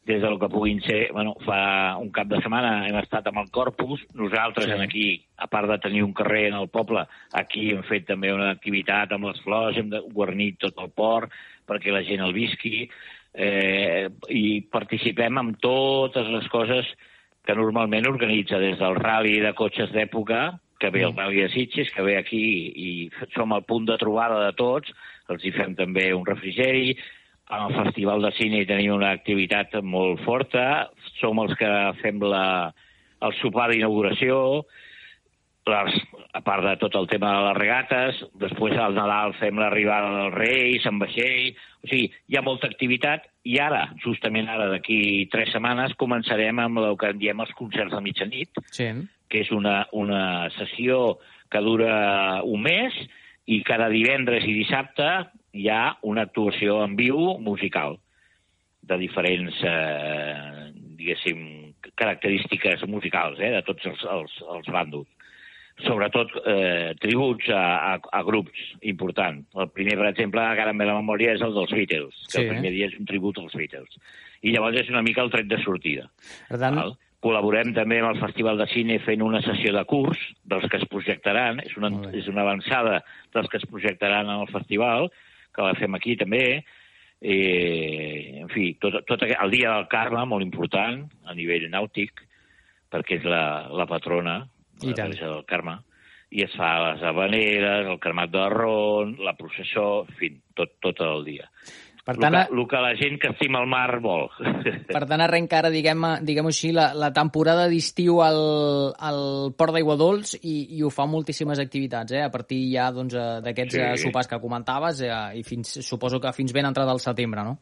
des 0.05 0.21
del 0.21 0.39
que 0.39 0.51
puguin 0.53 0.83
ser... 0.85 1.09
Bueno, 1.13 1.35
fa 1.47 1.97
un 1.97 2.11
cap 2.13 2.29
de 2.29 2.41
setmana 2.43 2.85
hem 2.89 2.99
estat 3.01 3.31
amb 3.31 3.41
el 3.41 3.51
Corpus, 3.51 4.05
nosaltres 4.13 4.69
sí. 4.69 4.75
en 4.77 4.85
aquí, 4.85 5.07
a 5.41 5.49
part 5.49 5.71
de 5.71 5.79
tenir 5.81 6.05
un 6.05 6.13
carrer 6.13 6.49
en 6.51 6.59
el 6.61 6.69
poble, 6.69 7.07
aquí 7.33 7.71
hem 7.73 7.83
fet 7.89 8.07
també 8.11 8.33
una 8.35 8.53
activitat 8.53 9.17
amb 9.17 9.31
les 9.31 9.41
flors, 9.45 9.81
hem 9.81 9.91
guarnit 10.13 10.61
tot 10.61 10.85
el 10.85 10.93
port 10.93 11.33
perquè 11.65 11.93
la 11.93 12.05
gent 12.05 12.21
el 12.21 12.37
visqui, 12.37 12.85
eh, 13.33 14.11
i 14.29 14.61
participem 14.71 15.41
amb 15.41 15.57
totes 15.63 16.29
les 16.29 16.49
coses 16.53 16.91
que 17.45 17.57
normalment 17.57 18.09
organitza 18.09 18.61
des 18.61 18.77
del 18.81 18.97
rally 19.01 19.39
de 19.41 19.53
cotxes 19.57 19.93
d'època, 19.93 20.59
que 20.81 20.91
ve 20.91 21.05
el 21.05 21.13
mm. 21.13 21.19
Rally 21.19 21.43
de 21.43 21.49
Sitges, 21.49 21.91
que 21.95 22.03
ve 22.03 22.17
aquí 22.19 22.45
i 22.77 22.89
som 23.33 23.53
al 23.53 23.65
punt 23.65 23.87
de 23.89 23.97
trobada 24.01 24.41
de 24.45 24.53
tots, 24.59 24.93
els 25.33 25.45
hi 25.45 25.53
fem 25.57 25.77
també 25.79 26.11
un 26.13 26.27
refrigeri, 26.27 26.97
al 27.47 27.75
Festival 27.77 28.23
de 28.25 28.33
Cine 28.39 28.65
tenim 28.69 28.95
una 28.95 29.13
activitat 29.13 29.77
molt 29.83 30.23
forta, 30.25 30.89
som 31.21 31.43
els 31.43 31.53
que 31.61 31.71
fem 32.01 32.23
la, 32.25 32.73
el 33.21 33.37
sopar 33.41 33.69
d'inauguració, 33.71 34.65
les, 35.69 35.95
a 36.37 36.41
part 36.45 36.65
de 36.65 36.75
tot 36.81 36.97
el 37.01 37.07
tema 37.09 37.31
de 37.33 37.45
les 37.47 37.59
regates, 37.59 38.21
després 38.41 38.77
al 38.81 38.97
Nadal 38.97 39.37
fem 39.39 39.61
l'arribada 39.61 40.11
dels 40.19 40.37
Reis, 40.41 40.89
amb 40.89 41.05
vaixell... 41.05 41.55
O 41.85 41.89
sigui, 41.89 42.07
hi 42.33 42.37
ha 42.39 42.41
molta 42.41 42.65
activitat 42.71 43.27
i 43.45 43.59
ara, 43.61 43.83
justament 44.01 44.47
ara, 44.49 44.71
d'aquí 44.73 45.27
tres 45.29 45.51
setmanes, 45.53 45.93
començarem 46.01 46.63
amb 46.63 46.81
el 46.81 46.97
que 46.97 47.11
en 47.13 47.19
diem 47.21 47.43
els 47.45 47.53
concerts 47.59 47.93
de 47.93 48.01
mitjanit, 48.01 48.61
sí. 48.73 48.87
que 49.29 49.43
és 49.45 49.51
una, 49.53 49.83
una 49.93 50.23
sessió 50.57 51.19
que 51.53 51.61
dura 51.61 52.41
un 52.49 52.65
mes 52.65 52.97
i 53.47 53.61
cada 53.67 53.91
divendres 53.93 54.47
i 54.49 54.55
dissabte 54.57 55.09
hi 55.55 55.69
ha 55.71 55.97
una 56.03 56.25
actuació 56.29 56.81
en 56.85 56.97
viu 56.99 57.37
musical 57.45 57.99
de 58.85 58.99
diferents, 59.01 59.57
eh, 59.65 60.71
diguéssim, 60.99 61.41
característiques 61.97 62.85
musicals 62.89 63.41
eh, 63.41 63.53
de 63.55 63.63
tots 63.65 63.87
els, 63.89 64.05
els, 64.17 64.35
els 64.57 64.71
bàndols. 64.73 65.09
Sobretot 65.85 66.31
eh, 66.47 66.93
tributs 67.03 67.49
a, 67.51 67.63
a, 67.95 67.95
a 67.99 68.21
grups 68.27 68.61
importants. 68.87 69.49
El 69.59 69.73
primer, 69.75 69.97
per 69.99 70.11
exemple, 70.13 70.43
ara 70.43 70.69
en 70.71 70.85
la 70.85 70.99
memòria, 71.01 71.33
és 71.35 71.43
el 71.43 71.57
dels 71.57 71.73
Beatles, 71.75 72.21
que 72.29 72.37
sí, 72.37 72.45
el 72.45 72.53
primer 72.53 72.71
dia 72.77 72.91
és 72.91 72.95
un 73.01 73.09
tribut 73.11 73.41
als 73.43 73.57
Beatles. 73.59 73.99
I 74.45 74.53
llavors 74.55 74.79
és 74.85 74.93
una 74.93 75.03
mica 75.03 75.25
el 75.25 75.33
tret 75.33 75.49
de 75.51 75.59
sortida. 75.65 76.07
Per 76.51 76.61
tant, 76.61 76.79
val? 76.79 76.95
Col·laborem 77.25 77.73
també 77.73 78.03
amb 78.03 78.11
el 78.11 78.21
Festival 78.21 78.59
de 78.61 78.67
Cine 78.69 78.99
fent 79.01 79.23
una 79.25 79.41
sessió 79.45 79.73
de 79.73 79.85
curs 79.89 80.21
dels 80.45 80.67
que 80.69 80.77
es 80.77 80.85
projectaran, 80.93 81.63
és 81.65 81.73
una, 81.81 81.89
és 82.13 82.29
una 82.29 82.43
avançada 82.45 82.99
dels 83.33 83.49
que 83.49 83.57
es 83.63 83.65
projectaran 83.71 84.29
en 84.29 84.43
el 84.45 84.51
festival, 84.53 85.09
que 85.55 85.65
la 85.65 85.77
fem 85.79 85.97
aquí 85.97 86.19
també, 86.21 86.45
eh, 87.25 88.43
en 88.43 88.51
fi, 88.53 88.75
tot, 88.83 89.01
tot 89.09 89.25
el 89.25 89.57
dia 89.57 89.73
del 89.73 89.89
Carme, 89.89 90.27
molt 90.29 90.45
important, 90.45 91.01
a 91.25 91.37
nivell 91.39 91.65
nàutic, 91.73 92.21
perquè 92.93 93.23
és 93.23 93.25
la, 93.25 93.71
la 93.73 93.89
patrona, 93.89 94.43
I 94.83 94.91
la 94.91 94.99
Teresa 94.99 95.31
del 95.31 95.45
Carme, 95.49 95.79
i 96.35 96.43
es 96.45 96.55
fa 96.59 96.71
les 96.91 97.03
habaneres, 97.07 97.89
el 97.89 98.01
cremat 98.03 98.33
de 98.35 98.45
ron, 98.53 99.17
la 99.23 99.37
processó, 99.39 100.05
en 100.05 100.17
fi, 100.19 100.31
tot, 100.59 100.77
tot 100.83 101.01
el 101.07 101.25
dia. 101.25 101.49
Per 102.05 102.19
tant, 102.21 102.35
el, 102.37 102.51
que, 102.51 102.55
el 102.55 102.67
que 102.69 102.81
la 102.85 102.93
gent 103.01 103.15
que 103.21 103.31
estima 103.33 103.63
el 103.65 103.69
mar 103.71 103.99
vol. 104.05 104.27
Per 104.91 105.01
tant, 105.09 105.23
arrenca 105.25 105.63
ara, 105.63 105.71
diguem-ho 105.73 106.11
diguem 106.21 106.51
així, 106.51 106.69
la, 106.77 106.91
la 107.01 107.09
temporada 107.17 107.65
d'estiu 107.71 108.19
al, 108.21 108.41
al 109.09 109.21
Port 109.57 109.73
d'Aigua 109.73 109.97
Dols 109.97 110.35
i, 110.43 110.57
i 110.77 110.83
ho 110.85 110.91
fa 110.93 111.07
moltíssimes 111.09 111.63
activitats, 111.65 112.13
eh? 112.13 112.21
a 112.27 112.29
partir 112.35 112.61
ja 112.75 112.91
doncs, 112.93 113.17
eh, 113.17 113.41
d'aquests 113.47 113.79
doncs, 113.81 114.03
sí. 114.03 114.11
sopars 114.11 114.29
que 114.29 114.39
comentaves 114.43 115.01
eh, 115.01 115.15
i 115.41 115.45
fins, 115.49 115.79
suposo 115.87 116.21
que 116.21 116.33
fins 116.37 116.53
ben 116.53 116.69
entrat 116.69 116.93
al 116.93 117.01
setembre, 117.01 117.47
no? 117.47 117.57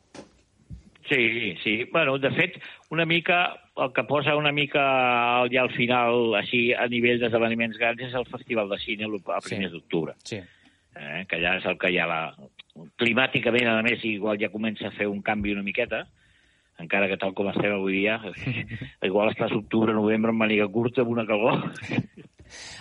Sí, 1.07 1.55
sí. 1.63 1.77
Bueno, 1.93 2.17
de 2.19 2.33
fet, 2.35 2.57
una 2.91 3.07
mica, 3.07 3.45
el 3.77 3.93
que 3.95 4.03
posa 4.09 4.35
una 4.35 4.51
mica 4.51 4.83
ja 5.53 5.63
al 5.63 5.71
final, 5.77 6.35
així, 6.41 6.73
a 6.75 6.89
nivell 6.91 7.23
d'esdeveniments 7.23 7.79
grans, 7.79 8.03
és 8.09 8.19
el 8.19 8.27
Festival 8.33 8.75
de 8.75 8.81
Cine 8.83 9.07
a 9.07 9.39
primers 9.39 9.71
sí. 9.71 9.77
d'octubre. 9.77 10.17
Sí. 10.27 10.41
Eh, 10.99 11.23
que 11.31 11.39
ja 11.41 11.55
és 11.61 11.69
el 11.71 11.79
que 11.81 11.93
hi 11.93 11.99
ha 12.03 12.09
la, 12.11 12.21
climàticament, 13.01 13.69
a 13.69 13.83
més, 13.85 14.05
igual 14.09 14.41
ja 14.41 14.53
comença 14.53 14.89
a 14.89 14.97
fer 14.97 15.09
un 15.11 15.23
canvi 15.25 15.55
una 15.55 15.65
miqueta, 15.67 16.05
encara 16.83 17.09
que 17.11 17.19
tal 17.21 17.35
com 17.37 17.51
estem 17.53 17.75
avui 17.75 18.01
dia, 18.01 18.19
igual 19.09 19.33
estàs 19.33 19.55
octubre, 19.57 19.95
novembre 19.97 20.33
amb 20.33 20.45
màniga 20.45 20.69
curta, 20.73 21.05
amb 21.05 21.17
una 21.19 21.29
calor. 21.29 21.67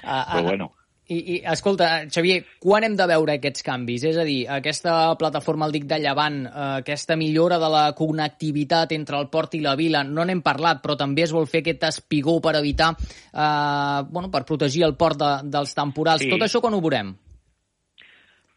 Ah, 0.04 0.26
Però 0.34 0.50
bueno. 0.50 0.66
I, 1.12 1.16
I, 1.18 1.36
escolta, 1.48 1.88
Xavier, 2.12 2.42
quan 2.60 2.84
hem 2.84 2.98
de 3.00 3.06
veure 3.08 3.38
aquests 3.38 3.64
canvis? 3.64 4.04
És 4.10 4.18
a 4.20 4.26
dir, 4.28 4.42
aquesta 4.52 4.94
plataforma, 5.20 5.68
el 5.70 5.76
dic 5.76 5.86
de 5.88 6.00
Llevant, 6.00 6.42
eh, 6.46 6.68
aquesta 6.82 7.16
millora 7.20 7.58
de 7.62 7.70
la 7.72 7.84
connectivitat 7.96 8.92
entre 8.98 9.20
el 9.20 9.30
port 9.32 9.56
i 9.56 9.62
la 9.64 9.78
vila, 9.80 10.06
no 10.08 10.26
n'hem 10.28 10.44
parlat, 10.44 10.82
però 10.84 10.98
també 11.00 11.24
es 11.24 11.32
vol 11.36 11.48
fer 11.52 11.64
aquest 11.64 11.84
espigó 11.88 12.38
per 12.44 12.58
evitar, 12.60 12.94
eh, 12.98 14.00
bueno, 14.12 14.32
per 14.32 14.44
protegir 14.48 14.86
el 14.88 14.96
port 15.00 15.20
de, 15.20 15.34
dels 15.52 15.76
temporals. 15.76 16.24
Sí. 16.24 16.32
Tot 16.32 16.48
això 16.48 16.64
quan 16.64 16.76
ho 16.76 16.84
veurem? 16.84 17.16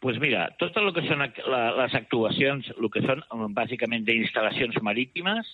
Pues 0.05 0.19
mira, 0.21 0.51
tot 0.61 0.75
el 0.77 0.91
que 0.93 1.01
són 1.07 1.23
les 1.25 1.93
actuacions, 1.97 2.67
el 2.75 2.91
que 2.93 3.01
són 3.01 3.23
bàsicament 3.57 4.03
d'instal·lacions 4.05 4.75
marítimes, 4.85 5.47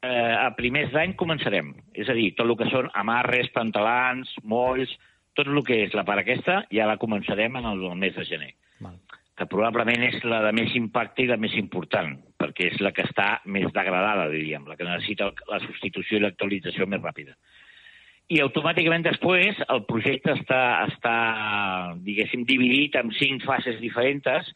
eh, 0.00 0.32
a 0.40 0.46
primers 0.56 0.88
d'any 0.94 1.12
començarem. 1.20 1.68
És 1.92 2.08
a 2.08 2.16
dir, 2.16 2.30
tot 2.32 2.48
el 2.48 2.56
que 2.56 2.70
són 2.70 2.88
amarres, 2.96 3.50
pantalans, 3.52 4.30
molls, 4.40 4.94
tot 5.36 5.52
el 5.52 5.60
que 5.68 5.82
és 5.84 5.92
la 5.92 6.06
part 6.08 6.22
aquesta 6.22 6.62
ja 6.72 6.88
la 6.88 6.96
començarem 6.96 7.60
en 7.60 7.68
el, 7.74 7.84
el 7.90 8.00
mes 8.00 8.16
de 8.16 8.24
gener. 8.24 8.54
Val. 8.80 8.96
Que 9.36 9.50
probablement 9.52 10.08
és 10.08 10.16
la 10.24 10.40
de 10.46 10.54
més 10.56 10.72
impacte 10.80 11.26
i 11.26 11.28
la 11.28 11.36
més 11.44 11.52
important, 11.60 12.14
perquè 12.40 12.70
és 12.72 12.80
la 12.80 12.94
que 12.96 13.04
està 13.04 13.42
més 13.44 13.68
degradada, 13.68 14.30
diríem, 14.32 14.64
la 14.64 14.80
que 14.80 14.88
necessita 14.88 15.28
la 15.52 15.60
substitució 15.60 16.16
i 16.16 16.24
l'actualització 16.24 16.88
més 16.88 17.04
ràpida 17.04 17.36
i 18.32 18.40
automàticament 18.40 19.04
després 19.04 19.58
el 19.68 19.84
projecte 19.88 20.32
està, 20.32 20.62
està 20.88 21.16
diguéssim, 22.06 22.46
dividit 22.48 22.96
en 23.00 23.12
cinc 23.18 23.44
fases 23.44 23.80
diferents 23.82 24.50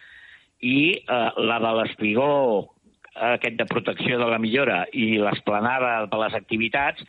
i 0.65 0.81
eh, 0.97 1.31
la 1.45 1.59
de 1.63 1.73
l'espigó, 1.81 2.33
aquest 3.19 3.59
de 3.59 3.67
protecció 3.67 4.19
de 4.19 4.29
la 4.31 4.39
millora 4.39 4.85
i 4.93 5.19
l'esplanada 5.19 6.07
de 6.11 6.21
les 6.23 6.35
activitats, 6.39 7.03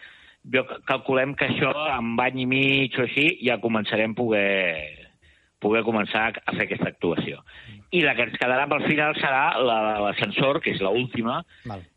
jo 0.54 0.64
calculem 0.90 1.36
que 1.38 1.50
això 1.50 1.72
amb 1.94 2.20
any 2.24 2.44
i 2.44 2.48
mig 2.50 2.98
o 2.98 3.06
així 3.06 3.28
ja 3.46 3.60
començarem 3.62 4.16
a 4.16 4.18
poder, 4.18 4.99
poder 5.60 5.84
començar 5.84 6.30
a 6.40 6.54
fer 6.56 6.66
aquesta 6.66 6.90
actuació. 6.90 7.44
I 7.92 8.04
la 8.06 8.14
que 8.16 8.28
ens 8.28 8.38
quedarà 8.40 8.66
pel 8.70 8.86
final 8.86 9.16
serà 9.18 9.44
l'ascensor, 9.60 10.62
que 10.64 10.72
és 10.76 10.82
l'última, 10.84 11.40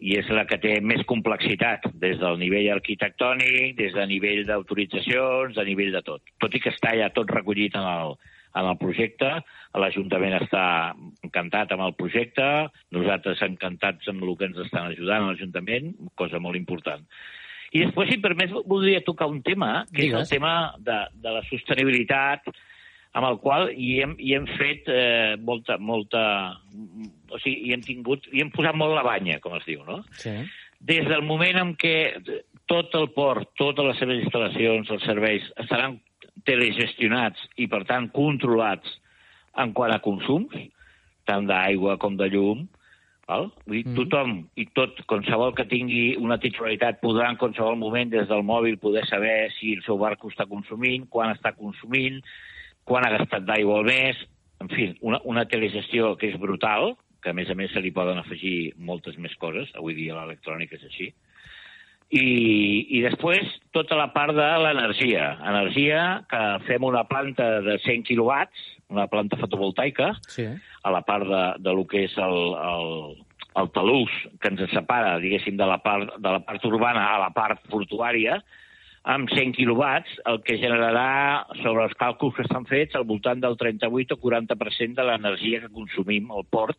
i 0.01 0.16
és 0.18 0.28
la 0.34 0.47
que 0.51 0.59
té 0.62 0.78
més 0.80 1.05
complexitat, 1.09 1.86
des 2.02 2.18
del 2.20 2.39
nivell 2.40 2.70
arquitectònic, 2.74 3.76
des 3.78 3.94
de 3.94 4.06
nivell 4.10 4.44
d'autoritzacions, 4.48 5.55
de 5.56 5.66
nivell 5.68 5.93
de 5.94 6.02
tot. 6.06 6.22
Tot 6.43 6.55
i 6.55 6.62
que 6.62 6.72
està 6.74 6.94
ja 6.98 7.12
tot 7.14 7.30
recollit 7.30 7.76
en 7.78 7.86
el, 7.86 8.16
en 8.59 8.70
el 8.72 8.78
projecte, 8.80 9.30
l'Ajuntament 9.78 10.39
està 10.40 10.64
encantat 11.24 11.72
amb 11.72 11.86
el 11.86 11.94
projecte, 11.98 12.48
nosaltres 12.93 13.44
encantats 13.47 14.10
amb 14.12 14.24
el 14.26 14.34
que 14.36 14.51
ens 14.51 14.59
estan 14.66 14.90
ajudant 14.90 15.28
a 15.28 15.30
l'Ajuntament, 15.32 15.94
cosa 16.18 16.43
molt 16.43 16.59
important. 16.60 17.06
I 17.72 17.86
després, 17.86 18.10
si 18.12 18.20
permets, 18.20 18.52
voldria 18.68 19.01
tocar 19.05 19.30
un 19.32 19.40
tema, 19.44 19.86
que 19.89 20.05
Digues. 20.05 20.26
és 20.26 20.26
el 20.26 20.36
tema 20.36 20.74
de, 20.76 20.98
de 21.24 21.32
la 21.39 21.40
sostenibilitat, 21.48 22.51
amb 23.12 23.28
el 23.28 23.39
qual 23.43 23.68
hi 23.76 23.98
hem, 24.02 24.14
hi 24.18 24.34
hem 24.36 24.47
fet 24.56 24.89
eh, 24.93 25.36
molta, 25.44 25.78
molta... 25.78 26.22
O 27.32 27.40
sigui, 27.40 27.68
hi 27.68 27.74
hem 27.76 27.84
tingut... 27.84 28.28
Hi 28.32 28.44
hem 28.44 28.52
posat 28.55 28.76
molt 28.78 28.97
la 28.97 29.05
banya, 29.06 29.39
com 29.44 29.56
es 29.59 29.66
diu, 29.68 29.84
no? 29.89 30.01
Sí. 30.20 30.32
Des 30.82 31.06
del 31.06 31.24
moment 31.26 31.60
en 31.60 31.74
què 31.78 31.97
tot 32.70 32.94
el 32.98 33.10
port, 33.14 33.51
totes 33.60 33.86
les 33.86 34.01
seves 34.01 34.22
instal·lacions, 34.24 34.90
els 34.97 35.05
serveis, 35.06 35.48
estaran 35.60 35.98
telegestionats 36.48 37.43
i, 37.60 37.68
per 37.70 37.84
tant, 37.89 38.09
controlats 38.16 38.97
en 39.60 39.74
quant 39.76 39.93
a 39.93 40.01
consums, 40.02 40.55
tant 41.28 41.44
d'aigua 41.47 41.98
com 42.02 42.16
de 42.18 42.30
llum, 42.32 42.64
val? 43.28 43.51
Vull 43.66 43.76
dir, 43.76 43.84
mm. 43.90 43.98
tothom 43.98 44.32
i 44.59 44.66
tot, 44.76 45.02
qualsevol 45.10 45.52
que 45.59 45.68
tingui 45.70 46.16
una 46.20 46.40
titularitat 46.43 47.02
podrà 47.05 47.28
en 47.30 47.39
qualsevol 47.40 47.76
moment 47.80 48.10
des 48.12 48.26
del 48.30 48.44
mòbil 48.47 48.80
poder 48.82 49.05
saber 49.10 49.52
si 49.59 49.76
el 49.76 49.84
seu 49.86 50.01
barco 50.01 50.32
està 50.32 50.48
consumint, 50.51 51.06
quan 51.12 51.36
està 51.36 51.55
consumint, 51.56 52.22
quan 52.89 53.07
ha 53.07 53.13
gastat 53.17 53.47
d'aigua 53.49 53.81
al 53.81 53.89
mes, 53.89 54.21
en 54.63 54.71
fi, 54.71 54.93
una, 55.01 55.21
una 55.29 55.47
telegestió 55.51 56.15
que 56.19 56.33
és 56.33 56.39
brutal, 56.41 56.95
que 57.23 57.31
a 57.31 57.37
més 57.37 57.51
a 57.51 57.57
més 57.59 57.71
se 57.75 57.83
li 57.83 57.93
poden 57.95 58.19
afegir 58.19 58.73
moltes 58.79 59.19
més 59.19 59.35
coses, 59.39 59.71
avui 59.79 59.95
dia 59.99 60.17
l'electrònica 60.19 60.79
és 60.79 60.87
així, 60.89 61.13
i, 62.13 62.27
i 62.99 63.01
després 63.01 63.49
tota 63.73 63.97
la 63.97 64.11
part 64.13 64.37
de 64.37 64.49
l'energia. 64.61 65.31
Energia 65.49 66.03
que 66.29 66.43
fem 66.67 66.85
una 66.85 67.07
planta 67.09 67.63
de 67.65 67.79
100 67.81 68.05
quilowatts, 68.11 68.67
una 68.93 69.07
planta 69.09 69.39
fotovoltaica, 69.41 70.13
sí. 70.29 70.45
a 70.85 70.93
la 70.93 71.01
part 71.09 71.25
de, 71.29 71.45
de 71.65 71.73
lo 71.73 71.87
que 71.89 72.05
és 72.05 72.17
el, 72.21 72.37
el, 72.61 72.91
el 73.63 73.71
talús 73.73 74.13
que 74.43 74.53
ens 74.53 74.67
separa, 74.75 75.17
diguéssim, 75.23 75.57
de 75.57 75.69
la 75.69 75.79
part, 75.85 76.19
de 76.19 76.35
la 76.37 76.43
part 76.45 76.69
urbana 76.69 77.09
a 77.15 77.23
la 77.23 77.31
part 77.33 77.65
portuària, 77.73 78.43
amb 79.03 79.31
100 79.31 79.57
quilowatts, 79.57 80.19
el 80.31 80.39
que 80.47 80.59
generarà, 80.62 81.47
sobre 81.62 81.89
els 81.89 81.97
càlculs 81.99 82.37
que 82.37 82.45
estan 82.47 82.66
fets, 82.70 82.95
al 82.95 83.07
voltant 83.09 83.41
del 83.43 83.57
38 83.59 84.15
o 84.15 84.20
40% 84.23 85.01
de 85.01 85.07
l'energia 85.09 85.65
que 85.65 85.73
consumim 85.74 86.31
al 86.31 86.47
port 86.47 86.79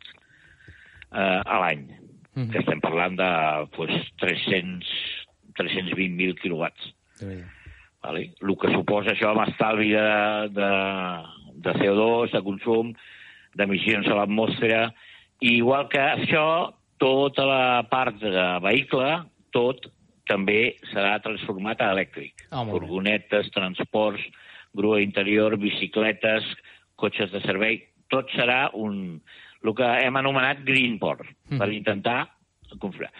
eh, 1.12 1.40
a 1.44 1.60
l'any. 1.60 1.84
mm 2.34 2.42
-hmm. 2.42 2.50
que 2.50 2.58
estem 2.58 2.80
parlant 2.80 3.16
de 3.16 3.30
pues, 3.76 3.92
300, 4.18 4.86
320.000 5.54 6.34
quilowatts. 6.40 6.94
Sí. 7.14 7.44
Vale? 8.02 8.34
El 8.40 8.56
que 8.58 8.72
suposa 8.72 9.12
això 9.12 9.30
amb 9.30 9.48
estalvi 9.48 9.90
de, 9.92 10.48
de, 10.50 10.70
de 11.64 11.72
CO2, 11.80 12.32
de 12.32 12.42
consum, 12.42 12.92
d'emissions 13.54 14.06
a 14.08 14.14
l'atmosfera, 14.18 14.92
i 15.40 15.56
igual 15.58 15.88
que 15.88 16.00
això, 16.00 16.74
tota 16.98 17.46
la 17.46 17.82
part 17.90 18.18
de 18.20 18.44
vehicle, 18.60 19.24
tot 19.52 19.86
també 20.30 20.76
serà 20.92 21.18
transformat 21.24 21.82
a 21.82 21.92
elèctric. 21.94 22.46
Oh, 22.50 22.64
Furgonetes, 22.70 23.50
transports, 23.54 24.24
grua 24.74 25.00
interior, 25.02 25.56
bicicletes, 25.60 26.46
cotxes 27.00 27.32
de 27.32 27.42
servei, 27.44 27.80
tot 28.10 28.30
serà 28.34 28.68
un, 28.74 29.20
el 29.62 29.74
que 29.76 29.88
hem 30.04 30.20
anomenat 30.20 30.64
Greenport, 30.66 31.26
mm. 31.50 31.58
per 31.60 31.70
intentar 31.72 32.18
configurar. 32.78 33.12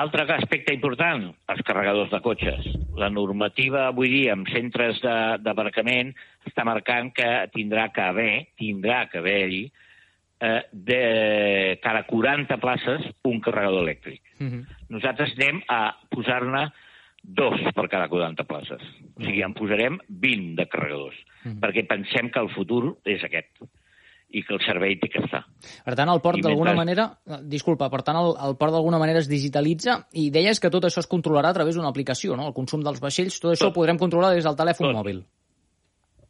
Altre 0.00 0.22
aspecte 0.36 0.74
important, 0.76 1.24
els 1.50 1.62
carregadors 1.66 2.12
de 2.12 2.20
cotxes. 2.22 2.66
La 2.94 3.08
normativa 3.10 3.88
avui 3.88 4.12
dia 4.12 4.36
en 4.36 4.44
centres 4.46 5.00
d'aparcament 5.02 6.12
està 6.46 6.62
marcant 6.68 7.10
que 7.16 7.26
tindrà 7.56 7.88
que 7.90 8.04
haver, 8.04 8.34
tindrà 8.60 9.00
que 9.10 9.18
haver-hi, 9.18 9.64
eh, 10.40 10.62
de 10.72 11.78
cada 11.82 12.04
40 12.04 12.56
places 12.58 13.10
un 13.24 13.40
carregador 13.40 13.84
elèctric. 13.84 14.22
Mm 14.38 14.48
-hmm. 14.48 14.66
Nosaltres 14.88 15.34
anem 15.36 15.62
a 15.68 15.96
posar-ne 16.08 16.72
dos 17.22 17.60
per 17.74 17.88
cada 17.88 18.08
40 18.08 18.44
places. 18.44 18.82
O 19.16 19.22
sigui, 19.22 19.42
en 19.42 19.54
posarem 19.54 19.98
20 20.08 20.56
de 20.56 20.66
carregadors, 20.66 21.16
mm 21.44 21.50
-hmm. 21.50 21.60
perquè 21.60 21.86
pensem 21.86 22.30
que 22.30 22.40
el 22.40 22.48
futur 22.48 22.98
és 23.04 23.22
aquest 23.24 23.60
i 24.32 24.44
que 24.44 24.54
el 24.54 24.60
servei 24.60 24.96
té 24.96 25.08
que 25.08 25.18
estar. 25.18 25.44
Per 25.84 25.94
tant, 25.94 26.08
el 26.08 26.20
port 26.20 26.40
d'alguna 26.40 26.72
mentre... 26.72 27.02
manera... 27.26 27.42
Disculpa, 27.42 27.90
per 27.90 28.02
tant, 28.02 28.16
el, 28.16 28.36
el 28.48 28.56
port 28.56 28.72
d'alguna 28.72 28.98
manera 28.98 29.18
es 29.18 29.28
digitalitza 29.28 30.06
i 30.12 30.30
deies 30.30 30.60
que 30.60 30.70
tot 30.70 30.84
això 30.84 31.00
es 31.00 31.10
controlarà 31.10 31.50
a 31.50 31.52
través 31.52 31.74
d'una 31.74 31.88
aplicació, 31.88 32.36
no? 32.36 32.46
El 32.46 32.54
consum 32.54 32.82
dels 32.82 33.00
vaixells, 33.00 33.40
tot 33.40 33.52
això 33.52 33.66
tot. 33.66 33.72
ho 33.72 33.80
podrem 33.80 33.98
controlar 33.98 34.34
des 34.34 34.44
del 34.44 34.56
telèfon 34.56 34.86
tot. 34.86 34.94
mòbil. 34.94 35.24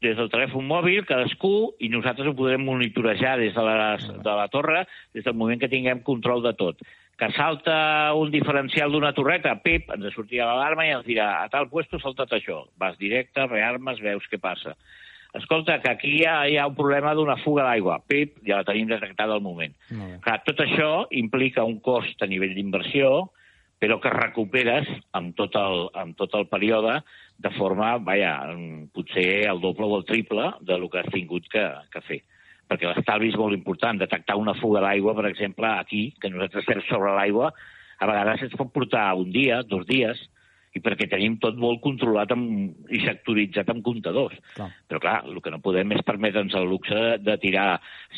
Des 0.01 0.17
del 0.17 0.31
telèfon 0.33 0.65
mòbil, 0.65 1.03
cadascú, 1.09 1.75
i 1.85 1.91
nosaltres 1.93 2.31
ho 2.31 2.37
podrem 2.37 2.63
monitorejar 2.65 3.35
des 3.41 3.53
de 3.53 3.65
la, 3.67 3.91
de 3.99 4.37
la 4.39 4.49
torre, 4.49 4.87
des 5.13 5.27
del 5.27 5.37
moment 5.37 5.61
que 5.61 5.69
tinguem 5.69 6.01
control 6.07 6.41
de 6.47 6.55
tot. 6.57 6.81
Que 7.21 7.29
salta 7.37 8.15
un 8.17 8.33
diferencial 8.33 8.95
d'una 8.95 9.13
torreta, 9.13 9.53
pip, 9.61 9.93
ens 9.93 10.09
sortirà 10.17 10.49
l'alarma 10.49 10.89
i 10.89 10.95
ens 10.95 11.05
dirà 11.05 11.35
a 11.43 11.51
tal 11.53 11.69
puesto 11.69 12.01
saltat 12.01 12.33
això. 12.39 12.63
Vas 12.81 12.97
directe, 12.97 13.45
rearmes, 13.45 14.01
veus 14.01 14.25
què 14.31 14.41
passa 14.41 14.77
escolta, 15.35 15.79
que 15.81 15.91
aquí 15.91 16.11
hi 16.19 16.25
ha, 16.27 16.37
hi 16.49 16.57
ha 16.59 16.67
un 16.67 16.75
problema 16.75 17.13
d'una 17.15 17.37
fuga 17.45 17.65
d'aigua. 17.67 18.01
Pip, 18.09 18.41
ja 18.47 18.61
la 18.61 18.67
tenim 18.67 18.89
detectada 18.91 19.37
al 19.37 19.45
moment. 19.45 19.75
Clar, 20.25 20.39
tot 20.47 20.63
això 20.65 21.07
implica 21.17 21.67
un 21.67 21.79
cost 21.85 22.23
a 22.23 22.29
nivell 22.31 22.57
d'inversió, 22.57 23.31
però 23.81 23.97
que 24.01 24.13
recuperes 24.13 24.89
amb 25.17 25.33
tot, 25.39 25.57
el, 25.57 25.87
amb 25.97 26.17
tot 26.19 26.35
el 26.37 26.47
període 26.51 26.99
de 27.41 27.53
forma, 27.57 27.95
vaja, 28.05 28.35
potser 28.93 29.47
el 29.49 29.63
doble 29.63 29.89
o 29.89 30.01
el 30.01 30.05
triple 30.09 30.51
de 30.61 30.77
lo 30.79 30.91
que 30.93 31.01
has 31.01 31.09
tingut 31.15 31.49
que, 31.49 31.65
que 31.93 32.03
fer. 32.05 32.21
Perquè 32.71 32.87
l'estalvi 32.87 33.33
és 33.33 33.39
molt 33.41 33.57
important. 33.57 33.99
Detectar 33.99 34.37
una 34.39 34.55
fuga 34.61 34.85
d'aigua, 34.85 35.17
per 35.17 35.25
exemple, 35.31 35.71
aquí, 35.81 36.11
que 36.21 36.31
nosaltres 36.31 36.63
estem 36.67 36.85
sobre 36.91 37.17
l'aigua, 37.17 37.49
a 38.01 38.09
vegades 38.09 38.45
es 38.47 38.59
pot 38.61 38.69
portar 38.73 39.09
un 39.19 39.33
dia, 39.33 39.63
dos 39.67 39.89
dies, 39.89 40.21
i 40.77 40.81
perquè 40.85 41.09
tenim 41.11 41.39
tot 41.43 41.57
molt 41.59 41.81
controlat 41.83 42.31
amb, 42.37 42.77
i 42.93 43.01
sectoritzat 43.03 43.73
amb 43.73 43.83
comptadors. 43.87 44.37
Clar. 44.55 44.69
Però 44.87 45.01
clar, 45.03 45.17
el 45.27 45.41
que 45.43 45.53
no 45.53 45.65
podem 45.65 45.97
és 45.97 46.05
permetre'ns 46.07 46.55
el 46.61 46.69
luxe 46.71 46.95
de, 46.95 47.17
de 47.27 47.37
tirar 47.43 47.71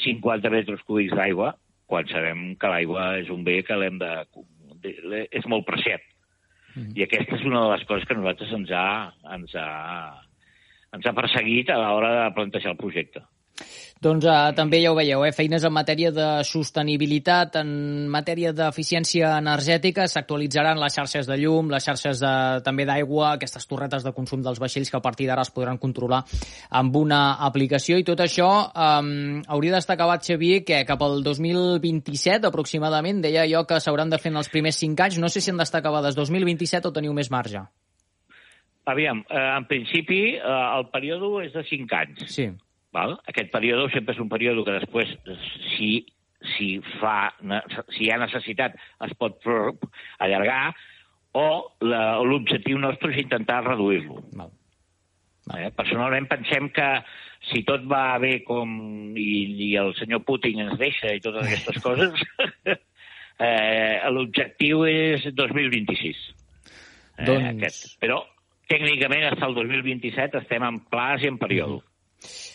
50 0.02 0.52
metres 0.52 0.82
cúbics 0.88 1.16
d'aigua 1.16 1.54
quan 1.92 2.08
sabem 2.08 2.52
que 2.56 2.68
l'aigua 2.72 3.06
és 3.20 3.30
un 3.32 3.42
bé 3.44 3.60
que 3.68 3.76
l'hem 3.76 3.98
de... 4.00 4.12
és 4.84 5.46
molt 5.50 5.66
preciat. 5.68 6.04
Mm. 6.74 6.94
I 6.96 7.04
aquesta 7.04 7.36
és 7.36 7.44
una 7.48 7.64
de 7.64 7.72
les 7.74 7.84
coses 7.88 8.08
que 8.08 8.16
nosaltres 8.16 8.52
ens 8.56 8.72
ha, 8.72 8.86
ens 9.34 9.54
ha, 9.58 9.68
ens 10.96 11.06
ha 11.06 11.16
perseguit 11.16 11.70
a 11.70 11.78
l'hora 11.80 12.12
de 12.16 12.34
plantejar 12.36 12.72
el 12.74 12.80
projecte. 12.80 13.24
Doncs 14.02 14.26
eh, 14.26 14.36
també 14.58 14.80
ja 14.82 14.90
ho 14.90 14.96
veieu, 14.98 15.20
eh? 15.22 15.30
feines 15.30 15.62
en 15.62 15.70
matèria 15.74 16.10
de 16.10 16.26
sostenibilitat, 16.42 17.60
en 17.60 18.08
matèria 18.10 18.50
d'eficiència 18.56 19.36
energètica, 19.38 20.08
s'actualitzaran 20.10 20.80
les 20.82 20.96
xarxes 20.98 21.28
de 21.30 21.36
llum, 21.38 21.70
les 21.70 21.86
xarxes 21.86 22.18
de, 22.24 22.32
també 22.66 22.86
d'aigua, 22.88 23.36
aquestes 23.36 23.68
torretes 23.70 24.02
de 24.02 24.14
consum 24.16 24.42
dels 24.42 24.58
vaixells 24.58 24.90
que 24.90 24.98
a 24.98 25.04
partir 25.04 25.28
d'ara 25.30 25.44
es 25.46 25.52
podran 25.54 25.78
controlar 25.78 26.24
amb 26.80 26.98
una 26.98 27.20
aplicació 27.46 28.00
i 28.00 28.06
tot 28.08 28.24
això 28.26 28.48
eh, 28.74 29.38
hauria 29.46 29.76
d'estar 29.76 29.94
acabat, 29.94 30.26
Xavier, 30.26 30.64
que 30.66 30.82
cap 30.88 31.06
al 31.06 31.22
2027 31.22 32.50
aproximadament, 32.50 33.22
deia 33.22 33.46
jo 33.46 33.62
que 33.70 33.78
s'hauran 33.78 34.10
de 34.10 34.18
fer 34.18 34.34
en 34.34 34.42
els 34.42 34.50
primers 34.50 34.82
5 34.82 35.06
anys, 35.06 35.22
no 35.22 35.30
sé 35.30 35.44
si 35.44 35.54
han 35.54 35.62
d'estar 35.62 35.78
acabades 35.78 36.18
2027 36.18 36.90
o 36.90 36.96
teniu 36.98 37.14
més 37.14 37.30
marge. 37.30 37.62
Aviam, 38.90 39.22
eh, 39.30 39.48
en 39.56 39.70
principi 39.70 40.20
eh, 40.34 40.42
el 40.42 40.88
període 40.90 41.46
és 41.46 41.54
de 41.54 41.62
5 41.70 41.98
anys. 42.02 42.26
Sí. 42.34 42.50
Val? 42.92 43.16
Aquest 43.30 43.52
període 43.52 43.88
sempre 43.92 44.14
és 44.14 44.20
un 44.20 44.30
període 44.32 44.64
que 44.66 44.78
després, 44.78 45.12
si, 45.72 45.92
si, 46.54 46.68
fa, 47.00 47.32
si 47.94 48.06
hi 48.06 48.10
ha 48.12 48.20
necessitat, 48.20 48.76
es 49.06 49.14
pot 49.18 49.40
allargar, 50.20 50.74
o 51.32 51.46
l'objectiu 52.28 52.80
nostre 52.80 53.14
és 53.14 53.22
intentar 53.24 53.62
reduir-lo. 53.64 54.20
Eh? 55.56 55.70
Personalment 55.74 56.28
pensem 56.30 56.68
que 56.74 56.88
si 57.48 57.64
tot 57.66 57.86
va 57.90 58.18
bé 58.22 58.42
com 58.46 58.68
i, 59.18 59.30
i 59.66 59.70
el 59.80 59.94
senyor 59.98 60.22
Putin 60.26 60.60
ens 60.66 60.76
deixa 60.78 61.14
i 61.16 61.22
totes 61.24 61.48
aquestes 61.48 61.80
coses, 61.86 62.20
eh, 63.48 63.96
l'objectiu 64.12 64.84
és 64.90 65.24
2026. 65.32 66.20
Eh, 67.16 67.24
doncs... 67.24 67.48
aquest. 67.54 67.88
Però 68.04 68.20
tècnicament 68.70 69.26
fins 69.32 69.48
al 69.48 69.56
2027 69.56 70.44
estem 70.44 70.68
en 70.68 70.78
plaç 70.92 71.24
i 71.24 71.32
en 71.32 71.40
període. 71.40 71.80
Mm 71.80 71.80
-hmm. 71.80 71.91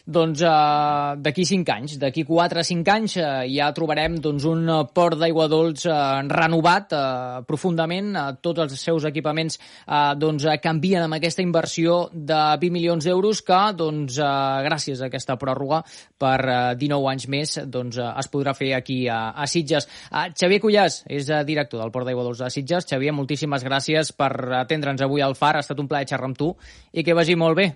Doncs 0.07 0.39
uh, 0.47 1.17
d'aquí 1.19 1.43
5 1.43 1.71
anys, 1.73 1.97
d'aquí 1.99 2.23
4 2.23 2.61
o 2.61 2.63
5 2.63 2.91
anys, 2.93 3.17
uh, 3.19 3.41
ja 3.51 3.65
trobarem 3.75 4.13
doncs, 4.23 4.45
un 4.47 4.69
port 4.95 5.17
d'aigua 5.19 5.49
dolç 5.51 5.83
uh, 5.89 6.21
renovat 6.31 6.93
uh, 6.95 7.41
profundament. 7.43 8.13
Uh, 8.15 8.37
tots 8.39 8.63
els 8.63 8.77
seus 8.79 9.03
equipaments 9.09 9.57
uh, 9.59 10.13
doncs, 10.15 10.45
canvien 10.63 11.03
amb 11.03 11.17
aquesta 11.17 11.43
inversió 11.43 12.05
de 12.13 12.39
20 12.61 12.71
milions 12.71 13.03
d'euros 13.03 13.41
que, 13.43 13.57
doncs, 13.75 14.15
uh, 14.21 14.63
gràcies 14.63 15.01
a 15.01 15.09
aquesta 15.11 15.35
pròrroga, 15.41 15.81
per 16.15 16.37
uh, 16.45 16.59
19 16.79 17.09
anys 17.11 17.27
més 17.27 17.57
doncs, 17.67 17.99
uh, 17.99 18.13
es 18.15 18.31
podrà 18.31 18.53
fer 18.55 18.71
aquí 18.77 19.01
a, 19.11 19.33
a 19.35 19.47
Sitges. 19.51 19.89
Uh, 20.07 20.29
Xavier 20.31 20.61
Cullàs 20.63 21.01
és 21.11 21.27
uh, 21.33 21.41
director 21.43 21.83
del 21.83 21.91
Port 21.91 22.07
d'Aigua 22.07 22.23
Dolç 22.29 22.45
de 22.45 22.53
Sitges. 22.55 22.87
Xavier, 22.87 23.11
moltíssimes 23.11 23.67
gràcies 23.67 24.13
per 24.15 24.31
atendre'ns 24.61 25.03
avui 25.03 25.25
al 25.25 25.35
FAR. 25.35 25.57
Ha 25.59 25.65
estat 25.67 25.83
un 25.83 25.91
plaer 25.91 26.07
xerrar 26.07 26.31
amb 26.31 26.39
tu 26.39 26.53
i 26.95 27.03
que 27.03 27.17
vagi 27.17 27.35
molt 27.35 27.59
bé. 27.59 27.67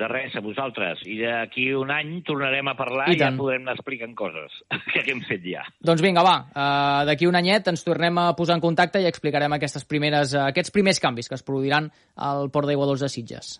De 0.00 0.08
res, 0.08 0.32
a 0.32 0.40
vosaltres. 0.40 1.02
I 1.04 1.18
d'aquí 1.20 1.66
un 1.76 1.90
any 1.92 2.14
tornarem 2.24 2.70
a 2.70 2.76
parlar 2.78 3.10
i, 3.10 3.16
i 3.16 3.20
ja 3.20 3.28
podrem 3.36 3.66
anar 3.66 3.74
explicant 3.76 4.14
coses 4.16 4.54
que 4.92 5.04
hem 5.04 5.20
fet 5.28 5.44
ja. 5.44 5.66
Doncs 5.84 6.00
vinga, 6.04 6.24
va. 6.24 6.38
Uh, 6.48 7.02
d'aquí 7.08 7.28
un 7.28 7.36
anyet 7.36 7.68
ens 7.72 7.84
tornem 7.84 8.22
a 8.22 8.30
posar 8.38 8.56
en 8.56 8.64
contacte 8.64 9.02
i 9.02 9.10
explicarem 9.10 9.52
aquestes 9.58 9.84
primeres, 9.84 10.32
uh, 10.32 10.46
aquests 10.48 10.72
primers 10.72 11.02
canvis 11.02 11.28
que 11.28 11.36
es 11.36 11.44
produiran 11.44 11.90
al 12.16 12.48
Port 12.54 12.70
d'Aigua 12.70 12.88
Dols 12.88 13.04
de 13.04 13.12
Sitges. 13.12 13.58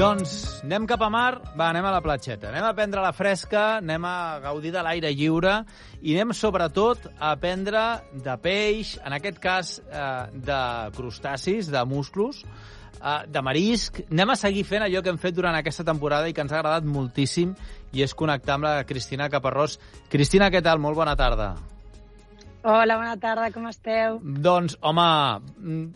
Doncs 0.00 0.62
anem 0.64 0.86
cap 0.88 1.02
a 1.04 1.10
mar, 1.12 1.42
va, 1.58 1.66
anem 1.68 1.84
a 1.84 1.90
la 1.92 2.00
platgeta. 2.00 2.48
Anem 2.48 2.64
a 2.64 2.72
prendre 2.74 3.02
la 3.04 3.12
fresca, 3.12 3.64
anem 3.82 4.06
a 4.08 4.40
gaudir 4.40 4.70
de 4.72 4.80
l'aire 4.86 5.10
lliure 5.12 5.58
i 6.00 6.14
anem 6.14 6.32
sobretot 6.34 7.04
a 7.20 7.34
prendre 7.42 7.82
de 8.24 8.36
peix, 8.40 8.94
en 9.04 9.12
aquest 9.18 9.42
cas 9.44 9.74
eh, 9.84 10.08
de 10.48 10.60
crustacis, 10.96 11.68
de 11.68 11.84
musclos, 11.84 12.40
uh, 13.00 13.24
de 13.26 13.42
marisc. 13.42 14.02
Anem 14.10 14.34
a 14.34 14.38
seguir 14.38 14.64
fent 14.68 14.86
allò 14.86 15.02
que 15.02 15.12
hem 15.12 15.18
fet 15.20 15.36
durant 15.36 15.56
aquesta 15.56 15.86
temporada 15.86 16.28
i 16.28 16.36
que 16.36 16.44
ens 16.44 16.52
ha 16.52 16.60
agradat 16.60 16.86
moltíssim, 16.86 17.56
i 17.92 18.04
és 18.06 18.14
connectar 18.14 18.56
amb 18.56 18.68
la 18.68 18.78
Cristina 18.86 19.28
Caparrós. 19.32 19.80
Cristina, 20.12 20.52
què 20.52 20.62
tal? 20.62 20.78
Molt 20.82 20.98
bona 20.98 21.16
tarda. 21.18 21.54
Hola, 22.62 22.98
bona 22.98 23.14
tarda, 23.16 23.46
com 23.54 23.64
esteu? 23.70 24.18
Doncs, 24.20 24.74
home, 24.84 25.04
mm, 25.56 25.94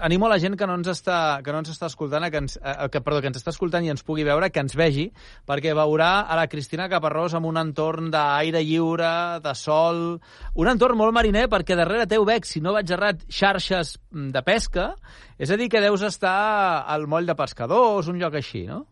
animo 0.00 0.24
a 0.24 0.30
la 0.32 0.38
gent 0.40 0.56
que 0.56 0.64
no 0.64 0.78
ens 0.78 0.88
està, 0.88 1.42
que 1.44 1.52
no 1.52 1.58
ens 1.60 1.68
està 1.74 1.90
escoltant, 1.92 2.24
que 2.32 2.40
ens, 2.40 2.56
que, 2.56 3.02
perdó, 3.04 3.20
que 3.20 3.28
ens 3.28 3.36
està 3.36 3.52
escoltant 3.52 3.84
i 3.84 3.92
ens 3.92 4.02
pugui 4.02 4.24
veure, 4.24 4.48
que 4.48 4.64
ens 4.64 4.72
vegi, 4.72 5.10
perquè 5.44 5.74
veurà 5.76 6.24
a 6.24 6.38
la 6.40 6.46
Cristina 6.48 6.88
Caparrós 6.88 7.36
amb 7.36 7.50
un 7.50 7.60
entorn 7.60 8.08
d'aire 8.10 8.64
lliure, 8.64 9.12
de 9.44 9.54
sol, 9.54 10.20
un 10.54 10.72
entorn 10.72 10.96
molt 10.96 11.12
mariner, 11.12 11.50
perquè 11.52 11.76
darrere 11.76 12.08
teu 12.08 12.24
veig, 12.24 12.48
si 12.48 12.64
no 12.64 12.72
vaig 12.72 12.88
errat, 12.96 13.20
xarxes 13.28 13.98
mm, 14.08 14.30
de 14.32 14.42
pesca, 14.42 14.94
és 15.36 15.52
a 15.52 15.60
dir, 15.60 15.68
que 15.68 15.84
deus 15.84 16.00
estar 16.00 16.86
al 16.88 17.08
moll 17.12 17.28
de 17.28 17.36
pescadors, 17.36 18.08
un 18.08 18.16
lloc 18.16 18.40
així, 18.40 18.64
no? 18.64 18.86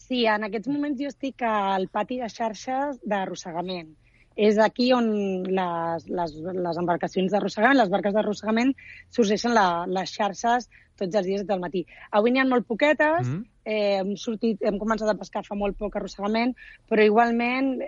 Sí, 0.00 0.24
en 0.24 0.48
aquests 0.48 0.72
moments 0.72 0.96
jo 0.96 1.12
estic 1.12 1.44
al 1.44 1.90
pati 1.92 2.16
de 2.24 2.32
xarxes 2.32 2.96
d'arrossegament 3.04 3.92
és 4.36 4.58
aquí 4.58 4.92
on 4.92 5.08
les, 5.44 6.06
les, 6.08 6.36
les 6.66 6.78
embarcacions 6.78 7.32
d'arrossegament, 7.32 7.78
les 7.78 7.90
barques 7.92 8.14
d'arrossegament, 8.14 8.72
sorgeixen 9.10 9.54
la, 9.54 9.84
les 9.86 10.12
xarxes 10.12 10.68
tots 10.98 11.14
els 11.16 11.26
dies 11.26 11.46
del 11.48 11.60
matí. 11.60 11.84
Avui 12.10 12.32
n'hi 12.32 12.42
ha 12.42 12.48
molt 12.48 12.66
poquetes, 12.68 13.26
mm 13.26 13.32
-hmm. 13.32 13.44
eh, 13.64 13.98
hem, 14.00 14.16
sortit, 14.16 14.62
hem 14.62 14.78
començat 14.78 15.08
a 15.08 15.18
pescar 15.18 15.44
fa 15.44 15.54
molt 15.54 15.76
poc 15.78 15.96
arrossegament, 15.96 16.54
però 16.88 17.04
igualment 17.04 17.80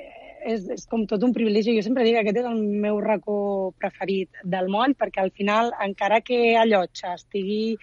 és, 0.45 0.69
és 0.69 0.87
com 0.87 1.07
tot 1.07 1.23
un 1.23 1.33
privilegi. 1.33 1.77
Jo 1.77 1.83
sempre 1.83 2.05
dic 2.05 2.15
que 2.15 2.21
aquest 2.21 2.39
és 2.39 2.49
el 2.51 2.61
meu 2.85 3.01
racó 3.01 3.73
preferit 3.79 4.31
del 4.45 4.69
món, 4.69 4.95
perquè 4.95 5.23
al 5.23 5.31
final, 5.31 5.73
encara 5.81 6.21
que 6.21 6.57
a 6.57 6.65
Llotja 6.65 7.15
estigui 7.15 7.77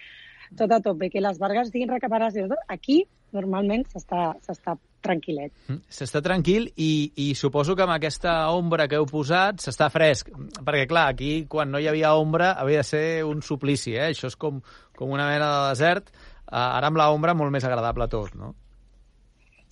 tot 0.56 0.70
a 0.70 0.80
tope, 0.80 1.10
que 1.10 1.20
les 1.20 1.38
vargues 1.38 1.68
estiguin 1.68 1.88
recaparades, 1.88 2.36
aquí 2.68 3.06
normalment 3.32 3.84
s'està 3.88 4.76
tranquil·let. 5.04 5.52
Mm, 5.68 5.82
s'està 5.92 6.22
tranquil 6.24 6.68
i, 6.76 6.92
i 7.24 7.28
suposo 7.38 7.76
que 7.76 7.84
amb 7.84 7.94
aquesta 7.96 8.34
ombra 8.54 8.88
que 8.88 8.98
heu 9.00 9.06
posat 9.10 9.62
s'està 9.64 9.90
fresc, 9.92 10.32
perquè 10.62 10.86
clar, 10.90 11.08
aquí 11.12 11.32
quan 11.50 11.72
no 11.72 11.82
hi 11.82 11.88
havia 11.90 12.14
ombra 12.18 12.52
havia 12.60 12.82
de 12.82 12.88
ser 12.88 13.04
un 13.28 13.42
suplici, 13.42 13.96
eh? 13.96 14.10
això 14.12 14.30
és 14.30 14.38
com, 14.38 14.62
com 14.98 15.12
una 15.12 15.28
mena 15.30 15.52
de 15.52 15.70
desert, 15.74 16.12
uh, 16.48 16.58
ara 16.64 16.90
amb 16.90 17.00
l'ombra 17.00 17.36
molt 17.38 17.54
més 17.54 17.66
agradable 17.68 18.08
tot, 18.12 18.34
no? 18.38 18.54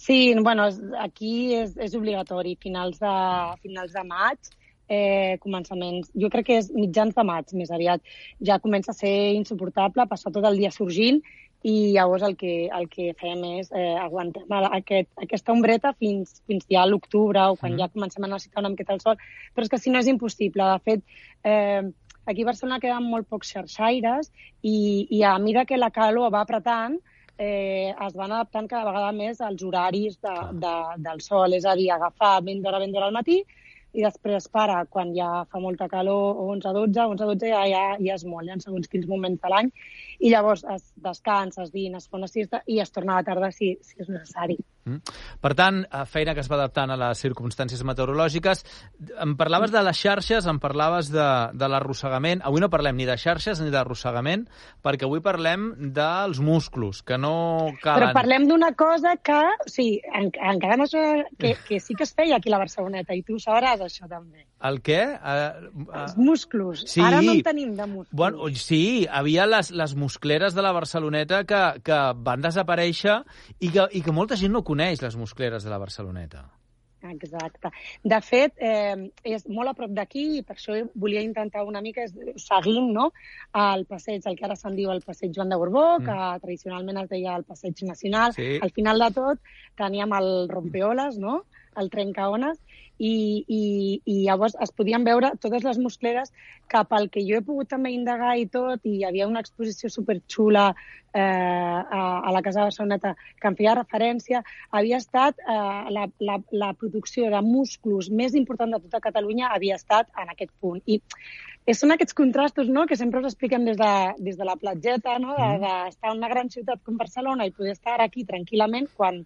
Sí, 0.01 0.33
bueno, 0.41 0.65
aquí 0.99 1.53
és, 1.53 1.75
és 1.77 1.95
obligatori, 1.95 2.55
finals 2.63 2.97
de, 3.03 3.17
finals 3.61 3.93
de 3.93 4.05
maig, 4.09 4.55
eh, 4.91 5.37
començaments, 5.43 6.09
jo 6.17 6.31
crec 6.33 6.47
que 6.49 6.57
és 6.63 6.71
mitjans 6.73 7.15
de 7.15 7.25
maig 7.29 7.53
més 7.53 7.71
aviat, 7.71 8.01
ja 8.41 8.59
comença 8.65 8.95
a 8.95 8.97
ser 8.97 9.13
insuportable, 9.37 10.09
passar 10.09 10.33
tot 10.33 10.49
el 10.49 10.57
dia 10.57 10.73
sorgint 10.75 11.21
i 11.63 11.93
llavors 11.93 12.23
el 12.25 12.37
que, 12.41 12.69
el 12.73 12.87
que 12.89 13.11
fem 13.21 13.43
és 13.51 13.69
eh, 13.77 13.97
aguantem 14.01 14.49
aquest, 14.71 15.11
aquesta 15.21 15.53
ombreta 15.53 15.93
fins, 15.99 16.41
fins 16.49 16.65
ja 16.71 16.85
a 16.85 16.89
l'octubre 16.89 17.43
o 17.51 17.57
quan 17.61 17.75
mm. 17.75 17.83
ja 17.83 17.91
comencem 17.93 18.25
a 18.25 18.31
necessitar 18.33 18.63
una 18.63 18.73
miqueta 18.73 18.97
el 18.97 19.03
sol, 19.05 19.21
però 19.53 19.67
és 19.67 19.73
que 19.73 19.81
si 19.81 19.93
no 19.93 20.01
és 20.01 20.09
impossible. 20.09 20.65
De 20.65 20.79
fet, 20.89 21.05
eh, 21.45 21.85
aquí 22.25 22.47
a 22.47 22.51
Barcelona 22.51 22.81
queden 22.81 23.09
molt 23.13 23.29
pocs 23.29 23.53
xerxaires 23.53 24.33
i, 24.63 25.07
i 25.11 25.23
a 25.23 25.37
mesura 25.39 25.67
que 25.69 25.81
la 25.81 25.93
calor 25.93 26.33
va 26.33 26.47
apretant, 26.47 26.97
eh, 27.37 27.93
es 27.93 28.17
van 28.17 28.33
adaptant 28.33 28.69
cada 28.69 28.89
vegada 28.89 29.13
més 29.17 29.41
als 29.45 29.63
horaris 29.65 30.17
de, 30.25 30.37
de, 30.65 30.77
del 31.05 31.21
sol, 31.25 31.57
és 31.57 31.69
a 31.69 31.77
dir, 31.77 31.91
agafar 31.93 32.39
ben 32.47 32.65
d'hora, 32.65 32.81
ben 32.81 32.93
d'hora 32.93 33.13
al 33.13 33.17
matí 33.17 33.43
i 33.93 34.05
després 34.05 34.47
para 34.53 34.85
quan 34.87 35.15
ja 35.17 35.45
fa 35.51 35.61
molta 35.63 35.89
calor, 35.91 36.39
11-12, 36.55 37.07
11-12 37.17 37.51
ja, 37.51 37.63
ja, 37.71 37.85
ja 37.99 38.17
es 38.17 38.27
molla 38.27 38.55
en 38.55 38.63
segons 38.63 38.91
quins 38.91 39.09
moments 39.11 39.43
de 39.43 39.53
l'any, 39.53 39.71
i 40.21 40.31
llavors 40.33 40.65
es 40.77 40.91
descansa, 41.05 41.65
es 41.65 41.73
dina, 41.75 41.99
es 41.99 42.09
fa 42.09 42.21
una 42.21 42.31
siesta 42.31 42.63
i 42.67 42.81
es 42.85 42.93
torna 42.95 43.17
a 43.17 43.23
la 43.23 43.29
tarda 43.31 43.51
si, 43.55 43.75
si 43.83 43.99
és 44.03 44.13
necessari. 44.13 44.59
Mm. 44.89 45.15
Per 45.41 45.53
tant, 45.59 45.83
eh, 45.85 46.05
feina 46.09 46.35
que 46.35 46.41
es 46.41 46.49
va 46.51 46.57
adaptant 46.57 46.91
a 46.91 46.99
les 47.01 47.21
circumstàncies 47.21 47.83
meteorològiques. 47.87 48.65
Em 49.25 49.35
parlaves 49.41 49.73
de 49.75 49.83
les 49.85 50.01
xarxes, 50.01 50.49
em 50.51 50.61
parlaves 50.63 51.11
de, 51.13 51.29
de 51.53 51.71
l'arrossegament. 51.71 52.45
Avui 52.49 52.65
no 52.65 52.71
parlem 52.73 52.97
ni 52.97 53.09
de 53.09 53.17
xarxes 53.21 53.61
ni 53.61 53.71
d'arrossegament, 53.75 54.47
perquè 54.85 55.09
avui 55.09 55.23
parlem 55.25 55.71
dels 55.97 56.41
musclos, 56.45 57.03
que 57.03 57.19
no 57.21 57.35
calen... 57.83 58.11
Però 58.11 58.13
parlem 58.17 58.49
d'una 58.49 58.73
cosa 58.79 59.17
que, 59.17 59.41
o 59.67 59.69
sigui, 59.71 60.01
en, 60.15 60.33
encara 60.55 60.81
no 60.81 60.89
sé, 60.91 61.05
que, 61.39 61.57
que 61.67 61.81
sí 61.81 61.99
que 61.99 62.09
es 62.09 62.15
feia 62.17 62.41
aquí 62.41 62.51
a 62.51 62.57
la 62.57 62.65
Barceloneta, 62.65 63.17
i 63.17 63.25
tu 63.27 63.39
sabràs 63.43 63.85
això 63.85 64.09
també. 64.09 64.50
El 64.69 64.79
què? 64.85 65.01
Uh, 65.17 65.71
uh, 65.87 65.89
Els 66.03 66.17
musclos. 66.21 66.85
Sí. 66.91 67.01
Ara 67.05 67.23
no 67.25 67.33
en 67.33 67.43
tenim 67.47 67.73
de 67.79 67.87
musclos. 67.89 68.17
Bueno, 68.17 68.51
sí, 68.61 69.07
havia 69.09 69.49
les, 69.49 69.73
les 69.73 69.97
muscleres 69.97 70.57
de 70.57 70.65
la 70.67 70.73
Barceloneta 70.77 71.43
que, 71.49 71.65
que 71.87 72.01
van 72.21 72.45
desaparèixer 72.45 73.21
i 73.59 73.73
que, 73.73 73.89
i 73.97 74.05
que 74.05 74.17
molta 74.17 74.37
gent 74.41 74.53
no 74.53 74.65
coneix 74.67 75.01
les 75.05 75.17
muscleres 75.17 75.65
de 75.65 75.73
la 75.73 75.81
Barceloneta. 75.81 76.45
Exacte. 77.09 77.71
De 78.05 78.19
fet, 78.21 78.53
eh, 78.61 79.09
és 79.25 79.47
molt 79.49 79.73
a 79.73 79.75
prop 79.77 79.93
d'aquí 79.97 80.25
i 80.39 80.43
per 80.45 80.57
això 80.57 80.77
volia 80.93 81.23
intentar 81.25 81.65
una 81.65 81.81
mica 81.81 82.05
seguint 82.37 82.91
no, 82.93 83.07
el 83.57 83.87
passeig, 83.89 84.27
el 84.29 84.37
que 84.37 84.45
ara 84.45 84.57
se'n 84.59 84.77
diu 84.77 84.93
el 84.93 85.01
passeig 85.07 85.33
Joan 85.37 85.49
de 85.49 85.57
Borbó, 85.61 85.87
mm. 85.99 86.05
que 86.05 86.43
tradicionalment 86.45 87.01
es 87.05 87.09
deia 87.09 87.39
el 87.41 87.47
passeig 87.49 87.81
nacional. 87.89 88.37
Sí. 88.37 88.59
Al 88.61 88.75
final 88.77 89.01
de 89.07 89.11
tot 89.17 89.51
teníem 89.81 90.13
el 90.21 90.31
rompeoles, 90.53 91.17
no? 91.19 91.41
El 91.79 91.91
trencaones, 91.91 92.59
i, 93.01 93.45
i, 93.49 93.61
i 94.05 94.15
llavors 94.27 94.55
es 94.61 94.73
podien 94.77 95.07
veure 95.09 95.33
totes 95.41 95.65
les 95.65 95.79
muscleres 95.81 96.33
que 96.71 96.83
pel 96.91 97.09
que 97.13 97.23
jo 97.25 97.39
he 97.39 97.45
pogut 97.47 97.71
també 97.73 97.95
indagar 97.95 98.35
i 98.37 98.45
tot, 98.53 98.85
i 98.85 98.99
hi 98.99 99.07
havia 99.09 99.29
una 99.31 99.41
exposició 99.41 99.89
superxula 99.89 100.67
eh, 100.71 101.21
a, 101.23 102.03
a 102.21 102.35
la 102.37 102.43
Casa 102.45 102.61
de 102.61 102.67
Barceloneta 102.69 103.15
que 103.41 103.49
em 103.49 103.57
feia 103.57 103.79
referència, 103.79 104.45
havia 104.71 105.01
estat 105.01 105.41
eh, 105.41 105.57
la, 105.97 106.07
la, 106.21 106.39
la 106.53 106.71
producció 106.77 107.33
de 107.33 107.41
musclos 107.47 108.13
més 108.13 108.37
important 108.37 108.77
de 108.77 108.83
tota 108.85 109.03
Catalunya 109.09 109.55
havia 109.55 109.81
estat 109.81 110.13
en 110.21 110.37
aquest 110.37 110.53
punt. 110.61 110.85
I 110.87 111.01
són 111.77 111.95
aquests 111.95 112.17
contrastos 112.17 112.69
no? 112.69 112.85
que 112.87 113.01
sempre 113.01 113.25
us 113.25 113.33
expliquem 113.33 113.65
des 113.65 113.81
de, 113.81 113.93
des 114.21 114.37
de 114.37 114.45
la 114.45 114.61
platgeta, 114.61 115.17
no? 115.23 115.35
d'estar 115.37 115.89
de, 115.89 115.97
de 115.97 116.13
en 116.13 116.21
una 116.21 116.33
gran 116.33 116.53
ciutat 116.53 116.85
com 116.85 117.01
Barcelona 117.01 117.49
i 117.49 117.57
poder 117.57 117.79
estar 117.79 118.01
aquí 118.05 118.29
tranquil·lament 118.29 118.93
quan 118.97 119.25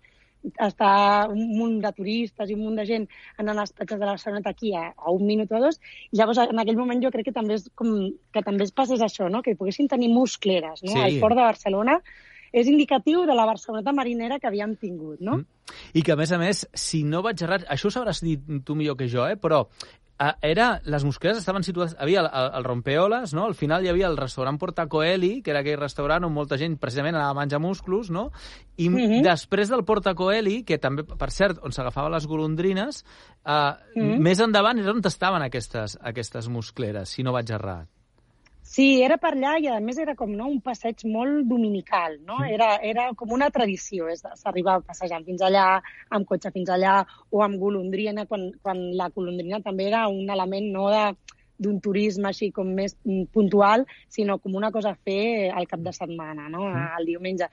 està 0.60 0.90
un 1.30 1.40
munt 1.56 1.78
de 1.82 1.92
turistes 1.96 2.50
i 2.50 2.56
un 2.56 2.64
munt 2.66 2.76
de 2.80 2.86
gent 2.88 3.06
anant 3.40 3.62
als 3.62 3.72
platges 3.72 4.00
de 4.00 4.04
la 4.04 4.16
Barcelona 4.16 4.42
aquí 4.50 4.74
a, 4.76 4.90
a 4.96 5.14
un 5.14 5.24
minut 5.26 5.52
o 5.52 5.62
dos. 5.66 5.80
I 6.12 6.20
llavors, 6.20 6.42
en 6.44 6.60
aquell 6.60 6.78
moment, 6.80 7.02
jo 7.02 7.12
crec 7.14 7.30
que 7.30 7.36
també 7.36 7.58
és 7.58 7.66
com 7.74 7.94
que 8.34 8.44
també 8.44 8.68
es 8.68 8.74
passés 8.76 9.02
això, 9.04 9.30
no? 9.30 9.42
que 9.42 9.56
poguessin 9.56 9.88
tenir 9.88 10.12
muscleres 10.12 10.84
no? 10.84 10.92
Sí. 10.92 11.00
al 11.00 11.20
port 11.22 11.38
de 11.38 11.46
Barcelona 11.46 11.98
és 12.54 12.70
indicatiu 12.70 13.24
de 13.26 13.34
la 13.34 13.48
Barceloneta 13.48 13.92
marinera 13.92 14.38
que 14.38 14.46
havíem 14.46 14.76
tingut, 14.78 15.18
no? 15.18 15.40
Mm. 15.40 15.78
I 15.98 16.02
que, 16.06 16.12
a 16.14 16.18
més 16.20 16.30
a 16.30 16.38
més, 16.38 16.60
si 16.76 17.02
no 17.08 17.22
vaig 17.24 17.40
errat, 17.42 17.64
això 17.72 17.88
ho 17.88 17.94
sabràs 17.94 18.20
dir 18.22 18.36
tu 18.66 18.76
millor 18.78 18.98
que 19.00 19.08
jo, 19.10 19.24
eh? 19.26 19.34
però 19.40 19.64
era, 20.42 20.80
les 20.84 21.04
muscleres 21.04 21.38
estaven 21.38 21.64
situades... 21.66 21.96
Havia 21.98 22.20
el, 22.20 22.28
el, 22.30 22.50
el 22.58 22.64
Rompeoles, 22.64 23.34
no? 23.34 23.46
Al 23.46 23.56
final 23.58 23.84
hi 23.84 23.90
havia 23.90 24.06
el 24.06 24.16
restaurant 24.16 24.58
Portacoeli, 24.58 25.40
que 25.42 25.50
era 25.50 25.64
aquell 25.64 25.80
restaurant 25.80 26.28
on 26.28 26.34
molta 26.34 26.58
gent 26.60 26.76
precisament 26.78 27.16
anava 27.16 27.34
a 27.34 27.40
menjar 27.40 27.60
musclos, 27.62 28.10
no? 28.14 28.30
I 28.76 28.88
mm 28.88 28.96
-hmm. 28.96 29.22
després 29.22 29.68
del 29.68 29.84
Portacoeli, 29.84 30.62
que 30.64 30.78
també, 30.78 31.04
per 31.04 31.30
cert, 31.30 31.58
on 31.62 31.72
s'agafava 31.72 32.08
les 32.10 32.26
golondrines, 32.26 33.04
eh, 33.44 33.50
mm 33.50 34.02
-hmm. 34.02 34.18
més 34.18 34.40
endavant 34.40 34.78
era 34.78 34.92
on 34.92 35.02
estaven 35.04 35.42
aquestes, 35.42 35.98
aquestes 36.00 36.48
muscleres, 36.48 37.08
si 37.08 37.22
no 37.22 37.32
vaig 37.32 37.50
errat. 37.50 37.88
Sí, 38.64 39.02
era 39.04 39.18
per 39.20 39.34
allà 39.34 39.58
i 39.60 39.66
a 39.68 39.76
més 39.84 39.98
era 40.00 40.14
com 40.16 40.30
no, 40.32 40.46
un 40.48 40.62
passeig 40.64 41.02
molt 41.12 41.44
dominical, 41.50 42.16
no? 42.24 42.38
Era, 42.48 42.70
era 42.82 43.10
com 43.18 43.34
una 43.36 43.50
tradició, 43.52 44.08
s'arriba 44.16 44.78
passejant 44.86 45.26
fins 45.26 45.44
allà, 45.44 45.66
amb 46.16 46.26
cotxe 46.30 46.50
fins 46.54 46.72
allà, 46.72 46.94
o 47.30 47.44
amb 47.44 47.60
golondrina, 47.60 48.24
quan, 48.30 48.48
quan 48.64 48.80
la 48.96 49.10
golondrina 49.12 49.60
també 49.62 49.90
era 49.90 50.06
un 50.08 50.32
element 50.32 50.72
no 50.72 50.88
de 50.94 51.04
d'un 51.64 51.76
turisme 51.78 52.26
així 52.32 52.48
com 52.50 52.72
més 52.74 52.96
puntual, 53.32 53.84
sinó 54.10 54.40
com 54.42 54.56
una 54.58 54.72
cosa 54.74 54.90
a 54.90 54.98
fer 55.06 55.52
al 55.54 55.68
cap 55.70 55.84
de 55.84 55.92
setmana, 55.94 56.48
no? 56.50 56.66
el 56.98 57.06
diumenge 57.06 57.46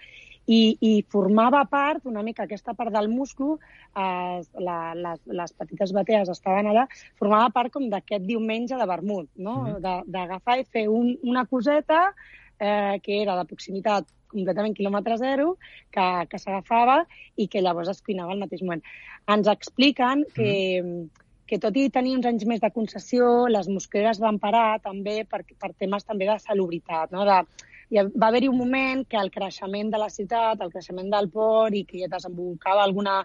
i, 0.48 0.78
i 0.82 0.92
formava 1.10 1.64
part, 1.70 2.06
una 2.10 2.24
mica 2.24 2.44
aquesta 2.44 2.74
part 2.74 2.94
del 2.94 3.10
musclo, 3.10 3.60
eh, 3.96 4.42
la, 4.66 4.78
les, 4.98 5.22
les 5.26 5.54
petites 5.54 5.94
batees 5.94 6.32
estaven 6.34 6.72
allà, 6.72 6.88
formava 7.20 7.52
part 7.54 7.74
com 7.74 7.90
d'aquest 7.92 8.26
diumenge 8.26 8.78
de 8.78 8.88
vermut, 8.90 9.30
no? 9.36 9.56
Mm 9.62 9.76
-hmm. 9.76 10.04
d'agafar 10.08 10.60
i 10.60 10.66
fer 10.66 10.88
un, 10.90 11.18
una 11.24 11.46
coseta 11.46 12.14
eh, 12.60 13.00
que 13.04 13.22
era 13.22 13.38
de 13.38 13.46
proximitat 13.46 14.06
completament 14.28 14.74
quilòmetre 14.78 15.18
zero, 15.18 15.58
que, 15.92 16.26
que 16.30 16.40
s'agafava 16.40 17.06
i 17.36 17.48
que 17.48 17.62
llavors 17.62 17.90
es 17.90 18.02
cuinava 18.02 18.32
al 18.32 18.40
mateix 18.40 18.62
moment. 18.62 18.84
Ens 19.28 19.48
expliquen 19.48 20.24
que, 20.34 20.82
mm 20.84 21.22
que 21.52 21.60
tot 21.60 21.76
i 21.76 21.90
tenir 21.92 22.14
uns 22.16 22.28
anys 22.30 22.46
més 22.48 22.62
de 22.64 22.70
concessió, 22.72 23.26
les 23.52 23.68
mosqueres 23.68 24.22
van 24.24 24.38
parar 24.40 24.80
també 24.80 25.26
per, 25.28 25.42
per 25.60 25.74
temes 25.76 26.06
també 26.08 26.30
de 26.30 26.38
salubritat, 26.40 27.12
no? 27.12 27.26
de, 27.28 27.68
hi 27.92 28.04
va 28.16 28.30
haver-hi 28.30 28.48
un 28.48 28.58
moment 28.58 29.04
que 29.08 29.20
el 29.20 29.32
creixement 29.32 29.90
de 29.92 30.00
la 30.00 30.10
ciutat, 30.10 30.62
el 30.64 30.72
creixement 30.72 31.10
del 31.12 31.28
port 31.30 31.76
i 31.76 31.84
que 31.88 32.08
desembocava 32.12 32.86
alguna 32.86 33.18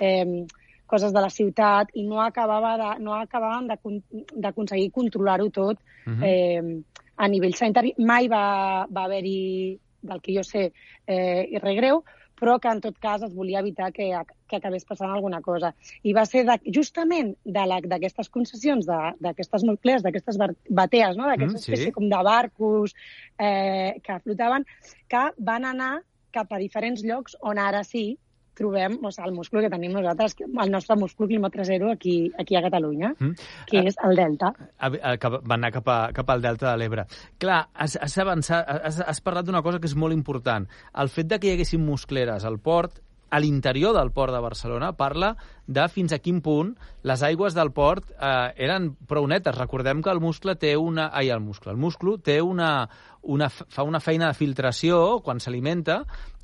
eh, 0.00 0.44
coses 0.86 1.12
de 1.12 1.20
la 1.24 1.30
ciutat 1.32 1.90
i 1.98 2.04
no, 2.06 2.20
acabava 2.22 2.76
de, 2.78 2.90
no 3.02 3.16
acabaven 3.16 3.68
d'aconseguir 3.68 4.90
controlar-ho 4.92 5.48
tot 5.50 5.78
uh 6.06 6.12
-huh. 6.12 6.24
eh, 6.24 6.82
a 7.16 7.28
nivell 7.28 7.54
sanitari. 7.54 7.94
Mai 7.98 8.28
va, 8.28 8.86
va 8.90 9.04
haver-hi, 9.04 9.78
del 10.02 10.20
que 10.20 10.34
jo 10.36 10.42
sé, 10.42 10.72
eh, 11.06 11.58
res 11.62 11.76
greu, 11.76 12.04
però 12.42 12.58
que 12.58 12.70
en 12.74 12.80
tot 12.82 12.98
cas 12.98 13.22
es 13.22 13.34
volia 13.34 13.60
evitar 13.62 13.92
que, 13.94 14.08
que 14.50 14.58
acabés 14.58 14.86
passant 14.88 15.12
alguna 15.14 15.38
cosa. 15.44 15.72
I 16.02 16.14
va 16.16 16.24
ser 16.26 16.42
de, 16.48 16.58
justament 16.74 17.36
d'aquestes 17.46 18.32
concessions, 18.34 18.88
d'aquestes 19.22 19.62
nuclears, 19.68 20.02
d'aquestes 20.02 20.40
batees, 20.40 21.14
no? 21.18 21.28
d'aquesta 21.30 21.54
mm, 21.54 21.62
espècie 21.62 21.90
sí. 21.92 21.94
com 21.94 22.08
de 22.10 22.22
barcos 22.26 22.96
eh, 23.38 24.00
que 24.02 24.18
flotaven, 24.26 24.66
que 25.06 25.28
van 25.38 25.68
anar 25.70 25.94
cap 26.34 26.50
a 26.50 26.58
diferents 26.58 27.04
llocs 27.06 27.36
on 27.46 27.60
ara 27.62 27.84
sí 27.86 28.16
trobem 28.58 28.98
o 29.02 29.10
sigui, 29.10 29.28
el 29.28 29.36
múscul 29.36 29.64
que 29.64 29.70
tenim 29.72 29.94
nosaltres, 29.96 30.36
el 30.44 30.72
nostre 30.72 30.96
múscul 31.00 31.30
quilòmetre 31.30 31.66
zero 31.68 31.92
aquí, 31.92 32.16
aquí 32.38 32.56
a 32.56 32.64
Catalunya, 32.64 33.14
mm. 33.18 33.46
que 33.70 33.84
és 33.88 33.96
el 34.04 34.16
delta. 34.18 34.52
A, 34.78 34.90
a, 34.90 35.14
que 35.20 35.32
va 35.38 35.56
anar 35.58 35.72
cap, 35.74 35.88
a, 35.88 36.00
cap 36.16 36.34
al 36.34 36.44
delta 36.44 36.70
de 36.70 36.76
l'Ebre. 36.80 37.06
Clar, 37.42 37.62
has, 37.72 37.96
has, 38.00 38.18
avançat, 38.22 38.68
has, 38.90 39.00
has 39.06 39.22
parlat 39.24 39.48
d'una 39.48 39.62
cosa 39.64 39.80
que 39.80 39.90
és 39.90 39.96
molt 39.96 40.16
important. 40.16 40.68
El 40.98 41.12
fet 41.12 41.30
de 41.30 41.40
que 41.40 41.50
hi 41.50 41.56
haguessin 41.56 41.82
muscleres 41.86 42.44
al 42.48 42.60
port 42.62 43.00
a 43.32 43.40
l'interior 43.40 43.94
del 43.96 44.10
port 44.12 44.34
de 44.34 44.40
Barcelona 44.44 44.90
parla 44.92 45.32
de 45.66 45.86
fins 45.88 46.12
a 46.12 46.18
quin 46.20 46.42
punt 46.44 46.74
les 47.08 47.22
aigües 47.24 47.54
del 47.56 47.70
port 47.72 48.10
eh, 48.12 48.52
eren 48.60 48.90
prou 49.08 49.24
netes. 49.26 49.56
Recordem 49.56 50.02
que 50.04 50.12
el 50.12 50.20
muscle 50.20 50.54
té 50.60 50.74
una... 50.76 51.08
Ai, 51.16 51.30
el 51.32 51.40
muscle. 51.40 51.72
El 51.72 51.80
musclo 51.80 52.18
té 52.20 52.42
una, 52.44 52.90
una, 53.22 53.48
fa 53.48 53.86
una 53.88 54.02
feina 54.04 54.28
de 54.28 54.36
filtració 54.36 55.22
quan 55.24 55.40
s'alimenta 55.40 56.02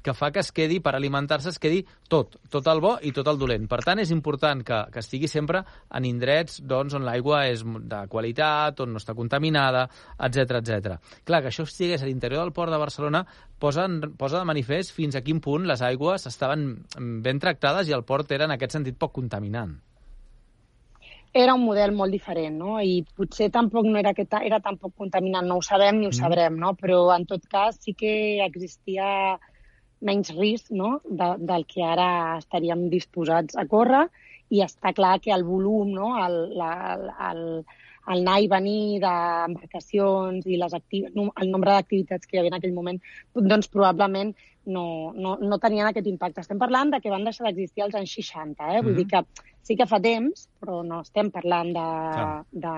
que 0.09 0.17
fa 0.17 0.31
que 0.33 0.41
es 0.41 0.51
quedi, 0.57 0.79
per 0.85 0.95
alimentar-se, 0.97 1.53
es 1.53 1.61
quedi 1.61 1.83
tot, 2.09 2.39
tot 2.49 2.69
el 2.73 2.81
bo 2.81 2.95
i 3.05 3.13
tot 3.17 3.29
el 3.29 3.41
dolent. 3.41 3.67
Per 3.69 3.81
tant, 3.85 4.01
és 4.01 4.13
important 4.15 4.63
que, 4.65 4.81
que 4.95 5.03
estigui 5.05 5.29
sempre 5.29 5.61
en 5.95 6.07
indrets 6.09 6.63
doncs, 6.65 6.97
on 6.97 7.05
l'aigua 7.05 7.45
és 7.53 7.65
de 7.65 8.05
qualitat, 8.09 8.81
on 8.85 8.95
no 8.95 9.03
està 9.03 9.17
contaminada, 9.19 9.85
etc 10.17 10.63
etc. 10.63 10.97
Clar, 11.29 11.43
que 11.45 11.53
això 11.53 11.67
estigués 11.69 12.03
a 12.03 12.09
l'interior 12.09 12.47
del 12.47 12.55
port 12.57 12.73
de 12.73 12.81
Barcelona 12.81 13.25
posa, 13.61 13.85
posa 14.17 14.41
de 14.41 14.49
manifest 14.49 14.97
fins 14.97 15.19
a 15.19 15.25
quin 15.27 15.43
punt 15.45 15.69
les 15.69 15.85
aigües 15.85 16.25
estaven 16.31 16.71
ben 17.25 17.43
tractades 17.43 17.91
i 17.91 17.97
el 17.97 18.07
port 18.09 18.33
era 18.33 18.49
en 18.49 18.57
aquest 18.57 18.79
sentit 18.79 18.97
poc 18.97 19.13
contaminant 19.21 19.77
era 21.39 21.55
un 21.55 21.65
model 21.65 21.93
molt 21.93 22.13
diferent, 22.13 22.57
no? 22.59 22.79
I 22.81 23.03
potser 23.17 23.51
tampoc 23.53 23.87
no 23.87 23.99
era 24.01 24.15
que 24.17 24.25
era 24.41 24.61
tan 24.65 24.79
poc 24.81 24.95
contaminant, 24.97 25.47
no 25.47 25.59
ho 25.59 25.63
sabem 25.63 26.01
ni 26.01 26.09
ho 26.09 26.11
mm. 26.11 26.19
sabrem, 26.19 26.57
no? 26.57 26.73
Però 26.75 27.03
en 27.15 27.27
tot 27.29 27.45
cas 27.53 27.79
sí 27.85 27.95
que 27.95 28.43
existia 28.47 29.39
menys 30.01 30.31
risc 30.37 30.71
no? 30.71 30.99
de, 31.05 31.35
del 31.39 31.67
que 31.67 31.85
ara 31.85 32.39
estaríem 32.39 32.89
disposats 32.93 33.59
a 33.59 33.67
córrer 33.67 34.07
i 34.51 34.63
està 34.65 34.95
clar 34.97 35.19
que 35.21 35.33
el 35.35 35.45
volum, 35.45 35.93
no? 35.93 36.15
el, 36.25 36.39
la, 36.57 36.73
el, 37.31 37.43
el 38.09 38.23
anar 38.23 38.39
i 38.41 38.49
venir 38.49 39.01
d'embarcacions 39.03 40.47
i 40.49 40.57
les 40.61 40.77
el 40.79 41.51
nombre 41.51 41.75
d'activitats 41.75 42.27
que 42.27 42.37
hi 42.37 42.41
havia 42.41 42.55
en 42.55 42.59
aquell 42.59 42.77
moment, 42.77 43.01
doncs 43.35 43.69
probablement 43.69 44.33
no, 44.69 45.13
no, 45.17 45.37
no 45.41 45.59
tenien 45.61 45.89
aquest 45.89 46.09
impacte. 46.09 46.43
Estem 46.45 46.61
parlant 46.61 46.93
de 46.93 47.01
que 47.05 47.13
van 47.13 47.25
deixar 47.25 47.47
d'existir 47.49 47.85
als 47.85 47.97
anys 47.99 48.15
60, 48.15 48.65
eh? 48.65 48.67
Mm 48.67 48.75
-hmm. 48.79 48.85
Vull 48.85 48.97
dir 48.97 49.07
que 49.09 49.25
sí 49.63 49.77
que 49.77 49.87
fa 49.87 50.01
temps, 50.01 50.49
però 50.61 50.83
no 50.85 51.01
estem 51.01 51.31
parlant 51.31 51.73
de, 51.77 51.89
de, 52.65 52.75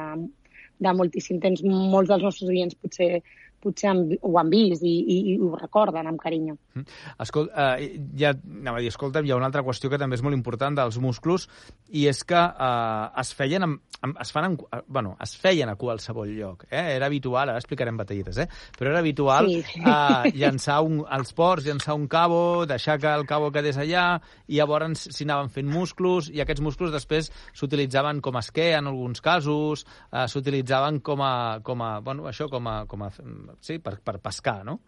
de 0.78 0.92
moltíssim 0.92 1.40
temps. 1.40 1.62
Molts 1.62 2.08
dels 2.10 2.22
nostres 2.22 2.50
oients 2.50 2.74
potser 2.74 3.22
potser 3.62 3.90
han, 3.92 4.02
ho 4.20 4.32
han 4.40 4.50
vist 4.52 4.84
i, 4.86 4.94
i, 5.00 5.18
i 5.34 5.36
ho 5.38 5.52
recorden 5.58 6.08
amb 6.10 6.20
carinyo. 6.22 6.56
Mm. 6.74 6.86
Escolta, 7.26 7.68
eh, 7.76 7.92
ja, 8.20 8.32
anava 8.34 8.80
a 8.80 8.84
dir, 8.84 8.92
escolta'm, 8.92 9.26
hi 9.26 9.34
ha 9.34 9.38
una 9.40 9.50
altra 9.50 9.64
qüestió 9.66 9.90
que 9.92 10.00
també 10.00 10.18
és 10.18 10.24
molt 10.26 10.36
important 10.36 10.78
dels 10.78 10.98
músculs 11.02 11.46
i 11.90 12.06
és 12.10 12.24
que 12.24 12.40
eh, 12.40 13.22
es 13.22 13.34
feien 13.36 13.66
amb, 13.66 13.82
amb, 14.00 14.18
es, 14.20 14.32
fan 14.32 14.48
amb, 14.48 14.64
eh, 14.72 14.80
bueno, 14.86 15.16
es 15.22 15.36
feien 15.36 15.68
a 15.68 15.76
qualsevol 15.80 16.32
lloc. 16.36 16.64
Eh? 16.70 16.96
Era 16.96 17.06
habitual, 17.06 17.48
ara 17.48 17.60
explicarem 17.60 17.98
batallites, 18.00 18.38
eh? 18.38 18.48
però 18.78 18.92
era 18.92 19.02
habitual 19.04 19.50
sí. 19.50 19.80
eh, 19.80 20.32
llançar 20.40 20.80
un, 20.86 21.02
als 21.08 21.34
ports, 21.36 21.66
llançar 21.66 21.96
un 21.98 22.06
cabo, 22.08 22.66
deixar 22.66 22.98
que 23.00 23.12
el 23.12 23.26
cabo 23.28 23.50
quedés 23.52 23.78
allà 23.80 24.06
i 24.48 24.60
llavors 24.60 25.06
s'hi 25.10 25.26
anaven 25.26 25.50
fent 25.52 25.68
musclos 25.70 26.30
i 26.32 26.40
aquests 26.42 26.64
musclos 26.64 26.94
després 26.94 27.30
s'utilitzaven 27.56 28.20
com 28.24 28.36
a 28.36 28.44
esquer 28.44 28.72
en 28.78 28.90
alguns 28.90 29.20
casos, 29.24 29.84
eh, 30.12 30.26
s'utilitzaven 30.26 31.00
com 31.04 31.22
a, 31.24 31.34
com 31.64 31.82
a, 31.84 31.98
bueno, 32.04 32.28
això, 32.30 32.48
com 32.50 32.68
a, 32.68 32.84
com 32.90 33.04
a 33.06 33.10
sí, 33.64 33.78
per, 33.82 33.96
per 34.04 34.18
pescar, 34.22 34.60
no? 34.66 34.78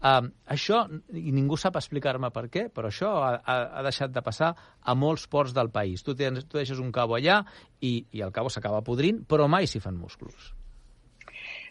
Uh, 0.00 0.30
això, 0.52 0.84
i 1.16 1.32
ningú 1.34 1.58
sap 1.60 1.76
explicar-me 1.80 2.30
per 2.34 2.46
què, 2.52 2.68
però 2.74 2.92
això 2.92 3.12
ha, 3.26 3.34
ha 3.62 3.82
deixat 3.86 4.14
de 4.14 4.22
passar 4.24 4.54
a 4.80 4.96
molts 4.96 5.26
ports 5.30 5.56
del 5.56 5.72
país. 5.74 6.04
Tu, 6.06 6.16
tens, 6.18 6.46
tu 6.46 6.60
deixes 6.60 6.80
un 6.80 6.92
cabo 6.92 7.18
allà 7.18 7.42
i, 7.80 7.98
i 8.12 8.24
el 8.24 8.32
cabo 8.32 8.52
s'acaba 8.52 8.84
podrint, 8.86 9.24
però 9.28 9.48
mai 9.50 9.68
s'hi 9.70 9.82
fan 9.82 9.98
músculs. 10.00 10.54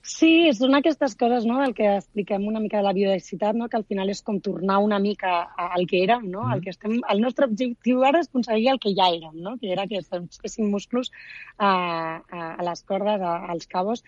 Sí, 0.01 0.49
són 0.55 0.77
aquestes 0.77 1.15
coses 1.19 1.45
no, 1.45 1.57
del 1.59 1.73
que 1.75 1.87
expliquem 1.97 2.45
una 2.47 2.61
mica 2.63 2.79
de 2.79 2.85
la 2.85 2.93
biodiversitat, 2.95 3.57
no, 3.59 3.67
que 3.67 3.77
al 3.77 3.83
final 3.83 4.09
és 4.09 4.21
com 4.23 4.39
tornar 4.39 4.79
una 4.79 4.99
mica 4.99 5.33
al 5.59 5.85
que 5.89 6.03
érem. 6.05 6.29
No? 6.31 6.45
Mm. 6.45 6.55
El, 6.55 6.63
que 6.63 6.73
estem, 6.73 6.95
el 7.13 7.21
nostre 7.23 7.49
objectiu 7.49 8.03
ara 8.07 8.23
és 8.23 8.31
aconseguir 8.31 8.71
el 8.73 8.79
que 8.79 8.93
ja 8.95 9.09
érem, 9.11 9.35
no? 9.43 9.57
que 9.59 9.71
era 9.75 9.87
que 9.91 10.01
féssim 10.01 10.69
músculs 10.71 11.11
a, 11.57 11.69
a, 11.69 12.53
a 12.55 12.67
les 12.69 12.83
cordes, 12.87 13.21
a, 13.21 13.35
als 13.51 13.67
cabos, 13.67 14.05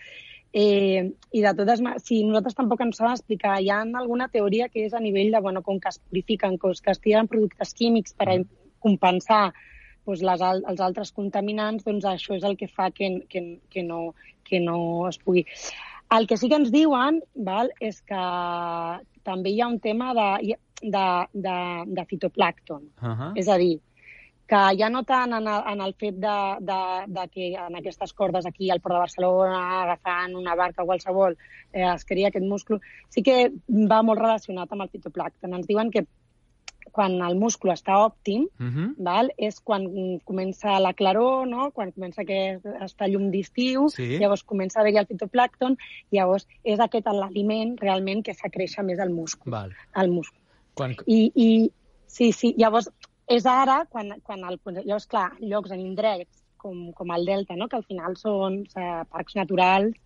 Eh, 0.52 1.12
I 1.32 1.40
de 1.40 1.52
totes 1.56 1.80
maneres, 1.80 2.04
si 2.04 2.22
nosaltres 2.28 2.56
tampoc 2.58 2.82
ens 2.84 2.98
sabem 3.00 3.14
explicar, 3.16 3.56
hi 3.60 3.70
ha 3.72 3.80
alguna 3.82 4.28
teoria 4.28 4.68
que 4.68 4.84
és 4.84 4.92
a 4.92 5.00
nivell 5.00 5.32
de, 5.32 5.40
bueno, 5.40 5.62
com 5.62 5.78
que 5.80 5.88
es 5.88 5.98
purifiquen, 5.98 6.58
que 6.58 6.92
es 6.92 7.00
tiren 7.00 7.28
productes 7.28 7.72
químics 7.74 8.12
per 8.12 8.28
mm. 8.28 8.50
compensar 8.84 9.52
doncs, 10.04 10.20
les, 10.20 10.42
els 10.42 10.80
altres 10.80 11.12
contaminants, 11.16 11.84
doncs 11.86 12.04
això 12.04 12.36
és 12.36 12.44
el 12.44 12.58
que 12.60 12.68
fa 12.68 12.90
que, 12.90 13.22
que, 13.30 13.42
que, 13.70 13.82
no, 13.86 14.14
que 14.44 14.60
no 14.60 15.08
es 15.08 15.18
pugui. 15.18 15.46
El 16.12 16.26
que 16.28 16.36
sí 16.36 16.50
que 16.50 16.58
ens 16.60 16.72
diuen 16.74 17.22
val, 17.34 17.72
és 17.80 18.02
que 18.04 18.24
també 19.24 19.54
hi 19.54 19.62
ha 19.62 19.70
un 19.70 19.78
tema 19.80 20.12
de, 20.18 20.56
de, 20.82 21.06
de, 21.32 21.56
de 21.86 22.04
fitoplàcton. 22.10 22.82
Uh 23.00 23.08
-huh. 23.08 23.32
És 23.36 23.48
a 23.48 23.56
dir, 23.56 23.80
que 24.52 24.60
ja 24.76 24.90
no 24.92 25.00
tant 25.08 25.32
en 25.32 25.46
el, 25.48 25.62
en 25.72 25.80
el 25.80 25.94
fet 25.96 26.18
de, 26.20 26.38
de, 26.60 26.80
de 27.08 27.28
que 27.32 27.52
en 27.56 27.76
aquestes 27.78 28.12
cordes 28.12 28.44
aquí 28.44 28.70
al 28.70 28.82
Port 28.84 28.98
de 28.98 29.04
Barcelona, 29.06 29.60
agafant 29.82 30.34
una 30.36 30.54
barca 30.54 30.84
qualsevol, 30.84 31.38
eh, 31.72 31.86
es 31.86 32.04
crea 32.04 32.28
aquest 32.28 32.44
musclo, 32.44 32.80
sí 33.08 33.22
que 33.24 33.46
va 33.68 34.02
molt 34.04 34.20
relacionat 34.20 34.74
amb 34.74 34.84
el 34.84 34.90
fitoplàcton. 34.92 35.54
Ens 35.56 35.70
diuen 35.70 35.88
que 35.94 36.04
quan 36.92 37.14
el 37.24 37.38
musclo 37.40 37.72
està 37.72 37.96
òptim, 38.04 38.42
uh 38.44 38.64
mhm. 38.64 38.74
-huh. 38.76 39.04
val, 39.06 39.30
és 39.38 39.60
quan 39.60 39.86
comença 40.28 40.78
la 40.80 40.92
claror, 40.92 41.46
no? 41.48 41.70
quan 41.70 41.92
comença 41.92 42.24
que 42.24 42.60
està 42.84 43.08
llum 43.08 43.30
d'estiu, 43.30 43.88
sí. 43.88 44.18
llavors 44.18 44.42
comença 44.44 44.78
a 44.78 44.82
haver-hi 44.82 44.98
el 44.98 45.06
fitoplàcton, 45.06 45.78
llavors 46.10 46.46
és 46.62 46.78
aquest 46.78 47.06
l'aliment 47.06 47.78
realment 47.80 48.22
que 48.22 48.34
fa 48.34 48.50
créixer 48.50 48.84
més 48.84 48.98
el 48.98 49.10
múscul. 49.10 49.50
Val. 49.50 49.72
El 49.96 50.10
múscul. 50.10 50.38
Quan... 50.74 50.94
I, 51.06 51.32
I 51.34 51.70
sí, 52.06 52.32
sí, 52.32 52.54
llavors 52.58 52.90
és 53.30 53.46
ara 53.46 53.82
quan, 53.90 54.14
quan 54.22 54.44
el, 54.48 54.58
llavors, 54.64 55.06
clar, 55.10 55.30
llocs 55.40 55.74
en 55.74 55.82
indrets 55.82 56.42
com, 56.62 56.92
com 56.94 57.12
el 57.14 57.26
Delta, 57.26 57.56
no? 57.58 57.68
que 57.68 57.78
al 57.78 57.86
final 57.86 58.16
són 58.20 58.62
eh, 58.78 59.02
parcs 59.10 59.36
naturals 59.38 59.98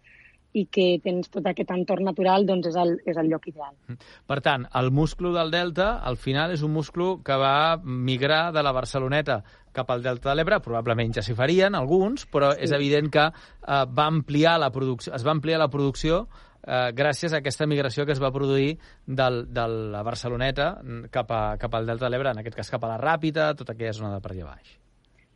i 0.57 0.65
que 0.73 0.87
tens 1.05 1.29
tot 1.29 1.45
aquest 1.45 1.71
entorn 1.75 2.07
natural, 2.09 2.47
doncs 2.49 2.71
és 2.71 2.79
el, 2.81 2.95
és 3.05 3.19
el 3.21 3.29
lloc 3.29 3.45
ideal. 3.51 3.75
Mm. 3.91 3.99
Per 4.31 4.39
tant, 4.45 4.65
el 4.81 4.89
musclo 4.95 5.35
del 5.35 5.53
Delta, 5.53 5.91
al 6.01 6.17
final, 6.17 6.55
és 6.55 6.65
un 6.65 6.73
musclo 6.73 7.19
que 7.27 7.37
va 7.37 7.77
migrar 7.85 8.55
de 8.57 8.65
la 8.65 8.73
Barceloneta 8.73 9.43
cap 9.77 9.93
al 9.93 10.01
Delta 10.07 10.31
de 10.31 10.39
l'Ebre, 10.39 10.63
probablement 10.65 11.13
ja 11.13 11.25
s'hi 11.25 11.37
farien 11.37 11.77
alguns, 11.77 12.25
però 12.33 12.55
sí. 12.55 12.65
és 12.65 12.73
evident 12.73 13.13
que 13.13 13.27
eh, 13.29 13.85
va 13.93 14.09
ampliar 14.09 14.57
la 14.63 14.73
producció, 14.73 15.13
es 15.19 15.27
va 15.27 15.37
ampliar 15.37 15.61
la 15.61 15.69
producció 15.73 16.25
eh, 16.67 16.91
gràcies 16.97 17.33
a 17.33 17.41
aquesta 17.43 17.67
migració 17.71 18.07
que 18.07 18.13
es 18.17 18.23
va 18.23 18.33
produir 18.35 18.77
del, 19.07 19.45
de 19.55 19.69
la 19.95 20.03
Barceloneta 20.07 20.73
cap, 21.11 21.31
a, 21.31 21.45
cap 21.63 21.75
al 21.75 21.87
Delta 21.87 22.07
de 22.07 22.15
l'Ebre, 22.15 22.35
en 22.35 22.43
aquest 22.43 22.59
cas 22.59 22.75
cap 22.75 22.85
a 22.85 22.93
la 22.95 22.99
Ràpita, 23.03 23.55
tota 23.57 23.77
aquella 23.77 23.95
zona 23.97 24.17
de 24.17 24.21
per 24.25 24.35
allà 24.35 24.51
baix. 24.51 24.77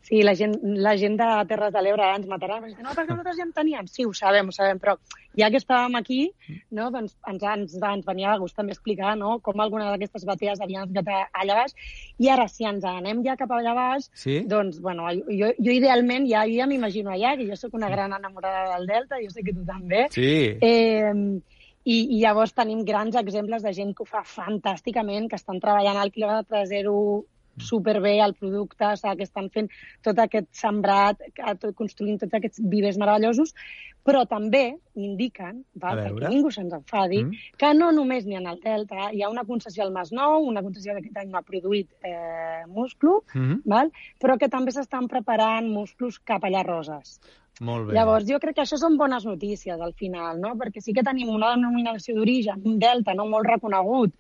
Sí, 0.03 0.23
la 0.25 0.33
gent, 0.35 0.55
la 0.81 0.95
gent 0.97 1.19
de 1.21 1.27
Terres 1.49 1.73
de 1.75 1.83
l'Ebre 1.85 2.07
ens 2.17 2.27
matarà, 2.29 2.57
no, 2.61 2.95
perquè 2.97 3.13
nosaltres 3.13 3.37
ja 3.37 3.45
en 3.45 3.53
teníem. 3.57 3.89
Sí, 3.91 4.07
ho 4.09 4.15
sabem, 4.17 4.49
ho 4.49 4.55
sabem, 4.55 4.81
però 4.81 4.95
ja 5.39 5.51
que 5.53 5.61
estàvem 5.61 5.99
aquí, 5.99 6.21
no, 6.75 6.89
doncs 6.95 7.19
ens, 7.29 7.45
ens, 7.45 7.77
ens 7.77 8.07
venia 8.07 8.33
de 8.33 8.41
gust 8.41 8.57
també 8.57 8.73
explicar 8.75 9.13
no, 9.21 9.37
com 9.45 9.61
alguna 9.61 9.91
d'aquestes 9.93 10.25
batees 10.29 10.63
havien 10.65 10.89
estat 10.89 11.13
allà 11.43 11.61
baix, 11.61 11.77
i 12.19 12.31
ara, 12.33 12.49
si 12.49 12.67
ens 12.67 12.87
anem 12.89 13.21
ja 13.27 13.37
cap 13.41 13.53
allà 13.55 13.77
baix, 13.77 14.09
sí? 14.17 14.41
doncs, 14.49 14.81
bueno, 14.81 15.11
jo, 15.29 15.53
jo 15.61 15.77
idealment 15.77 16.27
ja, 16.31 16.47
ja 16.49 16.67
m'imagino 16.71 17.13
allà, 17.13 17.37
que 17.37 17.47
jo 17.51 17.61
sóc 17.61 17.77
una 17.77 17.93
gran 17.93 18.17
enamorada 18.17 18.75
del 18.75 18.89
Delta, 18.89 19.21
jo 19.23 19.31
sé 19.31 19.45
que 19.45 19.55
tu 19.55 19.67
també. 19.69 20.07
Sí. 20.17 20.57
Eh, 20.65 21.13
i, 21.85 21.97
i 21.97 22.21
llavors 22.21 22.53
tenim 22.57 22.83
grans 22.89 23.17
exemples 23.17 23.63
de 23.65 23.73
gent 23.77 23.95
que 23.97 24.05
ho 24.05 24.09
fa 24.09 24.25
fantàsticament, 24.27 25.29
que 25.31 25.39
estan 25.41 25.61
treballant 25.63 26.01
al 26.01 26.13
quilòmetre 26.13 26.65
zero 26.69 26.95
superbé 27.59 28.19
el 28.25 28.35
producte, 28.35 28.87
o 28.87 28.97
sigui, 28.97 29.17
que 29.19 29.27
estan 29.29 29.51
fent 29.51 29.71
tot 30.07 30.19
aquest 30.23 30.49
sembrat, 30.57 31.23
construint 31.77 32.21
tots 32.21 32.39
aquests 32.39 32.63
vivers 32.73 32.99
meravellosos, 33.01 33.55
però 34.07 34.25
també 34.29 34.79
indiquen, 34.97 35.65
val, 35.81 36.01
perquè 36.01 36.31
ningú 36.33 36.51
se'ns 36.55 36.73
enfadi, 36.77 37.21
mm. 37.25 37.51
que 37.61 37.73
no 37.77 37.91
només 37.97 38.25
n'hi 38.27 38.39
ha 38.39 38.45
el 38.53 38.63
Delta, 38.63 39.11
hi 39.13 39.23
ha 39.23 39.33
una 39.33 39.45
concessió 39.49 39.85
al 39.85 39.93
Masnou, 39.93 40.47
una 40.49 40.63
concessió 40.65 40.95
que 40.95 41.05
aquest 41.05 41.21
any 41.21 41.29
no 41.33 41.41
ha 41.41 41.47
produït 41.47 41.91
eh, 42.01 42.65
musclo, 42.69 43.21
mm. 43.35 43.61
val, 43.69 43.93
però 44.21 44.39
que 44.41 44.49
també 44.53 44.73
s'estan 44.75 45.09
preparant 45.09 45.69
musclos 45.69 46.19
cap 46.25 46.45
allà 46.49 46.65
roses. 46.67 47.19
Molt 47.61 47.91
bé. 47.91 47.95
Llavors, 47.99 48.25
jo 48.29 48.39
crec 48.41 48.57
que 48.57 48.65
això 48.65 48.79
són 48.81 48.97
bones 48.97 49.27
notícies, 49.29 49.77
al 49.77 49.93
final, 49.93 50.41
no? 50.41 50.55
Perquè 50.57 50.81
sí 50.81 50.95
que 50.97 51.05
tenim 51.05 51.29
una 51.29 51.53
denominació 51.53 52.17
d'origen, 52.17 52.63
un 52.65 52.79
delta 52.81 53.13
no 53.17 53.27
molt 53.29 53.49
reconegut, 53.51 54.15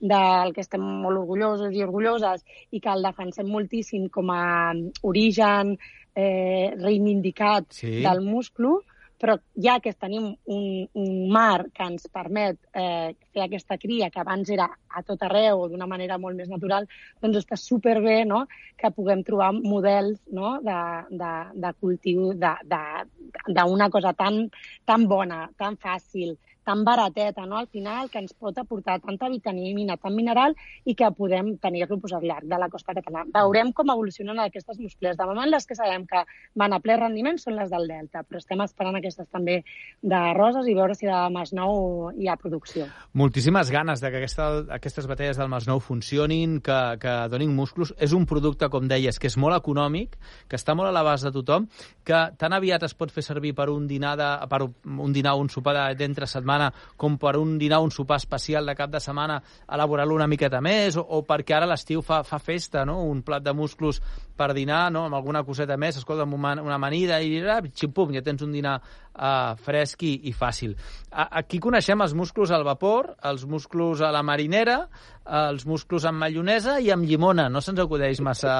del 0.00 0.52
que 0.54 0.64
estem 0.64 0.82
molt 0.82 1.22
orgullosos 1.22 1.74
i 1.74 1.84
orgulloses 1.84 2.44
i 2.70 2.80
que 2.80 2.92
el 2.92 3.06
defensem 3.06 3.48
moltíssim 3.48 4.08
com 4.12 4.32
a 4.34 4.74
origen 5.02 5.76
eh, 6.14 6.74
reivindicat 6.76 7.72
sí. 7.80 8.00
del 8.04 8.22
musclo, 8.24 8.80
però 9.16 9.36
ja 9.56 9.78
que 9.80 9.94
tenim 9.96 10.28
un, 10.52 10.88
un 10.92 11.12
mar 11.32 11.68
que 11.72 11.84
ens 11.88 12.04
permet 12.12 12.58
eh, 12.76 13.14
fer 13.32 13.44
aquesta 13.44 13.78
cria, 13.80 14.10
que 14.12 14.20
abans 14.20 14.50
era 14.52 14.68
a 14.68 15.02
tot 15.06 15.22
arreu 15.24 15.66
d'una 15.70 15.88
manera 15.88 16.18
molt 16.20 16.36
més 16.36 16.50
natural, 16.52 16.86
doncs 17.22 17.40
està 17.40 17.56
superbé 17.60 18.24
no? 18.28 18.44
que 18.76 18.92
puguem 18.92 19.24
trobar 19.24 19.52
models 19.56 20.20
no? 20.36 20.58
de, 20.64 20.80
de, 21.16 21.32
de 21.64 21.72
cultiu 21.80 22.34
d'una 22.36 23.88
cosa 23.92 24.12
tan, 24.12 24.44
tan 24.84 25.08
bona, 25.08 25.46
tan 25.56 25.80
fàcil, 25.80 26.36
tan 26.66 26.82
barateta, 26.84 27.46
no? 27.46 27.58
al 27.58 27.68
final, 27.68 28.10
que 28.10 28.18
ens 28.18 28.34
pot 28.34 28.56
aportar 28.58 28.98
tanta 28.98 29.28
vitamina, 29.30 29.94
tant 30.02 30.14
mineral, 30.16 30.56
i 30.84 30.96
que 30.98 31.12
podem 31.14 31.52
tenir-lo 31.62 32.00
pues, 32.02 32.12
al 32.16 32.26
llarg 32.26 32.48
de 32.50 32.58
la 32.58 32.68
costa 32.68 32.94
catalana. 32.96 33.30
Veurem 33.36 33.70
com 33.72 33.92
evolucionen 33.94 34.40
aquestes 34.42 34.80
muscles. 34.82 35.14
De 35.16 35.28
moment, 35.28 35.46
les 35.52 35.66
que 35.66 35.76
sabem 35.78 36.08
que 36.10 36.24
van 36.58 36.74
a 36.74 36.80
ple 36.82 36.96
rendiment 36.98 37.38
són 37.38 37.54
les 37.60 37.70
del 37.70 37.86
Delta, 37.86 38.24
però 38.26 38.42
estem 38.42 38.64
esperant 38.64 38.98
aquestes 38.98 39.30
també 39.30 39.60
de 40.02 40.22
Roses 40.34 40.66
i 40.66 40.74
veure 40.74 40.96
si 40.98 41.06
de 41.06 41.20
Masnou 41.30 42.10
hi 42.18 42.26
ha 42.26 42.36
producció. 42.40 42.88
Moltíssimes 43.14 43.70
ganes 43.70 44.02
de 44.02 44.10
que 44.10 44.24
aquesta, 44.24 44.48
aquestes 44.74 45.06
batalles 45.06 45.38
del 45.38 45.52
Masnou 45.52 45.78
funcionin, 45.78 46.58
que, 46.66 46.80
que 46.98 47.14
donin 47.30 47.54
músculs. 47.54 47.94
És 48.02 48.16
un 48.16 48.26
producte, 48.26 48.66
com 48.74 48.90
deies, 48.90 49.20
que 49.22 49.30
és 49.30 49.38
molt 49.38 49.54
econòmic, 49.54 50.18
que 50.50 50.58
està 50.58 50.74
molt 50.74 50.90
a 50.90 50.96
l'abast 50.98 51.30
de 51.30 51.34
tothom, 51.38 51.70
que 52.02 52.24
tan 52.42 52.58
aviat 52.58 52.82
es 52.90 52.98
pot 52.98 53.14
fer 53.14 53.22
servir 53.22 53.54
per 53.54 53.70
un 53.70 53.86
dinar, 53.86 54.16
de, 54.18 54.34
per 54.50 54.64
un 54.66 55.14
dinar 55.14 55.38
o 55.38 55.46
un 55.46 55.52
sopar 55.52 55.76
d'entre 55.94 56.26
setmana 56.26 56.55
com 56.96 57.18
per 57.20 57.36
un 57.40 57.56
dinar 57.58 57.80
un 57.84 57.92
sopar 57.94 58.18
especial 58.22 58.66
de 58.66 58.74
cap 58.78 58.90
de 58.90 59.00
setmana 59.00 59.40
elaborar-lo 59.72 60.16
una 60.16 60.28
miqueta 60.30 60.60
més 60.64 60.96
o, 60.96 61.04
o 61.04 61.22
perquè 61.26 61.56
ara 61.56 61.68
l'estiu 61.68 62.02
fa, 62.02 62.22
fa 62.26 62.38
festa, 62.42 62.84
no? 62.88 63.02
un 63.04 63.22
plat 63.26 63.44
de 63.44 63.54
musclos 63.56 64.00
per 64.36 64.52
dinar, 64.56 64.90
no? 64.92 65.06
amb 65.06 65.16
alguna 65.16 65.44
coseta 65.44 65.78
més, 65.80 65.96
escolta, 66.00 66.26
amb 66.26 66.36
una 66.36 66.74
amanida 66.76 67.20
i 67.24 67.40
xim-pum, 67.74 68.12
ja 68.16 68.24
tens 68.24 68.44
un 68.44 68.52
dinar 68.52 68.78
uh, 69.16 69.56
fresc 69.66 70.06
i, 70.06 70.14
i 70.30 70.32
fàcil. 70.36 70.76
A, 71.10 71.28
aquí 71.42 71.60
coneixem 71.62 72.00
els 72.04 72.14
musclos 72.14 72.52
al 72.52 72.64
vapor, 72.66 73.14
els 73.24 73.46
musclos 73.48 74.04
a 74.04 74.12
la 74.14 74.22
marinera, 74.26 74.84
els 75.26 75.64
musclos 75.66 76.04
amb 76.06 76.20
maionesa 76.22 76.76
i 76.78 76.90
amb 76.94 77.06
llimona. 77.08 77.48
No 77.50 77.60
se'ns 77.64 77.80
acudeix 77.82 78.20
massa... 78.22 78.52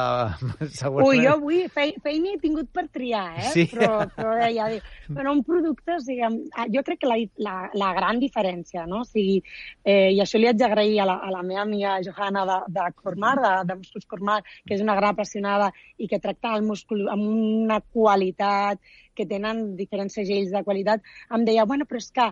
Ui, 1.06 1.20
jo 1.22 1.36
avui 1.36 1.62
fe, 1.72 1.92
feina 2.02 2.32
he 2.32 2.40
tingut 2.42 2.72
per 2.74 2.86
triar, 2.92 3.28
eh? 3.38 3.52
Sí. 3.54 3.66
Però, 3.70 4.02
però 4.16 4.34
ja 4.50 4.66
però 5.06 5.32
un 5.32 5.42
producte, 5.46 5.94
o 5.94 6.02
sigui, 6.02 6.26
jo 6.74 6.82
crec 6.86 7.02
que 7.04 7.10
la, 7.10 7.18
la, 7.42 7.54
la 7.78 7.92
gran 7.98 8.18
diferència, 8.22 8.86
no? 8.90 9.04
O 9.04 9.08
sigui, 9.08 9.38
eh, 9.84 10.10
i 10.16 10.20
això 10.22 10.40
li 10.40 10.50
haig 10.50 10.58
d'agrair 10.58 10.98
a, 11.04 11.08
la, 11.12 11.18
a 11.22 11.32
la 11.34 11.44
meva 11.46 11.62
amiga 11.62 11.96
Johanna 12.04 12.46
de, 12.48 12.58
de 12.78 12.90
Cormar, 12.98 13.36
de, 13.42 13.54
de 13.70 13.78
Musclos 13.78 14.10
Cormar, 14.10 14.40
que 14.66 14.74
és 14.78 14.84
una 14.84 14.98
gran 14.98 15.14
apassionada 15.14 15.70
i 15.98 16.10
que 16.10 16.22
tracta 16.22 16.56
el 16.56 16.66
múscul 16.66 17.06
amb 17.12 17.30
una 17.30 17.80
qualitat 17.80 18.82
que 19.16 19.26
tenen 19.26 19.74
diferents 19.80 20.14
segells 20.18 20.52
de 20.54 20.62
qualitat, 20.64 21.04
em 21.34 21.44
deia, 21.48 21.66
bueno, 21.66 21.88
però 21.88 22.02
és 22.02 22.12
que 22.14 22.30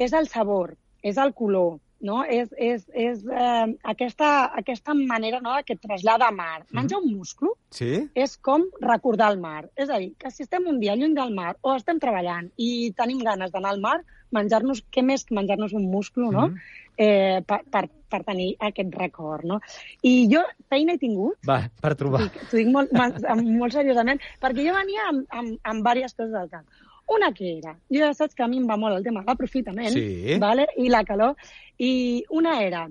és 0.00 0.16
el 0.16 0.28
sabor, 0.32 0.76
és 1.02 1.18
el 1.20 1.34
color, 1.36 1.78
no? 2.00 2.22
És, 2.24 2.48
és, 2.56 2.86
és 2.96 3.20
eh, 3.28 3.66
aquesta, 3.92 4.28
aquesta 4.56 4.94
manera 4.96 5.40
no, 5.44 5.54
que 5.66 5.76
et 5.76 5.82
trasllada 5.84 6.28
a 6.28 6.34
mar. 6.34 6.62
Mhm. 6.62 6.78
Menjar 6.78 7.00
un 7.02 7.10
musclo 7.16 7.54
Sí? 7.70 8.08
és 8.14 8.36
com 8.38 8.64
recordar 8.80 9.30
el 9.32 9.40
mar. 9.40 9.68
És 9.76 9.90
a 9.90 9.98
dir, 9.98 10.14
que 10.18 10.30
si 10.30 10.42
estem 10.46 10.66
un 10.66 10.80
dia 10.80 10.96
lluny 10.96 11.14
del 11.14 11.34
mar 11.34 11.54
o 11.60 11.76
estem 11.76 12.00
treballant 12.02 12.50
i 12.56 12.92
tenim 12.96 13.20
ganes 13.26 13.52
d'anar 13.52 13.74
al 13.74 13.84
mar, 13.84 14.00
menjar-nos, 14.36 14.82
què 14.92 15.02
més 15.06 15.24
que 15.24 15.34
menjar-nos 15.34 15.72
un 15.76 15.90
musclo, 15.90 16.30
no? 16.30 16.48
Mhm. 16.48 16.56
Eh, 17.00 17.40
per, 17.46 17.62
per, 17.72 17.88
per 18.12 18.20
tenir 18.26 18.50
aquest 18.60 18.92
record, 18.94 19.44
no? 19.48 19.60
I 20.02 20.28
jo 20.28 20.42
feina 20.68 20.92
he 20.92 21.00
tingut, 21.00 21.38
Va, 21.48 21.62
per 21.80 21.94
trobar. 21.96 22.26
T'ho 22.50 22.58
dic 22.58 22.68
molt, 22.68 22.92
molt, 22.92 23.72
seriosament, 23.72 24.20
perquè 24.42 24.66
jo 24.66 24.74
venia 24.76 25.08
amb, 25.08 25.24
amb, 25.30 25.56
amb 25.62 25.86
diverses 25.86 26.14
coses 26.18 26.34
al 26.34 26.50
cap. 26.52 26.64
Una 27.10 27.32
que 27.34 27.56
era, 27.56 27.72
jo 27.90 27.98
ja 28.04 28.12
saps 28.14 28.36
que 28.36 28.44
a 28.44 28.48
mi 28.48 28.60
em 28.60 28.68
va 28.68 28.76
molt 28.78 28.94
el 28.98 29.02
tema 29.02 29.22
de 29.24 29.26
l'aprofitament 29.32 29.90
Sí. 29.90 30.36
vale? 30.38 30.68
i 30.76 30.88
la 30.88 31.02
calor, 31.04 31.34
i 31.78 32.24
una 32.30 32.60
era, 32.62 32.84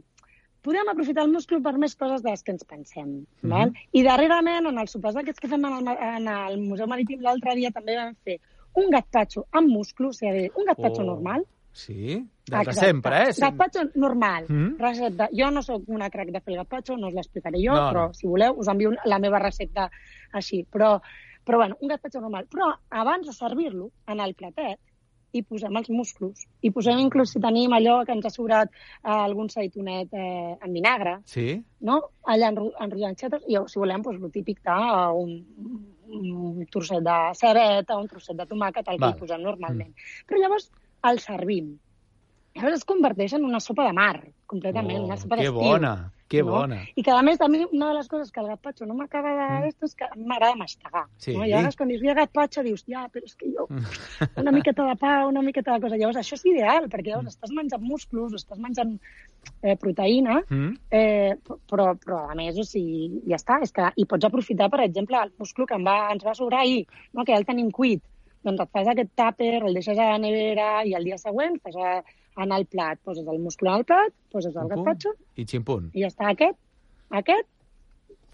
podem 0.61 0.89
aprofitar 0.91 1.23
el 1.23 1.31
musclo 1.31 1.61
per 1.61 1.77
més 1.77 1.95
coses 1.95 2.23
de 2.23 2.31
les 2.33 2.43
que 2.43 2.51
ens 2.51 2.65
pensem. 2.65 3.25
Mhm. 3.41 3.49
val? 3.51 3.71
I 3.93 4.03
darrerament, 4.03 4.65
en 4.67 4.77
els 4.77 4.91
sopars 4.91 5.15
aquests 5.15 5.39
que 5.39 5.47
fem 5.47 5.63
en 5.65 5.87
el, 5.87 5.97
en 6.17 6.27
el 6.27 6.59
Museu 6.61 6.87
Marítim 6.87 7.21
l'altre 7.21 7.55
dia, 7.55 7.71
també 7.71 7.95
vam 7.95 8.15
fer 8.25 8.39
un 8.79 8.89
gazpacho 8.89 9.45
amb 9.51 9.69
musclo, 9.69 10.09
o 10.09 10.13
sigui, 10.13 10.49
un 10.55 10.65
gazpacho 10.71 11.01
Oh. 11.01 11.05
normal, 11.13 11.45
Sí? 11.71 12.17
De, 12.49 12.57
de 12.65 12.73
sempre, 12.73 13.29
eh? 13.29 13.33
Gazpacho 13.37 13.83
normal. 13.95 14.45
Mm. 14.49 14.79
Recepta. 14.79 15.27
Jo 15.31 15.51
no 15.51 15.61
sóc 15.61 15.83
una 15.87 16.09
crac 16.09 16.31
de 16.33 16.41
fer 16.41 16.53
el 16.55 16.57
gazpacho, 16.63 16.97
no 16.97 17.07
us 17.07 17.13
l'explicaré 17.13 17.59
jo, 17.61 17.75
No, 17.77 17.89
però 17.91 18.07
no. 18.07 18.13
si 18.17 18.27
voleu 18.27 18.57
us 18.57 18.67
envio 18.67 18.91
la 19.05 19.19
meva 19.19 19.39
recepta 19.39 19.85
així. 20.33 20.63
Però, 20.65 20.99
però 21.45 21.57
bueno, 21.61 21.77
un 21.79 21.87
gazpacho 21.93 22.19
normal. 22.19 22.47
Però 22.51 22.73
abans 22.89 23.27
de 23.27 23.33
servir-lo 23.33 23.91
en 24.07 24.19
el 24.19 24.33
platet, 24.33 24.79
hi 25.33 25.41
posem 25.43 25.75
els 25.77 25.89
musclos. 25.93 26.45
I 26.65 26.71
posem 26.71 26.99
inclús 26.99 27.33
si 27.35 27.39
tenim 27.43 27.73
allò 27.75 27.99
que 28.05 28.11
ens 28.15 28.25
ha 28.25 28.31
sobrat 28.33 28.69
eh, 28.71 29.11
algun 29.11 29.49
saitonet 29.49 30.13
eh, 30.13 30.55
en 30.61 30.73
vinagre, 30.73 31.19
Sí? 31.25 31.61
no? 31.81 31.99
allà 32.25 32.49
enro 32.49 32.71
enrotllant 32.79 33.17
xetes, 33.19 33.43
i 33.47 33.57
si 33.67 33.79
volem, 33.79 34.01
doncs, 34.01 34.23
el 34.23 34.31
típic 34.31 34.59
d'un 34.65 35.39
un 36.09 36.65
trosset 36.73 37.03
de 37.05 37.17
cebeta, 37.37 37.97
un 38.01 38.07
trosset 38.09 38.35
de 38.35 38.45
tomàquet, 38.49 38.87
el 38.89 38.97
que 38.97 39.05
Val. 39.05 39.13
hi 39.13 39.19
posem 39.19 39.41
normalment. 39.45 39.91
Però 40.25 40.39
llavors 40.41 40.71
el 41.05 41.19
servim. 41.21 41.75
Llavors 42.55 42.79
es 42.79 42.85
converteix 42.85 43.33
en 43.37 43.43
una 43.45 43.59
sopa 43.61 43.85
de 43.87 43.93
mar, 43.93 44.15
completament, 44.49 45.03
Oh, 45.03 45.05
una 45.05 45.17
sopa 45.17 45.37
que 45.37 45.43
d'estiu. 45.43 45.59
bona, 45.61 46.11
que 46.29 46.41
no? 46.43 46.51
bona. 46.51 46.79
I 46.95 47.03
que, 47.03 47.11
a 47.11 47.21
més, 47.21 47.39
a 47.41 47.47
mi 47.47 47.61
una 47.71 47.89
de 47.89 47.93
les 47.99 48.07
coses 48.09 48.31
que 48.31 48.39
el 48.41 48.47
gazpacho 48.47 48.85
no 48.85 48.95
m'acaba 48.97 49.29
de... 49.37 49.47
Mm. 49.69 49.85
és 49.85 49.95
que 49.95 50.07
m'agrada 50.17 50.55
mastegar. 50.57 51.05
Sí. 51.17 51.35
No? 51.37 51.45
I 51.45 51.51
llavors, 51.51 51.77
quan 51.77 51.89
dius, 51.89 52.01
gazpacho, 52.01 52.63
dius, 52.65 52.83
ja, 52.89 53.07
però 53.13 53.25
és 53.25 53.35
que 53.37 53.51
jo... 53.53 53.67
Una 54.41 54.51
miqueta 54.51 54.85
de 54.89 54.95
pa, 54.97 55.13
una 55.27 55.41
miqueta 55.45 55.73
de 55.77 55.81
cosa. 55.85 55.95
Llavors, 55.97 56.17
això 56.17 56.35
és 56.35 56.45
ideal, 56.49 56.89
perquè 56.89 57.13
llavors 57.13 57.33
estàs 57.35 57.53
menjant 57.55 57.81
musclos, 57.85 58.33
estàs 58.33 58.59
menjant 58.59 58.97
eh, 59.63 59.75
proteïna, 59.77 60.41
Mm? 60.49 60.75
Eh, 60.91 61.35
però, 61.69 61.93
però 62.01 62.23
a 62.31 62.35
més, 62.35 62.57
o 62.57 62.63
sigui, 62.65 63.21
ja 63.29 63.37
està, 63.37 63.59
és 63.61 63.71
que 63.71 63.91
hi 63.95 64.05
pots 64.09 64.25
aprofitar, 64.25 64.69
per 64.69 64.81
exemple, 64.81 65.17
el 65.21 65.31
musclo 65.37 65.65
que 65.69 65.77
em 65.77 65.85
va, 65.85 66.11
ens 66.13 66.25
va 66.25 66.33
sobrar 66.33 66.61
ahir, 66.65 66.87
no? 67.13 67.23
que 67.23 67.33
ja 67.33 67.37
el 67.37 67.45
tenim 67.45 67.69
cuit, 67.71 68.01
doncs 68.43 68.61
et 68.63 68.71
fas 68.73 68.87
aquest 68.87 69.11
tàper, 69.19 69.59
el 69.63 69.73
deixes 69.75 69.97
a 69.97 70.13
la 70.13 70.17
nevera 70.21 70.83
i 70.87 70.93
el 70.97 71.03
dia 71.03 71.17
següent 71.19 71.59
fas 71.63 71.75
a, 71.75 71.99
en 72.41 72.51
el 72.55 72.65
plat, 72.65 72.99
poses 73.03 73.27
el 73.27 73.39
musclo 73.43 73.71
al 73.73 73.85
plat, 73.85 74.13
poses 74.31 74.55
el 74.55 74.67
gazpacho 74.71 75.13
I 75.35 75.45
ximpunt. 75.45 75.89
i 75.93 76.03
ja 76.05 76.09
està 76.11 76.29
aquest, 76.31 76.57
aquest, 77.11 77.47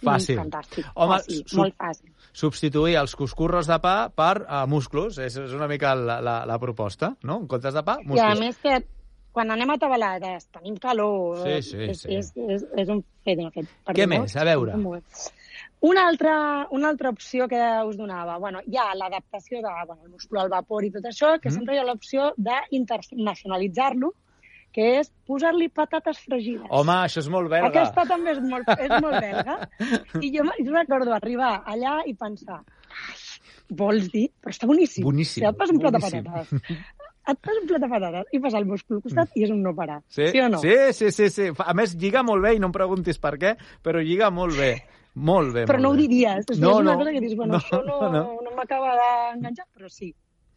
Fàcil. 0.06 0.36
fantàstic, 0.38 0.86
Home, 0.96 1.16
fàcil, 1.16 1.44
su- 1.48 1.58
molt 1.58 1.76
fàcil. 1.80 2.10
Substituir 2.36 2.98
els 3.00 3.14
cuscurros 3.16 3.66
de 3.72 3.78
pa 3.80 4.10
per 4.12 4.42
uh, 4.44 4.66
musclos. 4.68 5.18
És, 5.24 5.38
és 5.40 5.54
una 5.56 5.70
mica 5.72 5.94
la, 5.96 6.18
la, 6.22 6.34
la 6.46 6.58
proposta, 6.60 7.14
no? 7.24 7.38
En 7.40 7.48
comptes 7.48 7.74
de 7.74 7.82
pa, 7.88 7.96
I 8.02 8.04
a 8.04 8.10
musclos. 8.10 8.40
més 8.44 8.58
que 8.60 8.82
quan 9.36 9.52
anem 9.52 9.72
a 9.72 9.78
tabalades, 9.80 10.46
tenim 10.52 10.76
calor, 10.84 11.40
Sí, 11.44 11.62
sí, 11.64 11.78
és, 11.90 12.02
sí. 12.04 12.14
És, 12.20 12.34
és, 12.36 12.66
és 12.84 12.90
un 12.92 13.02
fet, 13.24 13.40
un 13.40 13.52
fet. 13.56 13.72
Què 13.96 14.06
més? 14.08 14.36
A 14.36 14.44
veure. 14.48 14.76
Una 15.86 16.08
altra, 16.10 16.36
una 16.72 16.90
altra 16.90 17.12
opció 17.14 17.48
que 17.48 17.62
us 17.86 17.98
donava, 17.98 18.40
bueno, 18.42 18.62
hi 18.66 18.78
ha 18.82 18.88
l'adaptació 18.98 19.60
de 19.62 19.74
bueno, 19.86 20.18
el 20.18 20.38
al 20.42 20.50
vapor 20.50 20.86
i 20.88 20.92
tot 20.92 21.06
això, 21.06 21.36
que 21.40 21.50
Mm. 21.50 21.52
mm. 21.52 21.58
sempre 21.58 21.76
hi 21.76 21.80
ha 21.80 21.84
l'opció 21.86 22.32
d'internacionalitzar-lo, 22.38 24.14
que 24.76 24.88
és 25.00 25.12
posar-li 25.28 25.70
patates 25.70 26.18
fregides. 26.26 26.68
Home, 26.70 26.96
això 27.06 27.22
és 27.22 27.30
molt 27.32 27.52
belga. 27.52 27.70
Aquesta 27.70 28.04
també 28.10 28.34
és 28.34 28.42
molt, 28.44 28.68
és 28.76 28.96
molt 29.00 29.22
belga. 29.24 29.70
I 30.26 30.32
jo, 30.34 30.44
jo 30.58 30.74
recordo 30.74 31.14
arribar 31.16 31.54
allà 31.64 32.02
i 32.06 32.14
pensar, 32.14 32.60
"Ai, 32.60 33.22
vols 33.70 34.10
dir? 34.12 34.26
Però 34.42 34.52
està 34.52 34.68
boníssim. 34.68 35.06
Boníssim, 35.06 35.44
Si 35.44 35.48
et 35.48 35.62
fas 35.62 35.72
un 35.72 35.80
plat 35.80 35.94
de 35.94 36.04
patates, 36.04 36.52
et 37.28 37.40
fas 37.48 37.62
un 37.62 37.68
plat 37.70 37.82
de 37.86 37.90
patates 37.94 38.34
i 38.34 38.40
fas 38.40 38.54
el 38.60 38.66
múscul 38.66 38.98
al 38.98 39.06
costat 39.06 39.38
i 39.38 39.46
és 39.48 39.54
un 39.54 39.64
no 39.64 39.74
parar. 39.78 40.02
Sí, 40.10 40.28
sí 40.34 40.42
o 40.42 40.50
no? 40.50 40.60
Sí, 40.60 40.76
sí, 40.94 41.12
sí, 41.12 41.30
sí. 41.30 41.50
A 41.58 41.74
més, 41.74 41.96
lliga 41.96 42.24
molt 42.24 42.44
bé, 42.44 42.56
i 42.56 42.60
no 42.60 42.68
em 42.74 42.76
preguntis 42.76 43.18
per 43.22 43.38
què, 43.38 43.56
però 43.86 44.04
lliga 44.04 44.30
molt 44.32 44.58
bé. 44.58 44.74
Molt 45.16 45.54
bé, 45.54 45.66
Però 45.66 45.80
molt 45.80 45.84
no 45.84 45.90
ho 45.90 45.96
bé. 45.96 46.08
diries. 46.08 46.46
És, 46.50 46.60
No, 46.60 46.70
és 46.72 46.76
una 46.84 46.92
no, 46.92 46.98
cosa 47.00 47.12
que 47.12 47.22
dius, 47.22 47.36
bueno, 47.36 47.54
no, 47.54 47.60
això 47.60 47.84
no, 47.86 48.12
no. 48.12 48.42
no. 48.44 48.52
m'acaba 48.56 48.96
d'enganxar, 49.00 49.66
però 49.76 49.90
sí, 49.90 50.14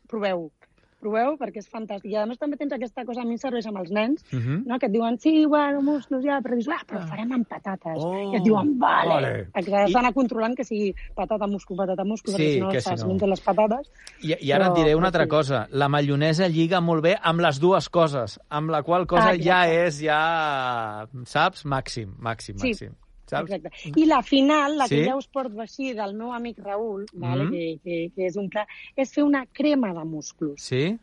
proveu-ho. 0.08 0.50
Proveu 0.98 1.36
perquè 1.38 1.58
és 1.62 1.68
fantàstic. 1.70 2.10
I 2.10 2.16
a 2.18 2.24
més 2.26 2.38
també 2.40 2.56
tens 2.58 2.72
aquesta 2.74 3.04
cosa, 3.06 3.20
a 3.22 3.24
mi 3.24 3.36
em 3.36 3.38
serveix 3.38 3.64
amb 3.70 3.78
els 3.78 3.90
nens, 3.92 4.24
Mhm. 4.32 4.64
no? 4.66 4.78
que 4.80 4.86
et 4.86 4.92
diuen, 4.92 5.16
sí, 5.20 5.46
bueno, 5.46 5.80
musclos 5.80 6.24
ja, 6.24 6.40
però 6.42 6.56
dius, 6.56 6.66
ah, 6.74 6.82
però 6.84 6.98
ho 7.04 7.06
farem 7.06 7.30
amb 7.32 7.46
patates. 7.46 7.98
Oh, 8.02 8.32
I 8.32 8.36
et 8.36 8.42
diuen, 8.42 8.76
vale. 8.80 9.08
vale. 9.08 9.48
Has 9.54 9.92
d'anar 9.92 10.12
controlant 10.12 10.56
que 10.56 10.64
sigui 10.64 10.92
patata, 11.14 11.46
musclo, 11.46 11.76
patata, 11.76 12.02
musclo, 12.04 12.32
Sí, 12.32 12.42
perquè 12.42 12.50
si 12.54 12.58
no, 12.60 12.68
que 12.70 12.76
que 12.78 12.80
si 12.98 13.04
no. 13.06 13.26
les 13.28 13.40
patates. 13.40 13.92
I, 14.22 14.34
I 14.40 14.50
ara 14.50 14.64
Però- 14.64 14.72
et 14.72 14.76
diré 14.82 14.94
una 14.96 15.06
altra 15.06 15.22
sí. 15.22 15.28
cosa. 15.28 15.68
La 15.70 15.88
maionesa 15.88 16.48
lliga 16.48 16.80
molt 16.80 17.04
bé 17.04 17.16
amb 17.22 17.40
les 17.40 17.60
dues 17.60 17.88
coses, 17.88 18.40
amb 18.48 18.68
la 18.70 18.82
qual 18.82 19.06
cosa 19.06 19.28
Ah, 19.28 19.36
ja 19.38 19.68
és, 19.70 20.00
ja, 20.00 21.06
saps, 21.26 21.64
màxim, 21.64 22.12
màxim, 22.18 22.58
Sí. 22.58 22.88
Saps? 23.28 23.50
Exacte. 23.50 23.92
I 23.96 24.06
la 24.06 24.22
final, 24.22 24.76
la 24.78 24.86
Sí? 24.88 24.96
que 24.96 25.04
ja 25.10 25.16
us 25.16 25.26
porto 25.28 25.60
així 25.60 25.92
del 25.94 26.14
meu 26.14 26.32
amic 26.32 26.58
Raül, 26.64 27.06
vale, 27.14 27.44
Mhm. 27.44 27.50
que, 27.52 27.78
que, 27.84 28.10
que 28.14 28.26
és 28.26 28.36
un 28.36 28.48
pla, 28.48 28.66
és 28.96 29.12
fer 29.12 29.24
una 29.24 29.44
crema 29.46 29.92
de 29.94 30.04
musclos. 30.04 30.62
Sí? 30.62 30.98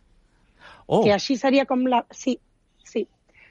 Oh, 0.87 1.03
que 1.03 1.11
així 1.13 1.37
seria 1.37 1.65
com 1.65 1.85
la... 1.85 2.05
Sí, 2.11 2.39
sí. 2.83 3.07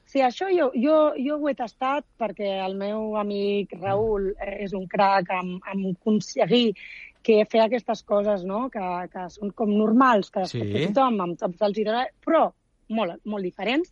Sí, 0.06 0.20
això 0.20 0.46
jo, 0.52 0.70
jo, 0.74 1.14
jo 1.16 1.38
ho 1.38 1.48
he 1.48 1.54
tastat 1.54 2.04
perquè 2.18 2.58
el 2.64 2.74
meu 2.76 3.16
amic 3.16 3.72
Raül 3.80 4.34
és 4.60 4.72
un 4.74 4.86
crac 4.86 5.30
en, 5.30 5.54
en 5.72 5.84
aconseguir 5.94 6.74
que 7.22 7.46
fer 7.48 7.62
aquestes 7.62 8.02
coses, 8.02 8.44
no?, 8.44 8.68
que, 8.68 8.82
que 9.10 9.30
són 9.30 9.50
com 9.56 9.70
normals, 9.72 10.30
que 10.30 10.44
Sí. 10.46 10.60
tothom, 10.92 11.20
amb 11.24 11.38
tots 11.38 11.62
els 11.62 11.78
idiomes, 11.78 12.10
però 12.20 12.50
molt, 12.90 13.22
molt 13.24 13.42
diferents, 13.42 13.88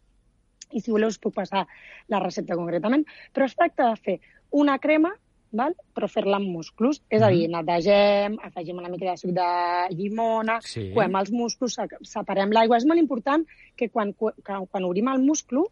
i 0.72 0.80
si 0.80 0.90
voleu 0.90 1.09
us 1.09 1.18
puc 1.18 1.34
passar 1.34 1.66
la 2.09 2.18
recepta 2.20 2.54
concretament, 2.56 3.06
però 3.32 3.44
es 3.48 3.54
tracta 3.56 3.88
de 3.88 3.96
fer 3.96 4.20
una 4.52 4.78
crema 4.78 5.12
val? 5.54 5.74
però 5.94 6.08
fer-la 6.08 6.36
amb 6.38 6.48
musclos. 6.48 7.02
És 7.10 7.20
a 7.20 7.28
dir, 7.28 7.46
netegem, 7.52 8.38
afegim 8.42 8.78
una 8.78 8.88
mica 8.88 9.10
de 9.10 9.16
suc 9.20 9.32
de 9.36 9.48
llimona, 9.94 10.60
Sí. 10.64 10.92
coem 10.94 11.14
els 11.20 11.30
musclos, 11.30 11.74
se- 11.74 11.98
separem 12.08 12.50
l'aigua. 12.50 12.78
És 12.78 12.86
molt 12.86 12.98
important 13.00 13.44
que 13.76 13.90
quan, 13.90 14.14
que, 14.14 14.32
quan 14.70 14.84
obrim 14.84 15.08
el 15.08 15.20
musclo, 15.20 15.66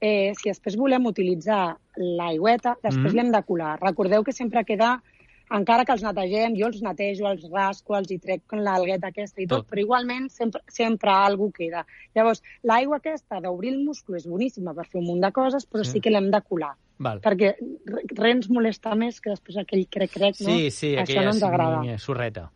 eh, 0.00 0.32
si 0.40 0.48
després 0.50 0.76
volem 0.76 1.06
utilitzar 1.06 1.76
l'aigüeta, 1.96 2.76
després 2.82 3.12
Mhm. 3.12 3.16
l'hem 3.16 3.32
de 3.32 3.42
colar. 3.42 3.80
Recordeu 3.80 4.22
que 4.22 4.32
sempre 4.32 4.64
queda 4.64 5.02
encara 5.50 5.84
que 5.84 5.92
els 5.92 6.02
netegem, 6.02 6.54
jo 6.56 6.66
els 6.66 6.80
netejo, 6.82 7.26
els 7.28 7.48
rasco, 7.50 7.96
els 7.96 8.10
hi 8.10 8.18
trec 8.18 8.42
l'algueta 8.52 9.08
aquesta 9.08 9.42
i 9.42 9.46
tot, 9.46 9.64
Tot. 9.66 9.68
però 9.70 9.80
igualment 9.80 10.30
sempre, 10.30 10.60
sempre 10.68 11.10
algú 11.10 11.50
queda. 11.52 11.86
Llavors, 12.14 12.42
l'aigua 12.62 12.96
aquesta 12.96 13.40
d'obrir 13.40 13.70
el 13.74 13.84
múscul 13.84 14.16
és 14.16 14.26
boníssima 14.26 14.72
per 14.74 14.86
fer 14.86 15.00
un 15.00 15.06
munt 15.06 15.20
de 15.22 15.32
coses, 15.32 15.68
però 15.68 15.84
Sí. 15.84 15.90
sí, 15.92 16.00
que 16.00 16.10
l'hem 16.10 16.30
de 16.30 16.40
colar. 16.40 16.76
Val. 16.98 17.20
Perquè 17.20 17.54
re- 17.58 18.04
res 18.14 18.34
ens 18.36 18.50
molesta 18.50 18.94
més 18.94 19.20
que 19.20 19.30
després 19.30 19.56
aquell 19.58 19.86
crec-crec, 19.90 20.36
no? 20.40 20.50
Sí, 20.54 20.70
sí, 20.70 20.94
Això 20.96 21.22
no 21.24 21.32
ens 21.34 21.42
agrada. 21.42 21.98
sorreta. 21.98 22.50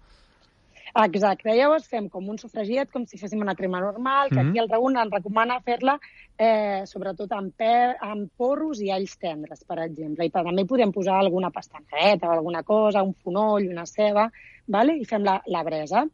Exacte. 0.99 1.53
Llavors 1.55 1.87
fem 1.87 2.09
com 2.11 2.27
un 2.33 2.39
sofregiat, 2.41 2.89
com 2.91 3.05
si 3.07 3.19
féssim 3.21 3.41
una 3.45 3.55
crema 3.55 3.79
normal, 3.81 4.31
que 4.31 4.37
Mhm. 4.43 4.49
aquí 4.49 4.59
el 4.59 4.69
Raúl 4.69 4.97
ens 4.97 5.13
recomana 5.13 5.61
fer-la 5.61 5.99
eh, 6.39 6.83
sobretot 6.87 7.31
amb, 7.33 7.53
per, 7.55 7.97
amb 8.01 8.31
porros 8.37 8.81
i 8.81 8.91
alls 8.91 9.17
tendres, 9.19 9.65
per 9.65 9.79
exemple. 9.81 10.25
I 10.25 10.31
també 10.31 10.65
podem 10.65 10.91
posar 10.93 11.19
alguna 11.19 11.51
pastaneta 11.51 12.29
o 12.29 12.33
alguna 12.33 12.63
cosa, 12.63 13.03
un 13.03 13.15
fonoll, 13.15 13.69
una 13.69 13.87
ceba, 13.87 14.31
vale? 14.67 14.97
i 14.97 15.05
fem 15.05 15.23
la, 15.25 15.43
la 15.47 15.63
bresa. 15.63 16.07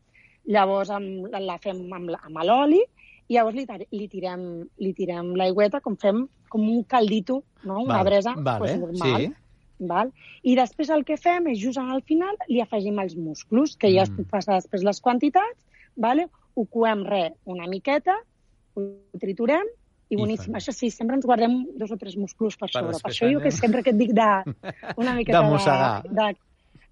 Llavors 0.46 0.90
amb, 0.90 1.28
la, 1.30 1.58
fem 1.58 1.92
amb, 1.92 2.10
amb 2.22 2.42
l'oli 2.42 2.82
i 3.28 3.34
llavors 3.34 3.54
li, 3.54 3.66
li 3.92 4.08
tirem, 4.08 4.68
li 4.78 4.92
tirem 4.92 5.34
l'aigüeta 5.34 5.80
com 5.80 5.96
fem 5.96 6.26
com 6.54 6.62
un 6.70 6.84
caldito, 6.86 7.40
no? 7.66 7.80
una 7.82 7.96
Val, 7.98 8.06
bresa 8.12 8.34
vale, 8.36 8.58
pues, 8.62 8.78
normal. 8.80 9.20
sí. 9.26 9.32
Val? 9.90 10.12
I 10.46 10.54
després 10.54 10.88
el 10.94 11.02
que 11.04 11.16
fem 11.18 11.48
és, 11.50 11.58
just 11.60 11.80
al 11.82 12.02
final, 12.06 12.36
li 12.48 12.60
afegim 12.62 12.98
els 13.02 13.16
musclos, 13.18 13.74
que 13.76 13.90
ja 13.90 14.04
Mm. 14.06 14.20
es 14.22 14.28
passa 14.30 14.54
després 14.60 14.84
les 14.86 15.00
quantitats, 15.02 15.58
vale? 15.96 16.28
ho 16.54 16.64
coem 16.70 17.02
res 17.04 17.32
una 17.50 17.66
miqueta, 17.66 18.14
ho 18.78 18.84
triturem, 19.18 19.66
i 20.10 20.14
I 20.14 20.16
boníssim. 20.20 20.52
fan. 20.52 20.60
Això 20.60 20.70
sí, 20.72 20.90
sempre 20.94 21.16
ens 21.16 21.24
guardem 21.26 21.64
dos 21.76 21.90
o 21.90 21.96
tres 21.98 22.14
musclos 22.16 22.54
per 22.56 22.68
Per 22.70 22.82
sobre. 22.82 22.98
Per 23.02 23.10
això 23.10 23.26
jo 23.32 23.40
que 23.40 23.48
anem- 23.50 23.58
sempre 23.60 23.82
que 23.82 23.90
et 23.90 23.96
dic 23.98 24.12
de 24.14 24.54
una 24.96 25.14
miqueta 25.16 25.40
De 25.42 25.50
mossegar. 25.50 26.02
de, 26.04 26.08
de... 26.14 26.36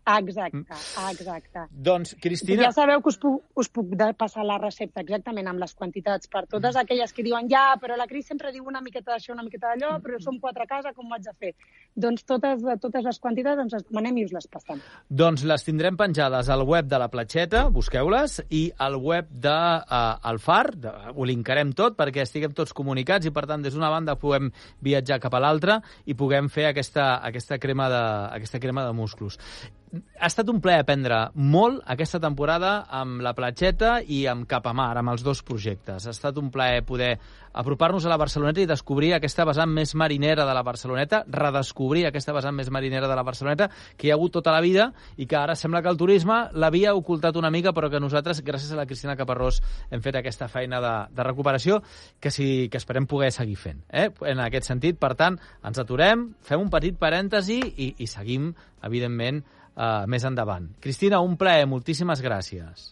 Exacte, 0.02 0.78
exacte. 1.10 1.66
Doncs, 1.70 2.16
Cristina... 2.20 2.64
Ja 2.66 2.72
sabeu 2.74 3.02
que 3.02 3.12
us 3.12 3.18
puc, 3.22 3.44
us 3.54 3.68
puc 3.70 3.92
passar 4.18 4.42
la 4.46 4.56
recepta 4.58 5.02
exactament 5.04 5.46
amb 5.46 5.62
les 5.62 5.74
quantitats 5.78 6.26
per 6.30 6.42
totes 6.50 6.76
aquelles 6.76 7.12
que 7.14 7.22
diuen 7.22 7.46
ja, 7.50 7.76
però 7.80 7.94
la 7.96 8.08
Cris 8.10 8.26
sempre 8.26 8.50
diu 8.52 8.66
una 8.66 8.80
miqueta 8.82 9.12
d'això, 9.12 9.32
una 9.36 9.44
miqueta 9.46 9.70
d'allò, 9.70 9.92
però 10.02 10.18
som 10.18 10.40
quatre 10.42 10.66
a 10.66 10.70
casa, 10.70 10.92
com 10.96 11.06
ho 11.06 11.14
haig 11.14 11.28
de 11.28 11.34
fer? 11.38 11.52
Doncs 11.94 12.26
totes, 12.26 12.64
totes 12.82 13.06
les 13.06 13.20
quantitats 13.22 13.62
ens 13.62 13.76
les 13.76 13.84
demanem 13.86 14.18
i 14.18 14.24
us 14.26 14.34
les 14.34 14.48
passem. 14.50 14.80
Doncs 15.08 15.44
les 15.46 15.66
tindrem 15.66 15.98
penjades 16.00 16.50
al 16.50 16.64
web 16.66 16.88
de 16.90 16.98
la 16.98 17.10
Platxeta, 17.12 17.68
busqueu-les, 17.70 18.40
i 18.50 18.64
al 18.82 18.98
web 18.98 19.30
de 19.30 19.54
uh, 19.54 20.00
el 20.32 20.42
Far, 20.42 20.72
de, 20.74 20.90
ho 21.14 21.28
linkarem 21.28 21.70
tot 21.78 21.94
perquè 21.98 22.24
estiguem 22.26 22.56
tots 22.56 22.74
comunicats 22.74 23.28
i, 23.28 23.34
per 23.34 23.46
tant, 23.46 23.62
des 23.62 23.76
d'una 23.76 23.92
banda 23.92 24.18
puguem 24.18 24.50
viatjar 24.82 25.20
cap 25.22 25.38
a 25.38 25.42
l'altra 25.42 25.78
i 26.06 26.18
puguem 26.18 26.50
fer 26.50 26.66
aquesta, 26.72 27.14
aquesta, 27.22 27.60
crema 27.62 27.88
de, 27.92 28.02
aquesta 28.40 28.60
crema 28.62 28.88
de 28.88 28.96
musclos. 28.96 29.38
Ha 29.92 30.28
estat 30.30 30.48
un 30.48 30.56
plaer 30.64 30.80
aprendre 30.80 31.16
molt 31.36 31.82
aquesta 31.92 32.16
temporada 32.22 32.86
amb 32.96 33.20
la 33.20 33.34
Platxeta 33.36 33.98
i 34.00 34.22
amb 34.30 34.46
Capamar, 34.48 34.94
amb 34.96 35.12
els 35.12 35.20
dos 35.26 35.42
projectes. 35.44 36.06
Ha 36.06 36.14
estat 36.14 36.38
un 36.40 36.48
plaer 36.54 36.80
poder 36.88 37.10
apropar-nos 37.52 38.06
a 38.06 38.08
la 38.08 38.16
Barceloneta 38.16 38.62
i 38.62 38.70
descobrir 38.70 39.10
aquesta 39.12 39.44
vessant 39.44 39.68
més 39.68 39.92
marinera 39.92 40.46
de 40.48 40.54
la 40.56 40.62
Barceloneta, 40.64 41.26
redescobrir 41.28 42.06
aquesta 42.08 42.32
vessant 42.32 42.56
més 42.56 42.70
marinera 42.72 43.10
de 43.10 43.18
la 43.18 43.26
Barceloneta 43.26 43.68
que 43.98 44.08
hi 44.08 44.14
ha 44.14 44.16
hagut 44.16 44.32
tota 44.38 44.56
la 44.56 44.64
vida 44.64 44.88
i 45.20 45.28
que 45.28 45.36
ara 45.36 45.58
sembla 45.60 45.82
que 45.84 45.92
el 45.92 46.00
turisme 46.00 46.40
l'havia 46.56 46.96
ocultat 46.96 47.36
una 47.36 47.52
mica, 47.52 47.76
però 47.76 47.92
que 47.92 48.00
nosaltres, 48.00 48.40
gràcies 48.40 48.72
a 48.72 48.80
la 48.80 48.88
Cristina 48.88 49.18
Caparrós, 49.20 49.60
hem 49.90 50.00
fet 50.00 50.16
aquesta 50.16 50.48
feina 50.48 50.80
de, 50.80 50.96
de 51.12 51.28
recuperació 51.28 51.82
que, 52.18 52.32
sí, 52.32 52.70
que 52.72 52.80
esperem 52.80 53.04
poder 53.04 53.28
seguir 53.36 53.60
fent. 53.60 53.84
Eh? 53.92 54.08
En 54.32 54.40
aquest 54.40 54.72
sentit, 54.72 54.96
per 54.96 55.12
tant, 55.20 55.36
ens 55.60 55.84
aturem, 55.84 56.30
fem 56.40 56.64
un 56.64 56.72
petit 56.72 56.96
parèntesi 56.96 57.60
i, 57.76 57.96
i 58.00 58.08
seguim, 58.08 58.54
evidentment, 58.82 59.44
uh, 59.76 60.04
més 60.06 60.24
endavant. 60.24 60.68
Cristina, 60.80 61.20
un 61.20 61.36
plaer, 61.36 61.66
moltíssimes 61.70 62.22
gràcies. 62.24 62.90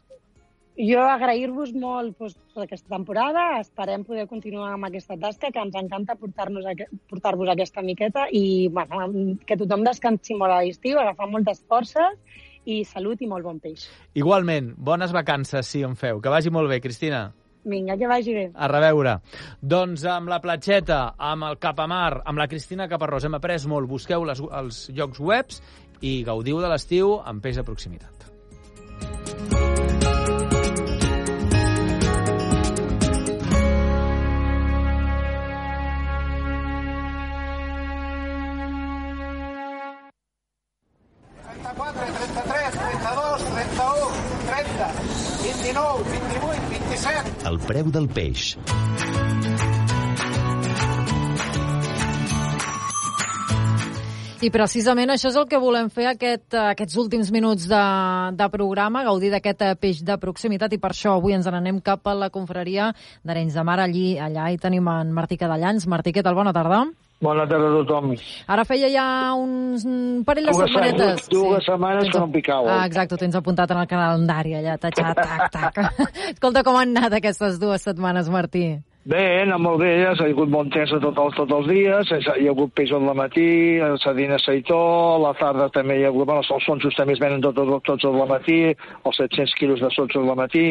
Jo 0.81 1.02
agrair-vos 1.05 1.74
molt 1.77 2.15
doncs, 2.16 2.36
per 2.55 2.62
aquesta 2.65 2.89
temporada, 2.94 3.59
esperem 3.61 4.05
poder 4.07 4.24
continuar 4.31 4.70
amb 4.73 4.86
aquesta 4.89 5.16
tasca, 5.20 5.51
que 5.52 5.61
ens 5.61 5.74
encanta 5.77 6.15
portar-nos 6.16 6.65
aqu- 6.65 6.86
portar-vos 7.11 7.51
aquesta 7.52 7.82
miqueta 7.85 8.28
i 8.32 8.69
bueno, 8.73 9.36
que 9.44 9.59
tothom 9.61 9.85
descansi 9.85 10.39
molt 10.39 10.55
a 10.57 10.62
l'estiu, 10.62 10.97
agafar 11.02 11.28
moltes 11.28 11.61
forces 11.69 12.16
i 12.65 12.81
salut 12.85 13.20
i 13.20 13.28
molt 13.28 13.44
bon 13.44 13.61
peix. 13.61 13.90
Igualment, 14.15 14.73
bones 14.78 15.12
vacances, 15.12 15.66
si 15.66 15.82
en 15.85 15.97
feu. 16.01 16.20
Que 16.20 16.32
vagi 16.32 16.48
molt 16.55 16.70
bé, 16.70 16.81
Cristina. 16.81 17.27
Vinga, 17.65 17.98
que 18.01 18.09
vagi 18.09 18.32
bé. 18.32 18.47
A 18.57 18.69
reveure. 18.73 19.19
Doncs 19.61 20.07
amb 20.09 20.31
la 20.32 20.40
platxeta, 20.40 21.15
amb 21.19 21.44
el 21.44 21.59
Capamar, 21.61 22.23
amb 22.24 22.40
la 22.40 22.48
Cristina 22.48 22.89
Caparrós 22.89 23.27
hem 23.28 23.36
après 23.36 23.66
molt. 23.69 23.89
Busqueu 23.90 24.24
les, 24.24 24.40
els 24.40 24.86
llocs 24.97 25.20
webs 25.20 25.61
i 26.01 26.22
gaudiu 26.24 26.60
de 26.62 26.72
l'estiu 26.72 27.18
amb 27.24 27.43
peix 27.44 27.60
de 27.60 27.66
proximitat. 27.66 28.20
El 47.51 47.59
preu 47.66 47.90
del 47.90 48.06
peix. 48.14 48.55
I 54.41 54.49
precisament 54.49 55.11
això 55.12 55.29
és 55.29 55.37
el 55.37 55.45
que 55.51 55.59
volem 55.61 55.91
fer 55.93 56.07
aquest, 56.15 56.55
eh, 56.57 56.71
aquests 56.73 56.97
últims 56.97 57.29
minuts 57.35 57.67
de, 57.69 57.81
de 58.39 58.47
programa, 58.49 59.03
gaudir 59.05 59.29
d'aquest 59.35 59.61
eh, 59.67 59.75
peix 59.77 60.01
de 60.07 60.17
proximitat 60.23 60.73
i 60.73 60.79
per 60.81 60.95
això 60.95 61.12
avui 61.19 61.35
ens 61.37 61.45
n'anem 61.45 61.83
cap 61.85 62.09
a 62.09 62.15
la 62.17 62.31
confraria 62.33 62.87
d'Arenys 63.23 63.59
de 63.59 63.65
Mar. 63.69 63.77
Allí, 63.85 64.15
allà 64.17 64.49
hi 64.49 64.57
tenim 64.62 64.89
en 64.89 65.12
Martí 65.12 65.37
Cadellans. 65.37 65.85
Martí, 65.93 66.15
què 66.17 66.25
tal? 66.25 66.39
Bona 66.39 66.55
tarda. 66.57 66.87
Bona 67.21 67.45
tarda 67.45 67.69
a 67.69 67.83
tothom. 67.83 68.15
Ara 68.49 68.65
feia 68.65 68.89
ja 68.89 69.05
uns 69.37 69.85
un 69.85 70.23
parell 70.25 70.49
de 70.49 70.55
Dues 70.57 70.71
setmanetes. 70.73 71.27
setmanes- 71.27 71.29
dues 71.37 71.67
setmanes 71.69 72.05
Tens 72.07 72.15
que 72.17 72.21
no 72.25 72.33
picava. 72.33 72.79
Ah, 72.81 72.87
exacte, 72.89 73.15
ho 73.15 73.19
tens 73.21 73.37
apuntat 73.37 73.71
en 73.77 73.83
el 73.83 73.91
calendari 73.93 74.55
allà, 74.57 74.79
tatxat, 74.81 75.21
tac, 75.21 75.51
tac. 75.53 75.83
Escolta, 76.33 76.65
com 76.65 76.81
han 76.81 76.97
anat 76.97 77.12
aquestes 77.21 77.61
dues 77.61 77.83
setmanes, 77.85 78.33
Martí? 78.33 78.71
Bé, 79.09 79.40
anar 79.40 79.56
molt 79.56 79.78
bé, 79.81 80.02
ha 80.05 80.10
sigut 80.12 80.51
bon 80.52 80.68
temps 80.68 80.90
tot, 80.93 81.16
els, 81.22 81.32
tots 81.32 81.55
els 81.56 81.68
dies, 81.70 82.10
hi 82.12 82.44
ha 82.44 82.51
hagut 82.52 82.74
peix 82.77 82.90
al 82.93 83.06
matí, 83.16 83.81
sardina 84.02 84.36
seitó, 84.36 84.77
a 85.14 85.20
la 85.22 85.31
tarda 85.39 85.70
també 85.72 85.94
hi 85.97 86.02
ha 86.05 86.10
hagut, 86.10 86.27
bueno, 86.28 86.43
els 86.44 86.66
sonsos 86.66 86.98
també 86.98 87.14
es 87.16 87.22
venen 87.22 87.40
tots, 87.40 87.56
tots, 87.56 87.86
tots 87.86 88.05
al 88.05 88.28
matí, 88.28 88.59
els 88.77 89.20
700 89.22 89.55
quilos 89.56 89.81
de 89.81 89.89
sonsos 89.94 90.20
al 90.20 90.36
matí, 90.36 90.64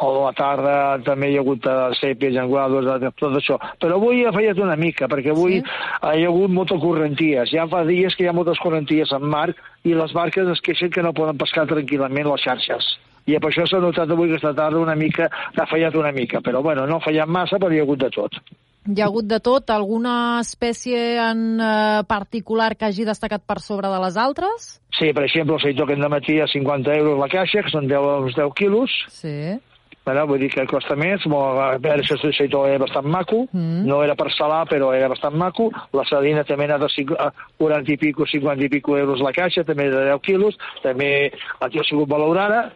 a 0.00 0.08
la 0.14 0.30
tarda 0.38 0.76
també 1.04 1.28
hi 1.28 1.36
ha 1.36 1.42
hagut 1.44 1.68
uh, 1.68 1.90
sèpies, 2.00 2.32
llenguados, 2.38 2.88
eh, 2.88 3.10
tot 3.20 3.36
això. 3.36 3.58
Però 3.84 3.98
avui 4.00 4.24
ha 4.24 4.32
fallat 4.32 4.62
una 4.64 4.78
mica, 4.80 5.10
perquè 5.12 5.34
avui 5.36 5.58
sí? 5.58 5.66
hi 5.66 6.24
ha 6.24 6.30
hagut 6.32 6.54
moltes 6.56 6.80
correnties. 6.80 7.52
Ja 7.52 7.68
fa 7.68 7.82
dies 7.84 8.16
que 8.16 8.24
hi 8.24 8.30
ha 8.32 8.36
moltes 8.38 8.64
correnties 8.64 9.12
en 9.12 9.28
mar 9.28 9.50
i 9.84 9.92
les 9.92 10.16
barques 10.16 10.48
es 10.56 10.64
queixen 10.64 10.88
que 10.88 11.04
no 11.04 11.12
poden 11.12 11.36
pescar 11.36 11.68
tranquil·lament 11.68 12.32
les 12.32 12.48
xarxes 12.48 12.88
i 13.28 13.36
per 13.36 13.50
això 13.52 13.66
s'ha 13.68 13.82
notat 13.82 14.10
avui 14.10 14.30
aquesta 14.30 14.54
tarda 14.56 14.80
una 14.80 14.96
mica, 14.96 15.28
ha 15.28 15.66
fallat 15.68 15.94
una 16.00 16.12
mica, 16.16 16.40
però 16.44 16.62
bueno, 16.64 16.86
no 16.86 16.96
ha 16.96 17.04
fallat 17.04 17.28
massa, 17.28 17.60
però 17.60 17.74
hi 17.74 17.82
ha 17.82 17.86
hagut 17.86 18.00
de 18.00 18.10
tot. 18.14 18.40
Hi 18.88 19.02
ha 19.02 19.08
hagut 19.10 19.26
de 19.28 19.36
tot? 19.44 19.68
Alguna 19.68 20.40
espècie 20.40 20.96
en 21.20 21.60
eh, 21.60 22.02
particular 22.08 22.72
que 22.74 22.88
hagi 22.88 23.04
destacat 23.04 23.44
per 23.44 23.58
sobre 23.60 23.90
de 23.92 23.98
les 24.00 24.16
altres? 24.16 24.68
Sí, 24.96 25.12
per 25.12 25.26
exemple, 25.26 25.58
el 25.58 25.64
seitó 25.66 25.84
aquest 25.84 26.00
de 26.00 26.08
matí 26.08 26.38
a 26.40 26.48
50 26.48 26.94
euros 26.96 27.20
la 27.20 27.28
caixa, 27.28 27.62
que 27.66 27.74
són 27.74 27.90
10, 27.90 28.06
uns 28.24 28.38
10 28.38 28.54
quilos. 28.56 28.94
Sí. 29.12 29.58
Bueno, 30.08 30.24
vull 30.24 30.40
dir 30.40 30.48
que 30.48 30.64
costa 30.64 30.96
més, 30.96 31.26
molt, 31.28 31.58
a 31.60 31.66
veure, 31.84 32.00
aquest 32.00 32.24
seitó 32.32 32.62
era 32.64 32.80
bastant 32.80 33.04
maco, 33.12 33.42
mm. 33.52 33.82
no 33.84 34.00
era 34.00 34.16
per 34.16 34.30
salar, 34.32 34.62
però 34.70 34.88
era 34.96 35.10
bastant 35.12 35.36
maco, 35.36 35.68
la 35.92 36.06
sardina 36.08 36.46
també 36.48 36.64
ha 36.64 36.70
anat 36.70 36.86
a, 36.86 36.92
cinc- 36.94 37.12
a 37.12 37.28
40 37.60 37.92
i 37.92 37.98
pico, 38.00 38.24
50 38.24 38.64
i 38.64 38.72
pico 38.72 38.96
euros 38.96 39.20
la 39.20 39.34
caixa, 39.36 39.66
també 39.68 39.90
de 39.92 40.06
10 40.08 40.24
quilos, 40.24 40.56
també 40.80 41.10
ha 41.60 41.68
sigut 41.84 42.08
valorada, 42.08 42.70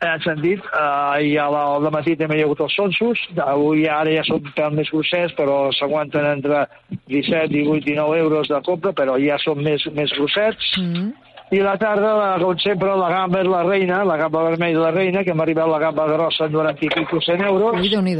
en 0.00 0.20
sentit, 0.22 0.62
eh, 0.62 1.22
i 1.26 1.36
a 1.38 1.48
la, 1.50 1.62
al 1.76 1.88
matí 1.94 2.14
també 2.18 2.38
hi 2.38 2.42
ha 2.42 2.48
hagut 2.48 2.60
els 2.66 2.74
sonsos, 2.78 3.22
avui 3.42 3.86
ara 3.90 4.12
ja 4.14 4.24
són 4.26 4.44
pèl 4.56 4.76
més 4.76 4.90
grossers, 4.94 5.34
però 5.38 5.72
s'aguanten 5.74 6.26
entre 6.34 6.66
17, 7.10 7.48
18, 7.54 7.86
19 7.86 8.20
euros 8.22 8.50
de 8.50 8.60
compra, 8.66 8.92
però 8.92 9.16
ja 9.22 9.38
són 9.42 9.64
més, 9.64 9.86
més 9.96 10.12
grossets. 10.14 10.76
Mm. 10.78 11.10
I 11.50 11.62
la 11.64 11.78
tarda, 11.80 12.12
la, 12.12 12.28
com 12.42 12.58
sempre, 12.60 12.92
la 13.00 13.08
gamba 13.08 13.40
és 13.40 13.48
la 13.48 13.64
reina, 13.64 14.02
la 14.04 14.18
gamba 14.20 14.44
vermella 14.50 14.76
és 14.76 14.84
la 14.84 14.92
reina, 14.92 15.24
que 15.24 15.32
hem 15.32 15.40
arribat 15.40 15.72
la 15.72 15.80
gamba 15.86 16.06
grossa 16.12 16.46
en 16.46 16.52
90 16.52 16.86
i 16.86 16.94
pico 16.94 17.24
100 17.24 17.48
euros. 17.48 17.80
Ui, 17.80 17.88
déu 17.88 18.04
nhi 18.04 18.14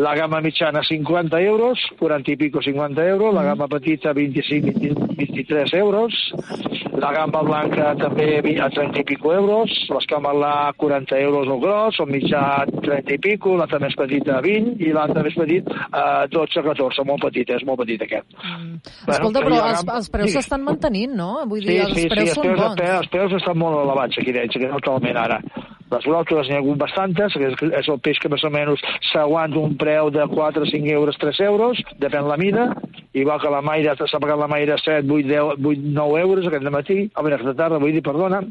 La 0.00 0.14
gamba 0.16 0.40
mitjana 0.40 0.80
50 0.82 1.40
euros, 1.44 1.78
40 1.98 2.32
i 2.32 2.36
pico 2.36 2.62
50 2.62 3.04
euros, 3.04 3.34
la 3.34 3.42
gamba 3.42 3.66
petita 3.68 4.14
25, 4.16 4.72
20, 4.80 5.16
23 5.16 5.74
euros, 5.74 6.14
la 6.96 7.10
gamba 7.12 7.42
blanca 7.44 7.90
també 8.00 8.38
a 8.40 8.68
30 8.72 9.02
i 9.02 9.04
pico 9.04 9.34
euros, 9.34 9.72
l'escamalà 9.92 10.72
40 10.80 11.18
euros 11.20 11.48
el 11.48 11.60
gros, 11.60 11.98
el 12.00 12.08
mitjà 12.14 12.42
30 12.80 13.12
i 13.12 13.18
pico, 13.18 13.56
l'altre 13.58 13.80
més 13.82 13.96
petit 13.98 14.30
a 14.32 14.40
20 14.44 14.80
i 14.80 14.92
l'altre 14.96 15.24
més 15.26 15.36
petit 15.36 15.68
a 15.90 16.06
12-14, 16.32 17.04
molt 17.10 17.26
petit, 17.26 17.52
és 17.58 17.66
molt 17.68 17.82
petit 17.82 18.06
aquest. 18.06 18.28
Mm. 18.40 18.80
Bueno, 19.04 19.18
Escolta, 19.18 19.44
però 19.44 19.60
els, 19.66 19.84
els 19.98 20.08
preus 20.16 20.38
s'estan 20.38 20.64
mantenint, 20.64 21.12
no? 21.18 21.32
Vull 21.50 21.60
dir, 21.60 21.76
sí, 21.76 21.84
els 21.84 22.00
sí, 22.00 22.08
preus 22.14 22.32
sí, 22.32 22.38
són 22.38 22.48
els 22.48 22.56
preus, 22.56 22.64
bons. 22.64 22.96
Els 22.96 23.12
preus 23.16 23.36
estan 23.42 23.60
molt 23.60 23.82
elevats 23.84 24.24
aquí 24.24 24.36
dins, 24.38 24.56
aquí 24.56 24.72
totalment 24.78 25.20
ara. 25.26 25.42
Les 25.90 26.06
bròtoles 26.06 26.48
n'hi 26.48 26.54
ha 26.54 26.60
hagut 26.62 26.78
bastantes, 26.78 27.34
que 27.34 27.48
és, 27.50 27.56
és 27.80 27.88
el 27.90 27.98
peix 28.04 28.20
que 28.22 28.30
més 28.30 28.44
o 28.46 28.50
menys 28.54 28.82
s'aguanta 29.10 29.58
un 29.58 29.76
preu 29.80 30.10
de 30.14 30.26
4, 30.30 30.68
5 30.70 30.92
euros, 30.94 31.18
3 31.18 31.40
euros, 31.48 31.80
depèn 32.02 32.28
la 32.30 32.38
mida, 32.38 32.68
igual 33.12 33.40
que 33.42 33.50
la 33.50 33.62
maire, 33.62 33.96
s'ha 33.98 34.22
pagat 34.22 34.38
la 34.38 34.50
maire 34.50 34.78
7, 34.78 35.02
8, 35.10 35.26
10, 35.26 35.56
8, 35.58 35.88
9 35.96 36.20
euros 36.22 36.46
aquest 36.46 36.70
matí, 36.70 37.00
a 37.14 37.24
veure, 37.26 37.40
aquesta 37.40 37.56
tarda, 37.58 37.82
vull 37.82 37.96
dir, 37.96 38.04
perdona, 38.06 38.44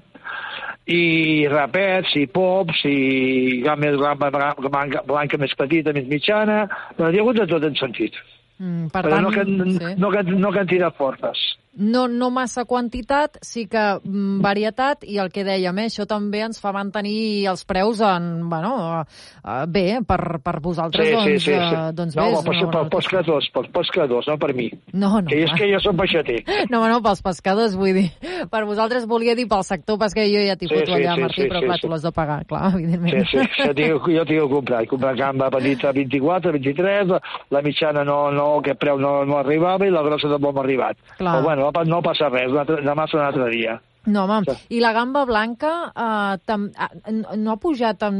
i 0.89 1.45
rapets, 1.51 2.15
i 2.17 2.25
pops, 2.33 2.81
i 2.89 3.61
games 3.63 3.99
blanca, 3.99 5.03
blanca 5.05 5.39
més 5.39 5.55
petita, 5.55 5.93
més 5.95 6.09
mitjana, 6.09 6.65
però 6.97 7.11
hi 7.11 7.19
ha 7.19 7.23
hagut 7.23 7.39
de 7.39 7.47
tot 7.51 7.63
en 7.67 7.77
sentit. 7.79 8.17
Mm, 8.59 8.91
per 8.91 9.05
però 9.05 9.15
tant, 9.15 9.23
no, 9.23 9.31
que, 9.31 9.45
sí. 9.47 9.95
no, 10.03 10.11
que, 10.11 10.23
no 10.35 10.51
quantitat 10.51 10.97
fortes. 10.99 11.47
No, 11.79 12.07
no 12.11 12.27
massa 12.33 12.65
quantitat, 12.67 13.37
sí 13.45 13.63
que 13.71 13.79
mm, 14.01 14.41
varietat, 14.43 15.05
i 15.07 15.19
el 15.21 15.29
que 15.31 15.45
dèiem, 15.47 15.77
eh, 15.79 15.87
això 15.87 16.03
també 16.09 16.41
ens 16.43 16.59
fa 16.59 16.73
mantenir 16.75 17.45
els 17.47 17.61
preus 17.69 18.01
en, 18.03 18.49
bueno, 18.51 18.71
uh, 18.99 19.61
bé, 19.69 20.01
per, 20.03 20.41
per 20.43 20.57
vosaltres, 20.65 21.07
sí, 21.07 21.13
doncs, 21.13 21.29
sí, 21.29 21.37
sí, 21.45 21.53
sí. 21.53 21.77
Uh, 21.77 21.93
doncs 21.95 22.17
no, 22.17 22.25
bé. 22.25 22.33
No, 22.33 22.41
per, 22.43 22.55
per, 22.57 22.71
pels 22.73 22.91
pescadors, 22.97 23.47
pels 23.55 23.69
pescadors, 23.77 24.27
no 24.27 24.35
per 24.41 24.49
mi. 24.57 24.67
No, 24.91 25.13
no. 25.21 25.27
Que 25.29 25.43
és 25.45 25.53
que 25.55 25.69
jo 25.71 25.79
som 25.85 25.99
peixater. 25.99 26.41
No, 26.73 26.81
no, 26.89 26.99
pels 27.05 27.23
pescadors, 27.23 27.77
vull 27.79 27.95
dir. 27.95 28.09
Per 28.51 28.61
vosaltres 28.67 29.07
volia 29.09 29.33
dir 29.37 29.47
pel 29.49 29.63
sector 29.65 29.97
pesquer, 30.01 30.27
jo 30.29 30.43
ja 30.43 30.57
t'hi 30.59 30.67
Sí, 30.67 30.75
foto 30.75 30.91
sí, 30.91 30.97
allà, 30.99 31.15
sí, 31.15 31.23
Martí, 31.23 31.41
sí, 31.41 31.47
però 31.47 31.61
sí, 31.61 31.69
clar, 31.69 31.79
sí. 31.79 31.85
tu 31.85 31.93
l'has 31.93 32.03
de 32.03 32.11
pagar, 32.17 32.39
clar, 32.49 32.65
evidentment. 32.75 33.31
Sí, 33.31 33.45
sí, 33.55 33.89
jo 33.95 34.27
tinc 34.27 34.35
que 34.35 34.49
comprar. 34.51 34.83
He 34.83 34.91
comprat 34.91 35.17
gamba 35.17 35.49
petita 35.53 35.93
24, 35.95 36.53
23, 36.59 37.13
la, 37.13 37.21
la 37.55 37.63
mitjana 37.65 38.03
no, 38.03 38.19
no, 38.35 38.48
aquest 38.59 38.79
preu 38.81 38.97
no, 38.97 39.19
no 39.29 39.37
arribava 39.37 39.85
i 39.87 39.93
la 39.93 40.01
grossa 40.05 40.31
tampoc 40.31 40.55
m'ha 40.57 40.65
arribat. 40.65 40.97
Clar. 41.17 41.35
Però 41.37 41.43
bueno, 41.45 41.67
no, 41.67 41.71
pa- 41.75 41.85
no 41.85 42.01
passa 42.01 42.31
res, 42.33 42.51
demà 42.51 43.05
serà 43.07 43.21
un 43.21 43.27
altre 43.29 43.49
dia. 43.53 43.77
No, 44.09 44.23
home, 44.23 44.55
i 44.73 44.79
la 44.79 44.93
gamba 44.95 45.25
blanca 45.27 45.69
uh, 45.91 46.37
tam, 46.47 46.69
uh, 46.71 47.35
no 47.35 47.51
ha 47.51 47.57
pujat 47.61 48.01
en 48.07 48.15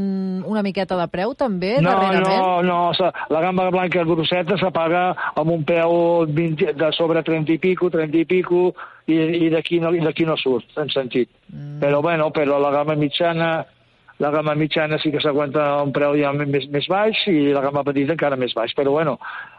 una 0.46 0.62
miqueta 0.62 0.94
de 0.98 1.06
preu, 1.10 1.32
també, 1.34 1.72
No, 1.80 1.94
darrerament? 1.96 2.68
no, 2.68 2.82
no, 3.00 3.10
la 3.32 3.40
gamba 3.42 3.70
blanca 3.72 4.04
grosseta 4.04 4.58
s'apaga 4.60 5.02
amb 5.40 5.50
un 5.50 5.64
peu 5.66 6.26
20, 6.28 6.74
de 6.78 6.92
sobre 6.92 7.24
30 7.26 7.56
i 7.56 7.58
pico, 7.58 7.90
30 7.90 8.22
i 8.22 8.28
pico, 8.28 8.62
i, 9.08 9.18
i 9.46 9.50
d'aquí 9.50 9.80
no, 9.80 9.90
i 9.96 10.04
no 10.04 10.36
surt, 10.38 10.68
en 10.78 10.92
sentit. 10.92 11.32
Mm. 11.48 11.80
Però 11.80 12.02
bueno, 12.04 12.30
però 12.30 12.60
la 12.60 12.70
gamba 12.76 12.94
mitjana 12.94 13.52
la 14.20 14.28
gamma 14.28 14.52
mitjana 14.54 14.98
sí 15.00 15.08
que 15.10 15.20
s'aguanta 15.24 15.62
un 15.80 15.94
preu 15.96 16.12
ja 16.20 16.28
més, 16.36 16.66
més 16.68 16.86
baix 16.92 17.22
i 17.32 17.54
la 17.56 17.62
gamma 17.64 17.80
petita 17.86 18.12
encara 18.12 18.36
més 18.36 18.52
baix. 18.52 18.74
Però 18.76 18.92
bueno, 18.92 19.14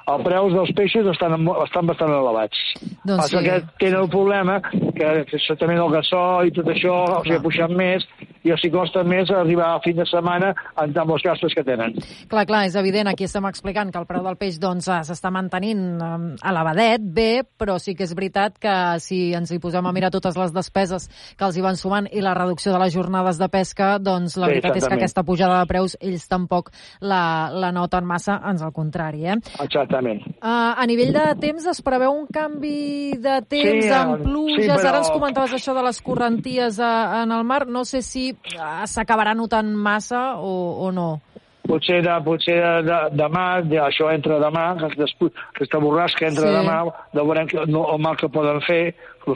els 0.09 0.25
preus 0.25 0.55
dels 0.55 0.73
peixos 0.77 1.07
estan, 1.13 1.37
estan 1.65 1.89
bastant 1.89 2.13
elevats. 2.15 2.59
Doncs 3.05 3.25
Passa 3.25 3.37
sí. 3.37 3.45
que 3.45 3.59
tenen 3.81 4.01
el 4.01 4.09
problema 4.11 4.59
que, 4.63 5.13
també 5.59 5.77
el 5.77 5.93
gassó 5.93 6.25
i 6.47 6.53
tot 6.55 6.69
això 6.71 6.97
o 7.19 7.23
sigui, 7.23 7.37
ha 7.37 7.43
pujat 7.43 7.73
més 7.75 8.05
i 8.41 8.49
els 8.53 8.63
hi 8.65 8.71
costa 8.73 9.03
més 9.05 9.29
arribar 9.33 9.75
a 9.75 9.81
fin 9.83 9.97
de 9.99 10.05
setmana 10.09 10.51
amb, 10.73 10.97
amb 10.97 11.13
els 11.13 11.25
gastos 11.25 11.53
que 11.53 11.63
tenen. 11.65 11.93
Clar, 12.31 12.45
clar, 12.49 12.63
és 12.69 12.77
evident, 12.79 13.11
aquí 13.11 13.27
estem 13.27 13.45
explicant 13.49 13.91
que 13.93 14.01
el 14.01 14.07
preu 14.09 14.23
del 14.25 14.37
peix 14.39 14.57
doncs, 14.61 14.87
eh, 14.89 15.01
s'està 15.05 15.29
mantenint 15.33 15.83
elevadet, 16.49 17.05
bé, 17.05 17.43
però 17.45 17.77
sí 17.81 17.93
que 17.97 18.07
és 18.07 18.15
veritat 18.17 18.57
que 18.61 18.75
si 19.03 19.21
ens 19.37 19.53
hi 19.53 19.59
posem 19.61 19.85
a 19.85 19.93
mirar 19.93 20.11
totes 20.13 20.37
les 20.39 20.53
despeses 20.55 21.07
que 21.37 21.45
els 21.45 21.57
hi 21.57 21.65
van 21.65 21.77
sumant 21.77 22.09
i 22.11 22.23
la 22.23 22.33
reducció 22.37 22.73
de 22.73 22.81
les 22.81 22.93
jornades 22.95 23.37
de 23.41 23.49
pesca, 23.53 23.93
doncs 24.01 24.37
la 24.37 24.49
Sí, 24.49 24.57
veritat 24.57 24.79
és 24.81 24.87
que 24.87 24.97
aquesta 24.97 25.25
pujada 25.27 25.61
de 25.61 25.69
preus 25.69 25.95
ells 26.01 26.25
tampoc 26.31 26.71
la, 26.99 27.51
la 27.53 27.71
noten 27.75 28.07
massa, 28.09 28.39
ans 28.41 28.65
al 28.65 28.73
contrari. 28.73 29.27
Eh? 29.29 29.37
Exactament. 29.91 30.21
Uh, 30.39 30.73
a 30.79 30.85
nivell 30.87 31.11
de 31.13 31.23
temps 31.41 31.65
es 31.67 31.81
preveu 31.83 32.13
un 32.15 32.27
canvi 32.31 33.17
de 33.19 33.35
temps 33.51 33.83
Sí, 33.83 33.91
amb 33.91 34.15
eh, 34.15 34.23
pluges, 34.23 34.63
sí, 34.63 34.69
però- 34.71 34.87
ara 34.93 35.01
ens 35.03 35.11
comentaves 35.11 35.53
això 35.57 35.75
de 35.75 35.83
les 35.83 35.99
correnties 36.01 36.79
a, 36.79 37.23
en 37.23 37.31
el 37.35 37.43
mar, 37.43 37.67
no 37.67 37.83
sé 37.85 38.01
si 38.01 38.31
s'acabarà 38.87 39.35
notant 39.35 39.73
massa 39.75 40.37
o, 40.39 40.87
o 40.87 40.91
no. 40.95 41.09
Potser, 41.67 42.01
de, 42.05 42.15
potser 42.25 42.57
de, 42.61 42.73
de, 42.87 42.99
demà, 43.19 43.45
de, 43.67 43.79
això 43.83 44.09
entra 44.13 44.39
demà, 44.41 44.65
aquesta 44.77 45.79
borrasca 45.79 46.27
entra 46.27 46.47
Sí. 46.47 46.53
sí. 46.53 46.57
demà, 46.59 46.77
de 47.13 47.21
veurem 47.21 47.47
que, 47.47 47.65
no, 47.67 47.85
el 47.93 48.01
mal 48.01 48.17
que 48.17 48.29
poden 48.29 48.61
fer, 48.65 48.95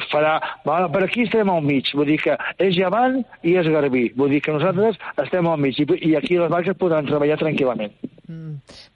farà... 0.09 0.39
Va, 0.65 0.79
per 0.89 1.03
aquí 1.05 1.23
estem 1.27 1.49
al 1.53 1.61
mig, 1.61 1.91
vull 1.93 2.07
dir 2.09 2.17
que 2.23 2.33
és 2.57 2.73
llevant 2.75 3.19
i 3.45 3.53
és 3.59 3.67
garbí, 3.69 4.07
vull 4.17 4.31
dir 4.33 4.41
que 4.41 4.51
nosaltres 4.55 4.97
estem 5.21 5.45
al 5.47 5.59
mig 5.61 5.77
i, 5.79 5.85
i 6.09 6.15
aquí 6.17 6.39
les 6.41 6.49
barques 6.49 6.75
podran 6.81 7.05
treballar 7.05 7.37
tranquil·lament. 7.37 7.93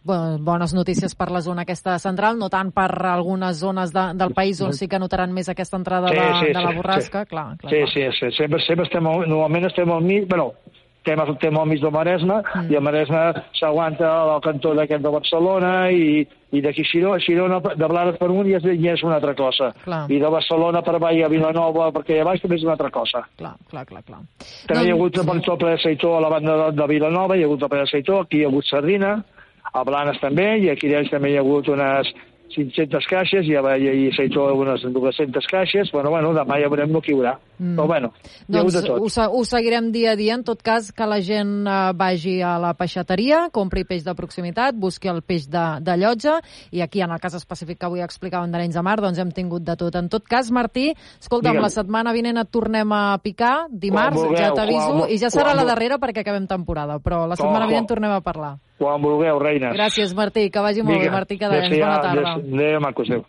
Bo- 0.03 0.37
bones 0.41 0.73
notícies 0.73 1.13
per 1.15 1.29
la 1.29 1.41
zona 1.45 1.61
aquesta 1.61 1.99
central, 2.01 2.39
no 2.41 2.49
tant 2.49 2.71
per 2.73 2.87
algunes 3.11 3.59
zones 3.61 3.93
de, 3.93 4.07
del 4.17 4.33
país 4.33 4.59
on 4.65 4.73
sí 4.73 4.87
que 4.89 4.97
notaran 4.99 5.31
més 5.35 5.49
aquesta 5.53 5.77
entrada 5.77 6.09
de, 6.09 6.49
de 6.49 6.63
la 6.63 6.71
borrasca, 6.73 7.25
clar, 7.29 7.51
clar. 7.61 7.69
Sí, 7.71 7.83
sí, 7.93 8.07
sí, 8.17 8.31
sempre, 8.37 8.59
sempre 8.65 8.87
estem, 8.89 9.05
al, 9.05 9.27
normalment 9.29 9.69
estem 9.69 9.91
al 9.93 10.01
mig, 10.01 10.25
bueno, 10.27 10.53
estem, 10.99 11.19
estem 11.33 11.57
al 11.57 11.67
mig 11.67 11.81
del 11.81 11.91
Maresme, 11.91 12.41
mm. 12.43 12.71
i 12.71 12.75
el 12.75 12.83
Maresme 12.83 13.21
s'aguanta 13.57 14.09
al 14.35 14.41
cantó 14.41 14.73
d'aquest 14.75 15.03
de 15.03 15.13
Barcelona 15.13 15.73
i, 15.91 16.25
i 16.51 16.61
d'aquí 16.61 16.83
Xirona, 16.83 17.19
Xirona, 17.23 17.59
de 17.61 17.87
Blanes 17.87 18.19
per 18.19 18.29
un 18.29 18.47
i 18.47 18.55
és, 18.57 18.65
i 18.65 18.87
és 18.91 19.03
una 19.03 19.17
altra 19.19 19.33
cosa. 19.37 19.71
Clar. 19.83 20.03
I 20.11 20.19
de 20.19 20.29
Barcelona 20.29 20.83
per 20.85 20.95
avall 20.97 21.23
a 21.23 21.31
Vilanova, 21.31 21.89
perquè 21.95 22.19
allà 22.19 22.31
baix 22.31 22.43
també 22.43 22.59
és 22.59 22.67
una 22.67 22.75
altra 22.77 22.91
cosa. 22.93 23.25
Clar, 23.39 23.55
clar, 23.71 23.85
clar, 23.89 24.03
clar. 24.05 24.21
També 24.67 24.85
hi 24.85 24.93
ha 24.93 24.97
Doncs- 24.97 25.19
hagut 25.25 25.51
el 25.53 25.59
ple 25.63 25.75
de 25.75 25.83
Seitó 25.83 26.15
a 26.17 26.23
la 26.23 26.31
banda 26.35 26.57
de, 26.63 26.71
de 26.77 26.87
Vilanova, 26.93 27.37
hi 27.37 27.43
ha 27.43 27.49
hagut 27.49 27.63
el 27.63 27.73
ple 27.73 27.83
de 27.85 27.91
Seitó, 27.91 28.23
aquí 28.25 28.41
hi 28.41 28.45
ha 28.45 28.51
hagut 28.51 28.69
sardina, 28.69 29.17
a 29.69 29.83
Blanes 29.85 30.19
també, 30.21 30.55
i 30.63 30.69
aquí 30.71 30.89
d'ells 30.89 31.11
també 31.13 31.31
hi 31.31 31.37
ha 31.37 31.45
hagut 31.45 31.69
unes 31.69 32.09
500 32.49 33.05
caixes, 33.09 33.47
i 33.47 33.55
a, 33.55 33.61
i 33.77 34.07
a 34.09 34.15
Seitó 34.17 34.47
unes 34.57 34.81
200 34.83 35.47
caixes, 35.49 35.91
bueno, 35.93 36.09
bueno, 36.09 36.33
demà 36.33 36.57
ja 36.61 36.69
veurem 36.71 36.95
el 36.95 37.01
que 37.05 37.11
hi 37.13 37.15
haurà. 37.17 37.35
Mm. 37.59 37.75
Però 37.75 37.87
bueno, 37.87 38.11
hi 38.47 38.55
ha 38.55 38.61
Doncs 38.61 38.73
de 38.77 38.81
tot. 38.87 38.99
ho, 39.03 39.25
ho 39.37 39.43
seguirem 39.45 39.91
dia 39.91 40.13
a 40.13 40.15
dia. 40.15 40.35
En 40.39 40.43
tot 40.47 40.61
cas, 40.63 40.91
que 40.95 41.05
la 41.05 41.19
gent 41.21 41.67
eh, 41.67 41.77
vagi 41.95 42.37
a 42.41 42.57
la 42.61 42.73
peixateria, 42.73 43.49
compri 43.51 43.83
peix 43.85 44.05
de 44.05 44.15
proximitat, 44.15 44.75
busqui 44.79 45.09
el 45.11 45.21
peix 45.21 45.49
de, 45.51 45.65
de 45.83 45.97
llotja, 45.99 46.39
i 46.71 46.81
aquí, 46.81 47.01
en 47.03 47.11
el 47.11 47.19
cas 47.19 47.35
específic 47.35 47.79
que 47.79 47.85
avui 47.89 48.01
explicàvem 48.05 48.51
d'Arenys 48.51 48.75
de 48.79 48.83
Mar, 48.85 48.97
doncs 49.03 49.19
hem 49.19 49.31
tingut 49.35 49.63
de 49.67 49.75
tot. 49.79 49.95
En 49.99 50.07
tot 50.09 50.23
cas, 50.27 50.49
Martí, 50.55 50.93
escolta'm, 51.19 51.51
Digue'm. 51.57 51.67
la 51.67 51.73
setmana 51.73 52.13
vinent 52.15 52.37
et 52.39 52.49
tornem 52.51 52.91
a 52.95 53.03
picar, 53.23 53.67
dimarts, 53.69 54.15
vulgueu, 54.17 54.39
ja 54.39 54.53
t'aviso, 54.55 55.05
i 55.11 55.17
ja 55.19 55.29
serà 55.29 55.51
quan 55.51 55.59
la 55.61 55.67
darrera 55.73 55.99
perquè 55.99 56.23
acabem 56.23 56.47
temporada, 56.47 56.99
però 57.03 57.25
la 57.27 57.35
setmana 57.35 57.65
Quan- 57.65 57.69
vinent 57.75 57.87
tornem 57.91 58.11
a 58.15 58.21
parlar. 58.21 58.55
Quan 58.79 59.01
vulgueu, 59.03 59.41
reines. 59.43 59.75
Gràcies, 59.75 60.13
Martí, 60.15 60.45
que 60.49 60.63
vagi 60.63 60.85
molt 60.87 61.03
bé, 61.03 61.09
Martí 61.11 61.35
Adéu, 61.35 61.65
bona 61.81 61.97
tarda. 61.99 62.35
Adéu, 62.39 62.79
macos, 62.79 63.09
adéu. 63.11 63.25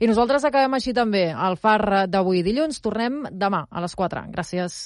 I 0.00 0.08
nosaltres 0.08 0.44
acabem 0.48 0.76
així 0.76 0.92
també 0.96 1.26
el 1.32 1.56
far 1.60 2.06
d'avui 2.08 2.44
dilluns. 2.44 2.82
Tornem 2.84 3.22
demà 3.32 3.66
a 3.70 3.84
les 3.84 3.96
4. 3.96 4.26
Gràcies. 4.32 4.80